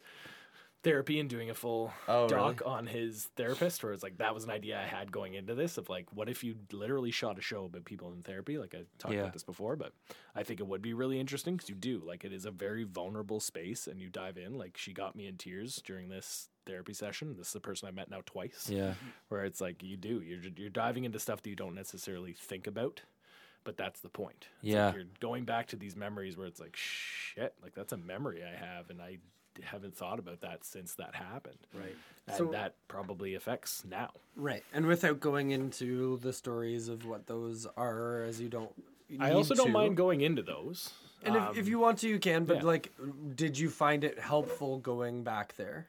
therapy 0.84 1.19
and 1.19 1.30
doing 1.30 1.49
a 1.49 1.53
full 1.53 1.91
Oh, 2.07 2.27
doc 2.27 2.61
on 2.65 2.88
his 2.88 3.30
therapist 3.36 3.84
where 3.84 3.91
it's 3.91 4.01
like 4.03 4.17
that 4.19 4.34
was 4.34 4.45
an 4.45 4.49
idea 4.49 4.80
I 4.80 4.86
had 4.86 5.11
going 5.11 5.34
into 5.34 5.53
this 5.55 5.77
of 5.77 5.89
like 5.89 6.05
what 6.13 6.30
if 6.30 6.43
you 6.43 6.55
literally 6.71 7.11
shot 7.11 7.38
a 7.38 7.41
show 7.41 7.65
about 7.65 7.84
people 7.86 8.11
in 8.13 8.21
therapy? 8.21 8.57
Like 8.57 8.73
I 8.73 8.84
talked 8.97 9.13
Yeah. 9.13 9.21
about 9.21 9.34
this 9.34 9.43
before 9.43 9.75
but 9.75 9.91
I 10.36 10.43
think 10.43 10.59
it 10.59 10.67
would 10.67 10.82
be 10.82 10.93
really 10.93 11.19
interesting 11.19 11.55
because 11.57 11.69
you 11.69 11.75
do. 11.75 12.01
Like 12.05 12.23
it 12.23 12.32
is 12.32 12.45
a 12.45 12.51
very 12.51 12.84
vulnerable 12.86 13.39
space 13.39 13.88
and 13.88 13.99
you 13.99 14.09
dive 14.09 14.38
in. 14.38 14.57
Like 14.57 14.77
she 14.77 14.93
got 14.93 15.15
me 15.15 15.27
in 15.27 15.36
tears 15.38 15.82
during 15.86 16.07
this 16.09 16.47
therapy 16.65 16.93
session. 16.93 17.36
This 17.38 17.47
is 17.47 17.53
the 17.53 17.59
person 17.59 17.88
I 17.88 17.91
met 17.91 18.09
now 18.09 18.21
twice. 18.25 18.69
Yeah. 18.71 18.93
where 19.27 19.43
it's 19.43 19.59
like 19.59 19.84
you 19.84 19.97
do. 19.97 20.21
You're 20.21 20.39
you're 20.55 20.69
diving 20.69 21.03
into 21.03 21.19
stuff 21.19 21.41
that 21.41 21.49
you 21.49 21.55
don't 21.55 21.75
necessarily 21.75 22.34
think 22.34 22.67
about 22.67 23.01
but 23.65 23.75
that's 23.75 23.99
the 23.99 24.09
point. 24.09 24.47
It's 24.63 24.71
Yeah. 24.71 24.86
like 24.86 24.95
you're 24.95 25.03
going 25.19 25.43
back 25.43 25.67
to 25.67 25.75
these 25.75 25.95
memories 25.97 26.38
where 26.38 26.47
it's 26.47 26.61
like 26.61 26.77
shit 26.77 27.53
like 27.61 27.73
that's 27.75 27.91
a 27.91 27.97
memory 27.97 28.41
I 28.45 28.55
have 28.55 28.89
and 28.89 29.01
I 29.01 29.17
haven't 29.64 29.95
thought 29.95 30.20
about 30.20 30.41
that 30.41 30.64
since 30.64 30.95
that 30.95 31.16
happened 31.16 31.57
Right. 31.74 31.95
and 32.28 32.38
So- 32.38 32.51
that 32.51 32.76
probably 32.88 33.36
affects 33.36 33.84
now 33.86 34.12
Right. 34.36 34.64
And 34.74 34.86
without 34.86 35.20
going 35.20 35.51
into 35.51 36.18
the 36.18 36.32
stories 36.34 36.88
of 36.88 37.05
what 37.05 37.28
those 37.28 37.66
are, 37.78 38.24
as 38.24 38.39
you 38.39 38.47
don't. 38.49 38.72
I 39.20 39.32
also 39.32 39.53
don't 39.55 39.68
to- 39.68 39.72
mind 39.74 39.97
going 39.97 40.22
into 40.22 40.41
those 40.43 40.93
And 41.24 41.36
if, 41.36 41.57
if 41.57 41.68
you 41.68 41.76
um, 41.78 41.82
want 41.82 41.99
to, 41.99 42.07
you 42.07 42.20
can. 42.20 42.45
But 42.45 42.57
yeah. 42.57 42.64
like, 42.64 42.93
did 43.36 43.57
you 43.57 43.70
find 43.70 44.03
it 44.05 44.18
helpful 44.20 44.78
going 44.78 45.24
back 45.24 45.55
there? 45.57 45.86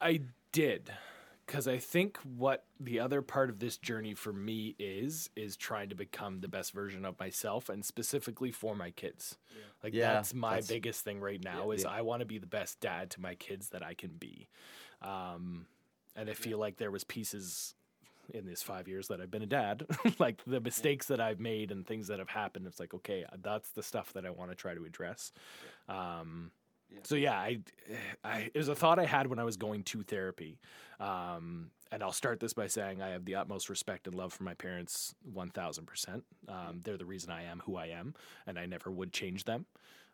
I 0.00 0.20
did. 0.52 0.92
Because 1.50 1.66
I 1.66 1.78
think 1.78 2.16
what 2.18 2.64
the 2.78 3.00
other 3.00 3.22
part 3.22 3.50
of 3.50 3.58
this 3.58 3.76
journey 3.76 4.14
for 4.14 4.32
me 4.32 4.76
is, 4.78 5.30
is 5.34 5.56
trying 5.56 5.88
to 5.88 5.96
become 5.96 6.40
the 6.40 6.46
best 6.46 6.72
version 6.72 7.04
of 7.04 7.18
myself 7.18 7.68
and 7.68 7.84
specifically 7.84 8.52
for 8.52 8.76
my 8.76 8.92
kids. 8.92 9.36
Like, 9.82 9.92
Yeah, 9.92 10.12
that's 10.12 10.32
my 10.32 10.50
that's- 10.50 10.68
biggest 10.68 11.02
thing 11.02 11.18
right 11.18 11.42
now 11.42 11.72
is 11.72 11.82
yeah. 11.82 11.90
I 11.90 12.02
want 12.02 12.20
to 12.20 12.26
be 12.26 12.38
the 12.38 12.46
best 12.46 12.78
dad 12.78 13.10
to 13.10 13.20
my 13.20 13.34
kids 13.34 13.70
that 13.70 13.84
I 13.84 13.94
can 13.94 14.10
be. 14.10 14.48
Um, 15.02 15.66
and 16.14 16.30
I 16.30 16.34
feel 16.34 16.58
like 16.58 16.76
there 16.76 16.92
was 16.92 17.02
pieces 17.02 17.74
in 18.32 18.46
these 18.46 18.62
five 18.62 18.86
years 18.86 19.08
that 19.08 19.20
I've 19.20 19.30
been 19.32 19.42
a 19.42 19.46
dad, 19.46 19.86
like 20.20 20.40
the 20.46 20.60
mistakes 20.60 21.06
that 21.06 21.20
I've 21.20 21.40
made 21.40 21.72
and 21.72 21.84
things 21.84 22.06
that 22.06 22.20
have 22.20 22.28
happened. 22.28 22.68
It's 22.68 22.78
like, 22.78 22.94
okay, 22.94 23.24
that's 23.42 23.70
the 23.70 23.82
stuff 23.82 24.12
that 24.12 24.24
I 24.24 24.30
want 24.30 24.52
to 24.52 24.54
try 24.54 24.74
to 24.74 24.84
address. 24.84 25.32
Um, 25.88 26.52
so 27.02 27.14
yeah, 27.14 27.34
I, 27.34 27.60
I, 28.24 28.50
it 28.52 28.58
was 28.58 28.68
a 28.68 28.74
thought 28.74 28.98
I 28.98 29.06
had 29.06 29.26
when 29.26 29.38
I 29.38 29.44
was 29.44 29.56
going 29.56 29.84
to 29.84 30.02
therapy. 30.02 30.58
Um, 30.98 31.70
and 31.92 32.02
I'll 32.02 32.12
start 32.12 32.40
this 32.40 32.52
by 32.52 32.68
saying 32.68 33.02
I 33.02 33.08
have 33.10 33.24
the 33.24 33.34
utmost 33.34 33.68
respect 33.68 34.06
and 34.06 34.14
love 34.14 34.32
for 34.32 34.44
my 34.44 34.54
parents, 34.54 35.14
one 35.22 35.50
thousand 35.50 35.86
percent. 35.86 36.24
Um, 36.48 36.80
They're 36.84 36.96
the 36.96 37.06
reason 37.06 37.30
I 37.30 37.44
am 37.44 37.62
who 37.64 37.76
I 37.76 37.86
am, 37.86 38.14
and 38.46 38.58
I 38.58 38.66
never 38.66 38.90
would 38.90 39.12
change 39.12 39.44
them. 39.44 39.66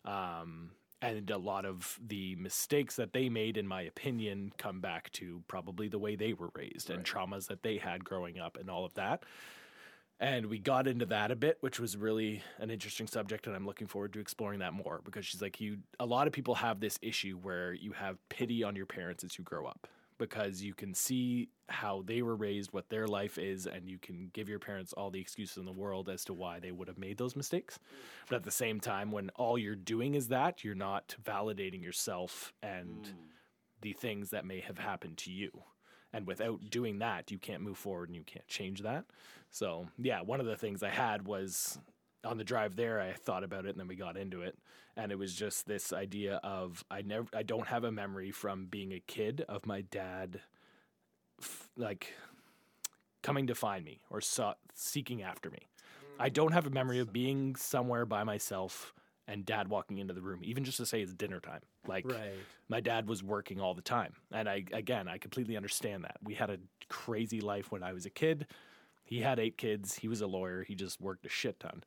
Um, 0.04 0.70
and 1.02 1.30
a 1.30 1.36
lot 1.36 1.66
of 1.66 1.98
the 2.06 2.36
mistakes 2.36 2.96
that 2.96 3.12
they 3.12 3.28
made, 3.28 3.58
in 3.58 3.66
my 3.66 3.82
opinion, 3.82 4.52
come 4.56 4.80
back 4.80 5.10
to 5.12 5.42
probably 5.48 5.88
the 5.88 5.98
way 5.98 6.16
they 6.16 6.32
were 6.32 6.50
raised 6.54 6.88
and 6.88 7.04
traumas 7.04 7.48
that 7.48 7.62
they 7.62 7.76
had 7.76 8.02
growing 8.04 8.38
up 8.38 8.56
and 8.56 8.70
all 8.70 8.84
of 8.84 8.94
that. 8.94 9.24
And 10.18 10.46
we 10.46 10.58
got 10.58 10.86
into 10.86 11.04
that 11.06 11.30
a 11.30 11.36
bit, 11.36 11.58
which 11.60 11.78
was 11.78 11.96
really 11.96 12.42
an 12.58 12.70
interesting 12.70 13.06
subject, 13.06 13.46
and 13.46 13.54
I'm 13.54 13.66
looking 13.66 13.86
forward 13.86 14.14
to 14.14 14.20
exploring 14.20 14.60
that 14.60 14.72
more 14.72 15.02
because 15.04 15.26
she's 15.26 15.42
like, 15.42 15.60
you. 15.60 15.78
A 16.00 16.06
lot 16.06 16.26
of 16.26 16.32
people 16.32 16.54
have 16.54 16.80
this 16.80 16.98
issue 17.02 17.38
where 17.42 17.74
you 17.74 17.92
have 17.92 18.16
pity 18.30 18.64
on 18.64 18.76
your 18.76 18.86
parents 18.86 19.24
as 19.24 19.36
you 19.36 19.44
grow 19.44 19.66
up 19.66 19.86
because 20.18 20.62
you 20.62 20.74
can 20.74 20.94
see 20.94 21.48
how 21.68 22.02
they 22.06 22.22
were 22.22 22.36
raised, 22.36 22.72
what 22.72 22.88
their 22.88 23.06
life 23.06 23.38
is, 23.38 23.66
and 23.66 23.88
you 23.88 23.98
can 23.98 24.30
give 24.32 24.48
your 24.48 24.58
parents 24.58 24.92
all 24.94 25.10
the 25.10 25.20
excuses 25.20 25.58
in 25.58 25.64
the 25.64 25.72
world 25.72 26.08
as 26.08 26.24
to 26.24 26.32
why 26.32 26.60
they 26.60 26.72
would 26.72 26.88
have 26.88 26.98
made 26.98 27.18
those 27.18 27.36
mistakes. 27.36 27.78
But 28.28 28.36
at 28.36 28.42
the 28.44 28.50
same 28.50 28.80
time, 28.80 29.10
when 29.10 29.30
all 29.34 29.58
you're 29.58 29.74
doing 29.74 30.14
is 30.14 30.28
that, 30.28 30.64
you're 30.64 30.74
not 30.74 31.16
validating 31.22 31.82
yourself 31.82 32.54
and 32.62 33.02
mm. 33.02 33.12
the 33.82 33.92
things 33.92 34.30
that 34.30 34.46
may 34.46 34.60
have 34.60 34.78
happened 34.78 35.18
to 35.18 35.30
you. 35.30 35.50
And 36.16 36.26
without 36.26 36.70
doing 36.70 37.00
that, 37.00 37.30
you 37.30 37.38
can't 37.38 37.60
move 37.60 37.76
forward 37.76 38.08
and 38.08 38.16
you 38.16 38.22
can't 38.22 38.48
change 38.48 38.80
that. 38.80 39.04
So, 39.50 39.86
yeah, 39.98 40.22
one 40.22 40.40
of 40.40 40.46
the 40.46 40.56
things 40.56 40.82
I 40.82 40.88
had 40.88 41.26
was 41.26 41.78
on 42.24 42.38
the 42.38 42.44
drive 42.44 42.74
there, 42.74 43.02
I 43.02 43.12
thought 43.12 43.44
about 43.44 43.66
it 43.66 43.70
and 43.70 43.78
then 43.78 43.86
we 43.86 43.96
got 43.96 44.16
into 44.16 44.40
it. 44.40 44.56
And 44.96 45.12
it 45.12 45.18
was 45.18 45.34
just 45.34 45.66
this 45.66 45.92
idea 45.92 46.40
of 46.42 46.82
I 46.90 47.02
never, 47.02 47.26
I 47.34 47.42
don't 47.42 47.66
have 47.66 47.84
a 47.84 47.92
memory 47.92 48.30
from 48.30 48.64
being 48.64 48.92
a 48.94 49.00
kid 49.00 49.44
of 49.46 49.66
my 49.66 49.82
dad, 49.82 50.40
f- 51.38 51.68
like 51.76 52.14
coming 53.22 53.46
to 53.48 53.54
find 53.54 53.84
me 53.84 54.00
or 54.08 54.22
so- 54.22 54.54
seeking 54.74 55.22
after 55.22 55.50
me. 55.50 55.68
Mm, 55.68 56.24
I 56.24 56.28
don't 56.30 56.52
have 56.52 56.66
a 56.66 56.70
memory 56.70 56.98
of 56.98 57.12
being 57.12 57.56
somewhere 57.56 58.06
by 58.06 58.24
myself 58.24 58.94
and 59.28 59.44
dad 59.44 59.68
walking 59.68 59.98
into 59.98 60.14
the 60.14 60.22
room, 60.22 60.40
even 60.44 60.64
just 60.64 60.76
to 60.78 60.86
say 60.86 61.00
it's 61.02 61.12
dinner 61.12 61.40
time. 61.40 61.60
Like, 61.86 62.06
Right. 62.10 62.32
my 62.68 62.80
dad 62.80 63.08
was 63.08 63.22
working 63.22 63.60
all 63.60 63.74
the 63.74 63.82
time. 63.82 64.12
And 64.32 64.48
I, 64.48 64.64
again, 64.72 65.08
I 65.08 65.18
completely 65.18 65.56
understand 65.56 66.04
that. 66.04 66.16
We 66.22 66.34
had 66.34 66.50
a 66.50 66.58
crazy 66.88 67.40
life 67.40 67.72
when 67.72 67.82
I 67.82 67.92
was 67.92 68.06
a 68.06 68.10
kid. 68.10 68.46
He 69.04 69.20
had 69.20 69.38
eight 69.38 69.56
kids. 69.58 69.94
He 69.96 70.08
was 70.08 70.20
a 70.20 70.26
lawyer. 70.26 70.62
He 70.64 70.74
just 70.74 71.00
worked 71.00 71.26
a 71.26 71.28
shit 71.28 71.58
ton. 71.60 71.82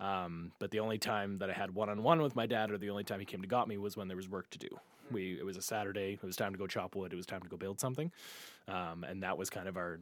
Um, 0.00 0.52
but 0.58 0.70
the 0.72 0.80
only 0.80 0.98
time 0.98 1.38
that 1.38 1.48
I 1.50 1.52
had 1.52 1.72
one 1.74 1.88
on 1.88 2.02
one 2.02 2.20
with 2.20 2.34
my 2.34 2.46
dad, 2.46 2.70
or 2.70 2.78
the 2.78 2.90
only 2.90 3.04
time 3.04 3.20
he 3.20 3.26
came 3.26 3.42
to 3.42 3.48
got 3.48 3.68
me, 3.68 3.78
was 3.78 3.96
when 3.96 4.08
there 4.08 4.16
was 4.16 4.28
work 4.28 4.50
to 4.50 4.58
do. 4.58 4.68
We 5.10 5.38
it 5.38 5.44
was 5.44 5.56
a 5.56 5.62
Saturday. 5.62 6.14
It 6.20 6.22
was 6.26 6.34
time 6.34 6.52
to 6.52 6.58
go 6.58 6.66
chop 6.66 6.96
wood. 6.96 7.12
It 7.12 7.16
was 7.16 7.26
time 7.26 7.42
to 7.42 7.48
go 7.48 7.56
build 7.56 7.78
something, 7.78 8.10
um, 8.66 9.04
and 9.04 9.22
that 9.22 9.36
was 9.38 9.50
kind 9.50 9.68
of 9.68 9.76
our 9.76 10.00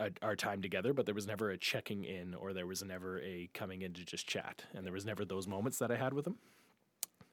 our- 0.00 0.10
our 0.22 0.36
time 0.36 0.62
together. 0.62 0.92
But 0.92 1.06
there 1.06 1.14
was 1.14 1.26
never 1.26 1.50
a 1.50 1.58
checking 1.58 2.04
in, 2.04 2.34
or 2.34 2.52
there 2.52 2.66
was 2.66 2.82
never 2.82 3.20
a 3.20 3.48
coming 3.54 3.82
in 3.82 3.92
to 3.94 4.04
just 4.04 4.26
chat, 4.26 4.64
and 4.74 4.84
there 4.84 4.92
was 4.92 5.04
never 5.04 5.24
those 5.24 5.46
moments 5.46 5.78
that 5.78 5.90
I 5.92 5.96
had 5.96 6.14
with 6.14 6.26
him. 6.26 6.38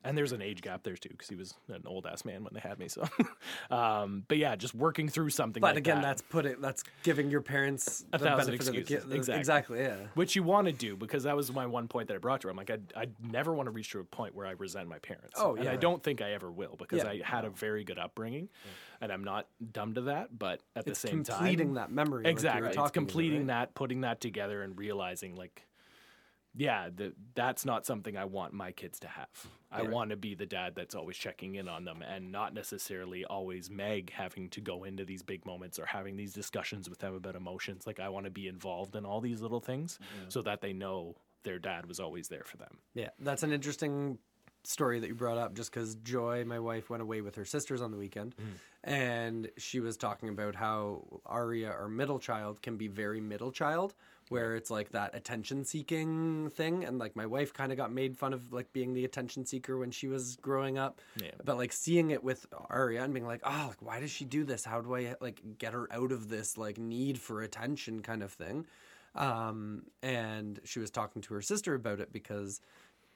And 0.04 0.18
there's 0.18 0.32
an 0.32 0.42
age 0.42 0.62
gap 0.62 0.84
there 0.84 0.96
too, 0.96 1.10
because 1.10 1.28
he 1.28 1.36
was 1.36 1.54
an 1.70 1.82
old 1.86 2.06
ass 2.06 2.24
man 2.24 2.44
when 2.44 2.54
they 2.54 2.62
had 2.62 2.80
me. 2.80 2.88
So, 2.88 3.04
um, 3.76 4.24
but 4.28 4.38
yeah, 4.38 4.56
just 4.56 4.74
working 4.74 5.10
through 5.10 5.32
something. 5.32 5.60
But 5.60 5.70
like 5.72 5.78
again, 5.78 5.98
that. 5.98 6.04
that's 6.04 6.22
putting 6.22 6.62
that's 6.62 6.84
giving 7.04 7.30
your 7.30 7.42
parents 7.42 8.06
A 8.14 8.18
the 8.18 8.26
thousand 8.26 8.46
benefit 8.58 8.68
of 8.68 8.74
the 8.74 8.80
excuses. 8.82 9.06
the- 9.10 9.16
Exactly. 9.16 9.40
Exactly. 9.40 9.80
Yeah. 9.80 9.96
which 10.14 10.36
you 10.36 10.44
want 10.44 10.68
to 10.68 10.74
do 10.74 10.96
because 10.96 11.24
that 11.24 11.36
was 11.36 11.52
my 11.52 11.66
one 11.66 11.88
point 11.88 12.08
that 12.08 12.14
I 12.16 12.18
brought 12.20 12.42
to 12.42 12.48
her. 12.48 12.52
I'm 12.52 12.58
like, 12.58 12.70
I 12.70 12.78
I 12.96 13.08
never 13.22 13.54
want 13.54 13.68
to 13.68 13.72
reach 13.72 13.90
to 13.92 14.00
a 14.00 14.04
point 14.04 14.36
where 14.36 14.46
I 14.46 14.52
resent 14.52 14.88
my 14.88 15.00
parents. 15.00 15.34
Oh, 15.38 15.54
yeah. 15.56 15.62
and 15.62 15.66
yeah. 15.66 15.72
I 15.74 15.76
don't 15.76 16.02
think 16.02 16.22
I 16.22 16.32
ever 16.34 16.52
will 16.52 16.76
because 16.78 17.04
Yeah. 17.04 17.10
I 17.10 17.22
had 17.24 17.44
a 17.44 17.50
very 17.50 17.84
good 17.84 17.98
upbringing, 18.00 18.50
and 19.02 19.12
I'm 19.12 19.24
not 19.24 19.48
dumb 19.74 19.96
to 19.96 20.02
that. 20.02 20.38
But 20.38 20.62
at 20.76 20.88
It's 20.88 21.02
the 21.02 21.08
same 21.08 21.24
completing 21.24 21.26
time, 21.26 21.38
completing 21.48 21.74
that 21.74 21.92
memory. 21.92 22.24
like 22.24 22.32
exactly, 22.32 22.68
it's 22.68 22.76
talking 22.76 22.86
about, 22.86 22.94
completing 22.94 23.40
right? 23.40 23.48
that, 23.48 23.76
putting 23.76 24.02
that 24.02 24.22
together, 24.22 24.62
and 24.62 24.78
realizing 24.78 25.36
like. 25.36 25.64
Yeah, 26.58 26.90
the, 26.94 27.14
that's 27.36 27.66
not 27.66 27.86
something 27.86 28.18
I 28.18 28.26
want 28.26 28.52
my 28.52 28.72
kids 28.72 29.00
to 29.02 29.08
have. 29.08 29.28
I 29.72 29.84
want 29.84 30.10
to 30.10 30.18
be 30.18 30.34
the 30.34 30.46
dad 30.46 30.74
that's 30.76 30.96
always 30.96 31.16
checking 31.16 31.56
in 31.56 31.68
on 31.68 31.86
them 31.86 32.02
and 32.02 32.32
not 32.32 32.54
necessarily 32.54 33.26
always 33.26 33.70
Meg 33.70 34.12
having 34.12 34.50
to 34.50 34.62
go 34.62 34.84
into 34.84 35.06
these 35.06 35.22
big 35.22 35.46
moments 35.46 35.78
or 35.78 35.86
having 35.86 36.18
these 36.18 36.34
discussions 36.34 36.90
with 36.90 37.00
them 37.00 37.14
about 37.14 37.36
emotions. 37.36 37.86
Like, 37.86 38.00
I 38.00 38.10
want 38.10 38.26
to 38.26 38.32
be 38.32 38.48
involved 38.48 38.96
in 38.96 39.06
all 39.06 39.22
these 39.22 39.42
little 39.42 39.60
things 39.60 40.00
mm-hmm. 40.02 40.30
so 40.30 40.42
that 40.42 40.62
they 40.62 40.74
know 40.74 41.16
their 41.44 41.60
dad 41.60 41.86
was 41.86 42.00
always 42.00 42.28
there 42.28 42.44
for 42.44 42.58
them. 42.58 42.80
Yeah, 42.96 43.10
that's 43.20 43.44
an 43.44 43.52
interesting 43.54 44.18
story 44.64 45.00
that 45.00 45.08
you 45.08 45.16
brought 45.16 45.38
up 45.38 45.54
just 45.54 45.72
because 45.72 45.96
Joy, 45.96 46.44
my 46.46 46.60
wife, 46.60 46.90
went 46.90 47.02
away 47.02 47.22
with 47.22 47.36
her 47.36 47.46
sisters 47.46 47.82
on 47.82 47.92
the 47.92 47.98
weekend. 47.98 48.36
Mm. 48.36 48.46
And 48.84 49.50
she 49.58 49.80
was 49.80 49.98
talking 49.98 50.30
about 50.30 50.56
how 50.56 51.22
Arya, 51.26 51.70
our 51.70 51.88
middle 51.88 52.20
child, 52.20 52.62
can 52.62 52.78
be 52.78 52.88
very 52.88 53.22
middle 53.22 53.52
child, 53.52 53.96
where 54.30 54.56
it's 54.56 54.70
like 54.70 54.90
that 54.92 55.16
attention 55.16 55.64
seeking 55.64 56.50
thing. 56.50 56.84
And 56.84 57.00
like 57.00 57.16
my 57.16 57.26
wife 57.26 57.54
kind 57.54 57.72
of 57.72 57.78
got 57.78 57.92
made 57.92 58.18
fun 58.18 58.34
of 58.34 58.52
like 58.52 58.72
being 58.74 58.94
the 58.94 59.06
attention 59.06 59.46
seeker 59.46 59.78
when 59.78 59.92
she 59.92 60.08
was 60.08 60.36
growing 60.38 60.78
up. 60.78 61.02
Yeah. 61.22 61.32
But 61.44 61.58
like 61.58 61.72
seeing 61.72 62.12
it 62.12 62.24
with 62.24 62.46
Arya 62.70 63.04
and 63.04 63.14
being 63.14 63.28
like, 63.28 63.42
oh, 63.44 63.66
like, 63.70 63.82
why 63.82 64.00
does 64.00 64.12
she 64.12 64.26
do 64.26 64.44
this? 64.44 64.66
How 64.66 64.82
do 64.82 64.96
I 64.96 65.16
like 65.22 65.42
get 65.58 65.74
her 65.74 65.88
out 65.92 66.12
of 66.12 66.30
this 66.30 66.58
like 66.58 66.78
need 66.78 67.20
for 67.20 67.42
attention 67.42 68.02
kind 68.02 68.24
of 68.24 68.32
thing? 68.32 68.66
Um, 69.16 69.84
and 70.04 70.60
she 70.64 70.80
was 70.80 70.92
talking 70.92 71.22
to 71.24 71.34
her 71.34 71.42
sister 71.42 71.74
about 71.74 72.00
it 72.00 72.12
because 72.14 72.62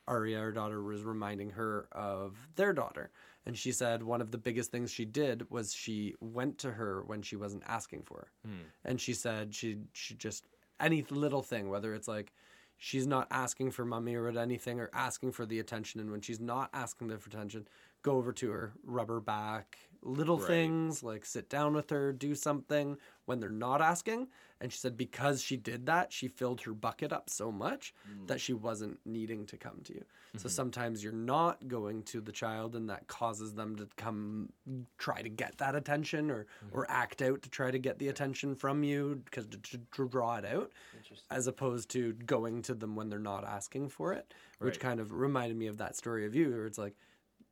Arya, 0.07 0.39
her 0.39 0.51
daughter, 0.51 0.81
was 0.81 1.03
reminding 1.03 1.51
her 1.51 1.87
of 1.91 2.35
their 2.55 2.73
daughter. 2.73 3.11
And 3.45 3.57
she 3.57 3.71
said 3.71 4.03
one 4.03 4.21
of 4.21 4.31
the 4.31 4.37
biggest 4.37 4.71
things 4.71 4.91
she 4.91 5.05
did 5.05 5.49
was 5.49 5.73
she 5.73 6.15
went 6.19 6.59
to 6.59 6.71
her 6.71 7.03
when 7.05 7.21
she 7.21 7.35
wasn't 7.35 7.63
asking 7.67 8.03
for 8.03 8.17
her. 8.43 8.49
And 8.85 8.99
she 9.01 9.13
said 9.13 9.53
she 9.53 9.77
she 9.93 10.15
just 10.15 10.45
any 10.81 11.05
little 11.09 11.41
thing, 11.41 11.69
whether 11.69 11.93
it's 11.93 12.07
like 12.07 12.31
she's 12.77 13.05
not 13.07 13.27
asking 13.31 13.71
for 13.71 13.85
mommy 13.85 14.15
or 14.15 14.27
anything 14.29 14.79
or 14.79 14.89
asking 14.93 15.31
for 15.31 15.45
the 15.45 15.59
attention, 15.59 16.01
and 16.01 16.11
when 16.11 16.21
she's 16.21 16.39
not 16.39 16.69
asking 16.73 17.07
the 17.07 17.15
attention, 17.15 17.67
go 18.01 18.17
over 18.17 18.33
to 18.33 18.49
her, 18.49 18.73
rub 18.83 19.07
her 19.07 19.19
back, 19.19 19.77
little 20.03 20.37
things 20.37 21.03
like 21.03 21.25
sit 21.25 21.49
down 21.49 21.73
with 21.73 21.89
her, 21.89 22.11
do 22.11 22.33
something 22.33 22.97
when 23.25 23.39
they're 23.39 23.49
not 23.49 23.81
asking. 23.81 24.27
And 24.59 24.71
she 24.71 24.77
said 24.77 24.95
because 24.97 25.41
she 25.41 25.57
did 25.57 25.87
that, 25.87 26.13
she 26.13 26.27
filled 26.27 26.61
her 26.61 26.73
bucket 26.73 27.11
up 27.11 27.29
so 27.29 27.51
much 27.51 27.93
mm. 28.07 28.27
that 28.27 28.39
she 28.39 28.53
wasn't 28.53 28.99
needing 29.05 29.45
to 29.47 29.57
come 29.57 29.81
to 29.85 29.93
you. 29.93 30.03
So 30.33 30.39
mm-hmm. 30.39 30.49
sometimes 30.49 31.03
you're 31.03 31.13
not 31.13 31.67
going 31.67 32.03
to 32.03 32.21
the 32.21 32.31
child, 32.31 32.75
and 32.75 32.89
that 32.89 33.07
causes 33.07 33.53
them 33.53 33.75
to 33.77 33.87
come 33.97 34.49
try 34.97 35.21
to 35.21 35.29
get 35.29 35.57
that 35.57 35.75
attention 35.75 36.29
or 36.29 36.43
mm-hmm. 36.43 36.77
or 36.77 36.89
act 36.89 37.21
out 37.21 37.41
to 37.41 37.49
try 37.49 37.71
to 37.71 37.79
get 37.79 37.99
the 37.99 38.07
attention 38.07 38.55
from 38.55 38.83
you 38.83 39.21
because 39.25 39.47
to, 39.47 39.57
to, 39.57 39.79
to 39.93 40.07
draw 40.07 40.35
it 40.37 40.45
out, 40.45 40.71
as 41.31 41.47
opposed 41.47 41.89
to 41.91 42.13
going 42.13 42.61
to 42.61 42.73
them 42.75 42.95
when 42.95 43.09
they're 43.09 43.19
not 43.19 43.43
asking 43.43 43.89
for 43.89 44.13
it, 44.13 44.33
which 44.59 44.79
kind 44.79 44.99
of 44.99 45.11
reminded 45.11 45.57
me 45.57 45.67
of 45.67 45.77
that 45.77 45.95
story 45.95 46.25
of 46.25 46.35
you, 46.35 46.51
where 46.51 46.65
it's 46.65 46.77
like 46.77 46.95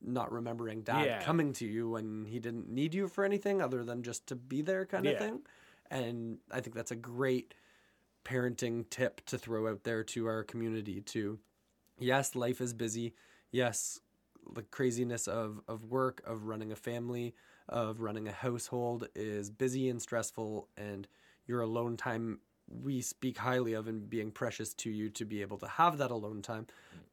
not 0.01 0.31
remembering 0.31 0.81
dad 0.81 1.05
Yeah. 1.05 1.23
coming 1.23 1.53
to 1.53 1.65
you 1.65 1.89
when 1.89 2.25
he 2.25 2.39
didn't 2.39 2.69
need 2.69 2.93
you 2.93 3.07
for 3.07 3.23
anything 3.23 3.61
other 3.61 3.83
than 3.83 4.03
just 4.03 4.27
to 4.27 4.35
be 4.35 4.61
there 4.61 4.85
kind 4.85 5.05
of 5.05 5.13
Yeah. 5.13 5.19
thing. 5.19 5.41
And 5.91 6.39
I 6.51 6.61
think 6.61 6.75
that's 6.75 6.91
a 6.91 6.95
great 6.95 7.53
parenting 8.23 8.89
tip 8.89 9.25
to 9.25 9.37
throw 9.37 9.67
out 9.67 9.83
there 9.83 10.03
to 10.03 10.25
our 10.27 10.43
community 10.43 11.01
too. 11.01 11.39
Yes, 11.97 12.35
life 12.35 12.61
is 12.61 12.73
busy. 12.73 13.13
Yes, 13.51 13.99
the 14.53 14.63
craziness 14.63 15.27
of, 15.27 15.61
of 15.67 15.85
work, 15.85 16.21
of 16.25 16.45
running 16.45 16.71
a 16.71 16.75
family, 16.75 17.35
of 17.67 18.01
running 18.01 18.27
a 18.27 18.31
household 18.31 19.07
is 19.15 19.49
busy 19.49 19.89
and 19.89 20.01
stressful 20.01 20.69
and 20.77 21.07
your 21.45 21.61
alone 21.61 21.97
time 21.97 22.39
we 22.67 23.01
speak 23.01 23.37
highly 23.39 23.73
of 23.73 23.87
and 23.87 24.09
being 24.09 24.31
precious 24.31 24.73
to 24.75 24.91
you 24.91 25.09
to 25.09 25.25
be 25.25 25.41
able 25.41 25.57
to 25.57 25.67
have 25.67 25.97
that 25.97 26.11
alone 26.11 26.41
time. 26.41 26.67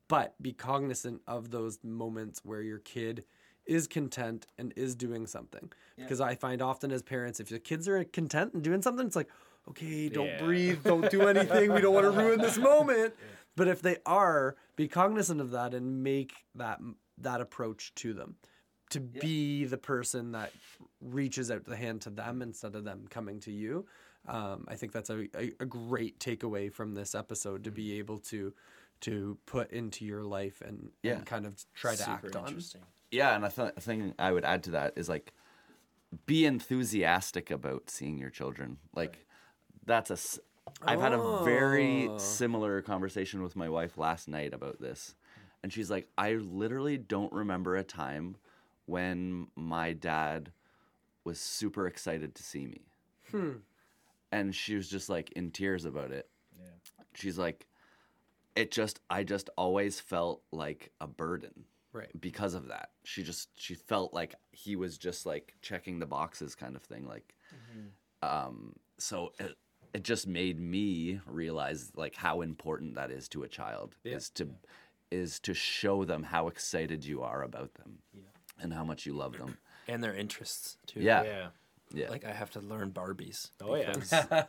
But 0.08 0.40
be 0.40 0.52
cognizant 0.52 1.22
of 1.26 1.50
those 1.50 1.78
moments 1.82 2.40
where 2.44 2.62
your 2.62 2.78
kid 2.78 3.24
is 3.66 3.88
content 3.88 4.46
and 4.58 4.72
is 4.76 4.94
doing 4.94 5.26
something. 5.26 5.72
Because 5.96 6.20
I 6.20 6.34
find 6.36 6.62
often 6.62 6.92
as 6.92 7.02
parents, 7.02 7.40
if 7.40 7.48
the 7.48 7.58
kids 7.58 7.88
are 7.88 8.04
content 8.04 8.54
and 8.54 8.62
doing 8.62 8.82
something, 8.82 9.06
it's 9.06 9.16
like, 9.16 9.28
okay, 9.68 10.08
don't 10.08 10.26
Yeah. 10.26 10.44
breathe, 10.44 10.84
don't 10.84 11.10
do 11.10 11.22
anything. 11.22 11.72
We 11.72 11.80
don't 11.80 11.94
want 11.94 12.04
to 12.04 12.10
ruin 12.12 12.40
this 12.40 12.56
moment. 12.72 13.14
But 13.56 13.66
if 13.68 13.82
they 13.82 13.96
are, 14.06 14.54
be 14.76 14.86
cognizant 14.86 15.40
of 15.40 15.50
that 15.50 15.74
and 15.74 16.02
make 16.04 16.34
that 16.54 16.80
that 17.18 17.40
approach 17.40 17.94
to 17.96 18.12
them. 18.12 18.36
To 18.90 19.00
be 19.00 19.64
the 19.64 19.78
person 19.78 20.32
that 20.32 20.52
reaches 21.00 21.50
out 21.50 21.64
the 21.64 21.74
hand 21.76 22.02
to 22.02 22.10
them 22.10 22.42
instead 22.42 22.76
of 22.76 22.84
them 22.84 23.06
coming 23.10 23.40
to 23.40 23.50
you. 23.50 23.86
Um, 24.28 24.64
I 24.68 24.76
think 24.76 24.92
that's 24.92 25.10
a, 25.10 25.22
a, 25.36 25.52
a 25.60 25.66
great 25.66 26.20
takeaway 26.20 26.70
from 26.72 26.94
this 26.94 27.14
episode 27.14 27.64
to 27.64 27.70
be 27.72 27.98
able 27.98 28.18
to 28.18 28.52
to 29.02 29.38
put 29.46 29.70
into 29.70 30.04
your 30.04 30.22
life 30.22 30.62
and, 30.64 30.90
Yeah. 31.02 31.16
and 31.16 31.26
kind 31.26 31.46
of 31.46 31.64
try 31.74 31.92
to 31.92 32.02
Super 32.02 32.10
act 32.26 32.36
on. 32.36 32.62
Yeah, 33.10 33.36
and 33.36 33.44
I 33.44 33.48
th- 33.48 33.72
a 33.76 33.80
thing 33.80 34.14
I 34.18 34.32
would 34.32 34.44
add 34.44 34.62
to 34.64 34.70
that 34.72 34.94
is 34.96 35.08
like 35.08 35.32
be 36.26 36.44
enthusiastic 36.44 37.50
about 37.50 37.90
seeing 37.90 38.18
your 38.18 38.30
children. 38.30 38.78
Like 38.94 39.26
that's 39.84 40.10
a. 40.10 40.14
s- 40.14 40.40
I've 40.82 41.00
had 41.00 41.12
a 41.12 41.44
very 41.44 42.08
oh. 42.08 42.18
similar 42.18 42.82
conversation 42.82 43.42
with 43.42 43.54
my 43.54 43.68
wife 43.68 43.96
last 43.96 44.28
night 44.28 44.52
about 44.52 44.80
this, 44.80 45.14
and 45.62 45.72
she's 45.72 45.90
like, 45.90 46.08
"I 46.18 46.34
literally 46.34 46.98
don't 46.98 47.32
remember 47.32 47.76
a 47.76 47.84
time 47.84 48.36
when 48.86 49.48
my 49.54 49.92
dad 49.92 50.52
was 51.24 51.38
super 51.38 51.86
excited 51.86 52.34
to 52.34 52.42
see 52.42 52.66
me." 52.66 52.80
Hmm. 53.30 53.52
And 54.32 54.54
she 54.54 54.74
was 54.74 54.88
just 54.88 55.08
like 55.08 55.30
in 55.32 55.50
tears 55.52 55.84
about 55.84 56.10
it. 56.10 56.28
Yeah. 56.58 56.66
She's 57.14 57.38
like, 57.38 57.66
"It 58.56 58.72
just, 58.72 59.00
I 59.08 59.22
just 59.22 59.48
always 59.56 60.00
felt 60.00 60.42
like 60.52 60.90
a 61.00 61.06
burden." 61.06 61.64
Right. 61.92 62.20
because 62.20 62.52
of 62.52 62.68
that. 62.68 62.90
She 63.04 63.22
just 63.22 63.48
she 63.58 63.74
felt 63.74 64.12
like 64.12 64.34
he 64.52 64.76
was 64.76 64.98
just 64.98 65.24
like 65.24 65.54
checking 65.62 65.98
the 65.98 66.04
boxes 66.04 66.54
kind 66.54 66.76
of 66.76 66.82
thing. 66.82 67.06
Like, 67.06 67.34
um, 68.22 68.74
so 68.98 69.32
it, 69.38 69.56
it 69.94 70.04
just 70.04 70.26
made 70.26 70.60
me 70.60 71.20
realize 71.26 71.92
like 71.96 72.14
how 72.14 72.42
important 72.42 72.96
that 72.96 73.10
is 73.10 73.28
to 73.30 73.44
a 73.44 73.48
child 73.48 73.94
is 74.04 74.28
to 74.30 74.48
is 75.10 75.40
to 75.40 75.54
show 75.54 76.04
them 76.04 76.22
how 76.22 76.48
excited 76.48 77.02
you 77.04 77.22
are 77.22 77.42
about 77.42 77.72
them 77.74 77.98
and 78.60 78.74
how 78.74 78.84
much 78.84 79.06
you 79.06 79.14
love 79.14 79.38
them. 79.38 79.56
And 79.88 80.02
their 80.02 80.14
interests 80.14 80.78
too. 80.86 81.00
Yeah, 81.00 81.22
Yeah. 81.22 81.46
yeah, 81.94 82.10
Like 82.10 82.24
I 82.24 82.32
have 82.32 82.50
to 82.50 82.60
learn 82.60 82.90
Barbies. 82.90 83.52
Oh, 83.60 83.76
yeah. 83.76 83.94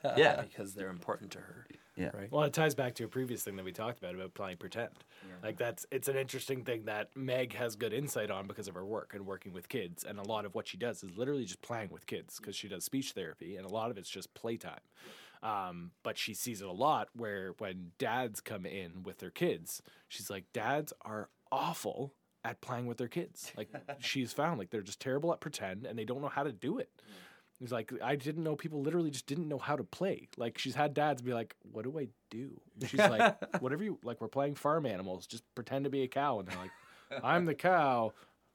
yeah, 0.17 0.41
because 0.41 0.73
they're 0.73 0.89
important 0.89 1.29
to 1.33 1.37
her. 1.37 1.67
Yeah. 1.97 2.11
Right. 2.13 2.31
Well, 2.31 2.43
it 2.43 2.53
ties 2.53 2.75
back 2.75 2.93
to 2.95 3.05
a 3.05 3.07
previous 3.07 3.43
thing 3.43 3.55
that 3.55 3.65
we 3.65 3.71
talked 3.71 3.97
about 3.97 4.13
about 4.13 4.33
playing 4.33 4.57
pretend. 4.57 4.91
Like 5.43 5.57
that's 5.57 5.85
it's 5.91 6.07
an 6.07 6.15
interesting 6.15 6.63
thing 6.63 6.85
that 6.85 7.09
Meg 7.15 7.53
has 7.55 7.75
good 7.75 7.91
insight 7.91 8.29
on 8.29 8.47
because 8.47 8.67
of 8.67 8.75
her 8.75 8.85
work 8.85 9.13
and 9.13 9.25
working 9.25 9.51
with 9.51 9.67
kids. 9.67 10.03
And 10.03 10.19
a 10.19 10.23
lot 10.23 10.45
of 10.45 10.53
what 10.53 10.67
she 10.67 10.77
does 10.77 11.03
is 11.03 11.17
literally 11.17 11.45
just 11.45 11.61
playing 11.61 11.89
with 11.89 12.05
kids 12.05 12.37
because 12.37 12.55
she 12.55 12.67
does 12.67 12.83
speech 12.83 13.11
therapy, 13.13 13.55
and 13.55 13.65
a 13.65 13.69
lot 13.69 13.89
of 13.89 13.97
it's 13.97 14.09
just 14.09 14.33
playtime. 14.33 14.79
Um, 15.43 15.91
but 16.03 16.17
she 16.17 16.33
sees 16.33 16.61
it 16.61 16.67
a 16.67 16.71
lot 16.71 17.09
where 17.13 17.53
when 17.57 17.91
dads 17.97 18.41
come 18.41 18.65
in 18.65 19.03
with 19.03 19.19
their 19.19 19.29
kids, 19.29 19.81
she's 20.07 20.29
like, 20.29 20.45
dads 20.53 20.93
are 21.01 21.29
awful 21.51 22.13
at 22.43 22.61
playing 22.61 22.87
with 22.87 22.97
their 22.97 23.07
kids. 23.07 23.51
Like 23.55 23.69
she's 23.99 24.33
found 24.33 24.59
like 24.59 24.69
they're 24.69 24.81
just 24.81 24.99
terrible 24.99 25.31
at 25.33 25.39
pretend 25.41 25.85
and 25.85 25.97
they 25.97 26.05
don't 26.05 26.21
know 26.21 26.29
how 26.29 26.43
to 26.43 26.51
do 26.51 26.77
it. 26.79 26.89
He's 27.59 27.71
like, 27.71 27.91
I 28.03 28.15
didn't 28.15 28.43
know 28.43 28.55
people 28.55 28.81
literally 28.81 29.09
just 29.09 29.25
didn't 29.25 29.47
know 29.47 29.57
how 29.57 29.75
to 29.75 29.83
play. 29.83 30.27
Like 30.37 30.57
she's 30.57 30.75
had 30.75 30.93
dads 30.93 31.21
be 31.21 31.33
like, 31.33 31.55
"What 31.71 31.83
do 31.83 31.97
I 31.97 32.07
do?" 32.29 32.61
And 32.79 32.89
she's 32.89 32.99
like, 32.99 33.35
"Whatever 33.61 33.83
you 33.83 33.97
like. 34.03 34.21
We're 34.21 34.27
playing 34.27 34.55
farm 34.55 34.85
animals. 34.85 35.25
Just 35.25 35.43
pretend 35.55 35.85
to 35.85 35.89
be 35.89 36.03
a 36.03 36.07
cow." 36.07 36.39
And 36.39 36.47
they're 36.47 36.57
like, 36.57 37.23
"I'm 37.23 37.45
the 37.45 37.55
cow. 37.55 38.13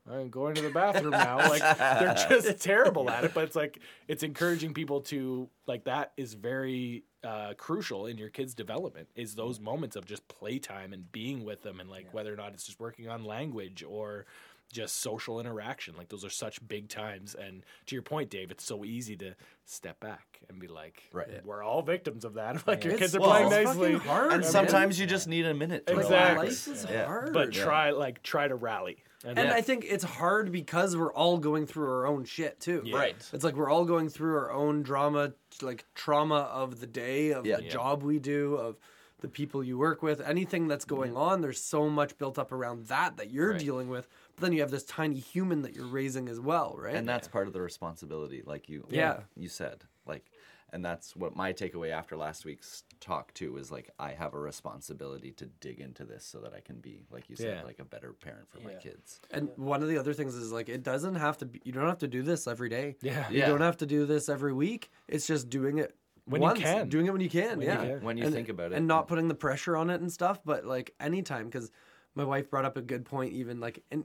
I'm 0.08 0.30
going 0.30 0.54
to 0.54 0.62
the 0.62 0.70
bathroom 0.70 1.10
now." 1.10 1.38
Like 1.38 1.78
they're 1.78 2.14
just 2.28 2.60
terrible 2.60 3.10
at 3.10 3.24
it. 3.24 3.34
But 3.34 3.44
it's 3.44 3.56
like 3.56 3.80
it's 4.06 4.22
encouraging 4.22 4.72
people 4.72 5.00
to 5.02 5.48
like 5.66 5.84
that 5.84 6.12
is 6.16 6.34
very 6.34 7.02
uh, 7.24 7.54
crucial 7.56 8.06
in 8.06 8.18
your 8.18 8.28
kids' 8.30 8.54
development. 8.54 9.08
Is 9.16 9.34
those 9.34 9.58
moments 9.58 9.96
of 9.96 10.06
just 10.06 10.26
playtime 10.28 10.92
and 10.92 11.10
being 11.10 11.44
with 11.44 11.62
them, 11.62 11.80
and 11.80 11.90
like 11.90 12.14
whether 12.14 12.32
or 12.32 12.36
not 12.36 12.52
it's 12.52 12.64
just 12.64 12.78
working 12.78 13.08
on 13.08 13.24
language 13.24 13.82
or 13.82 14.26
just 14.72 15.00
social 15.00 15.38
interaction. 15.38 15.94
Like 15.96 16.08
those 16.08 16.24
are 16.24 16.30
such 16.30 16.66
big 16.66 16.88
times. 16.88 17.36
And 17.36 17.64
to 17.86 17.94
your 17.94 18.02
point, 18.02 18.30
Dave, 18.30 18.50
it's 18.50 18.64
so 18.64 18.84
easy 18.84 19.16
to 19.18 19.36
step 19.66 20.00
back 20.00 20.40
and 20.48 20.58
be 20.58 20.66
like, 20.66 21.02
Right. 21.12 21.44
we're 21.44 21.62
all 21.62 21.82
victims 21.82 22.24
of 22.24 22.34
that. 22.34 22.66
Like 22.66 22.82
your 22.84 22.94
It's- 22.94 23.10
kids 23.12 23.16
are 23.16 23.20
well, 23.20 23.30
playing 23.30 23.46
it's 23.52 23.70
nicely. 23.70 23.92
fucking 23.92 24.08
hard, 24.08 24.32
And 24.32 24.44
sometimes 24.44 24.98
you 24.98 25.06
just 25.06 25.28
need 25.28 25.46
a 25.46 25.54
minute 25.54 25.86
to 25.86 25.92
Exactly. 25.92 26.46
relax. 26.48 26.66
Life 26.66 26.76
is 26.76 26.86
Yeah. 26.90 27.04
hard. 27.04 27.32
But 27.32 27.52
try 27.52 27.90
like 27.90 28.22
try 28.22 28.48
to 28.48 28.54
rally. 28.56 29.04
And, 29.24 29.38
And 29.38 29.48
yeah. 29.50 29.54
I 29.54 29.60
think 29.60 29.84
it's 29.86 30.02
hard 30.02 30.50
because 30.50 30.96
we're 30.96 31.12
all 31.12 31.38
going 31.38 31.66
through 31.66 31.88
our 31.88 32.06
own 32.06 32.24
shit 32.24 32.58
too. 32.58 32.82
Yeah. 32.84 32.96
Right. 32.96 33.28
It's 33.32 33.44
like 33.44 33.54
we're 33.54 33.70
all 33.70 33.84
going 33.84 34.08
through 34.08 34.34
our 34.36 34.50
own 34.50 34.82
drama, 34.82 35.34
like 35.60 35.84
trauma 35.94 36.48
of 36.52 36.80
the 36.80 36.88
day, 36.88 37.32
of 37.32 37.46
Yeah. 37.46 37.56
the 37.58 37.64
Yeah. 37.64 37.70
job 37.70 38.02
we 38.02 38.18
do, 38.18 38.56
of 38.56 38.78
the 39.20 39.28
people 39.28 39.62
you 39.62 39.78
work 39.78 40.02
with, 40.02 40.20
anything 40.20 40.66
that's 40.66 40.84
going 40.84 41.10
mm-hmm. 41.10 41.20
on. 41.20 41.40
There's 41.42 41.60
so 41.62 41.88
much 41.88 42.18
built 42.18 42.40
up 42.40 42.50
around 42.50 42.86
that 42.88 43.16
that 43.18 43.30
you're 43.30 43.52
Right. 43.52 43.60
dealing 43.60 43.88
with. 43.88 44.08
But 44.36 44.42
then 44.42 44.52
you 44.52 44.60
have 44.60 44.70
this 44.70 44.84
tiny 44.84 45.18
human 45.18 45.62
that 45.62 45.74
you're 45.74 45.86
raising 45.86 46.28
as 46.28 46.40
well, 46.40 46.74
right? 46.78 46.94
and 46.94 47.08
that's 47.08 47.28
part 47.28 47.46
of 47.46 47.52
the 47.52 47.60
responsibility 47.60 48.42
like 48.44 48.68
you 48.68 48.86
Yeah. 48.90 49.20
you 49.36 49.48
said 49.48 49.84
like 50.06 50.30
and 50.74 50.82
that's 50.84 51.14
what 51.14 51.36
my 51.36 51.52
takeaway 51.52 51.90
after 51.90 52.16
last 52.16 52.44
week's 52.46 52.84
talk 52.98 53.34
too 53.34 53.58
is 53.58 53.70
like 53.70 53.90
i 53.98 54.12
have 54.12 54.32
a 54.32 54.38
responsibility 54.38 55.30
to 55.32 55.44
dig 55.60 55.80
into 55.80 56.04
this 56.04 56.24
so 56.24 56.38
that 56.40 56.54
i 56.54 56.60
can 56.60 56.76
be 56.76 57.04
like 57.10 57.28
you 57.28 57.36
said 57.36 57.58
Yeah. 57.58 57.62
like 57.64 57.78
a 57.78 57.84
better 57.84 58.12
parent 58.14 58.48
for 58.48 58.60
my 58.60 58.74
kids 58.74 59.20
And 59.30 59.50
one 59.56 59.82
of 59.82 59.88
the 59.88 59.98
other 59.98 60.14
things 60.14 60.34
is 60.34 60.50
like 60.50 60.68
it 60.70 60.82
doesn't 60.82 61.16
have 61.16 61.36
to 61.38 61.46
be. 61.46 61.60
You 61.64 61.72
don't 61.72 61.88
have 61.88 61.98
to 61.98 62.08
do 62.08 62.22
this 62.22 62.46
every 62.46 62.68
day. 62.70 62.96
Yeah. 63.02 63.28
You 63.30 63.40
Yeah. 63.40 63.48
don't 63.48 63.60
have 63.60 63.76
to 63.78 63.86
do 63.86 64.06
this 64.06 64.28
every 64.28 64.52
week. 64.54 64.90
It's 65.08 65.26
just 65.26 65.50
doing 65.50 65.76
it 65.78 65.94
When 66.24 66.40
you 66.42 66.54
can. 66.54 66.88
Doing 66.88 67.06
it 67.06 67.12
when 67.12 67.20
you 67.20 67.28
can. 67.30 67.58
When 67.58 67.66
you 67.66 67.72
yeah. 67.74 67.84
can. 67.84 68.02
when 68.04 68.16
you 68.16 68.24
and, 68.24 68.34
think 68.34 68.48
about 68.48 68.72
it 68.72 68.76
and 68.76 68.86
not 68.86 69.08
putting 69.08 69.28
the 69.28 69.34
pressure 69.34 69.76
on 69.76 69.90
it 69.90 70.00
and 70.00 70.10
stuff, 70.10 70.40
but 70.44 70.64
like 70.64 70.94
anytime 71.00 71.46
because 71.46 71.70
my 72.14 72.24
wife 72.24 72.50
brought 72.50 72.64
up 72.64 72.76
a 72.76 72.82
good 72.82 73.04
point. 73.04 73.32
Even 73.32 73.60
like 73.60 73.82
and 73.90 74.04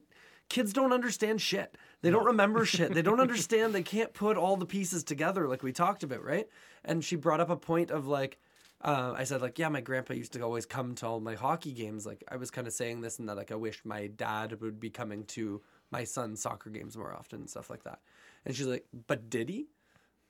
kids 0.49 0.73
don't 0.73 0.93
understand 0.93 1.41
shit. 1.41 1.75
They 2.01 2.09
don't 2.09 2.25
remember 2.25 2.65
shit. 2.65 2.93
They 2.93 3.01
don't 3.01 3.19
understand. 3.27 3.73
They 3.73 3.83
can't 3.83 4.13
put 4.13 4.37
all 4.37 4.57
the 4.57 4.65
pieces 4.65 5.03
together 5.03 5.47
like 5.47 5.63
we 5.63 5.71
talked 5.71 6.03
about, 6.03 6.23
right? 6.23 6.47
And 6.85 7.03
she 7.03 7.15
brought 7.15 7.39
up 7.39 7.49
a 7.49 7.57
point 7.57 7.91
of 7.91 8.07
like. 8.07 8.39
Uh, 8.79 9.15
I 9.17 9.23
said 9.23 9.41
like, 9.41 9.57
yeah, 9.57 9.69
my 9.69 9.81
grandpa 9.81 10.13
used 10.13 10.33
to 10.33 10.41
always 10.41 10.67
come 10.67 10.93
to 10.95 11.07
all 11.07 11.19
my 11.19 11.33
hockey 11.33 11.71
games. 11.71 12.05
Like, 12.05 12.23
I 12.29 12.35
was 12.35 12.51
kind 12.51 12.67
of 12.67 12.73
saying 12.73 13.01
this 13.01 13.17
and 13.17 13.27
that, 13.27 13.35
like, 13.35 13.51
I 13.51 13.55
wish 13.55 13.81
my 13.83 14.05
dad 14.05 14.61
would 14.61 14.79
be 14.79 14.91
coming 14.91 15.23
to 15.29 15.63
my 15.89 16.03
son's 16.03 16.43
soccer 16.43 16.69
games 16.69 16.95
more 16.95 17.11
often 17.11 17.39
and 17.39 17.49
stuff 17.49 17.71
like 17.71 17.85
that. 17.85 18.01
And 18.45 18.55
she's 18.55 18.67
like, 18.67 18.85
but 19.07 19.31
did 19.31 19.49
he? 19.49 19.65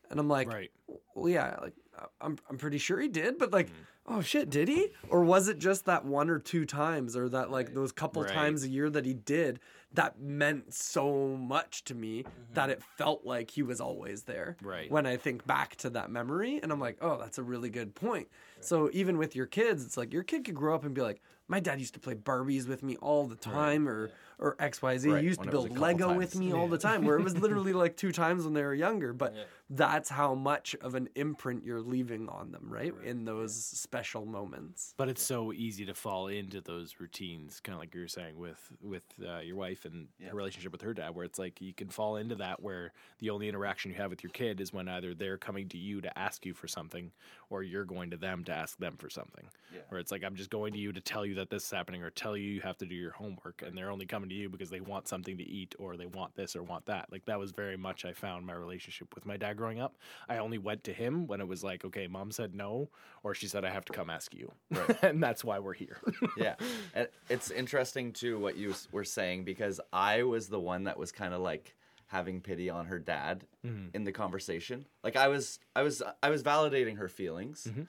And 0.10 0.20
I'm 0.20 0.28
like, 0.28 0.47
Right. 0.47 0.72
well, 1.16 1.30
yeah, 1.30 1.58
like 1.62 1.74
I'm, 2.22 2.38
I'm 2.49 2.58
pretty 2.58 2.78
sure 2.78 2.99
he 2.99 3.08
did, 3.08 3.38
but 3.38 3.47
Mm-hmm. 3.49 3.55
like, 3.55 3.70
oh 4.05 4.22
shit, 4.22 4.49
did 4.49 4.68
he? 4.68 4.89
Or 5.10 5.24
was 5.24 5.47
it 5.47 5.60
just 5.60 5.86
that 5.86 6.05
one 6.05 6.30
or 6.30 6.39
two 6.39 6.66
times, 6.66 7.16
or 7.18 7.28
that 7.30 7.51
like 7.51 7.74
those 7.74 7.91
couple 7.91 8.22
Right. 8.24 8.32
times 8.32 8.64
a 8.64 8.70
year 8.70 8.89
that 8.89 9.05
he 9.05 9.14
did 9.14 9.60
that 9.93 10.20
meant 10.20 10.74
so 10.74 11.36
much 11.38 11.84
to 11.86 11.95
me 11.95 12.26
that 12.53 12.70
it 12.70 12.84
felt 12.84 13.26
like 13.26 13.49
he 13.51 13.64
was 13.64 13.82
always 13.82 14.24
there. 14.24 14.55
Mm-hmm. 14.60 14.68
Right. 14.68 14.91
When 14.91 15.05
I 15.05 15.18
think 15.18 15.45
back 15.47 15.76
to 15.78 15.89
that 15.91 16.12
memory, 16.12 16.60
and 16.62 16.72
I'm 16.72 16.80
like, 16.80 16.97
oh, 17.01 17.18
that's 17.18 17.38
a 17.38 17.43
really 17.43 17.70
good 17.70 17.95
point. 17.95 18.28
So 18.60 18.89
even 18.93 19.18
with 19.18 19.36
your 19.36 19.45
kids, 19.45 19.84
it's 19.86 19.97
like 19.97 20.14
your 20.14 20.24
kid 20.24 20.45
could 20.45 20.55
grow 20.55 20.76
up 20.76 20.86
and 20.86 20.93
be 20.93 21.01
like, 21.01 21.22
my 21.47 21.60
dad 21.62 21.80
used 21.80 21.93
to 21.93 21.99
play 21.99 22.14
Barbies 22.14 22.68
with 22.68 22.84
me 22.84 22.97
all 22.97 23.26
the 23.26 23.36
time, 23.38 23.88
or 23.88 24.12
or 24.39 24.55
X 24.59 24.81
Y 24.81 24.97
Z. 24.97 25.09
Right, 25.09 25.21
He 25.21 25.25
used 25.27 25.39
when 25.39 25.49
to 25.49 25.53
it 25.53 25.55
was 25.55 25.65
a 25.65 25.67
build 25.69 25.79
Lego 25.79 26.07
times. 26.07 26.17
with 26.17 26.35
me 26.35 26.53
all 26.53 26.67
the 26.67 26.77
time, 26.77 27.05
where 27.05 27.17
it 27.17 27.23
was 27.23 27.38
literally 27.39 27.73
like 27.73 27.97
two 27.97 28.11
times 28.11 28.43
when 28.43 28.53
they 28.53 28.63
were 28.63 28.73
younger. 28.73 29.13
But 29.13 29.35
that's 29.69 30.09
how 30.09 30.33
much 30.35 30.75
of 30.81 30.95
an 30.95 31.09
imprint 31.15 31.65
you're 31.65 31.81
leaving 31.81 32.29
on 32.29 32.51
them, 32.51 32.67
right? 32.69 32.93
In 33.03 33.25
those 33.25 33.53
special 33.53 34.25
moments. 34.25 34.93
But 34.97 35.09
it's 35.09 35.21
so 35.23 35.51
easy 35.51 35.85
to 35.85 35.93
fall 35.93 36.27
into 36.27 36.61
those 36.61 36.95
routines, 36.99 37.59
kind 37.59 37.73
of 37.73 37.79
like 37.79 37.93
you 37.93 38.01
were 38.01 38.07
saying 38.07 38.38
with 38.38 38.71
with 38.81 39.03
uh, 39.27 39.39
your 39.39 39.55
wife 39.55 39.85
and 39.85 40.07
her 40.25 40.35
relationship 40.35 40.71
with 40.71 40.81
her 40.81 40.93
dad, 40.93 41.15
where 41.15 41.25
it's 41.25 41.39
like 41.39 41.59
you 41.61 41.73
can 41.73 41.89
fall 41.89 42.17
into 42.17 42.35
that 42.35 42.61
where 42.61 42.93
the 43.19 43.29
only 43.29 43.49
interaction 43.49 43.91
you 43.91 43.97
have 43.97 44.09
with 44.09 44.23
your 44.23 44.31
kid 44.31 44.61
is 44.61 44.71
when 44.71 44.88
either 44.88 45.13
they're 45.13 45.38
coming 45.38 45.67
to 45.69 45.77
you 45.77 46.01
to 46.01 46.17
ask 46.17 46.45
you 46.45 46.53
for 46.53 46.67
something, 46.67 47.11
or 47.49 47.63
you're 47.63 47.85
going 47.85 48.11
to 48.11 48.17
them 48.17 48.43
to 48.45 48.51
ask 48.53 48.77
them 48.77 48.95
for 48.97 49.09
something. 49.09 49.45
Where 49.89 49.99
it's 49.99 50.11
like 50.11 50.23
I'm 50.23 50.35
just 50.35 50.49
going 50.49 50.73
to 50.73 50.79
you 50.79 50.93
to 50.93 51.01
tell 51.01 51.25
you 51.25 51.35
that 51.35 51.49
this 51.49 51.63
is 51.65 51.71
happening, 51.71 52.03
or 52.03 52.09
tell 52.09 52.38
you 52.38 52.49
you 52.49 52.61
have 52.61 52.77
to 52.77 52.85
do 52.85 52.95
your 52.95 53.11
homework, 53.11 53.63
and 53.65 53.77
they're 53.77 53.91
only 53.91 54.05
coming 54.05 54.26
to 54.30 54.36
you 54.36 54.49
because 54.49 54.69
they 54.69 54.80
want 54.80 55.07
something 55.07 55.38
to 55.38 55.43
eat, 55.43 55.75
or 55.80 55.97
they 55.97 56.05
want 56.05 56.36
this 56.36 56.55
or 56.55 56.63
want 56.63 56.86
that. 56.88 57.07
Like 57.11 57.25
that 57.25 57.39
was 57.39 57.51
very 57.51 57.78
much 57.78 58.05
I 58.05 58.13
found 58.13 58.45
my 58.45 58.53
relationship 58.53 59.13
with 59.15 59.25
my 59.25 59.38
dad 59.38 59.57
growing 59.57 59.80
up. 59.80 59.97
I 60.30 60.38
only 60.38 60.57
went 60.57 60.84
to 60.86 60.93
him 60.93 61.28
when 61.28 61.41
it 61.41 61.47
was 61.47 61.63
like, 61.63 61.86
okay, 61.86 62.07
mom 62.07 62.32
said 62.32 62.55
no, 62.55 62.89
or 63.23 63.34
she 63.34 63.47
said 63.47 63.65
I 63.65 63.69
have 63.69 63.86
to 63.86 63.93
come 63.93 64.09
ask 64.09 64.34
you, 64.34 64.51
and 65.01 65.21
that's 65.21 65.43
why 65.43 65.59
we're 65.59 65.73
here. 65.73 65.97
yeah 66.38 66.55
and 66.93 67.07
it's 67.30 67.51
interesting 67.51 68.11
too 68.11 68.39
what 68.39 68.57
you 68.57 68.73
were 68.91 69.03
saying 69.03 69.43
because 69.43 69.80
i 69.91 70.23
was 70.23 70.47
the 70.47 70.59
one 70.59 70.84
that 70.86 70.97
was 70.97 71.11
kind 71.11 71.34
of 71.34 71.41
like 71.41 71.75
having 72.07 72.39
pity 72.39 72.69
on 72.69 72.86
her 72.86 72.99
dad 72.99 73.45
mm-hmm. 73.65 73.88
in 73.93 74.03
the 74.03 74.11
conversation 74.11 74.86
like 75.03 75.15
i 75.15 75.28
was 75.28 75.59
i 75.75 75.82
was 75.82 76.01
i 76.23 76.30
was 76.30 76.43
validating 76.43 76.97
her 76.97 77.07
feelings 77.07 77.67
mm-hmm. 77.69 77.84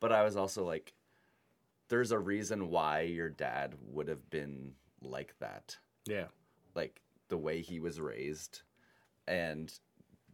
but 0.00 0.12
i 0.12 0.22
was 0.22 0.36
also 0.36 0.64
like 0.64 0.92
there's 1.88 2.12
a 2.12 2.18
reason 2.18 2.70
why 2.70 3.00
your 3.00 3.28
dad 3.28 3.74
would 3.92 4.08
have 4.08 4.28
been 4.30 4.72
like 5.02 5.34
that. 5.40 5.76
Yeah, 6.06 6.26
like 6.74 7.00
the 7.28 7.38
way 7.38 7.60
he 7.60 7.80
was 7.80 8.00
raised 8.00 8.62
and 9.30 9.72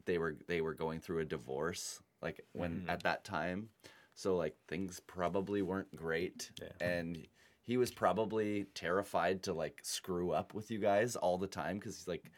they 0.07 0.19
were 0.19 0.37
they 0.47 0.61
were 0.61 0.75
going 0.75 1.01
through 1.01 1.21
a 1.21 1.25
divorce 1.25 2.01
like 2.23 2.41
when 2.53 2.81
mm-hmm. 2.81 2.91
at 2.91 3.03
that 3.03 3.25
time. 3.25 3.69
So 4.15 4.37
like 4.37 4.57
things 4.67 5.01
probably 5.07 5.61
weren't 5.61 5.95
great, 5.95 6.51
and 6.81 7.27
he 7.63 7.77
was 7.77 7.91
probably 7.91 8.67
terrified 8.75 9.43
to 9.43 9.53
like 9.53 9.81
screw 9.83 10.31
up 10.31 10.55
with 10.55 10.71
you 10.71 10.79
guys 10.79 11.17
all 11.17 11.37
the 11.37 11.47
time 11.47 11.79
because 11.79 11.97
he's 11.99 12.09
like, 12.09 12.31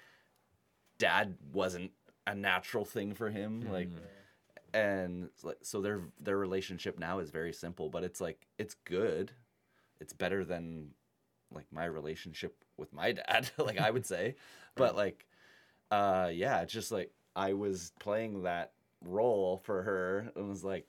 dad 0.98 1.36
wasn't 1.52 1.92
a 2.26 2.34
natural 2.34 2.84
thing 2.84 3.14
for 3.14 3.30
him, 3.30 3.62
mm-hmm. 3.62 3.72
like. 3.72 3.90
And 4.74 5.30
like, 5.42 5.56
so 5.62 5.80
their 5.80 6.02
their 6.20 6.36
relationship 6.36 6.98
now 6.98 7.20
is 7.20 7.30
very 7.30 7.54
simple, 7.54 7.88
but 7.88 8.04
it's 8.04 8.20
like 8.20 8.46
it's 8.58 8.74
good. 8.84 9.32
It's 9.98 10.12
better 10.12 10.44
than 10.44 10.90
like 11.52 11.66
my 11.72 11.84
relationship 11.84 12.56
with 12.76 12.92
my 12.92 13.12
dad, 13.12 13.50
like 13.58 13.78
I 13.78 13.90
would 13.90 14.06
say. 14.14 14.36
But 14.74 14.96
like 14.96 15.26
uh 15.90 16.30
yeah, 16.32 16.60
it's 16.60 16.72
just 16.72 16.92
like 16.92 17.12
I 17.34 17.52
was 17.52 17.92
playing 18.00 18.42
that 18.42 18.72
role 19.04 19.60
for 19.64 19.82
her 19.82 20.30
and 20.34 20.48
was 20.48 20.64
like 20.64 20.86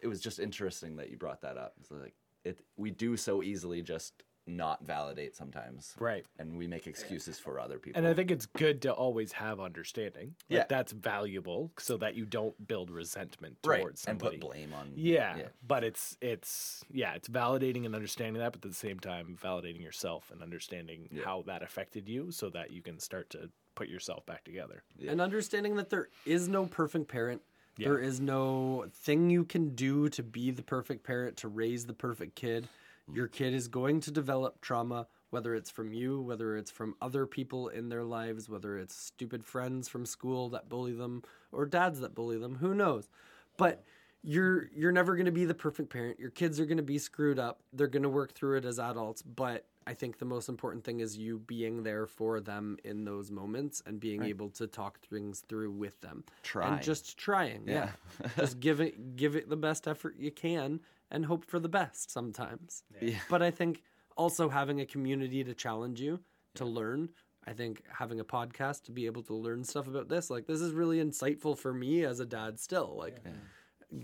it 0.00 0.06
was 0.06 0.20
just 0.20 0.38
interesting 0.38 0.96
that 0.96 1.10
you 1.10 1.16
brought 1.16 1.42
that 1.42 1.56
up. 1.56 1.74
It's 1.80 1.90
like 1.90 2.14
it 2.44 2.58
we 2.76 2.90
do 2.90 3.16
so 3.16 3.42
easily 3.42 3.82
just 3.82 4.22
not 4.56 4.84
validate 4.84 5.34
sometimes. 5.36 5.94
Right. 5.98 6.24
And 6.38 6.56
we 6.58 6.66
make 6.66 6.86
excuses 6.86 7.38
for 7.38 7.58
other 7.60 7.78
people. 7.78 7.98
And 7.98 8.06
I 8.06 8.14
think 8.14 8.30
it's 8.30 8.46
good 8.46 8.82
to 8.82 8.92
always 8.92 9.32
have 9.32 9.60
understanding. 9.60 10.34
Like, 10.48 10.58
Yeah. 10.58 10.64
That's 10.68 10.92
valuable 10.92 11.72
so 11.78 11.96
that 11.98 12.14
you 12.14 12.26
don't 12.26 12.66
build 12.66 12.90
resentment 12.90 13.56
right. 13.64 13.80
towards 13.80 14.04
And 14.04 14.18
put 14.18 14.40
blame 14.40 14.72
on 14.72 14.92
Yeah, 14.94 15.48
but 15.66 15.84
it's 15.84 16.16
it's 16.20 16.84
yeah, 16.90 17.14
it's 17.14 17.28
validating 17.28 17.86
and 17.86 17.94
understanding 17.94 18.40
that, 18.40 18.52
but 18.52 18.64
at 18.64 18.70
the 18.70 18.74
same 18.74 18.98
time 19.00 19.38
validating 19.42 19.82
yourself 19.82 20.30
and 20.30 20.42
understanding 20.42 21.08
Yeah. 21.10 21.24
how 21.24 21.42
that 21.46 21.62
affected 21.62 22.08
you, 22.08 22.30
so 22.30 22.50
that 22.50 22.70
you 22.70 22.82
can 22.82 22.98
start 22.98 23.30
to 23.30 23.50
put 23.74 23.88
yourself 23.88 24.26
back 24.26 24.44
together. 24.44 24.82
and 25.08 25.20
understanding 25.20 25.76
that 25.76 25.90
there 25.90 26.08
is 26.26 26.48
no 26.48 26.66
perfect 26.66 27.08
parent. 27.08 27.42
Yeah. 27.78 27.88
There 27.88 27.98
is 27.98 28.20
no 28.20 28.86
thing 28.92 29.30
you 29.30 29.44
can 29.44 29.74
do 29.74 30.08
to 30.10 30.22
be 30.22 30.50
the 30.50 30.62
perfect 30.62 31.02
parent, 31.04 31.38
to 31.38 31.48
raise 31.48 31.86
the 31.86 31.94
perfect 31.94 32.34
kid. 32.34 32.68
Your 33.14 33.28
kid 33.28 33.54
is 33.54 33.68
going 33.68 34.00
to 34.00 34.10
develop 34.10 34.60
trauma, 34.60 35.06
whether 35.30 35.54
it's 35.54 35.70
from 35.70 35.92
you, 35.92 36.20
whether 36.20 36.56
it's 36.56 36.70
from 36.70 36.94
other 37.00 37.26
people 37.26 37.68
in 37.68 37.88
their 37.88 38.04
lives, 38.04 38.48
whether 38.48 38.78
it's 38.78 38.94
stupid 38.94 39.44
friends 39.44 39.88
from 39.88 40.06
school 40.06 40.48
that 40.50 40.68
bully 40.68 40.92
them 40.92 41.22
or 41.52 41.66
dads 41.66 42.00
that 42.00 42.14
bully 42.14 42.38
them, 42.38 42.56
who 42.56 42.74
knows. 42.74 43.08
But 43.56 43.84
you're 44.22 44.68
you're 44.74 44.92
never 44.92 45.16
going 45.16 45.26
to 45.26 45.32
be 45.32 45.44
the 45.44 45.54
perfect 45.54 45.90
parent. 45.90 46.18
Your 46.18 46.30
kids 46.30 46.60
are 46.60 46.66
going 46.66 46.76
to 46.76 46.82
be 46.82 46.98
screwed 46.98 47.38
up. 47.38 47.60
They're 47.72 47.86
going 47.86 48.02
to 48.02 48.08
work 48.08 48.32
through 48.32 48.58
it 48.58 48.64
as 48.64 48.78
adults, 48.78 49.22
but 49.22 49.66
I 49.86 49.94
think 49.94 50.18
the 50.18 50.26
most 50.26 50.48
important 50.48 50.84
thing 50.84 51.00
is 51.00 51.16
you 51.16 51.38
being 51.38 51.82
there 51.82 52.06
for 52.06 52.40
them 52.40 52.76
in 52.84 53.04
those 53.04 53.30
moments 53.30 53.82
and 53.86 53.98
being 53.98 54.22
able 54.24 54.50
to 54.50 54.66
talk 54.66 55.00
things 55.00 55.42
through 55.48 55.70
with 55.70 56.00
them. 56.02 56.24
Try. 56.42 56.74
And 56.74 56.82
just 56.82 57.16
trying. 57.16 57.64
Yeah. 57.66 57.90
just 58.36 58.60
give 58.60 58.80
it 58.80 59.16
give 59.16 59.36
it 59.36 59.48
the 59.48 59.56
best 59.56 59.88
effort 59.88 60.16
you 60.18 60.30
can 60.30 60.80
and 61.10 61.24
hope 61.24 61.44
for 61.44 61.58
the 61.58 61.68
best 61.68 62.10
sometimes. 62.10 62.84
Yeah. 63.00 63.18
But 63.28 63.42
I 63.42 63.50
think 63.50 63.82
also 64.16 64.48
having 64.48 64.80
a 64.80 64.86
community 64.86 65.44
to 65.44 65.54
challenge 65.54 66.00
you 66.00 66.20
to 66.54 66.64
learn. 66.64 67.08
I 67.46 67.52
think 67.52 67.82
having 67.90 68.20
a 68.20 68.24
podcast 68.24 68.84
to 68.84 68.92
be 68.92 69.06
able 69.06 69.22
to 69.24 69.34
learn 69.34 69.64
stuff 69.64 69.88
about 69.88 70.08
this, 70.08 70.30
like 70.30 70.46
this 70.46 70.60
is 70.60 70.72
really 70.72 70.98
insightful 70.98 71.56
for 71.56 71.72
me 71.72 72.04
as 72.04 72.20
a 72.20 72.26
dad 72.26 72.60
still. 72.60 72.94
Like 72.96 73.20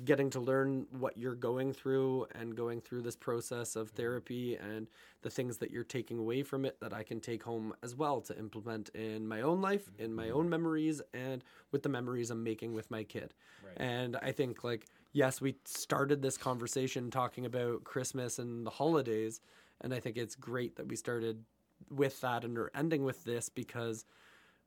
getting 0.05 0.29
to 0.31 0.41
learn 0.41 0.87
what 0.91 1.17
you're 1.17 1.35
going 1.35 1.73
through 1.73 2.27
and 2.35 2.57
going 2.57 2.81
through 2.81 3.03
this 3.03 3.15
process 3.15 3.77
of 3.77 3.91
therapy 3.91 4.57
and 4.57 4.89
the 5.23 5.31
things 5.31 5.59
that 5.59 5.71
you're 5.71 5.85
taking 5.85 6.19
away 6.19 6.43
from 6.43 6.65
it 6.65 6.81
that 6.81 6.93
I 6.93 7.03
can 7.03 7.21
take 7.21 7.43
home 7.43 7.73
as 7.83 7.95
well 7.95 8.21
to 8.23 8.37
implement 8.37 8.89
in 8.91 9.29
my 9.29 9.43
own 9.43 9.61
life, 9.61 9.89
in 9.99 10.13
my 10.13 10.27
mm-hmm. 10.27 10.39
own 10.39 10.49
memories, 10.49 11.03
and 11.15 11.45
with 11.71 11.83
the 11.83 11.89
memories 11.89 12.31
I'm 12.31 12.43
making 12.43 12.75
with 12.75 12.91
my 12.91 13.05
kid. 13.05 13.33
And 13.77 14.17
I 14.17 14.33
think, 14.33 14.65
like, 14.65 14.87
yes, 15.17 15.41
we 15.41 15.57
started 15.65 16.21
this 16.21 16.37
conversation 16.37 17.11
talking 17.11 17.47
about 17.47 17.85
Christmas 17.85 18.39
and 18.39 18.67
the 18.67 18.71
holidays. 18.71 19.41
And 19.81 19.95
I 19.95 19.99
think 19.99 20.19
it's 20.19 20.37
great 20.37 20.77
that 20.77 20.89
we 20.89 20.95
started 20.95 21.43
with 21.91 22.21
that 22.21 22.45
and 22.45 22.59
are 22.59 22.71
ending 22.75 23.03
with 23.03 23.25
this 23.25 23.49
because 23.49 24.05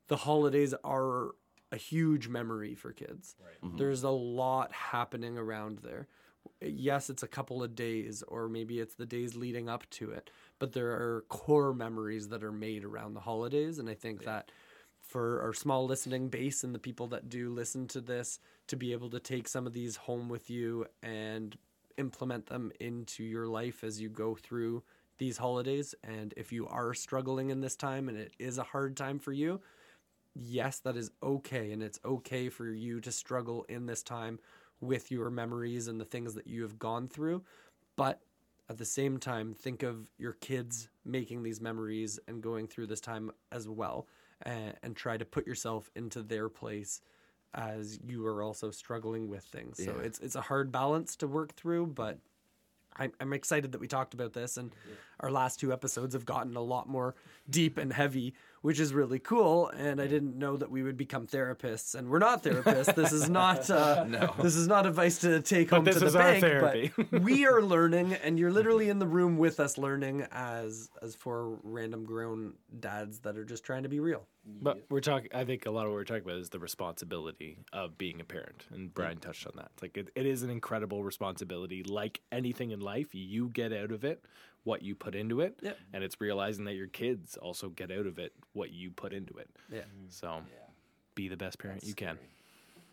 the 0.08 0.18
holidays 0.18 0.74
are 0.84 1.36
a 1.72 1.78
huge 1.78 2.28
memory 2.28 2.74
for 2.74 2.92
kids. 2.92 3.36
Mm-hmm. 3.64 3.78
There's 3.78 4.02
a 4.02 4.10
lot 4.10 4.74
happening 4.74 5.38
around 5.38 5.80
there. 5.84 6.08
Yes, 6.62 7.12
it's 7.12 7.22
a 7.22 7.28
couple 7.28 7.62
of 7.62 7.76
days, 7.76 8.24
or 8.28 8.50
maybe 8.50 8.80
it's 8.80 8.96
the 8.96 9.06
days 9.06 9.36
leading 9.36 9.70
up 9.70 9.88
to 9.92 10.10
it, 10.10 10.32
but 10.58 10.72
there 10.74 10.90
are 10.90 11.26
core 11.30 11.76
memories 11.76 12.30
that 12.30 12.44
are 12.44 12.52
made 12.52 12.84
around 12.84 13.14
the 13.14 13.20
holidays. 13.20 13.78
And 13.78 13.88
I 13.88 13.94
think 13.94 14.24
that 14.24 14.52
for 15.00 15.42
our 15.44 15.54
small 15.54 15.86
listening 15.86 16.30
base 16.30 16.64
and 16.64 16.74
the 16.74 16.80
people 16.80 17.06
that 17.08 17.30
do 17.30 17.52
listen 17.52 17.88
to 17.90 18.02
this, 18.02 18.40
to 18.70 18.76
be 18.76 18.94
able 18.94 19.10
to 19.10 19.20
take 19.20 19.48
some 19.48 19.68
of 19.68 19.74
these 19.74 19.96
home 19.96 20.30
with 20.30 20.50
you 20.50 20.86
and 21.04 21.58
implement 21.98 22.46
them 22.46 22.72
into 22.80 23.24
your 23.24 23.48
life 23.48 23.84
as 23.84 24.00
you 24.00 24.10
go 24.10 24.36
through 24.36 24.84
these 25.18 25.38
holidays. 25.38 25.94
And 26.04 26.34
if 26.38 26.52
you 26.52 26.68
are 26.68 26.94
struggling 26.94 27.50
in 27.50 27.62
this 27.62 27.76
time 27.76 28.08
and 28.08 28.18
it 28.18 28.34
is 28.40 28.58
a 28.58 28.64
hard 28.64 28.96
time 28.96 29.20
for 29.20 29.34
you, 29.34 29.60
yes, 30.36 30.80
that 30.80 30.96
is 30.96 31.12
okay. 31.22 31.72
And 31.72 31.84
it's 31.84 32.00
okay 32.06 32.48
for 32.50 32.68
you 32.68 33.02
to 33.02 33.12
struggle 33.12 33.66
in 33.68 33.86
this 33.86 34.04
time 34.04 34.40
with 34.80 35.12
your 35.12 35.30
memories 35.30 35.88
and 35.88 36.00
the 36.00 36.06
things 36.06 36.36
that 36.36 36.48
you 36.48 36.62
have 36.62 36.80
gone 36.80 37.08
through. 37.08 37.44
But 37.98 38.22
at 38.70 38.78
the 38.78 38.86
same 38.86 39.18
time, 39.18 39.56
think 39.56 39.82
of 39.82 40.12
your 40.20 40.34
kids 40.34 40.90
making 41.04 41.42
these 41.42 41.60
memories 41.60 42.20
and 42.28 42.42
going 42.42 42.68
through 42.68 42.88
this 42.88 43.02
time 43.02 43.32
as 43.52 43.68
well. 43.68 44.08
And, 44.44 44.76
and 44.84 44.96
try 44.96 45.18
to 45.18 45.26
put 45.26 45.46
yourself 45.46 45.90
into 45.96 46.22
their 46.22 46.48
place 46.48 47.02
as 47.54 48.00
you 48.08 48.26
are 48.28 48.42
also 48.44 48.72
struggling 48.72 49.28
with 49.30 49.44
things. 49.44 49.78
So 49.84 49.96
Yeah. 49.98 50.04
it's 50.06 50.20
it's 50.20 50.36
a 50.36 50.42
hard 50.42 50.72
balance 50.72 51.16
to 51.18 51.28
work 51.28 51.56
through, 51.56 51.88
but 51.88 52.20
I'm, 52.98 53.14
I'm 53.22 53.32
excited 53.34 53.72
that 53.72 53.80
we 53.80 53.88
talked 53.88 54.14
about 54.14 54.34
this, 54.34 54.58
and 54.58 54.72
our 55.22 55.32
last 55.32 55.58
two 55.60 55.72
episodes 55.72 56.14
have 56.16 56.26
gotten 56.26 56.58
a 56.58 56.62
lot 56.62 56.90
more 56.90 57.16
deep 57.50 57.78
and 57.78 57.94
heavy, 57.94 58.34
which 58.62 58.78
is 58.78 58.94
really 58.94 59.20
cool. 59.20 59.70
And 59.70 60.02
I 60.02 60.08
didn't 60.08 60.38
know 60.38 60.58
that 60.58 60.70
we 60.70 60.84
would 60.84 60.98
become 60.98 61.26
therapists, 61.26 61.96
and 61.96 62.10
we're 62.10 62.20
not 62.20 62.44
therapists. 62.44 62.94
This 62.96 63.14
is 63.14 63.30
not 63.30 63.70
uh, 63.70 64.34
this 64.42 64.56
is 64.56 64.68
not 64.68 64.86
advice 64.86 65.20
to 65.20 65.40
take 65.42 65.70
home 65.70 65.86
this 65.86 65.94
to 65.96 66.00
the 66.02 66.06
is 66.08 66.16
our 66.16 66.24
bank. 66.24 66.42
therapy. 66.42 66.92
But 66.98 67.22
we 67.22 67.46
are 67.46 67.62
learning, 67.62 68.14
and 68.16 68.38
you're 68.38 68.52
literally 68.52 68.90
in 68.90 69.00
the 69.00 69.08
room 69.08 69.38
with 69.38 69.62
us 69.62 69.78
learning 69.78 70.26
as 70.32 70.90
as 71.02 71.16
four 71.16 71.58
random 71.64 72.04
grown 72.04 72.54
dads 72.82 73.20
that 73.20 73.38
are 73.38 73.46
just 73.46 73.64
trying 73.64 73.84
to 73.84 73.90
be 73.90 74.02
real. 74.02 74.28
But 74.62 74.84
we're 74.90 75.00
talking. 75.00 75.30
I 75.34 75.44
think 75.46 75.66
a 75.66 75.72
lot 75.72 75.86
of 75.86 75.92
what 75.92 75.96
we're 75.98 76.04
talking 76.04 76.24
about 76.24 76.38
is 76.38 76.50
the 76.50 76.60
responsibility 76.60 77.58
of 77.72 77.98
being 77.98 78.20
a 78.22 78.24
parent, 78.24 78.66
and 78.74 78.94
Brian 78.94 79.18
touched 79.18 79.46
on 79.48 79.54
that. 79.58 79.70
It's 79.74 79.82
like 79.82 79.98
it, 79.98 80.10
it 80.16 80.26
is 80.26 80.44
an 80.44 80.50
incredible 80.50 81.04
responsibility. 81.04 81.84
Like 81.84 82.22
anything 82.32 82.72
in 82.72 82.80
life, 82.80 83.08
you 83.14 83.50
get 83.50 83.72
out 83.74 83.92
of 83.92 84.04
it 84.04 84.24
what 84.66 84.82
you 84.82 84.94
put 84.96 85.16
into 85.16 85.40
it, 85.40 85.58
Yep. 85.62 85.78
and 85.94 86.04
it's 86.04 86.20
realizing 86.20 86.66
that 86.66 86.74
your 86.76 86.88
kids 86.88 87.38
also 87.38 87.70
get 87.70 87.92
out 87.92 88.06
of 88.06 88.20
it 88.20 88.34
what 88.54 88.72
you 88.72 88.92
put 88.92 89.14
into 89.14 89.34
it. 89.38 89.50
Yeah. 89.72 89.80
Mm-hmm. 89.80 90.06
So, 90.10 90.42
be 91.16 91.28
the 91.30 91.38
best 91.38 91.60
parent 91.60 91.84
you 91.86 91.94
can. 91.94 92.18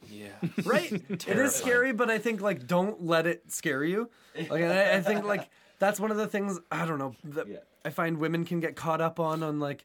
Yeah. 0.08 0.28
right 0.64 0.92
it 0.92 1.26
is 1.26 1.54
scary 1.54 1.92
but 1.92 2.10
i 2.10 2.18
think 2.18 2.40
like 2.40 2.66
don't 2.68 3.02
let 3.04 3.26
it 3.26 3.50
scare 3.50 3.82
you 3.82 4.08
like 4.36 4.62
I, 4.62 4.96
I 4.96 5.00
think 5.00 5.24
like 5.24 5.48
that's 5.80 5.98
one 5.98 6.12
of 6.12 6.16
the 6.16 6.28
things 6.28 6.60
i 6.70 6.84
don't 6.86 6.98
know 6.98 7.16
that 7.24 7.64
i 7.84 7.90
find 7.90 8.18
women 8.18 8.44
can 8.44 8.60
get 8.60 8.76
caught 8.76 9.00
up 9.00 9.18
on 9.18 9.42
on 9.42 9.58
like 9.58 9.84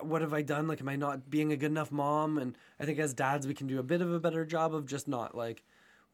what 0.00 0.22
have 0.22 0.32
i 0.32 0.42
done? 0.42 0.68
Like 0.68 0.80
am 0.80 0.88
i 0.88 0.96
not 0.96 1.28
being 1.28 1.52
a 1.52 1.56
good 1.56 1.70
enough 1.70 1.92
mom? 1.92 2.38
And 2.38 2.56
i 2.80 2.84
think 2.84 2.98
as 2.98 3.14
dads 3.14 3.46
we 3.46 3.54
can 3.54 3.66
do 3.66 3.78
a 3.78 3.82
bit 3.82 4.00
of 4.00 4.12
a 4.12 4.20
better 4.20 4.44
job 4.44 4.74
of 4.74 4.86
just 4.86 5.08
not 5.08 5.36
like 5.36 5.62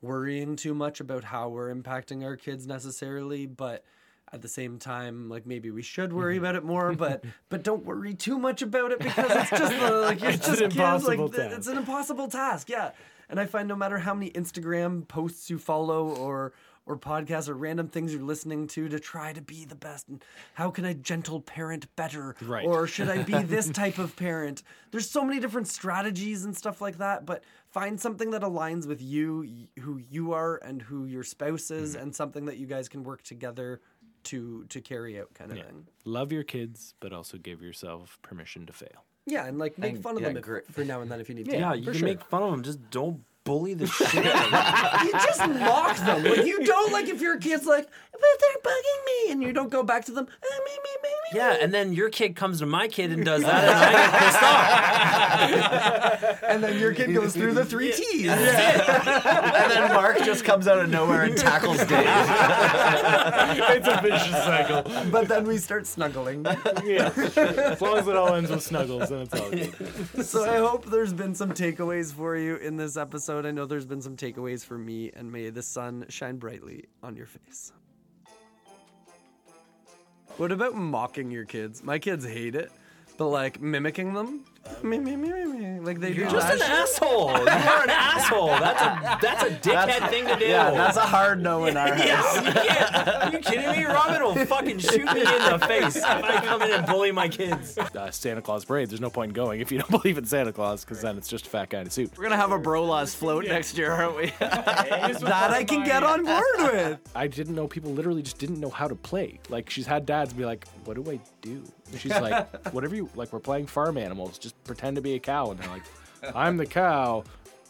worrying 0.03 0.57
too 0.57 0.74
much 0.74 1.01
about 1.01 1.24
how 1.24 1.49
we're 1.49 1.73
impacting 1.73 2.24
our 2.24 2.37
kids 2.37 2.66
necessarily 2.66 3.47
but 3.47 3.85
at 4.33 4.43
the 4.43 4.49
same 4.49 4.79
time 4.79 5.29
like 5.29 5.47
maybe 5.47 5.70
we 5.70 5.83
should 5.83 6.12
worry 6.12 6.35
mm-hmm. 6.35 6.45
about 6.45 6.57
it 6.57 6.65
more 6.65 6.93
but 6.93 7.24
but 7.49 7.62
don't 7.62 7.85
worry 7.85 8.12
too 8.12 8.39
much 8.39 8.61
about 8.62 8.91
it 8.91 8.99
because 8.99 9.31
it's 9.31 9.51
just 9.51 9.81
the, 9.81 9.91
like 9.93 10.23
it's, 10.23 10.49
It's 10.49 10.59
just 10.59 10.77
kids 10.77 11.05
like 11.05 11.19
task. 11.33 11.57
it's 11.57 11.66
an 11.69 11.79
impossible 11.79 12.29
task 12.29 12.69
yeah. 12.69 12.91
And 13.29 13.41
i 13.41 13.47
find 13.47 13.69
no 13.69 13.77
matter 13.77 13.99
how 13.99 14.12
many 14.12 14.31
instagram 14.33 15.07
posts 15.07 15.49
you 15.49 15.59
follow 15.59 16.09
or 16.09 16.53
or 16.86 16.96
podcasts 16.98 17.48
or 17.48 17.54
random 17.54 17.86
things 17.88 18.12
you're 18.12 18.22
listening 18.22 18.66
to 18.66 18.88
to 18.88 18.98
try 18.98 19.32
to 19.32 19.40
be 19.40 19.64
the 19.64 19.74
best 19.74 20.09
and 20.09 20.24
how 20.54 20.70
can 20.70 20.84
i 20.84 20.92
gentle 20.92 21.40
parent 21.40 21.86
better 21.96 22.34
Right. 22.42 22.64
or 22.66 22.86
should 22.86 23.09
i 23.09 23.22
be 23.22 23.40
this 23.42 23.70
type 23.82 23.98
of 23.98 24.16
parent 24.16 24.62
there's 24.90 25.09
so 25.09 25.24
many 25.24 25.40
different 25.40 25.68
strategies 25.68 26.44
and 26.44 26.56
stuff 26.56 26.80
like 26.80 26.98
that 26.98 27.24
but 27.24 27.44
find 27.70 28.00
something 28.00 28.30
that 28.32 28.42
aligns 28.42 28.86
with 28.86 29.00
you 29.00 29.46
who 29.80 29.98
you 30.10 30.32
are 30.32 30.56
and 30.64 30.82
who 30.82 31.06
your 31.06 31.22
spouse 31.22 31.70
is 31.70 31.94
Mm-hmm. 31.94 32.02
and 32.02 32.14
something 32.14 32.44
that 32.46 32.56
you 32.59 32.66
guys 32.66 32.88
can 32.88 33.04
work 33.04 33.22
together 33.22 33.80
to 34.24 34.64
to 34.68 34.80
carry 34.80 35.18
out 35.20 35.32
kind 35.34 35.50
of 35.52 35.59
thing 35.59 35.86
Love 36.04 36.30
your 36.32 36.44
kids, 36.44 36.94
but 37.00 37.12
also 37.12 37.38
give 37.38 37.60
yourself 37.62 38.18
permission 38.22 38.66
to 38.66 38.72
fail. 38.72 39.04
yeah 39.26 39.46
and 39.46 39.59
like 39.59 39.78
make 39.78 39.94
And- 39.94 40.02
fun 40.02 40.16
of 40.16 40.22
yeah, 40.22 40.28
them 40.32 40.36
if, 40.38 40.66
for 40.74 40.84
now 40.84 41.00
and 41.00 41.10
then 41.10 41.20
if 41.20 41.28
you 41.28 41.34
need 41.34 41.46
to 41.46 41.52
Yeah, 41.59 41.74
you 41.74 41.84
can 41.86 41.94
sure. 41.94 42.09
make 42.09 42.22
fun 42.24 42.42
of 42.42 42.50
them. 42.50 42.62
Just 42.62 42.90
don't 42.90 43.22
bully 43.44 43.74
the 43.74 43.86
shit 43.98 44.27
out 44.27 44.44
of 44.44 44.51
them. 44.51 45.06
you 45.06 45.12
just 45.12 45.40
mock 45.48 45.97
them. 45.98 46.24
Like 46.24 46.44
you 46.47 46.64
don't 46.64 46.93
like 46.93 47.09
if 47.09 47.20
your 47.20 47.39
kid's 47.39 47.66
like, 47.66 47.86
but 48.12 48.20
they're 48.40 48.62
bugging 48.73 49.05
me, 49.06 49.32
and 49.32 49.43
you 49.43 49.52
don't 49.52 49.70
go 49.70 49.82
back 49.82 50.05
to 50.06 50.12
them. 50.12 50.27
"Ah, 50.31 50.59
me, 50.64 50.70
me, 50.70 50.90
me, 51.02 51.09
me, 51.09 51.39
Yeah, 51.39 51.56
and 51.60 51.73
then 51.74 51.93
your 51.93 52.09
kid 52.10 52.36
comes 52.36 52.59
to 52.60 52.66
my 52.66 52.89
kid 52.89 53.10
and 53.12 53.24
does 53.24 53.43
that, 53.44 53.64
and 53.64 53.74
I 53.78 53.93
get 53.93 54.12
pissed 54.20 54.43
off. 56.32 56.43
and 56.51 56.62
then 56.62 56.78
your 56.78 56.93
kid 56.94 57.14
goes 57.14 57.32
through 57.32 57.55
the 57.55 57.64
three 57.64 57.90
T's. 57.93 58.28
And 58.28 59.70
then 59.70 59.93
Mark 59.93 60.19
just 60.19 60.32
just 60.32 60.44
comes 60.47 60.66
out 60.66 60.78
of 60.78 60.89
nowhere 60.89 61.24
and 61.24 61.36
tackles 61.36 61.77
Dave. 61.85 62.06
it's 62.06 63.86
a 63.86 64.01
vicious 64.01 64.31
cycle. 64.44 64.82
But 65.10 65.28
then 65.28 65.44
we 65.44 65.59
start 65.59 65.86
snuggling. 65.86 66.43
Yeah. 66.86 67.12
As 67.36 67.81
long 67.82 67.98
as 67.98 68.09
it 68.09 68.16
all 68.16 68.35
ends 68.35 68.51
with 68.51 68.62
snuggles, 68.62 69.10
then 69.10 69.20
it's 69.20 69.35
all 69.39 69.51
good. 69.51 70.24
so 70.24 70.44
I 70.51 70.56
hope 70.56 70.86
there's 70.86 71.12
been 71.12 71.35
some 71.35 71.51
takeaways 71.52 72.14
for 72.14 72.35
you 72.35 72.56
in 72.56 72.78
this 72.78 72.97
episode. 72.97 73.31
I 73.38 73.50
know 73.50 73.66
there's 73.66 73.86
been 73.86 74.02
some 74.02 74.16
takeaways 74.16 74.64
for 74.64 74.76
me, 74.76 75.10
and 75.14 75.30
may 75.30 75.50
the 75.50 75.62
sun 75.62 76.06
shine 76.09 76.36
brightly 76.36 76.84
on 77.02 77.16
your 77.16 77.26
face. 77.26 77.72
What 80.36 80.50
about 80.50 80.74
mocking 80.74 81.30
your 81.30 81.44
kids? 81.44 81.82
My 81.82 81.98
kids 81.98 82.26
hate 82.26 82.54
it, 82.54 82.72
but 83.18 83.28
like 83.28 83.60
mimicking 83.60 84.14
them, 84.14 84.44
me, 84.82 84.98
me, 84.98 85.16
me, 85.16 85.32
me, 85.32 85.44
me. 85.44 85.80
like 85.80 85.98
they 86.01 86.12
do 86.14 86.28
Just 86.28 86.52
an 86.52 86.62
asshole. 86.62 87.30
You're 87.30 87.40
an 87.48 87.90
asshole. 87.90 88.48
That's 88.48 88.82
a 88.82 89.18
that's 89.20 89.43
a 89.43 89.51
dickhead 89.68 90.09
thing 90.10 90.26
to 90.26 90.36
do. 90.39 90.47
Yeah, 90.47 90.70
that's 90.70 90.97
a 90.97 91.01
hard 91.02 91.43
no 91.43 91.66
in 91.66 91.76
our 91.76 91.89
house. 91.94 92.05
Yeah, 92.06 92.44
you 92.44 92.52
can't. 92.52 93.09
Are 93.09 93.30
you 93.32 93.39
kidding 93.40 93.70
me? 93.72 93.84
Robin 93.84 94.22
will 94.22 94.47
fucking 94.47 94.78
shoot 94.78 95.05
me 95.05 95.20
in 95.20 95.51
the 95.51 95.64
face 95.66 95.97
if 95.97 96.05
I 96.05 96.40
come 96.44 96.62
in 96.62 96.70
and 96.70 96.86
bully 96.86 97.10
my 97.12 97.28
kids. 97.28 97.76
Uh, 97.76 98.10
Santa 98.10 98.40
Claus 98.43 98.64
parade. 98.64 98.89
There's 98.90 99.01
no 99.01 99.10
point 99.10 99.30
in 99.30 99.34
going 99.34 99.60
if 99.60 99.72
you 99.72 99.78
don't 99.78 99.90
believe 99.90 100.16
in 100.18 100.24
Santa 100.24 100.52
Claus, 100.52 100.84
because 100.84 101.01
then 101.01 101.16
it's 101.18 101.28
just 101.28 101.47
a 101.47 101.51
fat 101.51 101.70
guy 101.70 101.80
in 101.80 101.86
a 101.86 101.90
suit. 101.90 102.16
We're 102.16 102.24
gonna 102.24 102.36
have 102.36 102.52
a 102.52 102.59
Brola's 102.59 103.14
float 103.14 103.44
next 103.44 103.76
year, 103.76 103.90
aren't 103.90 104.16
we? 104.16 104.26
that 104.39 105.51
I 105.51 105.64
can 105.64 105.84
get 105.84 106.02
on 106.05 106.24
board 106.24 106.44
with. 106.72 107.01
I 107.14 107.26
didn't 107.26 107.55
know 107.55 107.66
people 107.66 107.90
literally 107.93 108.22
just 108.22 108.39
didn't 108.39 108.60
know 108.60 108.70
how 108.70 108.86
to 108.89 108.94
play. 108.94 109.40
Like 109.48 109.70
she's 109.70 109.86
had 109.86 110.06
dads 110.06 110.32
be 110.32 110.44
like, 110.44 110.66
"What 110.84 110.94
do 111.02 111.10
I 111.10 111.18
do?" 111.40 111.62
And 111.90 112.01
she's 112.01 112.12
like, 112.12 112.66
"Whatever 112.72 112.94
you 112.94 113.09
like. 113.16 113.32
We're 113.32 113.40
playing 113.40 113.66
farm 113.66 113.97
animals. 113.98 114.39
Just 114.53 114.65
pretend 114.65 114.97
to 114.97 115.03
be 115.03 115.15
a 115.15 115.19
cow." 115.19 115.51
And 115.51 115.61
they're 115.61 115.69
like, 115.69 115.83
"I'm 116.35 116.57
the 116.57 116.66
cow. 116.66 117.24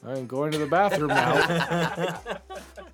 I'm 0.07 0.27
going 0.27 0.53
to 0.53 0.59
the 0.59 0.67
bathroom 0.67 1.09
now." 1.09 2.21